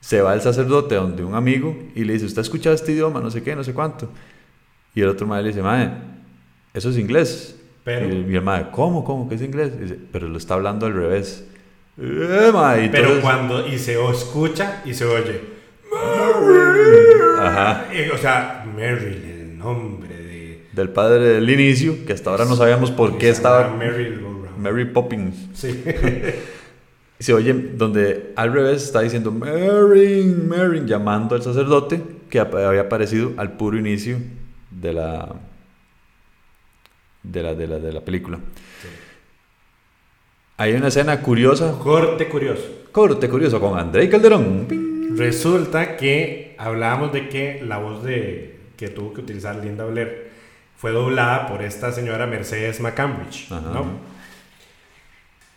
Se 0.00 0.20
va 0.22 0.34
el 0.34 0.40
sacerdote 0.40 0.94
donde 0.94 1.22
un 1.24 1.34
amigo 1.34 1.76
y 1.94 2.04
le 2.04 2.14
dice, 2.14 2.24
¿usted 2.26 2.38
ha 2.38 2.42
escuchado 2.42 2.74
este 2.74 2.92
idioma? 2.92 3.20
No 3.20 3.30
sé 3.30 3.42
qué, 3.42 3.54
no 3.54 3.62
sé 3.64 3.74
cuánto. 3.74 4.08
Y 4.94 5.02
el 5.02 5.08
otro 5.08 5.26
madre 5.26 5.42
le 5.44 5.48
dice, 5.50 5.62
madre, 5.62 5.90
eso 6.72 6.88
es 6.90 6.96
inglés. 6.98 7.58
Pero- 7.84 8.08
Y 8.08 8.24
mi 8.24 8.40
madre, 8.40 8.66
¿cómo, 8.72 9.04
cómo? 9.04 9.28
¿Qué 9.28 9.34
es 9.36 9.42
inglés? 9.42 9.72
Y 9.78 9.82
dice, 9.82 9.98
pero 10.10 10.28
lo 10.28 10.38
está 10.38 10.54
hablando 10.54 10.86
al 10.86 10.94
revés. 10.94 11.46
Eh, 11.98 12.02
y 12.04 12.88
Pero 12.88 13.04
entonces- 13.04 13.20
cuando. 13.22 13.66
Y 13.68 13.78
se 13.78 14.02
escucha 14.10 14.82
y 14.84 14.94
se 14.94 15.04
oye. 15.04 15.40
Ajá. 17.40 17.86
Eh, 17.92 18.10
o 18.12 18.18
sea, 18.18 18.64
Meryl, 18.74 19.22
el 19.24 19.58
nombre. 19.58 20.05
Del 20.76 20.90
padre 20.90 21.24
del 21.24 21.48
inicio, 21.48 22.04
que 22.06 22.12
hasta 22.12 22.28
ahora 22.28 22.44
no 22.44 22.54
sabíamos 22.54 22.90
por 22.90 23.16
qué 23.16 23.30
estaba 23.30 23.68
Go-Round. 23.68 24.58
Mary 24.58 24.84
Poppins. 24.84 25.34
Sí. 25.54 25.82
Se 27.18 27.32
oye 27.32 27.54
donde 27.54 28.34
al 28.36 28.52
revés 28.52 28.82
está 28.82 29.00
diciendo 29.00 29.32
Marin, 29.32 30.46
Marin, 30.46 30.86
llamando 30.86 31.34
al 31.34 31.42
sacerdote 31.42 32.02
que 32.28 32.40
había 32.40 32.82
aparecido 32.82 33.32
al 33.38 33.56
puro 33.56 33.78
inicio 33.78 34.18
de 34.70 34.92
la 34.92 35.34
de 37.22 37.42
la, 37.42 37.54
de 37.54 37.66
la, 37.66 37.78
de 37.78 37.92
la 37.94 38.02
película. 38.02 38.38
Hay 40.58 40.74
una 40.74 40.88
escena 40.88 41.22
curiosa, 41.22 41.72
Corte 41.82 42.28
curioso. 42.28 42.62
corte 42.92 43.30
curioso 43.30 43.58
con 43.60 43.78
André 43.78 44.10
Calderón. 44.10 44.66
Resulta 45.16 45.96
que 45.96 46.54
hablábamos 46.58 47.14
de 47.14 47.30
que 47.30 47.62
la 47.66 47.78
voz 47.78 48.04
de 48.04 48.56
que 48.76 48.88
tuvo 48.88 49.14
que 49.14 49.22
utilizar 49.22 49.56
Linda 49.56 49.86
Blair 49.86 50.35
fue 50.76 50.92
doblada 50.92 51.46
por 51.48 51.62
esta 51.62 51.92
señora 51.92 52.26
Mercedes 52.26 52.80
McCambridge, 52.80 53.50
Ajá. 53.52 53.70
¿no? 53.72 53.84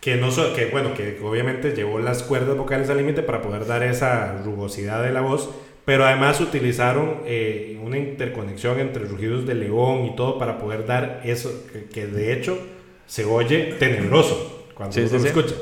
Que 0.02 0.16
no 0.16 0.32
so- 0.32 0.54
que 0.56 0.68
bueno, 0.68 0.94
que 0.94 1.20
obviamente 1.22 1.74
llevó 1.76 2.00
las 2.00 2.24
cuerdas 2.24 2.56
vocales 2.56 2.90
al 2.90 2.98
límite 2.98 3.22
para 3.22 3.42
poder 3.42 3.66
dar 3.66 3.84
esa 3.84 4.42
rugosidad 4.44 5.04
de 5.04 5.12
la 5.12 5.20
voz, 5.22 5.50
pero 5.84 6.06
además 6.06 6.40
utilizaron 6.40 7.22
eh, 7.26 7.78
una 7.84 7.98
interconexión 7.98 8.80
entre 8.80 9.04
rugidos 9.06 9.46
de 9.46 9.56
león 9.56 10.06
y 10.06 10.16
todo 10.16 10.40
para 10.40 10.58
poder 10.58 10.86
dar 10.86 11.22
eso 11.26 11.52
que, 11.74 11.86
que 11.86 12.08
de 12.08 12.32
hecho 12.34 12.58
se 13.08 13.26
oye 13.26 13.76
tenebroso 13.78 14.68
cuando 14.74 14.94
Sí, 14.94 15.02
uno 15.02 15.10
sí, 15.10 15.16
lo 15.16 15.22
sí. 15.22 15.28
escucha. 15.28 15.56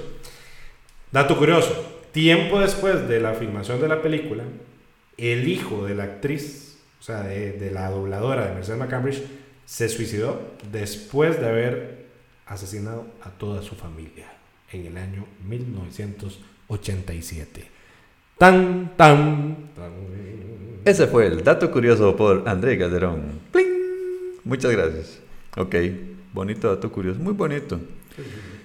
Dato 1.11 1.35
curioso, 1.37 2.01
tiempo 2.11 2.59
después 2.59 3.07
de 3.07 3.19
la 3.19 3.33
filmación 3.33 3.81
de 3.81 3.87
la 3.87 4.01
película, 4.03 4.43
el 5.17 5.47
hijo 5.47 5.85
de 5.85 5.95
la 5.95 6.03
actriz, 6.03 6.77
o 6.99 7.03
sea, 7.03 7.21
de, 7.23 7.53
de 7.53 7.71
la 7.71 7.89
dobladora 7.89 8.45
de 8.47 8.53
Mercedes 8.53 8.79
McCambridge, 8.79 9.23
se 9.67 9.87
suicidó 9.89 10.39
después 10.71 11.39
de 11.41 11.47
haber 11.47 12.07
asesinado 12.45 13.05
a 13.21 13.31
toda 13.31 13.61
su 13.61 13.75
familia 13.75 14.31
en 14.71 14.85
el 14.85 14.95
año 14.97 15.25
1987. 15.45 17.67
Tan, 18.37 18.93
tan, 18.95 19.57
tan. 19.75 19.91
Ese 20.85 21.07
fue 21.07 21.27
el 21.27 21.43
dato 21.43 21.69
curioso 21.69 22.15
por 22.15 22.47
André 22.47 22.79
Calderón. 22.79 23.41
Pling. 23.51 24.39
Muchas 24.45 24.71
gracias. 24.71 25.19
Ok, 25.57 25.75
bonito 26.33 26.73
dato 26.73 26.89
curioso, 26.89 27.19
muy 27.19 27.33
bonito. 27.33 27.77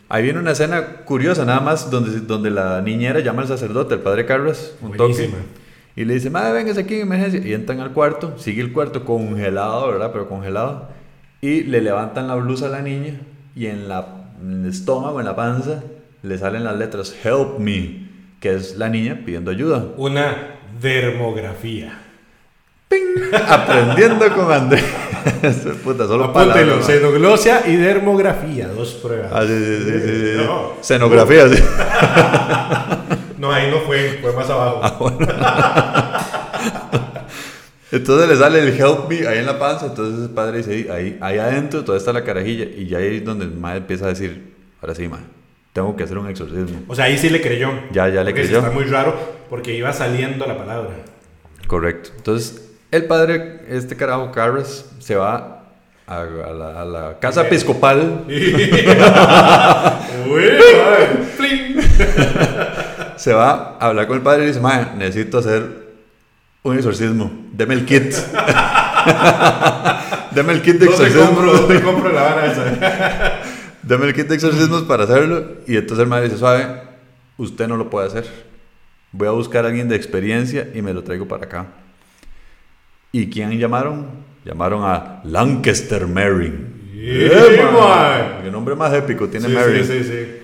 Ahí 0.08 0.22
viene 0.22 0.38
una 0.38 0.52
escena 0.52 0.98
curiosa 1.04 1.44
nada 1.44 1.58
más 1.60 1.90
donde, 1.90 2.20
donde 2.20 2.50
la 2.50 2.80
niñera 2.80 3.18
llama 3.18 3.42
al 3.42 3.48
sacerdote, 3.48 3.94
el 3.94 4.00
padre 4.00 4.24
Carlos, 4.24 4.76
un 4.80 4.96
toque. 4.96 5.30
Y 5.94 6.04
le 6.04 6.14
dice, 6.14 6.30
madre, 6.30 6.52
véngase 6.52 6.80
aquí, 6.80 7.00
emergencia. 7.00 7.40
Y 7.44 7.52
entran 7.52 7.80
al 7.80 7.92
cuarto, 7.92 8.38
sigue 8.38 8.62
el 8.62 8.72
cuarto 8.72 9.04
congelado, 9.04 9.88
¿verdad? 9.88 10.10
Pero 10.12 10.28
congelado. 10.28 10.88
Y 11.40 11.64
le 11.64 11.80
levantan 11.82 12.28
la 12.28 12.36
blusa 12.36 12.66
a 12.66 12.70
la 12.70 12.80
niña 12.80 13.20
y 13.54 13.66
en, 13.66 13.88
la, 13.88 14.06
en 14.40 14.64
el 14.64 14.70
estómago, 14.70 15.20
en 15.20 15.26
la 15.26 15.36
panza, 15.36 15.82
le 16.22 16.38
salen 16.38 16.64
las 16.64 16.76
letras 16.76 17.14
Help 17.22 17.58
Me, 17.58 18.08
que 18.40 18.54
es 18.54 18.76
la 18.76 18.88
niña 18.88 19.22
pidiendo 19.24 19.50
ayuda. 19.50 19.84
Una 19.96 20.60
dermografía. 20.80 21.98
Aprendiendo 23.48 24.32
con 24.34 24.52
Andrés. 24.52 24.84
Puta, 25.84 26.06
solo 26.06 26.24
Apúntelo, 26.24 26.54
palabras, 26.54 26.86
xenoglosia 26.86 27.62
y 27.66 27.76
dermografía, 27.76 28.68
dos 28.68 28.94
pruebas. 28.94 29.30
Ah, 29.32 29.44
sí, 29.46 29.56
sí, 29.56 30.00
sí. 30.00 30.44
No. 30.44 30.74
Escenografía, 30.80 31.48
sí. 31.48 31.62
No, 33.42 33.50
ahí 33.50 33.68
no 33.72 33.80
fue, 33.80 34.20
fue 34.22 34.32
más 34.34 34.48
abajo. 34.48 35.10
Entonces 37.90 38.28
le 38.28 38.36
sale 38.36 38.60
el 38.60 38.68
help 38.68 39.08
me 39.08 39.26
ahí 39.26 39.38
en 39.38 39.46
la 39.46 39.58
panza. 39.58 39.86
Entonces 39.86 40.28
el 40.28 40.30
padre 40.30 40.58
dice, 40.58 40.88
ahí, 40.92 41.18
ahí, 41.20 41.38
adentro 41.38 41.82
toda 41.82 41.98
está 41.98 42.12
la 42.12 42.22
carajilla. 42.22 42.66
Y 42.66 42.86
ya 42.86 42.98
ahí 42.98 43.16
es 43.16 43.24
donde 43.24 43.46
el 43.46 43.50
madre 43.50 43.78
empieza 43.78 44.04
a 44.04 44.10
decir, 44.10 44.54
ahora 44.80 44.94
sí, 44.94 45.08
madre, 45.08 45.24
tengo 45.72 45.96
que 45.96 46.04
hacer 46.04 46.18
un 46.18 46.28
exorcismo. 46.28 46.82
O 46.86 46.94
sea, 46.94 47.06
ahí 47.06 47.18
sí 47.18 47.30
le 47.30 47.42
creyó. 47.42 47.72
Ya, 47.90 48.08
ya 48.10 48.22
le 48.22 48.32
creyó. 48.32 48.58
Está 48.58 48.70
muy 48.70 48.84
raro 48.84 49.18
porque 49.50 49.74
iba 49.74 49.92
saliendo 49.92 50.46
la 50.46 50.56
palabra. 50.56 50.90
Correcto. 51.66 52.10
Entonces 52.16 52.70
el 52.92 53.06
padre, 53.06 53.62
este 53.68 53.96
carajo 53.96 54.30
Carras, 54.30 54.88
se 55.00 55.16
va 55.16 55.64
a, 56.06 56.20
a 56.20 56.24
la, 56.24 56.80
a 56.80 56.84
la 56.84 57.18
casa 57.18 57.42
episcopal. 57.42 58.24
Se 63.22 63.32
va 63.32 63.76
a 63.78 63.86
hablar 63.86 64.08
con 64.08 64.16
el 64.16 64.22
padre 64.24 64.42
y 64.42 64.46
dice, 64.48 64.58
madre, 64.58 64.88
necesito 64.96 65.38
hacer 65.38 65.62
un 66.64 66.76
exorcismo. 66.76 67.30
Deme 67.52 67.74
el 67.74 67.84
kit. 67.84 68.12
Deme 70.32 70.54
el 70.54 70.60
kit 70.60 70.74
de 70.80 70.86
¿Dónde 70.86 71.06
exorcismo. 71.06 71.26
compro, 71.26 71.52
¿Dónde 71.52 71.80
compro 71.82 72.10
la 72.12 72.20
vara 72.22 72.46
esa? 72.50 73.42
Dame 73.84 74.06
el 74.06 74.12
kit 74.14 74.26
de 74.26 74.34
exorcismos 74.34 74.82
para 74.82 75.04
hacerlo. 75.04 75.58
Y 75.68 75.76
entonces 75.76 76.02
el 76.02 76.08
madre 76.08 76.24
dice, 76.24 76.38
suave, 76.38 76.66
usted 77.36 77.68
no 77.68 77.76
lo 77.76 77.88
puede 77.90 78.08
hacer. 78.08 78.26
Voy 79.12 79.28
a 79.28 79.30
buscar 79.30 79.66
a 79.66 79.68
alguien 79.68 79.88
de 79.88 79.94
experiencia 79.94 80.66
y 80.74 80.82
me 80.82 80.92
lo 80.92 81.04
traigo 81.04 81.28
para 81.28 81.44
acá. 81.44 81.66
¿Y 83.12 83.30
quién 83.30 83.56
llamaron? 83.56 84.08
Llamaron 84.44 84.82
a 84.84 85.20
Lancaster 85.22 86.08
Merrin. 86.08 86.90
Yeah. 86.92 88.40
Qué 88.42 88.50
nombre 88.50 88.74
más 88.74 88.92
épico 88.94 89.28
tiene 89.28 89.46
Sí, 89.46 89.54
Merrin. 89.54 89.84
sí, 89.84 89.98
sí, 89.98 90.04
sí. 90.10 90.41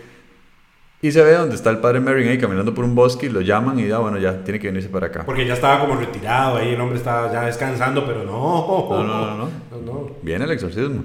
Y 1.00 1.12
se 1.12 1.22
ve 1.22 1.34
donde 1.34 1.54
está 1.54 1.70
el 1.70 1.78
padre 1.78 2.00
Merrin 2.00 2.26
ahí 2.28 2.38
caminando 2.38 2.74
por 2.74 2.84
un 2.84 2.94
bosque 2.96 3.26
y 3.26 3.28
lo 3.28 3.40
llaman 3.40 3.78
y 3.78 3.86
ya, 3.86 3.98
bueno, 3.98 4.18
ya, 4.18 4.42
tiene 4.42 4.58
que 4.58 4.66
venirse 4.66 4.88
para 4.88 5.06
acá. 5.06 5.24
Porque 5.24 5.46
ya 5.46 5.54
estaba 5.54 5.78
como 5.80 5.94
retirado 5.94 6.56
ahí, 6.56 6.70
el 6.74 6.80
hombre 6.80 6.98
estaba 6.98 7.32
ya 7.32 7.42
descansando, 7.46 8.04
pero 8.04 8.24
no. 8.24 8.88
No, 8.90 9.04
no, 9.04 9.26
no, 9.26 9.36
no. 9.36 9.48
No, 9.70 9.80
no. 9.92 10.10
Viene 10.22 10.44
el 10.44 10.50
exorcismo. 10.50 11.04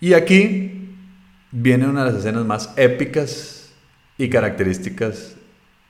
Y 0.00 0.14
aquí 0.14 0.88
viene 1.50 1.86
una 1.86 2.04
de 2.04 2.12
las 2.12 2.20
escenas 2.20 2.46
más 2.46 2.72
épicas 2.76 3.72
y 4.16 4.30
características 4.30 5.34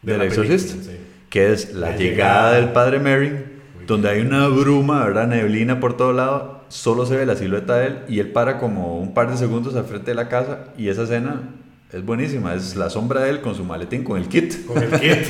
De 0.03 0.12
del 0.12 0.22
exorcista, 0.22 0.72
película, 0.72 0.93
sí. 0.97 1.01
que 1.28 1.53
es 1.53 1.72
la, 1.74 1.91
La 1.91 1.97
llegada, 1.97 2.51
llegada. 2.51 2.53
del 2.55 2.68
padre 2.72 2.99
Merrin, 2.99 3.45
donde 3.87 4.09
hay 4.09 4.20
una 4.22 4.49
bruma, 4.49 5.05
¿verdad? 5.05 5.28
Neblina 5.28 5.78
por 5.78 5.97
todo 5.97 6.12
lado, 6.12 6.64
solo 6.68 7.07
se 7.07 7.16
ve 7.16 7.26
la 7.26 7.37
silueta 7.37 7.76
de 7.76 7.87
él 7.87 7.99
y 8.09 8.18
él 8.18 8.33
para 8.33 8.59
como 8.59 8.99
un 8.99 9.14
par 9.14 9.31
de 9.31 9.37
segundos 9.37 9.76
al 9.76 9.85
frente 9.85 10.11
de 10.11 10.14
la 10.16 10.28
casa 10.28 10.66
y 10.76 10.89
esa 10.89 11.05
escena 11.05 11.43
es 11.93 12.05
buenísima, 12.05 12.55
es 12.55 12.76
la 12.76 12.91
sombra 12.91 13.22
de 13.22 13.30
él 13.30 13.41
con 13.41 13.55
su 13.55 13.64
maletín, 13.64 14.05
con 14.05 14.18
el 14.18 14.28
kit, 14.28 14.66
Con 14.66 14.82
el 14.82 14.91
kit. 14.91 15.26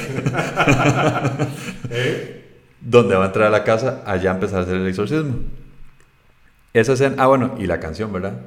¿Eh? 1.91 2.37
donde 2.81 3.15
va 3.15 3.25
a 3.25 3.27
entrar 3.27 3.47
a 3.49 3.51
la 3.51 3.65
casa, 3.65 4.03
allá 4.07 4.33
empezar 4.33 4.61
a 4.61 4.63
hacer 4.63 4.77
el 4.77 4.87
exorcismo. 4.89 5.37
Esa 6.73 6.93
escena, 6.93 7.17
ah 7.19 7.27
bueno, 7.27 7.57
y 7.59 7.67
la 7.67 7.81
canción, 7.81 8.13
¿verdad? 8.13 8.43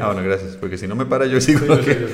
Ah, 0.00 0.06
bueno, 0.06 0.22
gracias, 0.22 0.56
porque 0.56 0.78
si 0.78 0.88
no 0.88 0.96
me 0.96 1.04
para 1.04 1.26
yo 1.26 1.40
sigo. 1.40 1.60
Sí, 1.60 1.66
yo 1.66 1.92
yo. 1.92 2.06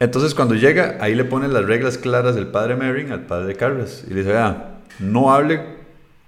Entonces 0.00 0.34
cuando 0.34 0.54
llega, 0.54 0.96
ahí 1.00 1.14
le 1.14 1.24
ponen 1.24 1.52
las 1.52 1.64
reglas 1.64 1.96
claras 1.98 2.34
del 2.34 2.48
padre 2.48 2.74
Merrin 2.74 3.12
al 3.12 3.26
padre 3.26 3.54
Carlos 3.54 4.04
y 4.06 4.14
le 4.14 4.20
dice, 4.20 4.32
vea, 4.32 4.80
no 4.98 5.32
hable 5.32 5.79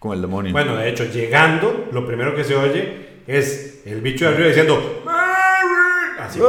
con 0.03 0.13
el 0.15 0.21
demonio. 0.21 0.51
Bueno, 0.51 0.75
de 0.77 0.89
hecho, 0.89 1.05
llegando, 1.05 1.89
lo 1.93 2.05
primero 2.05 2.35
que 2.35 2.43
se 2.43 2.57
oye 2.57 3.07
es 3.29 3.83
el 3.87 4.01
bicho 4.01 4.25
de 4.25 4.33
arriba 4.33 4.49
diciendo 4.49 5.03
"Mary". 5.05 6.19
Así. 6.19 6.41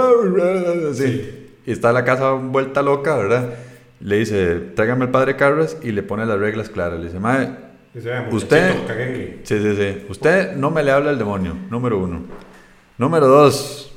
Sí. 0.95 1.49
Y 1.67 1.71
está 1.71 1.93
la 1.93 2.03
casa 2.03 2.31
vuelta 2.31 2.81
loca, 2.81 3.15
¿verdad? 3.15 3.53
Le 3.99 4.17
dice, 4.17 4.55
tráigame 4.75 5.05
al 5.05 5.11
padre 5.11 5.35
Carlos 5.35 5.77
y 5.83 5.91
le 5.91 6.01
pone 6.01 6.25
las 6.25 6.39
reglas 6.39 6.69
claras. 6.69 6.99
Le 6.99 7.05
dice, 7.05 7.19
madre, 7.19 7.49
Dice, 7.93 8.09
"Vea, 8.09 8.27
Usted- 8.31 8.61
muchachito, 8.69 8.87
caguengue". 8.87 9.39
Sí, 9.43 9.59
sí, 9.61 9.75
sí. 9.75 10.05
Usted 10.09 10.55
no 10.55 10.71
me 10.71 10.81
le 10.81 10.89
habla 10.89 11.11
al 11.11 11.19
demonio, 11.19 11.55
número 11.69 11.99
uno. 11.99 12.23
Número 12.97 13.27
dos, 13.27 13.95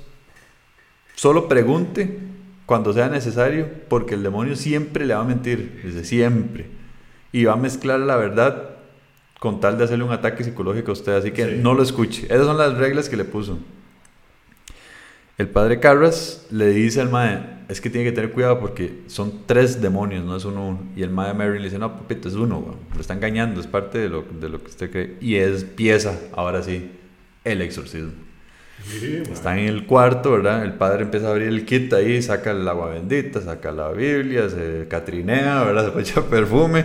solo 1.14 1.48
pregunte 1.48 2.18
cuando 2.66 2.92
sea 2.92 3.08
necesario, 3.08 3.66
porque 3.88 4.14
el 4.14 4.22
demonio 4.22 4.54
siempre 4.54 5.06
le 5.06 5.14
va 5.14 5.20
a 5.20 5.24
mentir, 5.24 5.80
dice, 5.82 6.04
siempre. 6.04 6.66
Y 7.32 7.44
va 7.46 7.54
a 7.54 7.56
mezclar 7.56 8.00
la 8.00 8.16
verdad 8.16 8.75
con 9.38 9.60
tal 9.60 9.76
de 9.78 9.84
hacerle 9.84 10.04
un 10.04 10.12
ataque 10.12 10.42
psicológico 10.44 10.90
a 10.90 10.94
usted, 10.94 11.12
así 11.12 11.30
que 11.30 11.44
Sí. 11.46 11.60
no 11.62 11.74
lo 11.74 11.82
escuche. 11.82 12.24
Esas 12.26 12.46
son 12.46 12.56
las 12.58 12.76
reglas 12.78 13.08
que 13.08 13.16
le 13.16 13.24
puso. 13.24 13.58
El 15.38 15.48
padre 15.48 15.80
Carras 15.80 16.46
le 16.50 16.68
dice 16.68 17.00
al 17.02 17.10
mae, 17.10 17.40
es 17.68 17.80
que 17.82 17.90
tiene 17.90 18.08
que 18.08 18.12
tener 18.12 18.30
cuidado 18.32 18.58
porque 18.58 19.02
son 19.06 19.42
tres 19.44 19.82
demonios, 19.82 20.24
no 20.24 20.34
es 20.36 20.44
uno. 20.46 20.68
uno. 20.68 20.80
Y 20.96 21.02
el 21.02 21.10
mae 21.10 21.34
Mary 21.34 21.58
le 21.58 21.64
dice, 21.64 21.78
no, 21.78 21.94
papito, 21.94 22.28
es 22.28 22.34
uno, 22.34 22.76
lo 22.94 23.00
está 23.00 23.12
engañando, 23.12 23.60
es 23.60 23.66
parte 23.66 23.98
de 23.98 24.08
lo, 24.08 24.22
de 24.22 24.48
lo 24.48 24.62
que 24.62 24.70
usted 24.70 24.90
cree. 24.90 25.16
Y 25.20 25.34
es 25.34 25.64
pieza, 25.64 26.18
ahora 26.32 26.62
sí, 26.62 26.90
el 27.44 27.60
exorcismo. 27.60 28.12
Sí. 28.88 29.22
Están 29.32 29.58
en 29.58 29.66
el 29.68 29.84
cuarto, 29.84 30.30
¿verdad? 30.32 30.64
El 30.64 30.74
padre 30.74 31.02
empieza 31.02 31.26
a 31.26 31.30
abrir 31.30 31.48
el 31.48 31.64
kit 31.64 31.92
ahí, 31.92 32.22
saca 32.22 32.52
el 32.52 32.66
agua 32.68 32.90
bendita, 32.90 33.40
saca 33.40 33.72
la 33.72 33.90
Biblia, 33.90 34.48
se 34.48 34.86
catrinea, 34.88 35.64
¿verdad? 35.64 35.92
Se 35.92 36.00
echa 36.00 36.22
perfume. 36.22 36.84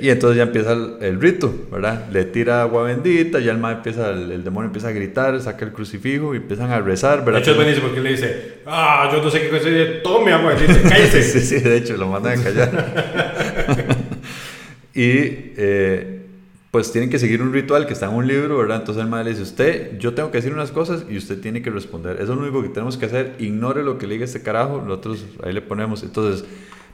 Y 0.00 0.08
entonces 0.08 0.38
ya 0.38 0.44
empieza 0.44 0.72
el, 0.72 0.96
el 1.02 1.20
rito, 1.20 1.52
¿verdad? 1.70 2.08
Le 2.10 2.24
tira 2.24 2.62
agua 2.62 2.84
bendita, 2.84 3.38
ya 3.38 3.52
el, 3.52 3.58
ma 3.58 3.72
empieza, 3.72 4.10
el, 4.10 4.32
el 4.32 4.44
demonio 4.44 4.68
empieza 4.68 4.88
a 4.88 4.92
gritar, 4.92 5.38
saca 5.42 5.64
el 5.64 5.72
crucifijo 5.72 6.32
y 6.34 6.38
empiezan 6.38 6.70
a 6.70 6.80
rezar, 6.80 7.18
De 7.20 7.24
¿verdad? 7.26 7.42
hecho 7.42 7.50
es 7.50 7.56
buenísimo 7.56 7.86
porque 7.88 8.00
le 8.00 8.10
dice, 8.10 8.54
ah, 8.66 9.10
yo 9.12 9.22
no 9.22 9.30
sé 9.30 9.42
qué 9.42 9.48
cosa, 9.50 9.68
dice, 9.68 9.84
tome 10.02 10.32
agua, 10.32 10.54
dice, 10.54 10.80
cállese. 10.88 11.22
sí, 11.22 11.40
sí, 11.40 11.60
de 11.60 11.76
hecho, 11.76 11.96
lo 11.98 12.08
mandan 12.08 12.40
a 12.40 12.42
callar. 12.42 13.86
y 14.94 15.52
eh, 15.58 16.25
pues 16.70 16.92
tienen 16.92 17.08
que 17.08 17.18
seguir 17.18 17.40
un 17.42 17.52
ritual 17.52 17.86
que 17.86 17.94
está 17.94 18.06
en 18.06 18.14
un 18.14 18.26
libro, 18.26 18.58
¿verdad? 18.58 18.80
Entonces 18.80 19.02
el 19.02 19.08
madre 19.08 19.26
le 19.26 19.30
dice, 19.30 19.42
usted, 19.42 19.98
yo 19.98 20.14
tengo 20.14 20.30
que 20.30 20.38
decir 20.38 20.52
unas 20.52 20.72
cosas 20.72 21.06
y 21.08 21.16
usted 21.16 21.40
tiene 21.40 21.62
que 21.62 21.70
responder. 21.70 22.16
Eso 22.16 22.32
es 22.32 22.38
lo 22.38 22.42
único 22.42 22.62
que 22.62 22.68
tenemos 22.68 22.96
que 22.96 23.06
hacer. 23.06 23.36
Ignore 23.38 23.82
lo 23.82 23.96
que 23.98 24.06
le 24.06 24.14
diga 24.14 24.24
este 24.24 24.42
carajo, 24.42 24.82
nosotros 24.82 25.24
ahí 25.42 25.52
le 25.52 25.62
ponemos. 25.62 26.02
Entonces, 26.02 26.44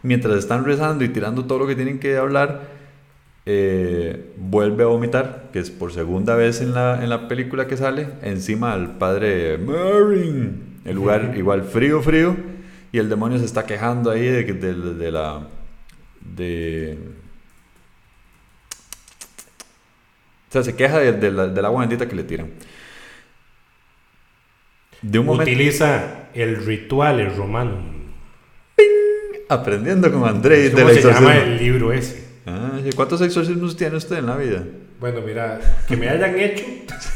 mientras 0.03 0.37
están 0.37 0.65
rezando 0.65 1.05
y 1.05 1.09
tirando 1.09 1.47
todo 1.47 1.59
lo 1.59 1.67
que 1.67 1.75
tienen 1.75 1.99
que 1.99 2.17
hablar, 2.17 2.69
eh, 3.45 4.33
vuelve 4.37 4.85
a 4.85 4.87
vomitar, 4.87 5.51
que 5.53 5.59
es 5.59 5.71
por 5.71 5.93
segunda 5.93 6.37
vez 6.37 6.61
en 6.61 6.75
la, 6.75 7.03
en 7.03 7.11
la 7.11 7.27
película 7.27 7.67
que 7.67 7.77
sale, 7.77 8.07
encima 8.23 8.73
al 8.75 8.99
padre 8.99 9.59
Merrin. 9.59 10.81
El 10.85 10.97
lugar 10.97 11.35
igual 11.37 11.65
frío, 11.65 12.03
frío. 12.03 12.37
Y 12.93 12.99
el 12.99 13.09
demonio 13.09 13.39
se 13.39 13.47
está 13.47 13.65
quejando 13.65 14.11
ahí 14.11 14.27
de, 14.27 14.45
de, 14.45 14.75
de 14.75 15.11
la... 15.11 15.49
De... 16.37 16.99
O 20.53 20.55
sea, 20.55 20.63
se 20.63 20.77
queja 20.77 20.99
de- 20.99 21.13
de 21.13 21.31
la- 21.31 21.47
del 21.47 21.65
agua 21.65 21.81
bendita 21.81 22.07
que 22.07 22.15
le 22.15 22.25
tiran. 22.25 22.51
De 25.01 25.19
un 25.19 25.25
momento... 25.25 25.51
Utiliza 25.51 26.29
el 26.35 26.63
ritual, 26.67 27.21
el 27.21 27.35
romano. 27.35 27.73
Aprendiendo 29.49 30.13
con 30.13 30.29
André 30.29 30.71
¿Cómo 30.71 30.87
del 30.89 31.01
se 31.01 31.09
llama 31.11 31.37
el 31.39 31.57
libro 31.57 31.91
ese? 31.91 32.23
Ah, 32.47 32.73
¿y 32.85 32.93
¿Cuántos 32.93 33.23
exorcismos 33.23 33.77
tiene 33.79 33.97
usted 33.97 34.17
en 34.19 34.27
la 34.27 34.37
vida? 34.37 34.63
Bueno, 35.01 35.23
mira, 35.23 35.59
que 35.89 35.97
me 35.97 36.11
hayan 36.11 36.39
hecho. 36.39 36.65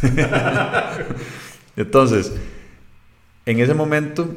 Entonces, 1.77 2.33
en 3.45 3.61
ese 3.61 3.75
momento, 3.75 4.29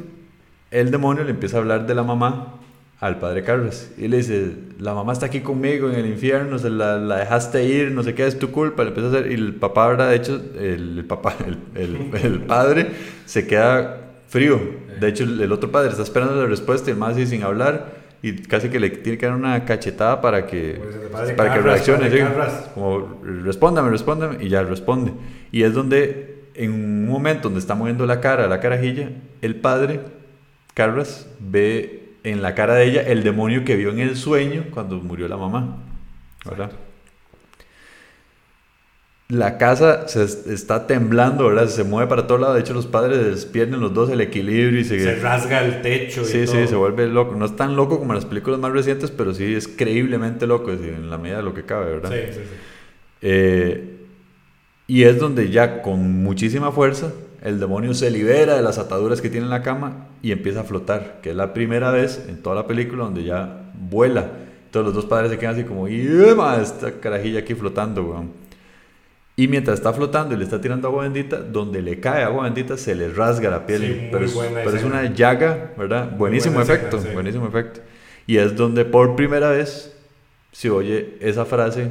el 0.71 0.91
demonio 0.91 1.23
le 1.23 1.31
empieza 1.31 1.55
a 1.55 1.59
hablar 1.61 1.87
de 1.87 1.95
la 1.95 2.03
mamá 2.03 2.58
al 2.99 3.17
padre 3.17 3.43
Carlos 3.43 3.89
y 3.97 4.09
le 4.09 4.17
dice, 4.17 4.51
la 4.77 4.93
mamá 4.93 5.13
está 5.13 5.27
aquí 5.27 5.39
conmigo 5.39 5.89
en 5.89 5.95
el 5.95 6.05
infierno, 6.05 6.59
se 6.59 6.69
la, 6.69 6.97
la 6.97 7.17
dejaste 7.19 7.63
ir, 7.63 7.91
no 7.91 8.03
sé 8.03 8.13
qué, 8.13 8.27
es 8.27 8.37
tu 8.37 8.51
culpa, 8.51 8.83
le 8.83 8.89
empieza 8.89 9.07
a 9.07 9.11
hacer, 9.19 9.31
y 9.31 9.35
el 9.35 9.55
papá, 9.55 9.87
¿verdad? 9.87 10.09
De 10.09 10.15
hecho, 10.17 10.41
el, 10.59 10.97
el 10.99 11.05
papá, 11.05 11.33
el, 11.47 11.57
el- 11.81 12.09
el 12.23 12.41
padre 12.41 12.87
se 13.25 13.47
queda 13.47 14.01
frío, 14.27 14.59
de 14.99 15.07
hecho, 15.07 15.23
el, 15.23 15.49
otro 15.51 15.71
padre 15.71 15.89
está 15.91 16.03
esperando 16.03 16.35
la 16.35 16.45
respuesta 16.45 16.89
y 16.89 16.93
el 16.93 16.99
más 16.99 17.13
así 17.13 17.25
sin 17.25 17.43
hablar, 17.43 17.97
y 18.21 18.33
casi 18.33 18.67
que 18.67 18.81
le 18.81 18.89
tiene 18.89 19.17
que 19.17 19.27
dar 19.27 19.35
una 19.35 19.63
cachetada 19.63 20.19
para 20.19 20.45
que, 20.45 20.77
Pues 21.09 21.31
para 21.31 21.53
que 21.53 21.59
Carras, 21.61 21.63
reaccione, 21.63 22.09
padre 22.09 22.19
¿sí? 22.19 22.69
Como 22.73 23.21
respóndame, 23.45 23.89
respóndame, 23.91 24.43
y 24.43 24.49
ya 24.49 24.61
responde. 24.63 25.13
Y 25.53 25.63
es 25.63 25.73
donde, 25.73 26.43
en 26.53 26.73
un 26.73 27.07
momento 27.07 27.43
donde 27.43 27.61
está 27.61 27.75
moviendo 27.75 28.05
la 28.05 28.19
cara, 28.19 28.45
la 28.47 28.59
carajilla, 28.59 29.09
el 29.41 29.55
padre, 29.55 30.01
Carras, 30.73 31.27
ve 31.39 32.08
en 32.23 32.41
la 32.41 32.53
cara 32.55 32.75
de 32.75 32.85
ella 32.85 33.01
el 33.03 33.23
demonio 33.23 33.63
que 33.63 33.75
vio 33.75 33.89
en 33.91 33.99
el 33.99 34.15
sueño 34.15 34.65
cuando 34.71 34.97
murió 34.97 35.27
la 35.27 35.37
mamá. 35.37 35.77
¿verdad? 36.45 36.71
La 39.27 39.59
casa 39.59 40.07
se 40.07 40.23
es- 40.23 40.47
está 40.47 40.87
temblando, 40.87 41.45
¿verdad? 41.47 41.67
Se 41.67 41.83
mueve 41.83 42.09
para 42.09 42.25
todos 42.25 42.41
lados. 42.41 42.55
De 42.55 42.61
hecho, 42.61 42.73
los 42.73 42.87
padres 42.87 43.45
pierden 43.45 43.79
los 43.79 43.93
dos 43.93 44.09
el 44.09 44.21
equilibrio 44.21 44.79
y 44.79 44.83
se, 44.83 44.99
Se 44.99 45.15
rasga 45.17 45.63
el 45.63 45.83
techo 45.83 46.21
y 46.21 46.25
Sí, 46.25 46.45
todo. 46.45 46.55
sí, 46.55 46.67
se 46.67 46.75
vuelve 46.75 47.07
loco. 47.07 47.35
No 47.35 47.45
es 47.45 47.55
tan 47.55 47.75
loco 47.75 47.99
como 47.99 48.15
las 48.15 48.25
películas 48.25 48.59
más 48.59 48.71
recientes, 48.71 49.11
pero 49.11 49.35
sí 49.35 49.53
es 49.53 49.67
creíblemente 49.67 50.47
loco, 50.47 50.71
es 50.71 50.79
decir, 50.81 50.95
en 50.95 51.11
la 51.11 51.19
medida 51.19 51.37
de 51.37 51.43
lo 51.43 51.53
que 51.53 51.63
cabe, 51.63 51.91
¿verdad? 51.91 52.09
Sí, 52.11 52.33
sí, 52.33 52.39
sí. 52.43 52.55
Eh, 53.21 53.95
y 54.87 55.03
es 55.03 55.19
donde 55.19 55.51
ya 55.51 55.83
con 55.83 56.23
muchísima 56.23 56.71
fuerza 56.71 57.11
el 57.41 57.59
demonio 57.59 57.93
se 57.93 58.11
libera 58.11 58.55
de 58.55 58.61
las 58.61 58.77
ataduras 58.77 59.21
que 59.21 59.29
tiene 59.29 59.45
en 59.45 59.49
la 59.49 59.63
cama 59.63 60.07
y 60.21 60.31
empieza 60.31 60.61
a 60.61 60.63
flotar, 60.63 61.19
que 61.21 61.31
es 61.31 61.35
la 61.35 61.53
primera 61.53 61.91
vez 61.91 62.25
en 62.27 62.41
toda 62.41 62.55
la 62.55 62.67
película 62.67 63.05
donde 63.05 63.23
ya 63.23 63.71
vuela. 63.73 64.29
Entonces 64.65 64.85
los 64.85 64.93
dos 64.93 65.05
padres 65.05 65.31
se 65.31 65.37
quedan 65.37 65.55
así 65.55 65.63
como, 65.63 65.87
¡Yema! 65.87 66.61
Esta 66.61 66.91
carajilla 66.99 67.39
aquí 67.39 67.55
flotando, 67.55 68.03
weón. 68.03 68.31
Y 69.35 69.47
mientras 69.47 69.79
está 69.79 69.93
flotando 69.93 70.35
y 70.35 70.37
le 70.37 70.43
está 70.43 70.59
tirando 70.59 70.89
agua 70.89 71.03
bendita, 71.03 71.37
donde 71.37 71.81
le 71.81 72.01
cae 72.01 72.23
agua 72.23 72.43
bendita 72.43 72.75
se 72.75 72.93
le 72.93 73.07
rasga 73.07 73.49
la 73.49 73.65
piel. 73.65 73.81
Sí, 73.81 74.09
pero 74.11 74.25
es, 74.25 74.37
pero 74.65 74.85
una 74.85 75.13
llaga, 75.13 75.71
¿verdad? 75.77 76.11
Buenísimo 76.17 76.59
efecto, 76.59 76.99
sí. 76.99 77.07
buenísimo 77.13 77.47
efecto. 77.47 77.79
Y 78.27 78.35
es 78.35 78.55
donde 78.57 78.83
por 78.83 79.15
primera 79.15 79.49
vez 79.49 79.95
se 80.51 80.69
oye 80.69 81.15
esa 81.21 81.45
frase 81.45 81.89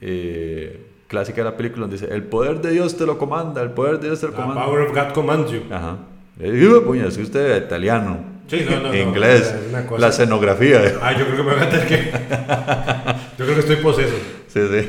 eh, 0.00 0.84
clásica 1.08 1.38
de 1.42 1.50
la 1.50 1.56
película 1.56 1.82
donde 1.82 1.96
dice, 1.98 2.12
el 2.12 2.22
poder 2.24 2.60
de 2.60 2.70
Dios 2.72 2.96
te 2.96 3.06
lo 3.06 3.18
comanda, 3.18 3.62
el 3.62 3.70
poder 3.70 3.98
de 4.00 4.08
Dios 4.08 4.20
te 4.20 4.26
lo 4.26 4.32
The 4.32 4.40
comanda. 4.40 4.64
power 4.64 4.80
of 4.82 4.94
God 4.94 5.12
commands 5.14 5.50
you. 5.52 5.60
Ajá. 5.70 5.98
Digo, 6.36 6.82
puña, 6.84 7.10
si 7.10 7.22
usted 7.22 7.56
es 7.56 7.62
italiano, 7.64 8.32
Sí, 8.48 8.62
no, 8.68 8.76
no, 8.78 8.88
no, 8.88 8.94
inglés, 8.94 9.54
es 9.72 9.82
cosa- 9.86 10.00
la 10.00 10.08
escenografía. 10.08 10.80
Ah, 11.00 11.12
yo 11.16 11.24
creo 11.24 11.36
que 11.38 11.42
me 11.44 11.54
voy 11.54 11.62
a 11.62 11.70
tener 11.70 11.86
que. 11.86 11.96
yo 13.38 13.44
creo 13.44 13.54
que 13.54 13.60
estoy 13.60 13.76
poseso. 13.76 14.14
Sí, 14.48 14.60
sí. 14.70 14.88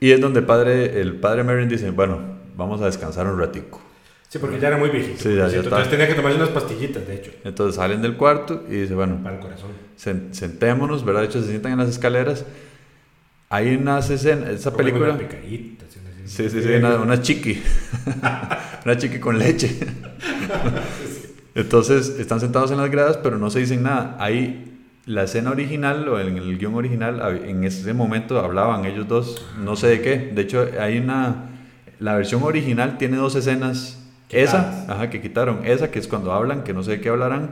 Y 0.00 0.10
es 0.12 0.20
donde 0.20 0.40
el 0.40 0.46
padre, 0.46 1.00
el 1.00 1.14
padre 1.16 1.44
Merrin 1.44 1.68
dice, 1.68 1.90
bueno, 1.90 2.18
vamos 2.56 2.80
a 2.80 2.86
descansar 2.86 3.26
un 3.26 3.38
ratico. 3.38 3.80
Sí, 4.28 4.38
porque 4.38 4.58
ya 4.58 4.68
era 4.68 4.76
muy 4.78 4.88
viejito. 4.90 5.18
Sí, 5.22 5.34
ya- 5.36 5.48
ya. 5.48 5.58
Entonces 5.58 5.90
tenía 5.90 6.06
que 6.08 6.14
tomarse 6.14 6.36
unas 6.38 6.50
pastillitas, 6.50 7.06
de 7.06 7.14
hecho, 7.16 7.30
Entonces 7.44 7.76
salen 7.76 8.00
del 8.00 8.16
cuarto 8.16 8.62
y 8.68 8.72
dice, 8.76 8.94
bueno, 8.94 9.18
para 9.22 9.36
el 9.36 9.40
corazón. 9.42 9.70
sen- 9.98 10.32
sentémonos, 10.32 11.04
¿verdad? 11.04 11.20
De 11.22 11.26
hecho, 11.26 11.40
se 11.42 11.48
sientan 11.48 11.72
en 11.72 11.78
las 11.78 11.88
escaleras. 11.88 12.44
Hay 13.52 13.74
unas 13.74 14.08
escenas, 14.10 14.48
esa 14.50 14.70
película... 14.76 15.06
unas- 15.14 15.18
Sí, 16.24 16.48
sí, 16.48 16.62
sí, 16.62 16.68
una, 16.68 16.94
una 16.96 17.20
chiqui. 17.20 17.60
una 18.84 18.96
chiqui 18.96 19.18
con 19.18 19.36
leche. 19.38 19.76
Entonces, 21.56 22.10
están 22.20 22.38
sentados 22.38 22.70
en 22.70 22.76
las 22.76 22.88
gradas, 22.90 23.16
pero 23.16 23.38
no 23.38 23.50
se 23.50 23.58
dicen 23.58 23.82
nada. 23.82 24.16
Ahí, 24.20 24.78
la 25.06 25.24
escena 25.24 25.50
original, 25.50 26.08
o 26.08 26.20
en 26.20 26.36
el 26.38 26.58
guion 26.58 26.76
original, 26.76 27.40
en 27.44 27.64
ese 27.64 27.92
momento 27.92 28.38
hablaban 28.38 28.84
ellos 28.84 29.08
dos, 29.08 29.44
no 29.58 29.74
sé 29.74 29.88
de 29.88 30.00
qué. 30.00 30.16
De 30.32 30.42
hecho, 30.42 30.68
hay 30.78 30.98
una. 30.98 31.46
La 31.98 32.14
versión 32.14 32.44
original 32.44 32.98
tiene 32.98 33.16
dos 33.16 33.34
escenas. 33.34 33.96
Quitadas. 34.28 34.84
Esa, 34.84 34.92
ajá, 34.94 35.10
que 35.10 35.20
quitaron. 35.20 35.62
Esa, 35.66 35.90
que 35.90 35.98
es 35.98 36.06
cuando 36.06 36.32
hablan, 36.32 36.62
que 36.62 36.72
no 36.72 36.84
sé 36.84 36.92
de 36.92 37.00
qué 37.00 37.08
hablarán. 37.08 37.50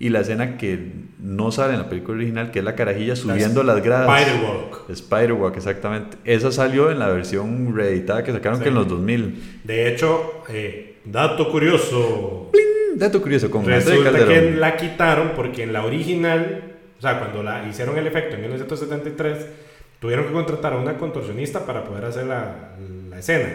Y 0.00 0.08
la 0.08 0.20
escena 0.20 0.56
que 0.56 0.92
no 1.20 1.52
sale 1.52 1.74
en 1.74 1.78
la 1.80 1.88
película 1.90 2.16
original, 2.16 2.50
que 2.50 2.60
es 2.60 2.64
la 2.64 2.74
carajilla 2.74 3.14
subiendo 3.14 3.62
las 3.62 3.82
gradas. 3.84 4.08
Spiderwalk. 4.22 4.94
Spiderwalk, 4.96 5.56
exactamente. 5.58 6.16
Esa 6.24 6.50
salió 6.50 6.90
en 6.90 6.98
la 6.98 7.08
versión 7.08 7.76
reeditada 7.76 8.24
que 8.24 8.32
sacaron 8.32 8.56
Sí. 8.58 8.62
que 8.64 8.70
en 8.70 8.74
los 8.76 8.88
2000. 8.88 9.60
De 9.62 9.88
hecho, 9.92 10.42
eh, 10.48 10.96
dato 11.04 11.50
curioso. 11.50 12.50
Mm, 12.52 12.98
Dato 12.98 13.20
curioso 13.22 13.50
con 13.50 13.64
Resulta 13.66 14.10
que 14.26 14.50
la 14.52 14.76
quitaron 14.76 15.32
porque 15.36 15.62
en 15.62 15.72
la 15.72 15.84
original, 15.84 16.62
o 16.98 17.00
sea, 17.02 17.18
cuando 17.20 17.42
la 17.42 17.68
hicieron 17.68 17.96
el 17.96 18.06
efecto 18.06 18.34
en 18.36 18.40
1973, 18.42 19.46
tuvieron 20.00 20.26
que 20.26 20.32
contratar 20.32 20.72
a 20.72 20.76
una 20.76 20.96
contorsionista 20.96 21.64
para 21.66 21.84
poder 21.84 22.06
hacer 22.06 22.24
la, 22.26 22.70
la 23.10 23.18
escena. 23.18 23.48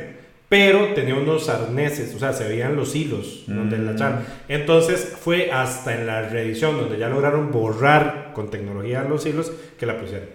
Pero 0.58 0.94
tenía 0.94 1.16
unos 1.16 1.50
arneses, 1.50 2.16
o 2.16 2.20
sea, 2.20 2.32
se 2.32 2.48
veían 2.48 2.78
los 2.78 2.96
hilos 2.96 3.44
donde 3.46 3.78
la 3.78 3.92
Mm. 3.92 3.96
echaron. 3.96 4.20
Entonces 4.48 5.14
fue 5.20 5.52
hasta 5.52 5.94
en 6.00 6.08
la 6.08 6.30
reedición 6.30 6.78
donde 6.78 6.98
ya 6.98 7.10
lograron 7.10 7.52
borrar 7.52 8.32
con 8.34 8.50
tecnología 8.50 9.04
los 9.04 9.26
hilos 9.26 9.52
que 9.78 9.86
la 9.86 10.00
pusieron. 10.00 10.30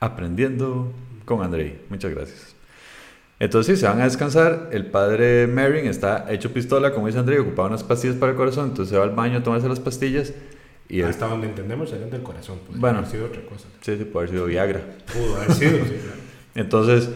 Aprendiendo 0.00 0.92
con 1.24 1.42
Andrei. 1.42 1.78
Muchas 1.88 2.10
gracias. 2.14 2.54
Entonces, 3.40 3.80
se 3.80 3.86
van 3.86 4.00
a 4.00 4.04
descansar. 4.04 4.68
El 4.72 4.84
padre 4.86 5.46
Merrin 5.46 5.86
está 5.86 6.26
hecho 6.28 6.52
pistola, 6.52 6.92
como 6.92 7.06
dice 7.06 7.18
Andrei, 7.18 7.38
ocupaba 7.38 7.68
unas 7.68 7.84
pastillas 7.84 8.16
para 8.16 8.32
el 8.32 8.36
corazón. 8.36 8.68
Entonces 8.68 8.90
se 8.90 8.98
va 8.98 9.04
al 9.04 9.14
baño 9.14 9.38
a 9.38 9.42
tomarse 9.42 9.66
las 9.68 9.80
pastillas. 9.80 10.34
Y 10.90 11.00
hasta 11.02 11.26
donde 11.26 11.46
entendemos 11.48 11.90
eran 11.92 12.10
del 12.10 12.22
corazón. 12.22 12.58
Pues, 12.66 12.78
Bueno. 12.78 12.98
haber 12.98 13.10
sido 13.10 13.24
otra 13.26 13.40
cosa. 13.42 13.64
sí, 13.80 13.96
sí, 13.96 14.04
puede 14.04 14.26
haber 14.26 14.36
sido 14.36 14.46
Viagra. 14.46 14.80
Pudo 15.10 15.36
haber 15.36 15.52
sido, 15.54 15.70
sí, 15.84 15.98
claro. 16.02 16.18
Entonces, 16.54 17.08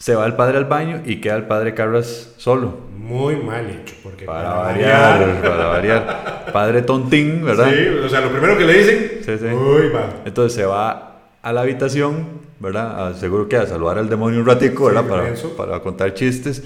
se 0.00 0.14
va 0.16 0.26
el 0.26 0.34
padre 0.34 0.56
al 0.58 0.64
baño 0.64 1.02
y 1.04 1.20
queda 1.20 1.36
el 1.36 1.44
padre 1.44 1.74
Carras 1.74 2.32
solo. 2.38 2.88
Muy 2.96 3.36
mal 3.36 3.66
hecho, 3.68 3.94
porque 4.02 4.24
Para 4.24 4.54
variar, 4.54 5.42
para 5.42 5.66
variar. 5.66 6.44
Padre 6.52 6.82
tontín, 6.82 7.44
¿verdad? 7.44 7.68
Sí, 7.70 7.86
o 8.04 8.08
sea, 8.08 8.20
lo 8.22 8.30
primero 8.30 8.56
que 8.56 8.64
le 8.64 8.78
dicen, 8.78 9.10
Sí, 9.24 9.38
sí. 9.38 9.46
uy, 9.54 9.88
va. 9.94 10.06
Entonces 10.24 10.54
se 10.54 10.64
va 10.64 11.18
a 11.42 11.52
la 11.52 11.60
habitación, 11.60 12.26
¿verdad? 12.60 13.08
A- 13.08 13.14
seguro 13.14 13.48
que 13.48 13.56
a 13.56 13.66
saludar 13.66 13.98
al 13.98 14.08
demonio 14.08 14.40
un 14.40 14.46
ratico, 14.46 14.88
Sí, 14.88 14.94
¿verdad? 14.94 15.08
Para, 15.08 15.34
para 15.56 15.80
contar 15.80 16.14
chistes. 16.14 16.62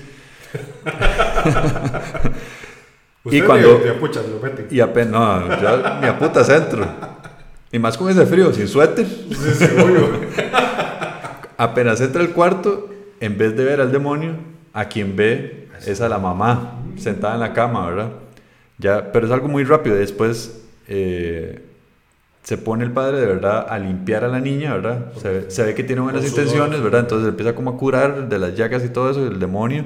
Y 3.27 3.41
cuando- 3.41 3.79
de 3.79 3.93
puchas 3.93 4.23
lo. 4.29 4.39
Y 4.71 4.81
apenas, 4.81 5.11
no, 5.11 5.49
ya 5.63 5.99
ni 6.01 6.07
a 6.09 6.19
puta 6.19 6.45
centro. 6.45 6.87
Y 7.73 7.79
más 7.79 7.97
con 7.97 8.11
ese 8.11 8.27
frío, 8.27 8.53
sin 8.53 8.69
suéter. 8.69 9.07
Sí. 9.07 9.67
Apenas 11.57 12.01
entra 12.03 12.21
al 12.21 12.31
cuarto, 12.31 12.91
en 13.21 13.39
vez 13.39 13.57
de 13.57 13.65
ver 13.65 13.81
al 13.81 13.93
demonio, 13.93 14.33
a 14.73 14.87
quien 14.87 15.17
ve 15.17 15.69
es 15.87 16.01
a 16.01 16.09
la 16.09 16.19
mamá 16.19 16.81
sentada 16.97 17.35
en 17.35 17.41
la 17.41 17.53
cama, 17.53 17.87
¿verdad? 17.89 18.11
Ya, 18.79 19.13
pero 19.13 19.27
es 19.27 19.33
algo 19.33 19.49
muy 19.49 19.65
rápido. 19.65 19.97
Después 19.97 20.65
eh, 20.89 21.61
se 22.43 22.59
pone 22.59 22.85
el 22.85 22.91
padre 22.91 23.21
de 23.21 23.27
verdad 23.27 23.67
a 23.69 23.79
limpiar 23.79 24.25
a 24.25 24.29
la 24.29 24.41
niña, 24.41 24.75
¿verdad? 24.75 25.13
Se, 25.17 25.29
ve- 25.29 25.51
se 25.51 25.63
ve 25.65 25.75
que 25.75 25.85
tiene 25.85 26.03
buenas 26.03 26.23
intenciones. 26.41 26.83
¿verdad? 26.83 27.01
Entonces 27.01 27.29
empieza 27.29 27.55
como 27.55 27.71
a 27.71 27.77
curar 27.77 28.29
de 28.29 28.39
las 28.39 28.55
llagas 28.57 28.85
y 28.85 28.89
todo 28.89 29.11
eso, 29.11 29.27
el 29.27 29.39
demonio. 29.39 29.85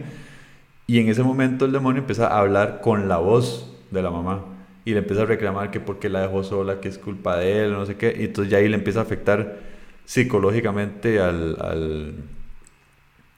Y 0.86 1.00
en 1.00 1.08
ese 1.08 1.22
momento 1.22 1.66
el 1.66 1.72
demonio 1.72 2.00
empieza 2.00 2.28
a 2.28 2.38
hablar 2.38 2.80
con 2.80 3.08
la 3.08 3.18
voz 3.18 3.70
de 3.90 4.02
la 4.02 4.10
mamá. 4.10 4.44
Y 4.86 4.92
le 4.92 5.00
empieza 5.00 5.22
a 5.22 5.26
reclamar 5.26 5.70
que 5.70 5.80
porque 5.80 6.08
la 6.08 6.22
dejó 6.22 6.42
sola, 6.42 6.80
que 6.80 6.88
es 6.88 6.96
culpa 6.96 7.36
de 7.36 7.64
él, 7.64 7.72
no 7.72 7.84
sé 7.84 7.96
qué. 7.96 8.16
Y 8.18 8.24
entonces 8.24 8.50
ya 8.50 8.56
ahí 8.58 8.68
le 8.68 8.76
empieza 8.76 9.00
a 9.00 9.02
afectar 9.02 9.56
psicológicamente 10.06 11.20
al, 11.20 11.56
al, 11.60 12.14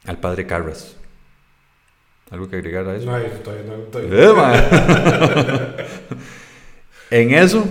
al 0.06 0.18
padre 0.18 0.46
Carras. 0.46 0.96
¿Algo 2.30 2.48
que 2.48 2.56
agregar 2.56 2.86
a 2.88 2.94
eso? 2.96 3.06
No, 3.06 3.18
yo 3.20 3.28
todavía 3.40 3.64
no. 3.66 3.74
todavía- 3.90 5.76
Eh, 7.10 7.20
en 7.22 7.34
eso, 7.34 7.66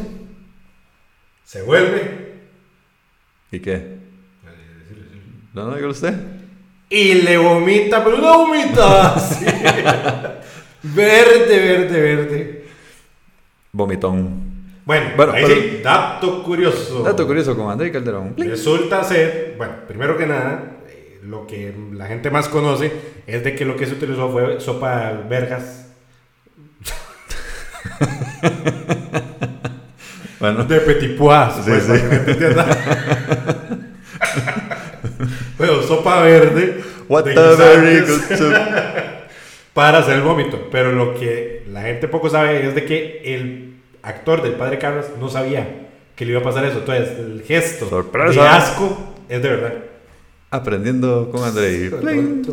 Se 1.45 1.61
vuelve. 1.61 2.29
¿y 3.51 3.59
qué? 3.59 3.97
¿No, 5.53 5.65
no, 5.65 5.75
dígalo 5.75 5.91
usted? 5.91 6.13
Y 6.89 7.13
le 7.15 7.37
vomita, 7.37 8.03
pero 8.03 8.17
una 8.17 8.31
vomita 8.37 9.15
verde, 10.83 11.57
verde, 11.57 12.01
verde. 12.01 12.65
Vomitón. 13.71 14.49
Bueno, 14.85 15.11
Bueno, 15.15 15.31
ahí 15.33 15.43
pero- 15.47 15.61
sí, 15.61 15.79
dato 15.83 16.43
curioso. 16.43 17.03
Dato 17.03 17.25
curioso 17.27 17.55
con 17.55 17.69
André 17.71 17.91
Calderón. 17.91 18.33
Resulta 18.37 19.03
ser, 19.03 19.53
bueno, 19.57 19.73
primero 19.87 20.17
que 20.17 20.25
nada, 20.25 20.77
lo 21.23 21.47
que 21.47 21.73
la 21.93 22.07
gente 22.07 22.29
más 22.29 22.47
conoce 22.47 22.91
es 23.27 23.43
de 23.43 23.55
que 23.55 23.65
lo 23.65 23.75
que 23.75 23.85
se 23.85 23.93
utilizó 23.93 24.31
fue 24.31 24.59
sopa 24.59 24.99
de 24.99 25.05
albergas 25.05 25.87
Bueno, 30.39 30.63
de 30.63 30.79
petit 30.79 31.17
pois, 31.17 31.53
Sí, 31.65 31.71
pues, 31.71 31.83
sí. 31.83 31.91
Bueno, 35.57 35.81
sopa 35.83 36.21
verde 36.21 36.81
what 37.09 37.25
de 37.25 37.33
para 39.73 39.97
hacer 39.97 40.15
el 40.15 40.21
vómito. 40.21 40.69
Pero 40.71 40.93
lo 40.93 41.13
que 41.15 41.65
la 41.69 41.81
gente 41.81 42.07
poco 42.07 42.29
sabe 42.29 42.65
es 42.65 42.75
de 42.75 42.85
que 42.85 43.21
el 43.25 43.75
actor 44.01 44.41
del 44.41 44.53
padre 44.53 44.79
Carlos 44.79 45.07
no 45.19 45.27
sabía 45.29 45.87
que 46.15 46.23
le 46.23 46.31
iba 46.31 46.39
a 46.39 46.43
pasar 46.43 46.63
eso. 46.63 46.79
Entonces, 46.79 47.19
el 47.19 47.43
gesto 47.45 47.89
Sorpresa. 47.89 48.41
de 48.41 48.47
asco 48.47 49.15
es 49.27 49.41
de 49.43 49.49
verdad. 49.49 49.73
Aprendiendo 50.51 51.29
con 51.31 51.43
André. 51.43 51.91
Pling. 51.91 52.43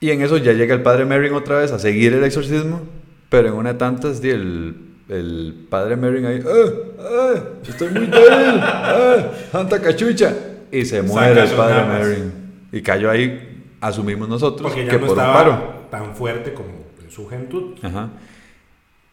Y 0.00 0.10
en 0.10 0.22
eso 0.22 0.38
ya 0.38 0.52
llega 0.52 0.74
el 0.74 0.82
padre 0.82 1.04
Merrin 1.04 1.34
otra 1.34 1.58
vez 1.58 1.72
a 1.72 1.78
seguir 1.78 2.14
el 2.14 2.24
exorcismo, 2.24 2.80
pero 3.28 3.48
en 3.48 3.54
una 3.54 3.74
de 3.74 3.78
tantas, 3.78 4.24
el, 4.24 4.74
el 5.08 5.66
padre 5.68 5.96
Merrin 5.96 6.24
ahí, 6.24 6.42
¡ah! 6.46 6.70
¡ah! 6.98 7.34
¡Estoy 7.68 7.88
muy 7.90 8.06
débil! 8.06 8.60
¡ah! 8.62 9.30
¡Santa 9.52 9.80
cachucha! 9.80 10.34
Y 10.72 10.84
se 10.86 11.02
muere 11.02 11.42
el 11.42 11.50
padre. 11.50 11.84
Merrin. 11.86 12.32
Y 12.72 12.80
cayó 12.80 13.10
ahí, 13.10 13.64
asumimos 13.80 14.28
nosotros, 14.28 14.72
que 14.72 14.84
no 14.84 15.00
por 15.00 15.10
un 15.10 15.16
paro. 15.16 15.86
tan 15.90 16.14
fuerte 16.14 16.54
como 16.54 16.70
en 17.04 17.10
su 17.10 17.24
juventud. 17.24 17.74
Ajá. 17.82 18.10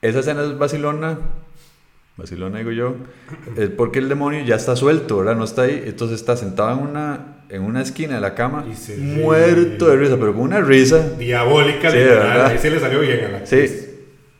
Esa 0.01 0.19
escena 0.19 0.43
es 0.43 0.57
vacilona, 0.57 1.19
vacilona 2.17 2.57
digo 2.59 2.71
yo, 2.71 2.95
es 3.55 3.69
porque 3.69 3.99
el 3.99 4.09
demonio 4.09 4.43
ya 4.43 4.55
está 4.55 4.75
suelto, 4.75 5.17
¿verdad? 5.19 5.35
No 5.35 5.43
está 5.43 5.63
ahí, 5.63 5.83
entonces 5.85 6.19
está 6.19 6.35
sentado 6.35 6.71
en 6.73 6.79
una, 6.79 7.37
en 7.49 7.61
una 7.61 7.81
esquina 7.81 8.15
de 8.15 8.21
la 8.21 8.33
cama, 8.33 8.65
Y 8.67 8.73
muerto 9.21 9.87
de 9.87 9.95
risa, 9.97 10.17
pero 10.19 10.33
con 10.33 10.41
una 10.43 10.59
risa 10.61 10.97
Diabólica, 11.17 11.91
Sí, 11.91 11.97
literal. 11.97 12.45
Ahí 12.47 12.57
se 12.57 12.71
le 12.71 12.79
salió 12.79 12.99
bien 13.01 13.19
a 13.25 13.27
la 13.29 13.37
actriz. 13.37 13.69
Sí, 13.71 13.89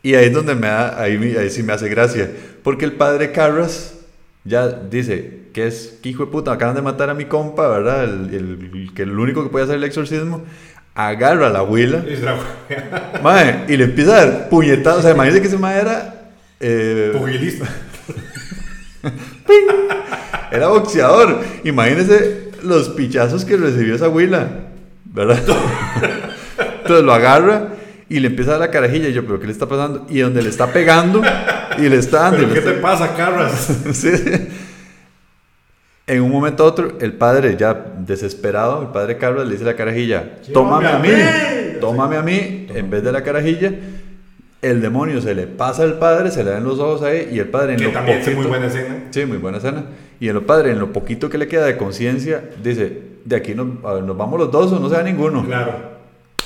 y 0.03 0.15
ahí 0.15 0.25
es 0.25 0.33
donde 0.33 0.55
me 0.55 0.67
da, 0.67 0.99
ahí, 1.01 1.35
ahí 1.37 1.49
sí 1.49 1.63
me 1.63 1.73
hace 1.73 1.87
gracia. 1.89 2.29
Porque 2.63 2.85
el 2.85 2.93
padre 2.93 3.31
Carras 3.31 3.95
ya 4.43 4.67
dice 4.69 5.41
que 5.53 5.67
es 5.67 5.99
que 6.01 6.09
hijo 6.09 6.25
de 6.25 6.31
puta, 6.31 6.51
acaban 6.53 6.75
de 6.75 6.81
matar 6.81 7.09
a 7.09 7.13
mi 7.13 7.25
compa, 7.25 7.67
¿verdad? 7.67 8.03
El, 8.05 8.33
el- 8.33 8.71
el 8.73 8.93
que 8.93 9.03
el 9.03 9.17
único 9.19 9.43
que 9.43 9.49
puede 9.49 9.65
hacer 9.65 9.75
el 9.75 9.83
exorcismo. 9.83 10.43
Agarra 10.95 11.47
a 11.47 11.49
la 11.51 11.59
abuela, 11.59 12.03
Y 13.67 13.77
le 13.77 13.83
empieza 13.83 14.13
a 14.19 14.25
dar 14.25 14.49
puñetadas. 14.49 14.99
O 14.99 15.01
sea, 15.03 15.11
imagínense 15.11 15.41
que 15.41 15.47
ese 15.47 15.57
mae 15.59 15.79
era. 15.79 16.16
Eh, 16.59 17.11
Pugilista. 17.17 17.65
era 20.51 20.67
boxeador. 20.67 21.41
Imagínense 21.63 22.51
los 22.63 22.89
pichazos 22.89 23.45
que 23.45 23.57
recibió 23.57 23.95
esa 23.95 24.05
abuela, 24.05 24.47
¿verdad? 25.05 25.39
Entonces 26.81 27.05
lo 27.05 27.13
agarra 27.13 27.69
y 28.09 28.19
le 28.19 28.27
empieza 28.27 28.51
a 28.51 28.53
dar 28.57 28.67
la 28.67 28.71
carajilla. 28.71 29.09
Y 29.09 29.13
yo, 29.13 29.25
¿pero 29.25 29.39
qué 29.39 29.47
le 29.47 29.51
está 29.53 29.67
pasando? 29.67 30.05
Y 30.09 30.19
donde 30.19 30.41
le 30.41 30.49
está 30.49 30.71
pegando 30.71 31.21
y 31.77 31.81
le 31.89 31.97
está 31.97 32.23
dando. 32.23 32.37
¿Pero 32.39 32.53
qué 32.53 32.61
te 32.61 32.69
está- 32.69 32.81
pasa, 32.81 33.15
Carras? 33.15 33.69
Sí. 33.93 34.11
En 36.09 36.21
un 36.21 36.31
momento 36.31 36.63
a 36.63 36.67
otro, 36.67 36.97
el 37.01 37.11
padre, 37.13 37.57
ya 37.59 37.73
desesperado, 37.99 38.81
el 38.81 38.87
padre 38.89 39.17
Carlos 39.17 39.45
le 39.45 39.51
dice 39.51 39.65
a 39.65 39.67
la 39.67 39.75
carajilla: 39.75 40.37
Tómame 40.53 40.87
a 40.87 40.99
mí, 40.99 41.09
tómame 41.81 42.15
a 42.15 42.21
mí, 42.21 42.67
en 42.73 42.89
vez 42.89 43.03
de 43.03 43.11
la 43.11 43.23
carajilla 43.23 43.73
el 44.69 44.81
demonio 44.81 45.21
se 45.21 45.33
le 45.33 45.47
pasa 45.47 45.83
al 45.83 45.97
padre, 45.97 46.31
se 46.31 46.43
le 46.43 46.51
dan 46.51 46.63
los 46.63 46.79
ojos 46.79 47.01
ahí 47.01 47.29
y 47.31 47.39
el 47.39 47.47
padre 47.47 47.73
en 47.73 47.79
que 47.79 47.85
lo 47.85 47.91
Y 50.19 50.27
el 50.27 50.41
padre 50.41 50.71
en 50.71 50.79
lo 50.79 50.91
poquito 50.91 51.29
que 51.29 51.37
le 51.37 51.47
queda 51.47 51.65
de 51.65 51.77
conciencia 51.77 52.43
dice, 52.61 53.01
de 53.23 53.35
aquí 53.35 53.55
nos, 53.55 53.67
nos, 53.81 54.17
vamos 54.17 54.39
los 54.39 54.51
dos 54.51 54.71
o 54.71 54.79
no 54.79 54.89
se 54.89 54.95
va 54.95 55.03
ninguno. 55.03 55.45
Claro. 55.45 55.97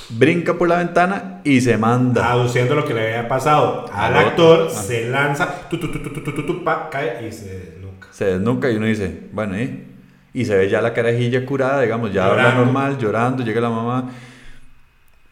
Brinca 0.10 0.56
por 0.56 0.68
la 0.68 0.78
ventana 0.78 1.42
y 1.44 1.62
se 1.62 1.78
manda. 1.78 2.32
Aduciendo 2.32 2.76
lo 2.76 2.86
que 2.86 2.94
le 2.94 3.16
había 3.16 3.28
pasado 3.28 3.86
al 3.94 4.16
actor, 4.16 4.68
ah. 4.70 4.74
se 4.74 5.10
lanza, 5.10 5.70
tu, 5.70 5.80
tu, 5.80 5.88
tu, 5.90 6.64
pa, 6.64 6.90
cae 6.90 7.28
y 7.28 7.32
se 7.32 7.60
desnuca. 7.60 8.08
Se 8.12 8.26
desnuca 8.26 8.70
y 8.70 8.76
uno 8.76 8.88
dice, 8.88 9.22
bueno, 9.32 9.56
¿eh? 9.56 9.86
Y 10.34 10.46
se 10.46 10.56
ve 10.56 10.70
ya 10.70 10.82
la 10.82 10.94
carajilla 10.94 11.46
curada, 11.46 11.82
digamos, 11.82 12.14
ya 12.14 12.28
habla 12.28 12.54
normal, 12.54 12.98
llorando, 12.98 13.44
llega 13.44 13.62
la 13.62 13.70
mamá. 13.70 14.12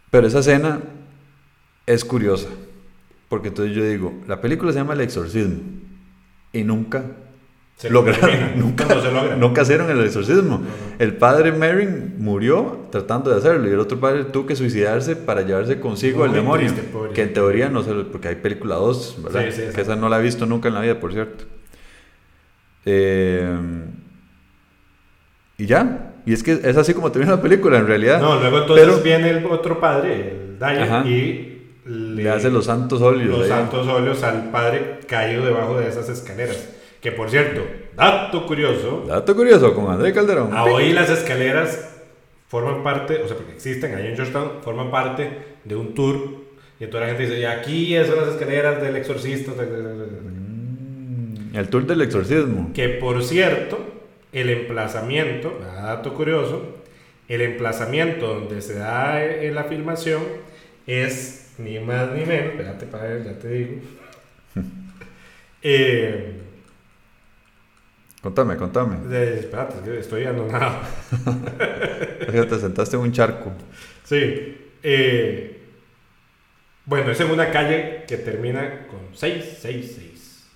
Pero 0.10 0.28
esa 0.28 0.40
escena 0.40 0.80
es 1.86 2.04
curiosa 2.04 2.48
porque 3.30 3.48
entonces 3.50 3.76
yo 3.76 3.84
digo, 3.86 4.14
la 4.28 4.42
película 4.42 4.72
se 4.74 4.80
llama 4.80 4.94
El 4.94 5.02
Exorcismo. 5.02 5.60
Y 6.52 6.64
nunca 6.64 7.04
Se 7.78 7.90
lograron, 7.92 8.22
termina. 8.30 8.52
nunca, 8.58 8.86
No 8.86 9.02
se 9.02 9.12
logra. 9.12 9.36
nunca 9.36 9.62
hicieron 9.62 9.90
el 9.92 10.00
exorcismo. 10.04 10.62
El 10.98 11.16
padre 11.16 11.52
Merrin 11.52 12.16
murió 12.18 12.88
tratando 12.92 13.30
de 13.30 13.38
hacerlo 13.38 13.70
y 13.70 13.72
el 13.72 13.80
otro 13.80 14.00
padre 14.00 14.24
tuvo 14.26 14.48
que 14.48 14.56
suicidarse 14.56 15.16
para 15.16 15.44
llevarse 15.44 15.80
consigo 15.80 16.24
al 16.24 16.34
demonio. 16.34 16.72
triste, 16.74 16.90
que 17.14 17.22
en 17.22 17.34
teoría 17.34 17.70
no 17.70 17.84
se 17.84 17.94
lo- 17.94 18.12
porque 18.12 18.30
hay 18.30 18.36
película 18.36 18.76
2, 18.76 19.18
¿verdad? 19.24 19.46
Sí, 19.46 19.52
sí, 19.52 19.62
que 19.68 19.72
sí. 19.74 19.82
esa 19.82 19.96
no 19.96 20.10
la 20.10 20.20
he 20.20 20.24
visto 20.24 20.46
nunca 20.48 20.68
en 20.70 20.74
la 20.74 20.82
vida, 20.82 21.00
por 21.00 21.14
cierto. 21.14 21.46
Eh, 22.86 23.56
y 25.58 25.66
ya. 25.66 26.14
Y 26.26 26.34
es 26.34 26.44
que 26.44 26.54
es 26.64 26.78
así 26.78 26.94
como 26.94 27.12
termina 27.12 27.36
la 27.36 27.42
película 27.42 27.78
en 27.78 27.88
realidad. 27.88 28.20
No, 28.22 28.40
luego 28.40 28.60
entonces 28.62 28.86
Pero 28.88 29.02
viene 29.04 29.30
el 29.30 29.46
otro 29.46 29.80
padre, 29.80 30.36
el 30.60 30.64
Ajá. 30.64 31.06
y 31.08 31.59
le, 31.90 32.24
le 32.24 32.30
hace 32.30 32.50
los 32.50 32.66
santos 32.66 33.02
óleos. 33.02 33.38
los 33.40 33.48
santos 33.48 33.88
óleos 33.88 34.24
al 34.24 34.50
padre 34.52 35.00
caído 35.08 35.46
debajo 35.46 35.80
de 35.80 35.88
esas 35.90 36.08
escaleras. 36.10 36.70
Que 37.02 37.12
por 37.12 37.30
cierto, 37.30 37.62
dato 37.96 38.46
curioso, 38.46 39.06
Dato 39.08 39.36
curioso 39.36 39.74
con 39.74 39.90
André 39.92 40.14
Calderón. 40.14 40.54
a 40.54 40.66
hoy 40.66 40.92
las 40.94 41.10
escaleras 41.10 41.88
forman 42.48 42.84
parte, 42.84 43.22
o 43.24 43.28
sea, 43.28 43.38
porque 43.38 43.54
existen 43.54 43.96
ahí 43.96 44.08
en 44.08 44.16
Georgetown, 44.16 44.52
forman 44.64 44.92
parte 44.92 45.30
de 45.64 45.76
un 45.76 45.94
tour. 45.94 46.40
Y 46.80 46.86
entonces 46.86 47.10
la 47.10 47.16
gente 47.16 47.30
dice, 47.30 47.42
y 47.42 47.46
aquí 47.46 47.96
son 48.06 48.18
las 48.18 48.30
escaleras 48.30 48.82
del 48.82 48.96
exorcista. 48.96 49.52
Mm, 49.54 51.56
El 51.56 51.70
tour 51.70 51.86
del 51.86 52.02
exorcismo. 52.02 52.72
Que 52.74 52.90
por 52.90 53.22
cierto, 53.24 53.80
el 54.32 54.50
emplazamiento, 54.50 55.60
dato 55.76 56.14
curioso, 56.14 56.62
el 57.28 57.42
emplazamiento 57.42 58.28
donde 58.28 58.62
se 58.62 58.76
da 58.76 59.24
eh, 59.24 59.52
la 59.54 59.66
filmación 59.66 60.22
es 60.88 61.39
ni 61.60 61.80
más 61.80 62.12
ni 62.12 62.26
menos, 62.26 62.52
espérate 62.54 62.86
para 62.88 63.04
ver, 63.06 63.24
ya 63.26 63.34
te 63.40 63.48
digo. 63.50 63.82
Eh, 65.62 66.40
Contame, 68.22 68.56
contame. 68.58 68.96
espérate, 69.40 70.00
estoy 70.00 70.26
anonado. 70.26 70.80
Te 72.32 72.60
sentaste 72.60 72.96
en 72.96 73.02
un 73.02 73.12
charco. 73.12 73.52
Sí. 74.04 74.58
eh, 74.84 75.62
bueno, 76.86 77.12
es 77.12 77.20
en 77.20 77.30
una 77.32 77.52
calle 77.52 78.04
que 78.08 78.18
termina 78.18 78.88
con 78.88 79.16
666. 79.16 80.48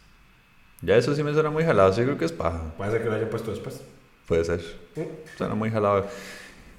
Ya 0.81 0.95
eso 0.97 1.13
sí 1.15 1.23
me 1.23 1.33
suena 1.33 1.49
muy 1.49 1.63
jalado. 1.63 1.93
Sí 1.93 2.01
creo 2.01 2.17
que 2.17 2.25
es 2.25 2.31
paja. 2.31 2.73
Puede 2.77 2.91
ser 2.91 3.03
que 3.03 3.09
lo 3.09 3.15
hayan 3.15 3.29
puesto 3.29 3.51
después. 3.51 3.81
Puede 4.27 4.43
ser. 4.43 4.61
Suena 5.37 5.53
muy 5.55 5.69
jalado. 5.69 6.07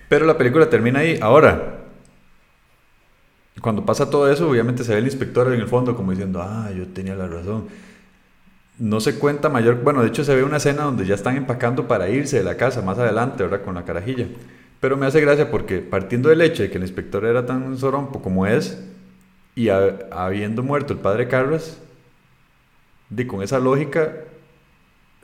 Pero 0.08 0.26
la 0.26 0.36
película 0.36 0.68
termina 0.68 1.00
ahí. 1.00 1.18
Ahora, 1.22 1.83
cuando 3.64 3.86
pasa 3.86 4.10
todo 4.10 4.30
eso, 4.30 4.46
obviamente 4.46 4.84
se 4.84 4.92
ve 4.92 4.98
el 4.98 5.06
inspector 5.06 5.50
en 5.50 5.58
el 5.58 5.66
fondo 5.66 5.96
como 5.96 6.10
diciendo, 6.10 6.42
ah, 6.42 6.70
yo 6.76 6.86
tenía 6.88 7.14
la 7.14 7.26
razón. 7.26 7.64
No 8.78 9.00
se 9.00 9.18
cuenta 9.18 9.48
mayor, 9.48 9.76
bueno, 9.82 10.02
de 10.02 10.08
hecho 10.08 10.22
se 10.22 10.34
ve 10.36 10.44
una 10.44 10.58
escena 10.58 10.82
donde 10.82 11.06
ya 11.06 11.14
están 11.14 11.38
empacando 11.38 11.88
para 11.88 12.10
irse 12.10 12.36
de 12.36 12.44
la 12.44 12.58
casa 12.58 12.82
más 12.82 12.98
adelante, 12.98 13.42
¿verdad? 13.42 13.62
Con 13.64 13.74
la 13.74 13.86
carajilla. 13.86 14.26
Pero 14.80 14.98
me 14.98 15.06
hace 15.06 15.18
gracia 15.22 15.50
porque 15.50 15.78
partiendo 15.78 16.28
del 16.28 16.42
hecho 16.42 16.62
de 16.62 16.70
que 16.70 16.76
el 16.76 16.82
inspector 16.82 17.24
era 17.24 17.46
tan 17.46 17.78
sorompo 17.78 18.20
como 18.20 18.46
es, 18.46 18.84
y 19.54 19.70
habiendo 19.70 20.62
muerto 20.62 20.92
el 20.92 20.98
padre 20.98 21.26
Carras, 21.26 21.78
de 23.08 23.26
con 23.26 23.42
esa 23.42 23.60
lógica, 23.60 24.12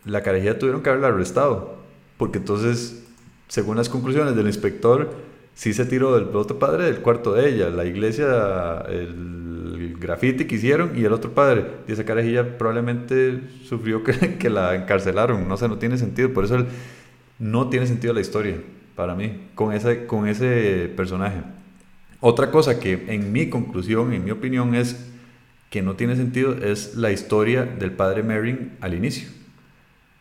la 0.07 0.23
carajilla 0.23 0.59
tuvieron 0.59 0.83
que 0.83 0.89
haberla 0.89 1.09
arrestado. 1.09 1.75
Porque 2.17 2.39
entonces, 2.39 3.05
según 3.49 3.77
las 3.77 3.91
conclusiones 3.91 4.35
del 4.35 4.47
inspector, 4.47 5.11
sí 5.61 5.74
se 5.74 5.85
tiró 5.85 6.15
del 6.15 6.35
otro 6.35 6.59
padre 6.59 6.85
del 6.85 7.01
cuarto 7.03 7.35
de 7.35 7.51
ella, 7.51 7.69
la 7.69 7.85
iglesia, 7.85 8.82
el, 8.89 9.95
grafiti 10.01 10.47
que 10.47 10.55
hicieron 10.55 10.99
y 10.99 11.05
el 11.05 11.12
otro 11.12 11.32
padre. 11.32 11.66
Y 11.87 11.93
esa 11.93 12.07
carajilla 12.07 12.57
probablemente 12.57 13.43
sufrió 13.65 14.03
que, 14.03 14.49
la 14.49 14.74
encarcelaron. 14.74 15.47
No 15.47 15.59
sé, 15.59 15.69
no 15.69 15.77
tiene 15.77 15.99
sentido. 15.99 16.32
Por 16.32 16.47
eso 16.47 16.65
no 17.39 17.69
tiene 17.69 17.87
sentido 17.87 18.15
la 18.15 18.23
historia 18.23 18.57
para 18.97 19.15
mí 19.15 19.49
con 19.55 19.74
ese, 19.74 20.07
con 20.07 20.27
ese 20.27 20.91
personaje. 20.97 21.43
Otra 22.20 22.51
cosa 22.51 22.81
que 22.81 23.05
en 23.09 23.31
mi 23.31 23.51
conclusión, 23.51 24.15
en 24.15 24.24
mi 24.24 24.31
opinión, 24.31 24.74
es 24.74 25.11
que 25.69 25.82
no 25.82 25.95
tiene 25.95 26.16
sentido 26.16 26.55
es 26.55 26.95
la 26.95 27.12
historia 27.12 27.66
del 27.66 27.93
padre 27.93 28.23
Merrin 28.23 28.78
al 28.81 28.95
inicio. 28.95 29.28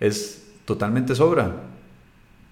Es 0.02 0.52
totalmente 0.66 1.16
sobra. 1.16 1.79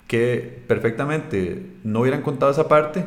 Que 0.08 0.62
perfectamente 0.68 1.62
no 1.84 2.02
hubieran 2.02 2.22
contado 2.22 2.52
esa 2.52 2.68
parte, 2.68 3.04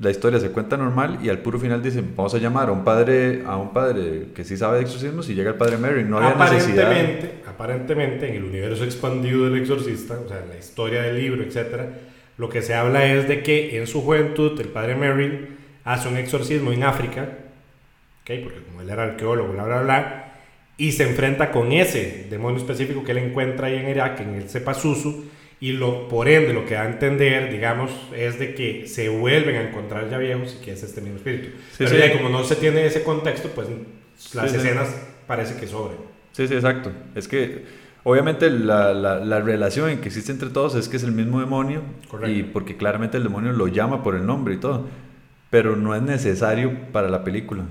la 0.00 0.10
historia 0.10 0.40
se 0.40 0.50
cuenta 0.50 0.78
normal 0.78 1.18
y 1.22 1.28
al 1.28 1.40
puro 1.40 1.58
final 1.58 1.82
dicen, 1.82 2.14
vamos 2.16 2.34
a 2.34 2.38
llamar 2.38 2.70
a 2.70 2.72
un 2.72 2.84
padre, 2.84 3.42
a 3.46 3.58
un 3.58 3.74
padre 3.74 4.28
que 4.34 4.44
sí 4.44 4.56
sabe 4.56 4.78
de 4.78 4.84
exorcismos 4.84 5.28
y 5.28 5.34
llega 5.34 5.50
el 5.50 5.56
padre 5.56 5.76
Merrin. 5.76 6.08
No 6.08 6.16
había 6.16 6.30
aparentemente, 6.30 6.82
necesidad. 6.86 7.30
Aparentemente, 7.46 8.28
en 8.28 8.36
el 8.36 8.44
universo 8.44 8.84
expandido 8.84 9.44
del 9.44 9.60
exorcista, 9.60 10.18
o 10.18 10.26
sea, 10.26 10.38
en 10.42 10.48
la 10.48 10.56
historia 10.56 11.02
del 11.02 11.18
libro, 11.18 11.42
etc., 11.42 11.82
lo 12.38 12.48
que 12.48 12.62
se 12.62 12.74
habla 12.74 13.04
es 13.04 13.28
de 13.28 13.42
que 13.42 13.78
en 13.78 13.86
su 13.86 14.00
juventud 14.00 14.58
el 14.58 14.68
padre 14.68 14.96
Merrin 14.96 15.58
hace 15.84 16.08
un 16.08 16.16
exorcismo 16.16 16.72
en 16.72 16.84
África, 16.84 17.28
¿okay? 18.22 18.42
porque 18.42 18.62
como 18.62 18.80
él 18.80 18.88
era 18.88 19.02
arqueólogo, 19.02 19.52
bla, 19.52 19.64
bla, 19.64 19.82
bla, 19.82 20.32
y 20.78 20.92
se 20.92 21.02
enfrenta 21.02 21.50
con 21.50 21.72
ese 21.72 22.26
demonio 22.30 22.58
específico 22.58 23.04
que 23.04 23.12
él 23.12 23.18
encuentra 23.18 23.66
ahí 23.66 23.76
en 23.76 23.90
Irak, 23.90 24.20
en 24.20 24.36
el 24.36 24.48
Sepasusu, 24.48 25.26
y 25.60 25.72
lo, 25.72 26.08
por 26.08 26.28
ende 26.28 26.54
lo 26.54 26.64
que 26.64 26.74
da 26.74 26.82
a 26.82 26.88
entender, 26.88 27.52
digamos, 27.52 27.90
es 28.16 28.38
de 28.38 28.54
que 28.54 28.86
se 28.88 29.08
vuelven 29.08 29.56
a 29.56 29.68
encontrar 29.68 30.08
ya 30.10 30.18
viejos 30.18 30.56
y 30.58 30.64
que 30.64 30.72
es 30.72 30.82
este 30.82 31.00
mismo 31.00 31.16
espíritu. 31.16 31.50
Pero 31.76 31.96
Ya, 31.96 32.12
como 32.16 32.28
no 32.30 32.44
se 32.44 32.56
tiene 32.56 32.86
ese 32.86 33.02
contexto, 33.02 33.50
pues 33.54 33.68
las 34.34 34.54
escenas 34.54 34.94
parece 35.26 35.60
que 35.60 35.66
sobren. 35.66 35.98
Sí, 36.32 36.48
sí, 36.48 36.54
exacto. 36.54 36.90
Es 37.14 37.28
que 37.28 37.64
obviamente 38.04 38.48
la, 38.50 38.94
la, 38.94 39.18
la, 39.18 39.40
relación 39.40 39.98
que 39.98 40.08
existe 40.08 40.32
entre 40.32 40.48
todos 40.48 40.74
es 40.76 40.88
que 40.88 40.96
es 40.96 41.04
el 41.04 41.12
mismo 41.12 41.40
demonio, 41.40 41.82
Correcto. 42.08 42.30
y 42.34 42.42
porque 42.42 42.76
claramente 42.76 43.18
el 43.18 43.24
demonio 43.24 43.52
lo 43.52 43.68
llama 43.68 44.02
por 44.02 44.14
el 44.14 44.24
nombre 44.24 44.54
y 44.54 44.56
todo 44.58 44.86
pero 45.50 45.76
no 45.76 45.94
es 45.94 46.02
necesario 46.02 46.72
para 46.92 47.08
la 47.08 47.24
película. 47.24 47.64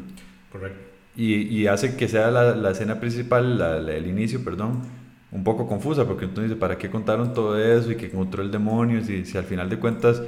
Correcto. 0.51 0.79
Y, 1.15 1.35
y 1.35 1.67
hace 1.67 1.95
que 1.95 2.07
sea 2.07 2.29
la, 2.29 2.55
la 2.55 2.71
escena 2.71 2.99
principal, 2.99 3.59
el 3.89 4.07
inicio, 4.07 4.43
perdón, 4.43 4.81
un 5.31 5.43
poco 5.43 5.67
confusa, 5.67 6.05
porque 6.05 6.25
entonces, 6.25 6.57
¿para 6.57 6.77
qué 6.77 6.89
contaron 6.89 7.33
todo 7.33 7.59
eso 7.59 7.91
y 7.91 7.95
que 7.95 8.07
encontró 8.07 8.41
el 8.41 8.51
demonio? 8.51 9.03
Si, 9.03 9.25
si 9.25 9.37
al 9.37 9.43
final 9.43 9.69
de 9.69 9.77
cuentas, 9.77 10.21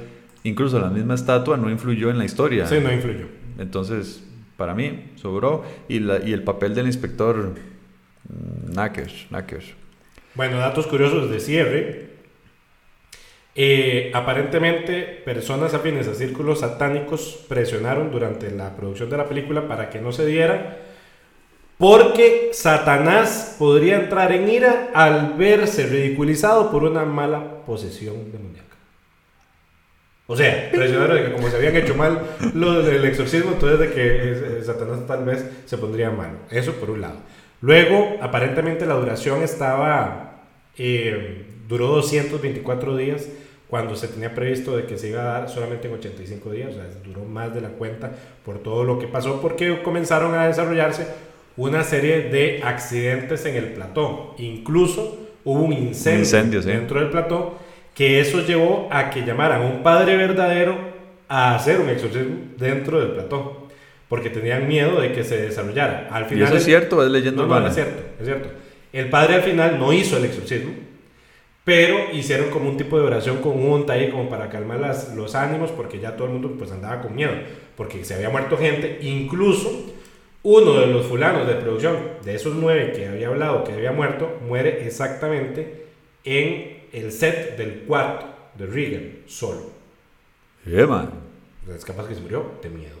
incluso 0.44 0.78
la 0.78 0.90
misma 0.90 1.14
estatua 1.14 1.56
no 1.56 1.70
influyó 1.70 2.10
en 2.10 2.18
la 2.18 2.24
historia. 2.24 2.66
Sí, 2.66 2.78
no 2.82 2.92
influyó. 2.92 3.26
Entonces, 3.58 4.24
para 4.56 4.74
mí, 4.74 5.12
sobró. 5.16 5.64
Y, 5.88 5.98
la, 5.98 6.24
y 6.24 6.32
el 6.32 6.42
papel 6.44 6.74
del 6.74 6.86
inspector, 6.86 7.54
Nackers, 8.72 9.26
Nackers. 9.30 9.74
Bueno, 10.34 10.58
datos 10.58 10.86
curiosos 10.86 11.30
de 11.30 11.40
cierre. 11.40 12.12
Eh, 13.54 14.10
aparentemente, 14.14 15.02
personas 15.24 15.74
afines 15.74 16.08
a 16.08 16.14
círculos 16.14 16.60
satánicos 16.60 17.44
presionaron 17.48 18.10
durante 18.10 18.50
la 18.50 18.74
producción 18.74 19.10
de 19.10 19.18
la 19.18 19.28
película 19.28 19.68
para 19.68 19.90
que 19.90 20.00
no 20.00 20.10
se 20.10 20.24
diera, 20.24 20.78
porque 21.82 22.50
Satanás 22.52 23.56
podría 23.58 23.96
entrar 23.96 24.30
en 24.30 24.48
ira 24.48 24.90
al 24.94 25.34
verse 25.34 25.84
ridiculizado 25.88 26.70
por 26.70 26.84
una 26.84 27.04
mala 27.04 27.64
posesión 27.66 28.30
demoníaca. 28.30 28.76
O 30.28 30.36
sea, 30.36 30.70
presionaron 30.70 31.16
de 31.16 31.24
que 31.24 31.32
como 31.32 31.50
se 31.50 31.56
habían 31.56 31.74
hecho 31.74 31.96
mal 31.96 32.22
lo 32.54 32.82
del 32.84 33.04
exorcismo, 33.04 33.54
entonces 33.54 33.80
de 33.80 33.90
que 33.90 34.62
Satanás 34.64 35.00
tal 35.08 35.24
vez 35.24 35.44
se 35.64 35.76
pondría 35.76 36.12
mal. 36.12 36.38
Eso 36.52 36.70
por 36.74 36.88
un 36.88 37.00
lado. 37.00 37.16
Luego, 37.60 38.16
aparentemente 38.20 38.86
la 38.86 38.94
duración 38.94 39.42
estaba, 39.42 40.44
eh, 40.78 41.46
duró 41.66 41.88
224 41.88 42.96
días 42.96 43.26
cuando 43.68 43.96
se 43.96 44.06
tenía 44.06 44.36
previsto 44.36 44.76
de 44.76 44.86
que 44.86 44.98
se 44.98 45.08
iba 45.08 45.22
a 45.22 45.40
dar 45.40 45.50
solamente 45.50 45.88
en 45.88 45.94
85 45.94 46.50
días, 46.52 46.74
o 46.74 46.74
sea, 46.74 46.84
duró 47.04 47.24
más 47.24 47.52
de 47.52 47.60
la 47.60 47.70
cuenta 47.70 48.12
por 48.44 48.60
todo 48.60 48.84
lo 48.84 49.00
que 49.00 49.08
pasó, 49.08 49.40
porque 49.40 49.82
comenzaron 49.82 50.32
a 50.36 50.46
desarrollarse 50.46 51.31
una 51.56 51.84
serie 51.84 52.22
de 52.22 52.60
accidentes 52.62 53.44
en 53.44 53.56
el 53.56 53.66
plató. 53.72 54.34
Incluso 54.38 55.18
hubo 55.44 55.60
un 55.60 55.72
incendio, 55.72 56.62
dentro 56.62 57.00
del 57.00 57.10
plató, 57.10 57.58
que 57.94 58.20
eso 58.20 58.40
llevó 58.44 58.88
a 58.90 59.10
que 59.10 59.24
llamaran 59.24 59.62
a 59.62 59.64
un 59.64 59.82
padre 59.82 60.16
verdadero 60.16 60.76
a 61.28 61.54
hacer 61.54 61.80
un 61.80 61.88
exorcismo 61.88 62.36
dentro 62.58 63.00
del 63.00 63.10
plató, 63.10 63.68
porque 64.08 64.30
tenían 64.30 64.68
miedo 64.68 65.00
de 65.00 65.12
que 65.12 65.24
se 65.24 65.40
desarrollara. 65.40 66.08
Al 66.10 66.26
final, 66.26 66.42
¿Y 66.42 66.44
eso 66.44 66.56
es 66.56 66.64
cierto? 66.64 67.04
¿Es 67.04 67.10
leyendo 67.10 67.46
no, 67.46 67.60
no, 67.60 67.66
es 67.66 67.74
cierto, 67.74 68.02
es 68.18 68.26
cierto. 68.26 68.48
El 68.92 69.08
padre 69.08 69.36
al 69.36 69.42
final 69.42 69.78
no 69.78 69.92
hizo 69.92 70.18
el 70.18 70.26
exorcismo, 70.26 70.72
pero 71.64 72.12
hicieron 72.12 72.50
como 72.50 72.68
un 72.68 72.76
tipo 72.76 72.98
de 72.98 73.06
oración 73.06 73.38
conjunta 73.38 73.94
ahí 73.94 74.10
como 74.10 74.28
para 74.28 74.48
calmar 74.50 74.80
las, 74.80 75.14
los 75.14 75.34
ánimos 75.34 75.70
porque 75.70 76.00
ya 76.00 76.16
todo 76.16 76.26
el 76.26 76.34
mundo 76.34 76.54
pues 76.58 76.72
andaba 76.72 77.00
con 77.00 77.14
miedo, 77.14 77.32
porque 77.76 78.04
se 78.04 78.14
había 78.14 78.30
muerto 78.30 78.58
gente, 78.58 78.98
incluso 79.02 79.92
uno 80.44 80.80
de 80.80 80.86
los 80.88 81.06
fulanos 81.06 81.46
de 81.46 81.54
producción, 81.54 81.96
de 82.24 82.34
esos 82.34 82.54
nueve 82.54 82.92
que 82.94 83.06
había 83.06 83.28
hablado 83.28 83.64
que 83.64 83.72
había 83.72 83.92
muerto, 83.92 84.38
muere 84.46 84.84
exactamente 84.86 85.86
en 86.24 86.82
el 86.92 87.12
set 87.12 87.56
del 87.56 87.82
cuarto 87.82 88.26
de 88.58 88.66
Regan, 88.66 89.10
solo. 89.26 89.70
Yeah, 90.66 90.86
man. 90.86 91.10
Es 91.74 91.84
capaz 91.84 92.06
que 92.08 92.14
se 92.14 92.20
murió 92.20 92.52
de 92.62 92.70
miedo. 92.70 92.96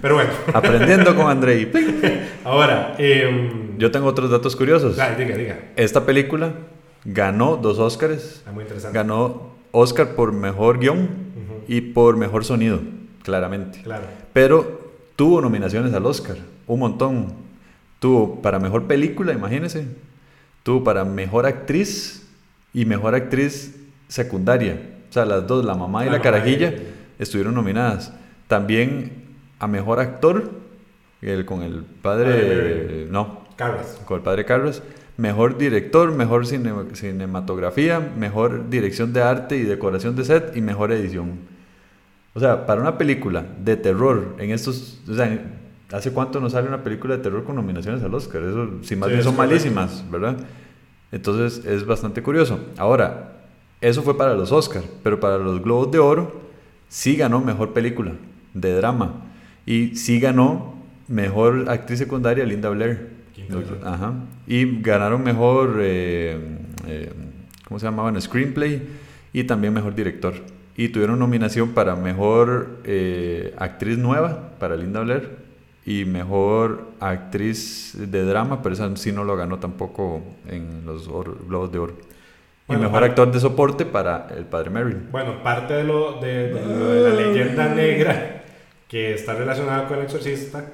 Pero 0.00 0.14
bueno. 0.14 0.30
Aprendiendo 0.54 1.14
con 1.14 1.28
Andrei. 1.28 1.70
Ahora, 2.44 2.94
em, 2.98 3.76
yo 3.78 3.90
tengo 3.90 4.06
otros 4.06 4.30
datos 4.30 4.54
curiosos. 4.56 4.96
diga, 4.96 5.36
diga. 5.36 5.58
Esta 5.76 6.06
película 6.06 6.54
ganó 7.04 7.56
dos 7.56 7.78
Oscars. 7.78 8.42
Ah, 8.46 8.52
muy 8.52 8.62
interesante. 8.62 8.96
Ganó 8.96 9.54
Oscar 9.72 10.14
por 10.14 10.32
mejor 10.32 10.78
guion 10.78 11.08
y 11.66 11.80
por 11.80 12.16
mejor 12.16 12.44
sonido, 12.44 12.80
claramente. 13.22 13.82
Claro. 13.82 14.04
Pero 14.32 14.83
tuvo 15.16 15.40
nominaciones 15.40 15.92
al 15.94 16.06
Oscar, 16.06 16.36
un 16.66 16.80
montón. 16.80 17.34
Tuvo 17.98 18.42
para 18.42 18.58
mejor 18.58 18.86
película, 18.86 19.32
imagínense. 19.32 19.86
Tuvo 20.62 20.84
para 20.84 21.04
mejor 21.04 21.46
actriz 21.46 22.26
y 22.72 22.84
mejor 22.84 23.14
actriz 23.14 23.76
secundaria. 24.08 24.80
O 25.10 25.12
sea, 25.12 25.24
las 25.24 25.46
dos, 25.46 25.64
la 25.64 25.74
mamá 25.74 26.04
y 26.04 26.10
la, 26.10 26.20
carajilla, 26.20 26.74
estuvieron 27.18 27.54
nominadas. 27.54 28.12
También 28.48 29.24
a 29.58 29.66
mejor 29.66 30.00
actor, 30.00 30.50
el, 31.22 31.44
con 31.44 31.62
el 31.62 31.82
padre. 31.82 33.06
no. 33.10 33.44
Carlos. 33.56 34.00
Con 34.04 34.18
el 34.18 34.22
padre 34.22 34.44
Carlos 34.44 34.82
mejor 35.16 35.58
director, 35.58 36.10
mejor 36.12 36.46
cinematografía, 36.46 38.00
mejor 38.00 38.68
dirección 38.68 39.12
de 39.12 39.22
arte 39.22 39.56
y 39.56 39.62
decoración 39.62 40.16
de 40.16 40.24
set 40.24 40.56
y 40.56 40.60
mejor 40.60 40.92
edición. 40.92 41.38
O 42.34 42.40
sea, 42.40 42.66
para 42.66 42.80
una 42.80 42.98
película 42.98 43.44
de 43.64 43.76
terror, 43.76 44.34
en 44.38 44.50
estos, 44.50 45.00
o 45.08 45.14
sea, 45.14 45.40
¿hace 45.92 46.12
cuánto 46.12 46.40
nos 46.40 46.52
sale 46.52 46.66
una 46.66 46.82
película 46.82 47.16
de 47.16 47.22
terror 47.22 47.44
con 47.44 47.54
nominaciones 47.54 48.02
al 48.02 48.12
Oscar? 48.12 48.42
Eso, 48.42 48.70
si 48.82 48.96
más 48.96 49.08
bien 49.08 49.22
son 49.22 49.36
malísimas, 49.36 50.04
¿verdad? 50.10 50.36
Entonces 51.12 51.64
es 51.64 51.86
bastante 51.86 52.22
curioso. 52.22 52.58
Ahora, 52.76 53.34
eso 53.80 54.02
fue 54.02 54.18
para 54.18 54.34
los 54.34 54.50
Oscars, 54.50 54.84
pero 55.04 55.20
para 55.20 55.38
los 55.38 55.62
Globos 55.62 55.92
de 55.92 56.00
Oro 56.00 56.40
sí 56.88 57.14
ganó 57.14 57.40
mejor 57.40 57.72
película 57.72 58.12
de 58.52 58.74
drama 58.74 59.14
y 59.64 59.94
sí 59.94 60.18
ganó 60.18 60.74
mejor 61.06 61.66
actriz 61.68 62.00
secundaria 62.00 62.44
Linda 62.44 62.68
Blair. 62.70 63.10
Ajá. 63.84 64.14
Y 64.46 64.80
ganaron 64.80 65.22
mejor, 65.22 65.76
eh, 65.80 66.58
eh, 66.88 67.12
¿cómo 67.68 67.78
se 67.78 67.86
llamaban? 67.86 68.20
Screenplay 68.20 68.82
y 69.32 69.44
también 69.44 69.72
mejor 69.72 69.94
director. 69.94 70.34
Y 70.76 70.88
tuvieron 70.88 71.18
nominación 71.18 71.70
para 71.70 71.94
mejor 71.94 72.78
eh, 72.84 73.54
actriz 73.58 73.96
nueva, 73.98 74.50
para 74.58 74.76
Linda 74.76 75.00
Blair, 75.00 75.44
y 75.86 76.04
mejor 76.04 76.88
actriz 76.98 77.92
de 77.94 78.24
drama, 78.24 78.62
pero 78.62 78.74
esa 78.74 78.96
sí 78.96 79.12
no 79.12 79.24
lo 79.24 79.36
ganó 79.36 79.58
tampoco 79.58 80.22
en 80.48 80.84
los 80.86 81.06
Globos 81.46 81.70
de 81.70 81.78
Oro. 81.78 81.94
y 82.68 82.76
mejor 82.76 83.04
actor 83.04 83.30
de 83.30 83.38
soporte 83.38 83.84
para 83.84 84.28
el 84.36 84.44
padre 84.46 84.70
Mary. 84.70 84.96
Bueno, 85.10 85.42
parte 85.42 85.74
de 85.74 85.84
lo 85.84 86.20
de, 86.20 86.54
de 86.54 87.10
la 87.10 87.14
leyenda 87.14 87.74
negra 87.74 88.42
que 88.88 89.12
está 89.12 89.34
relacionada 89.34 89.86
con 89.86 89.98
el 89.98 90.04
exorcista 90.04 90.64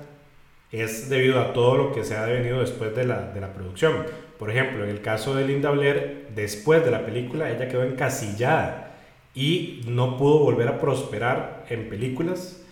es 0.71 1.11
debido 1.11 1.41
a 1.41 1.53
todo 1.53 1.77
lo 1.77 1.93
que 1.93 2.05
se 2.05 2.17
ha 2.17 2.25
devenido 2.25 2.61
después 2.61 2.95
de 2.95 3.05
la, 3.05 3.33
de 3.33 3.41
la 3.41 3.53
producción. 3.53 4.05
Por 4.39 4.51
ejemplo, 4.51 4.85
en 4.85 4.91
el 4.91 5.03
caso 5.03 5.35
de 5.35 5.47
Linda 5.47 5.71
Blair, 5.71 6.29
después 6.35 6.85
de 6.85 6.93
la 6.93 7.05
película, 7.05 7.51
ella 7.51 7.69
quedó 7.69 7.83
encasillada 7.83 8.90
y 9.35 9.83
no 9.87 10.17
pudo 10.17 10.39
volver 10.39 10.69
a 10.69 10.81
prosperar 10.81 11.67
en 11.69 11.89
películas. 11.89 12.63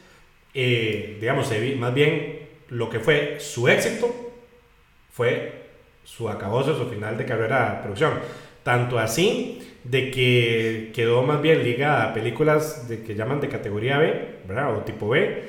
Eh, 0.55 1.19
digamos, 1.21 1.53
más 1.79 1.95
bien 1.95 2.49
lo 2.69 2.91
que 2.91 3.01
fue 3.01 3.37
su 3.39 3.69
éxito 3.69 4.15
fue 5.13 5.53
su 6.05 6.29
acabose, 6.29 6.75
su 6.75 6.87
final 6.87 7.17
de 7.19 7.25
carrera 7.25 7.75
de 7.75 7.83
producción. 7.83 8.15
Tanto 8.63 8.99
así 8.99 9.63
de 9.85 10.11
que 10.11 10.91
quedó 10.95 11.23
más 11.23 11.41
bien 11.41 11.63
ligada 11.63 12.11
a 12.11 12.15
películas 12.15 12.89
de, 12.89 13.03
que 13.03 13.15
llaman 13.15 13.41
de 13.41 13.49
categoría 13.49 13.99
B, 13.99 14.37
¿verdad? 14.47 14.77
O 14.77 14.81
tipo 14.81 15.09
B. 15.09 15.43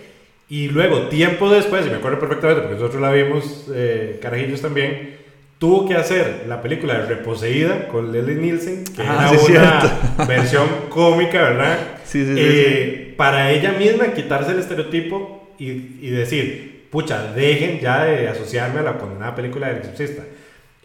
Y 0.50 0.70
luego, 0.70 1.08
tiempo 1.10 1.50
después, 1.50 1.86
y 1.86 1.90
me 1.90 1.98
acuerdo 1.98 2.20
perfectamente 2.20 2.62
porque 2.62 2.76
nosotros 2.76 3.02
la 3.02 3.12
vimos, 3.12 3.70
eh, 3.74 4.18
carajillos 4.22 4.62
también, 4.62 5.19
tuvo 5.60 5.86
que 5.88 5.96
hacer 5.96 6.46
la 6.48 6.62
película 6.62 7.00
de 7.00 7.06
Reposeída 7.06 7.90
con 7.90 8.12
Leslie 8.12 8.36
Nielsen, 8.36 8.86
que 8.86 9.02
ah, 9.04 9.32
era 9.32 9.90
una 10.18 10.26
versión 10.28 10.68
cómica, 10.90 11.44
¿verdad? 11.44 11.78
Sí, 12.06 12.26
sí, 12.26 12.34
eh, 12.38 13.06
sí, 13.10 13.14
Para 13.16 13.52
ella 13.52 13.74
misma 13.74 14.14
quitarse 14.14 14.52
el 14.52 14.60
estereotipo 14.60 15.50
y, 15.60 15.70
y, 16.02 16.10
decir, 16.10 16.88
pucha, 16.90 17.34
dejen 17.34 17.80
ya 17.82 18.06
de 18.06 18.30
asociarme 18.30 18.80
a 18.80 18.84
la 18.84 18.98
condenada 18.98 19.36
película 19.36 19.68
del 19.68 19.78
exorcista. 19.78 20.24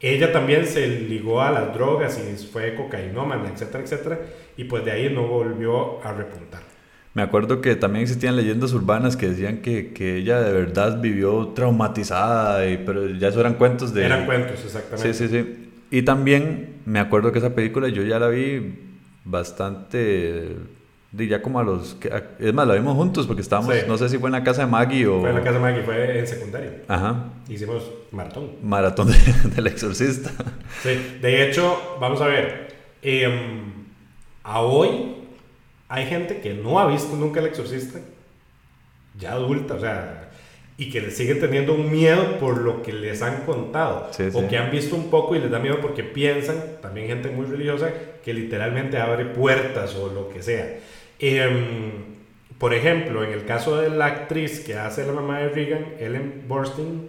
Ella 0.00 0.32
también 0.32 0.66
se 0.66 0.86
ligó 0.86 1.40
a 1.40 1.52
las 1.52 1.72
drogas 1.72 2.18
y 2.18 2.46
fue 2.46 2.74
cocainómana, 2.74 3.50
etcétera, 3.54 3.84
etcétera, 3.84 4.18
y 4.56 4.64
pues 4.64 4.84
de 4.84 4.90
ahí 4.90 5.08
no 5.08 5.22
volvió 5.28 6.04
a 6.04 6.12
repuntar. 6.12 6.73
Me 7.14 7.22
acuerdo 7.22 7.60
que 7.60 7.76
también 7.76 8.02
existían 8.02 8.34
leyendas 8.34 8.72
urbanas 8.72 9.16
que 9.16 9.28
decían 9.28 9.58
que, 9.58 9.92
que 9.92 10.16
ella 10.16 10.40
de 10.40 10.52
verdad 10.52 11.00
vivió 11.00 11.52
traumatizada, 11.54 12.68
y, 12.68 12.78
pero 12.78 13.08
ya 13.08 13.28
eso 13.28 13.38
eran 13.38 13.54
cuentos 13.54 13.94
de... 13.94 14.04
Eran 14.04 14.26
cuentos, 14.26 14.64
exactamente. 14.64 15.14
Sí, 15.14 15.28
sí, 15.28 15.32
sí. 15.32 15.70
Y 15.92 16.02
también 16.02 16.80
me 16.84 16.98
acuerdo 16.98 17.30
que 17.30 17.38
esa 17.38 17.54
película 17.54 17.88
yo 17.88 18.02
ya 18.02 18.18
la 18.18 18.28
vi 18.28 18.78
bastante... 19.24 20.56
Ya 21.12 21.40
como 21.40 21.60
a 21.60 21.62
los... 21.62 21.96
Es 22.40 22.52
más, 22.52 22.66
la 22.66 22.74
vimos 22.74 22.96
juntos 22.96 23.28
porque 23.28 23.42
estábamos... 23.42 23.72
No 23.86 23.96
sé 23.96 24.08
si 24.08 24.18
fue 24.18 24.28
en 24.28 24.32
la 24.32 24.42
casa 24.42 24.62
de 24.62 24.66
Maggie 24.66 25.06
o... 25.06 25.20
Fue 25.20 25.30
en 25.30 25.36
la 25.36 25.42
casa 25.42 25.58
de 25.58 25.60
Maggie, 25.60 25.82
fue 25.84 26.18
en 26.18 26.26
secundario. 26.26 26.70
Ajá. 26.88 27.26
Hicimos 27.48 27.92
maratón. 28.10 28.50
Maratón 28.60 29.08
del 29.54 29.68
exorcista. 29.68 30.32
Sí, 30.82 31.18
de 31.22 31.48
hecho, 31.48 31.96
vamos 32.00 32.20
a 32.20 32.26
ver. 32.26 32.74
Eh, 33.02 33.62
a 34.42 34.60
hoy 34.62 35.23
hay 35.94 36.06
gente 36.06 36.40
que 36.40 36.54
no 36.54 36.80
ha 36.80 36.88
visto 36.88 37.14
nunca 37.14 37.38
el 37.38 37.46
exorcista, 37.46 38.00
ya 39.16 39.32
adulta, 39.34 39.74
o 39.74 39.80
sea, 39.80 40.28
y 40.76 40.90
que 40.90 41.00
le 41.00 41.12
siguen 41.12 41.38
teniendo 41.38 41.72
un 41.72 41.88
miedo 41.88 42.36
por 42.40 42.58
lo 42.58 42.82
que 42.82 42.92
les 42.92 43.22
han 43.22 43.42
contado, 43.42 44.10
o 44.32 44.48
que 44.48 44.58
han 44.58 44.72
visto 44.72 44.96
un 44.96 45.08
poco 45.08 45.36
y 45.36 45.38
les 45.38 45.52
da 45.52 45.60
miedo 45.60 45.80
porque 45.80 46.02
piensan, 46.02 46.56
también 46.82 47.06
gente 47.06 47.28
muy 47.28 47.46
religiosa, 47.46 47.92
que 48.24 48.34
literalmente 48.34 48.98
abre 48.98 49.24
puertas 49.24 49.94
o 49.94 50.08
lo 50.08 50.28
que 50.30 50.42
sea. 50.42 50.80
Em, 51.20 51.92
por 52.58 52.74
ejemplo, 52.74 53.22
en 53.22 53.30
el 53.30 53.44
caso 53.44 53.76
de 53.76 53.88
la 53.88 54.06
actriz 54.06 54.58
que 54.66 54.74
hace 54.74 55.06
la 55.06 55.12
mamá 55.12 55.38
de 55.38 55.50
Reagan, 55.50 55.86
Ellen 56.00 56.42
Burstyn, 56.48 57.06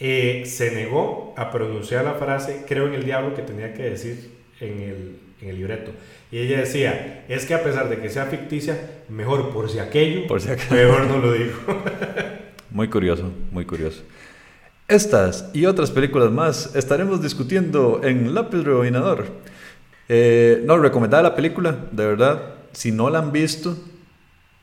eh, 0.00 0.42
se 0.44 0.72
negó 0.72 1.34
a 1.36 1.52
pronunciar 1.52 2.04
la 2.04 2.14
frase, 2.14 2.64
creo 2.66 2.88
en 2.88 2.94
el 2.94 3.04
diablo, 3.04 3.36
que 3.36 3.42
tenía 3.42 3.74
que 3.74 3.84
decir 3.84 4.32
en 4.60 4.80
el, 4.80 5.27
en 5.40 5.50
el 5.50 5.56
libreto. 5.56 5.92
Y 6.30 6.38
ella 6.38 6.58
decía, 6.58 7.24
es 7.28 7.46
que 7.46 7.54
a 7.54 7.62
pesar 7.62 7.88
de 7.88 7.98
que 7.98 8.10
sea 8.10 8.26
ficticia, 8.26 8.78
mejor 9.08 9.50
por 9.50 9.70
si 9.70 9.78
aquello, 9.78 10.26
por 10.26 10.40
si 10.40 10.48
mejor 10.48 11.06
no 11.06 11.18
lo 11.18 11.32
digo. 11.32 11.54
muy 12.70 12.88
curioso, 12.88 13.32
muy 13.50 13.64
curioso. 13.64 14.02
Estas 14.88 15.50
y 15.52 15.66
otras 15.66 15.90
películas 15.90 16.30
más 16.30 16.74
estaremos 16.74 17.22
discutiendo 17.22 18.00
en 18.02 18.34
Lápiz 18.34 18.62
Rebobinador. 18.62 19.26
Eh, 20.08 20.62
no, 20.64 20.78
recomendada 20.78 21.22
la 21.22 21.34
película, 21.34 21.76
de 21.92 22.06
verdad. 22.06 22.54
Si 22.72 22.90
no 22.90 23.10
la 23.10 23.18
han 23.18 23.30
visto, 23.30 23.76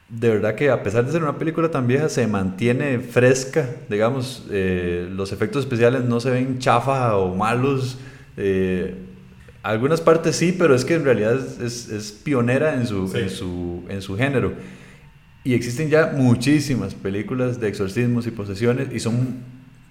de 0.09 0.29
verdad 0.29 0.55
que 0.55 0.69
a 0.69 0.81
pesar 0.81 1.05
de 1.05 1.11
ser 1.11 1.21
una 1.21 1.37
película 1.37 1.69
tan 1.69 1.85
vieja, 1.85 2.09
se 2.09 2.25
mantiene 2.25 2.99
fresca. 2.99 3.69
Digamos, 3.89 4.47
eh, 4.49 5.07
los 5.11 5.31
efectos 5.31 5.63
especiales 5.63 6.03
no 6.03 6.19
se 6.19 6.31
ven 6.31 6.57
chafa 6.57 7.17
o 7.17 7.35
malos. 7.35 7.99
Eh, 8.37 8.95
algunas 9.65 9.99
partes 9.99 10.35
sí, 10.35 10.55
pero 10.55 10.75
es 10.75 10.85
que 10.85 10.93
en 10.93 11.03
realidad 11.03 11.39
es, 11.59 11.89
es, 11.89 12.11
pionera 12.11 12.75
en 12.75 12.85
su, 12.85 13.11
en, 13.15 13.31
su, 13.31 13.83
en 13.89 14.01
su 14.03 14.15
género. 14.15 14.53
Y 15.43 15.55
existen 15.55 15.89
ya 15.89 16.13
muchísimas 16.15 16.93
películas 16.93 17.59
de 17.59 17.67
exorcismos 17.67 18.27
y 18.27 18.31
posesiones 18.31 18.89
y 18.93 18.99
son 18.99 19.39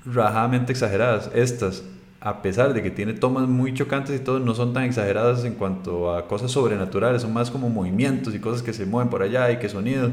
rajadamente 0.07 0.71
exageradas. 0.71 1.29
Estas, 1.35 1.83
a 2.21 2.41
pesar 2.41 2.73
de 2.73 2.85
que 2.85 2.91
tiene 2.93 3.15
tomas 3.15 3.49
muy 3.49 3.75
chocantes 3.75 4.15
y 4.21 4.23
todo, 4.23 4.39
no 4.39 4.55
son 4.55 4.73
tan 4.75 4.85
exageradas 4.85 5.45
en 5.45 5.55
cuanto 5.55 6.15
a 6.15 6.29
cosas 6.29 6.53
sobrenaturales, 6.53 7.23
son 7.23 7.33
más 7.33 7.51
como 7.51 7.69
movimientos 7.69 8.33
y 8.33 8.39
cosas 8.39 8.63
que 8.63 8.73
se 8.73 8.87
mueven 8.87 9.11
por 9.11 9.23
allá 9.23 9.51
y 9.51 9.59
que 9.59 9.69
sonidos. 9.69 10.13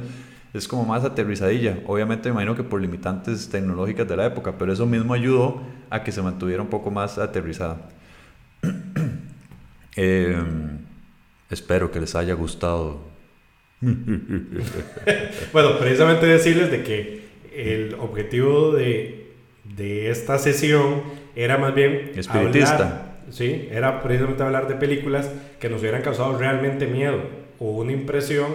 Es 0.56 0.68
como 0.68 0.86
más 0.86 1.04
aterrizadilla. 1.04 1.78
Obviamente 1.86 2.30
me 2.30 2.34
imagino 2.34 2.56
que 2.56 2.64
por 2.64 2.82
limitantes 2.82 3.48
tecnológicas 3.48 4.08
de 4.08 4.18
la 4.18 4.26
época, 4.26 4.56
pero 4.58 4.74
eso 4.74 4.88
mismo 4.88 5.14
ayudó 5.14 5.62
a 5.92 6.04
que 6.04 6.12
se 6.12 6.24
mantuviera 6.24 6.64
un 6.64 6.70
poco 6.70 6.90
más 6.90 7.20
aterrizada. 7.20 7.78
Eh, 9.96 10.42
espero 11.50 11.92
que 11.92 12.00
les 12.00 12.16
haya 12.16 12.34
gustado. 12.34 13.00
bueno, 15.54 15.80
precisamente 15.80 16.26
decirles 16.26 16.72
de 16.72 16.84
que 16.84 17.22
el 17.54 17.96
objetivo 17.96 18.72
de, 18.72 19.32
de 19.76 20.12
esta 20.12 20.38
sesión 20.38 21.02
era 21.36 21.58
más 21.58 21.74
bien... 21.74 22.12
Espiritista. 22.16 23.18
sí, 23.30 23.68
era 23.72 24.02
precisamente 24.04 24.44
hablar 24.44 24.68
de 24.68 24.76
películas 24.76 25.30
que 25.60 25.70
nos 25.70 25.82
hubieran 25.82 26.02
causado 26.02 26.38
realmente 26.38 26.88
miedo 26.88 27.22
o 27.60 27.72
una 27.72 27.92
impresión. 27.92 28.48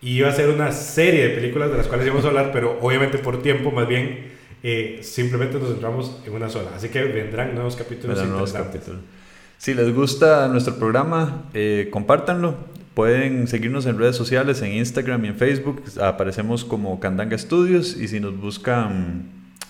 Y 0.00 0.18
iba 0.18 0.28
a 0.28 0.32
ser 0.32 0.50
una 0.50 0.72
serie 0.72 1.28
de 1.28 1.34
películas 1.34 1.70
de 1.70 1.78
las 1.78 1.86
cuales 1.86 2.06
íbamos 2.06 2.24
a 2.24 2.28
hablar, 2.28 2.50
pero 2.52 2.78
obviamente 2.80 3.18
por 3.18 3.42
tiempo 3.42 3.70
más 3.70 3.88
bien 3.88 4.32
eh, 4.62 5.00
simplemente 5.02 5.58
nos 5.58 5.68
centramos 5.70 6.22
en 6.26 6.32
una 6.32 6.48
sola. 6.50 6.70
Así 6.74 6.88
que 6.88 7.02
vendrán 7.04 7.54
nuevos 7.54 7.76
capítulos. 7.76 8.16
Vendrán 8.16 8.30
nuevos 8.30 8.52
capítulos. 8.52 9.00
Si 9.64 9.72
les 9.72 9.94
gusta 9.94 10.46
nuestro 10.48 10.74
programa, 10.74 11.44
eh, 11.54 11.88
compártanlo. 11.90 12.54
Pueden 12.92 13.48
seguirnos 13.48 13.86
en 13.86 13.98
redes 13.98 14.14
sociales, 14.14 14.60
en 14.60 14.72
Instagram 14.72 15.24
y 15.24 15.28
en 15.28 15.36
Facebook. 15.36 15.82
Aparecemos 16.02 16.66
como 16.66 17.00
Candanga 17.00 17.38
Studios. 17.38 17.96
Y 17.96 18.08
si 18.08 18.20
nos 18.20 18.38
buscan. 18.38 19.22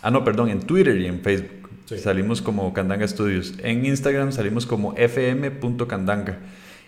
Ah, 0.03 0.11
no, 0.11 0.25
perdón, 0.25 0.49
en 0.49 0.63
Twitter 0.63 0.97
y 0.97 1.07
en 1.07 1.21
Facebook. 1.21 1.71
Salimos 1.85 2.43
como 2.43 2.75
Candanga 2.75 3.07
Studios. 3.07 3.55
En 3.63 3.87
Instagram 3.87 4.33
salimos 4.33 4.67
como 4.67 4.95
fm.candanga. 4.97 6.39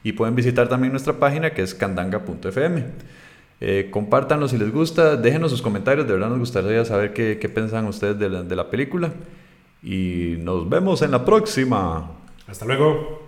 Y 0.02 0.10
pueden 0.10 0.34
visitar 0.34 0.68
también 0.68 0.90
nuestra 0.90 1.12
página 1.12 1.50
que 1.50 1.62
es 1.62 1.76
candanga.fm. 1.76 2.86
Eh, 3.60 3.88
compártanlo 3.92 4.48
si 4.48 4.58
les 4.58 4.72
gusta, 4.72 5.14
déjenos 5.14 5.52
sus 5.52 5.62
comentarios, 5.62 6.08
de 6.08 6.12
verdad 6.12 6.30
nos 6.30 6.40
gustaría 6.40 6.84
saber 6.84 7.12
qué, 7.12 7.38
qué 7.40 7.48
piensan 7.48 7.86
ustedes 7.86 8.18
de 8.18 8.28
la, 8.28 8.42
de 8.42 8.56
la 8.56 8.68
película. 8.68 9.12
Y 9.80 10.38
nos 10.40 10.68
vemos 10.68 11.02
en 11.02 11.12
la 11.12 11.24
próxima. 11.24 12.10
Hasta 12.46 12.64
luego. 12.64 13.25